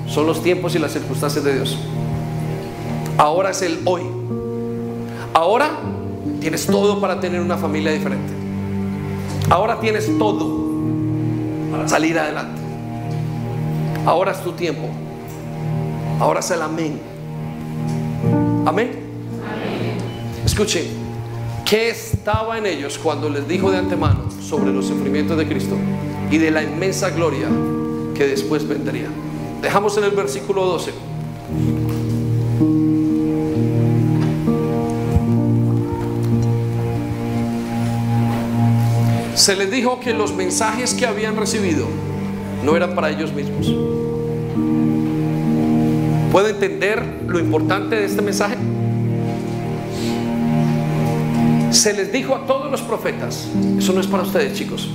son 0.08 0.28
los 0.28 0.44
tiempos 0.44 0.76
y 0.76 0.80
las 0.80 0.92
circunstancias 0.92 1.44
de 1.44 1.56
Dios. 1.56 1.76
Ahora 3.18 3.50
es 3.50 3.64
el 3.64 3.80
hoy. 3.86 4.04
Ahora 5.34 5.72
tienes 6.40 6.68
todo 6.68 7.02
para 7.02 7.20
tener 7.20 7.42
una 7.42 7.58
familia 7.58 7.92
diferente. 7.92 8.32
Ahora 9.50 9.80
tienes 9.80 10.16
todo 10.20 10.62
para 11.72 11.88
salir 11.88 12.20
adelante. 12.20 12.62
Ahora 14.06 14.34
es 14.34 14.44
tu 14.44 14.52
tiempo. 14.52 14.88
Ahora 16.20 16.42
es 16.42 16.52
el 16.52 16.62
amén. 16.62 17.00
Amén. 18.64 18.92
Escuchen, 20.46 20.86
¿qué 21.66 21.90
estaba 21.90 22.60
en 22.60 22.68
ellos 22.68 23.00
cuando 23.00 23.28
les 23.28 23.48
dijo 23.48 23.72
de 23.72 23.80
antemano 23.80 24.30
sobre 24.40 24.72
los 24.72 24.86
sufrimientos 24.86 25.36
de 25.36 25.48
Cristo? 25.48 25.76
Y 26.32 26.38
de 26.38 26.50
la 26.50 26.64
inmensa 26.64 27.10
gloria 27.10 27.48
que 28.16 28.26
después 28.26 28.68
vendría. 28.68 29.10
Dejamos 29.62 29.98
en 29.98 30.06
el 30.06 30.12
versículo 30.12 30.66
12. 30.66 30.92
Se 39.36 39.56
les 39.56 39.70
dijo 39.70 40.00
que 40.00 40.14
los 40.14 40.34
mensajes 40.34 40.94
que 40.94 41.06
habían 41.06 41.36
recibido 41.36 41.86
no 42.64 42.76
eran 42.78 42.96
para 42.96 43.10
ellos 43.10 43.34
mismos. 43.34 43.74
¿Puede 46.32 46.52
entender 46.52 47.24
lo 47.28 47.40
importante 47.40 47.98
de 47.98 48.06
este 48.06 48.22
mensaje? 48.22 48.56
Se 51.72 51.94
les 51.94 52.12
dijo 52.12 52.36
a 52.36 52.46
todos 52.46 52.72
los 52.72 52.82
profetas, 52.82 53.48
eso 53.78 53.92
no 53.94 54.00
es 54.00 54.08
para 54.08 54.24
ustedes 54.24 54.54
chicos, 54.54 54.90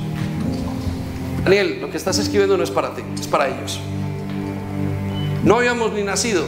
Daniel, 1.47 1.79
lo 1.81 1.89
que 1.89 1.97
estás 1.97 2.19
escribiendo 2.19 2.57
no 2.57 2.65
es 2.65 2.73
para 2.73 2.93
ti, 2.93 3.03
es 3.21 3.29
para 3.29 3.47
ellos. 3.47 3.79
No 5.45 5.59
habíamos 5.59 5.93
ni 5.93 6.03
nacido 6.03 6.45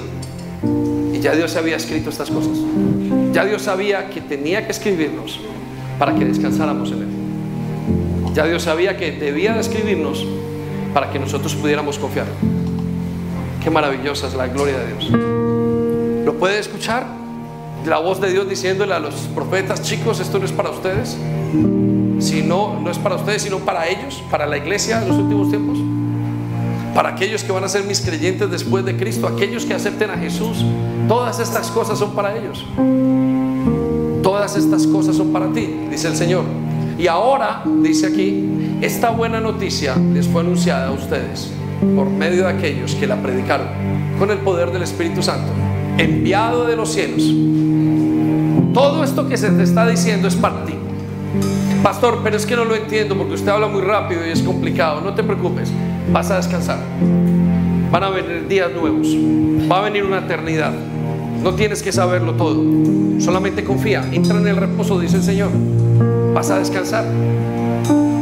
y 1.14 1.20
ya 1.20 1.36
Dios 1.36 1.54
había 1.54 1.76
escrito 1.76 2.10
estas 2.10 2.28
cosas. 2.28 2.58
Ya 3.32 3.44
Dios 3.44 3.62
sabía 3.62 4.10
que 4.10 4.20
tenía 4.20 4.66
que 4.66 4.72
escribirnos 4.72 5.38
para 6.00 6.16
que 6.16 6.24
descansáramos 6.24 6.90
en 6.90 7.02
Él. 7.02 8.34
Ya 8.34 8.44
Dios 8.46 8.64
sabía 8.64 8.96
que 8.96 9.12
debía 9.12 9.54
de 9.54 9.60
escribirnos 9.60 10.26
para 10.92 11.12
que 11.12 11.20
nosotros 11.20 11.54
pudiéramos 11.54 11.96
confiar. 11.96 12.26
Qué 13.62 13.70
maravillosa 13.70 14.26
es 14.26 14.34
la 14.34 14.48
gloria 14.48 14.80
de 14.80 14.86
Dios. 14.94 15.10
¿Lo 16.24 16.34
puede 16.40 16.58
escuchar? 16.58 17.06
La 17.86 17.98
voz 17.98 18.20
de 18.20 18.32
Dios 18.32 18.48
diciéndole 18.48 18.94
a 18.94 18.98
los 18.98 19.14
profetas, 19.32 19.80
chicos, 19.80 20.18
esto 20.18 20.40
no 20.40 20.44
es 20.44 20.50
para 20.50 20.70
ustedes 20.70 21.16
si 22.28 22.42
no, 22.42 22.78
no 22.80 22.90
es 22.90 22.98
para 22.98 23.16
ustedes, 23.16 23.42
sino 23.42 23.58
para 23.58 23.88
ellos, 23.88 24.22
para 24.30 24.46
la 24.46 24.58
iglesia 24.58 25.02
en 25.02 25.08
los 25.08 25.16
últimos 25.16 25.48
tiempos, 25.48 25.78
para 26.94 27.10
aquellos 27.10 27.42
que 27.42 27.52
van 27.52 27.64
a 27.64 27.68
ser 27.68 27.84
mis 27.84 28.00
creyentes 28.00 28.50
después 28.50 28.84
de 28.84 28.96
Cristo, 28.96 29.26
aquellos 29.26 29.64
que 29.64 29.74
acepten 29.74 30.10
a 30.10 30.18
Jesús, 30.18 30.64
todas 31.08 31.40
estas 31.40 31.70
cosas 31.70 31.98
son 31.98 32.12
para 32.14 32.36
ellos. 32.36 32.64
Todas 34.22 34.56
estas 34.56 34.86
cosas 34.86 35.16
son 35.16 35.32
para 35.32 35.50
ti, 35.52 35.68
dice 35.90 36.08
el 36.08 36.16
Señor. 36.16 36.44
Y 36.98 37.06
ahora, 37.06 37.62
dice 37.82 38.08
aquí, 38.08 38.44
esta 38.82 39.10
buena 39.10 39.40
noticia 39.40 39.96
les 39.96 40.26
fue 40.26 40.42
anunciada 40.42 40.88
a 40.88 40.90
ustedes 40.90 41.50
por 41.96 42.10
medio 42.10 42.44
de 42.44 42.50
aquellos 42.50 42.94
que 42.94 43.06
la 43.06 43.16
predicaron 43.22 43.68
con 44.18 44.30
el 44.30 44.38
poder 44.38 44.72
del 44.72 44.82
Espíritu 44.82 45.22
Santo, 45.22 45.50
enviado 45.96 46.66
de 46.66 46.76
los 46.76 46.92
cielos. 46.92 47.22
Todo 48.74 49.02
esto 49.02 49.28
que 49.28 49.36
se 49.36 49.50
te 49.50 49.62
está 49.62 49.86
diciendo 49.88 50.28
es 50.28 50.34
para 50.34 50.64
ti. 50.64 50.74
Pastor, 51.82 52.20
pero 52.24 52.36
es 52.36 52.44
que 52.44 52.56
no 52.56 52.64
lo 52.64 52.74
entiendo 52.74 53.16
porque 53.16 53.34
usted 53.34 53.48
habla 53.48 53.68
muy 53.68 53.82
rápido 53.82 54.26
y 54.26 54.30
es 54.30 54.42
complicado. 54.42 55.00
No 55.00 55.14
te 55.14 55.22
preocupes, 55.22 55.70
vas 56.12 56.30
a 56.30 56.36
descansar. 56.36 56.78
Van 57.90 58.04
a 58.04 58.10
venir 58.10 58.46
días 58.48 58.70
nuevos. 58.72 59.08
Va 59.70 59.78
a 59.78 59.82
venir 59.82 60.04
una 60.04 60.18
eternidad. 60.18 60.72
No 61.42 61.54
tienes 61.54 61.82
que 61.82 61.92
saberlo 61.92 62.34
todo. 62.34 62.62
Solamente 63.20 63.64
confía. 63.64 64.04
Entra 64.12 64.38
en 64.38 64.48
el 64.48 64.56
reposo, 64.56 64.98
dice 64.98 65.16
el 65.16 65.22
Señor. 65.22 65.50
Vas 66.34 66.50
a 66.50 66.58
descansar. 66.58 67.04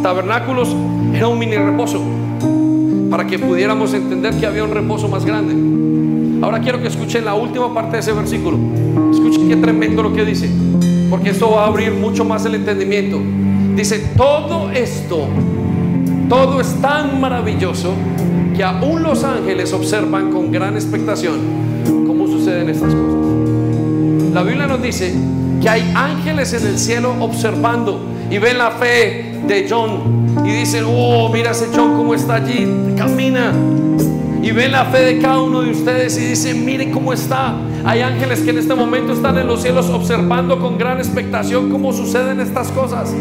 Tabernáculos 0.03 0.75
era 1.15 1.27
un 1.27 1.39
mini 1.39 1.57
reposo 1.57 2.01
para 3.11 3.27
que 3.27 3.39
pudiéramos 3.39 3.95
entender 3.95 4.35
que 4.35 4.47
había 4.47 4.65
un 4.65 4.71
reposo 4.71 5.09
más 5.09 5.25
grande. 5.25 5.55
Ahora 6.45 6.61
quiero 6.61 6.81
que 6.81 6.89
escuchen 6.89 7.25
la 7.25 7.35
última 7.35 7.73
parte 7.73 7.93
de 7.93 8.01
ese 8.01 8.13
versículo. 8.13 8.59
Escuchen 9.11 9.49
qué 9.49 9.57
tremendo 9.57 10.03
lo 10.03 10.13
que 10.13 10.25
dice, 10.25 10.51
porque 11.09 11.31
esto 11.31 11.51
va 11.51 11.65
a 11.65 11.67
abrir 11.69 11.93
mucho 11.93 12.25
más 12.25 12.45
el 12.45 12.55
entendimiento. 12.55 13.19
Dice, 13.77 13.99
todo 14.17 14.71
esto, 14.71 15.29
todo 16.31 16.63
es 16.63 16.81
tan 16.81 17.21
maravilloso 17.21 17.93
que 18.57 18.65
aún 18.65 19.03
los 19.03 19.23
ángeles 19.23 19.71
observan 19.75 20.33
con 20.33 20.51
gran 20.51 20.77
expectación 20.77 21.35
cómo 22.07 22.27
suceden 22.27 22.71
estas 22.71 22.95
cosas. 22.95 24.33
La 24.33 24.43
Biblia 24.43 24.67
nos 24.67 24.83
dice 24.83 25.13
que 25.61 25.69
hay 25.69 25.93
ángeles 25.95 26.55
en 26.55 26.67
el 26.67 26.79
cielo 26.79 27.17
observando 27.21 28.01
y 28.31 28.39
ven 28.39 28.57
la 28.57 28.71
fe 28.71 29.41
de 29.47 29.67
John 29.69 30.27
y 30.47 30.53
dicen, 30.53 30.85
oh, 30.89 31.29
mira 31.31 31.51
ese 31.51 31.67
John 31.75 31.97
cómo 31.97 32.15
está 32.15 32.37
allí, 32.37 32.67
camina. 32.97 33.53
Y 34.43 34.53
ven 34.53 34.73
la 34.73 34.87
fe 34.87 35.01
de 35.01 35.19
cada 35.19 35.43
uno 35.43 35.61
de 35.61 35.73
ustedes 35.73 36.17
y 36.17 36.25
dicen, 36.29 36.65
miren 36.65 36.93
cómo 36.93 37.13
está. 37.13 37.55
Hay 37.87 38.01
ángeles 38.01 38.41
que 38.41 38.51
en 38.51 38.59
este 38.59 38.75
momento 38.75 39.13
están 39.13 39.39
en 39.39 39.47
los 39.47 39.63
cielos 39.63 39.89
observando 39.91 40.59
con 40.59 40.77
gran 40.77 40.99
expectación 40.99 41.71
cómo 41.71 41.93
suceden 41.93 42.41
estas 42.41 42.73
cosas. 42.73 43.15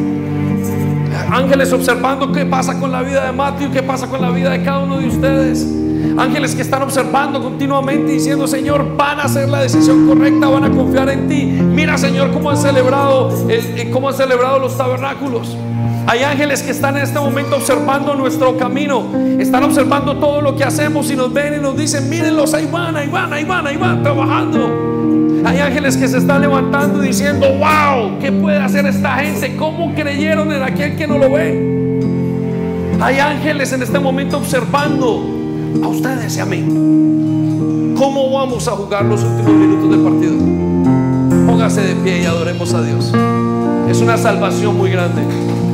Ángeles 1.31 1.71
observando 1.71 2.31
qué 2.31 2.45
pasa 2.45 2.79
con 2.79 2.91
la 2.91 3.03
vida 3.03 3.27
de 3.27 3.31
Matthew, 3.31 3.71
qué 3.71 3.83
pasa 3.83 4.07
con 4.07 4.23
la 4.23 4.31
vida 4.31 4.49
de 4.49 4.63
cada 4.63 4.79
uno 4.79 4.97
de 4.97 5.07
ustedes. 5.07 5.71
Ángeles 6.17 6.55
que 6.55 6.63
están 6.63 6.81
observando 6.81 7.43
continuamente 7.43 8.11
diciendo, 8.11 8.47
Señor, 8.47 8.97
van 8.97 9.19
a 9.19 9.25
hacer 9.25 9.49
la 9.49 9.61
decisión 9.61 10.07
correcta, 10.07 10.47
van 10.47 10.63
a 10.63 10.71
confiar 10.71 11.09
en 11.09 11.27
ti. 11.27 11.43
Mira, 11.45 11.95
Señor, 11.99 12.31
cómo 12.31 12.49
han 12.49 12.57
celebrado, 12.57 13.29
cómo 13.93 14.09
han 14.09 14.15
celebrado 14.15 14.57
los 14.57 14.75
tabernáculos. 14.75 15.55
Hay 16.07 16.21
ángeles 16.21 16.61
que 16.61 16.71
están 16.71 16.97
en 16.97 17.03
este 17.03 17.19
momento 17.19 17.55
observando 17.55 18.13
nuestro 18.15 18.57
camino. 18.57 19.07
Están 19.39 19.63
observando 19.63 20.17
todo 20.17 20.39
lo 20.39 20.55
que 20.55 20.63
hacemos 20.63 21.09
y 21.09 21.15
nos 21.15 21.33
ven 21.33 21.55
y 21.55 21.57
nos 21.57 21.75
dicen, 21.75 22.09
mírenlos, 22.09 22.53
ahí 22.53 22.67
van, 22.71 22.95
ahí 22.95 23.07
van, 23.07 23.33
ahí 23.33 23.43
van, 23.43 23.65
ahí 23.65 23.77
van, 23.77 24.03
trabajando. 24.03 25.41
Hay 25.45 25.59
ángeles 25.59 25.97
que 25.97 26.07
se 26.07 26.19
están 26.19 26.41
levantando 26.41 27.03
y 27.03 27.07
diciendo, 27.07 27.47
wow, 27.47 28.19
¿qué 28.19 28.31
puede 28.31 28.57
hacer 28.57 28.85
esta 28.85 29.15
gente? 29.17 29.55
¿Cómo 29.55 29.93
creyeron 29.95 30.51
en 30.51 30.61
aquel 30.61 30.95
que 30.95 31.07
no 31.07 31.17
lo 31.17 31.31
ve? 31.31 31.75
Hay 33.01 33.19
ángeles 33.19 33.73
en 33.73 33.81
este 33.81 33.99
momento 33.99 34.37
observando 34.37 35.23
a 35.83 35.87
ustedes 35.87 36.37
y 36.37 36.39
a 36.39 36.45
mí. 36.45 36.63
¿Cómo 37.97 38.31
vamos 38.31 38.67
a 38.67 38.71
jugar 38.71 39.05
los 39.05 39.23
últimos 39.23 39.53
minutos 39.53 39.89
del 39.89 40.01
partido? 40.01 40.35
Póngase 41.47 41.81
de 41.81 41.95
pie 41.95 42.21
y 42.21 42.25
adoremos 42.25 42.73
a 42.73 42.81
Dios. 42.81 43.13
Es 43.89 44.01
una 44.01 44.17
salvación 44.17 44.77
muy 44.77 44.91
grande. 44.91 45.21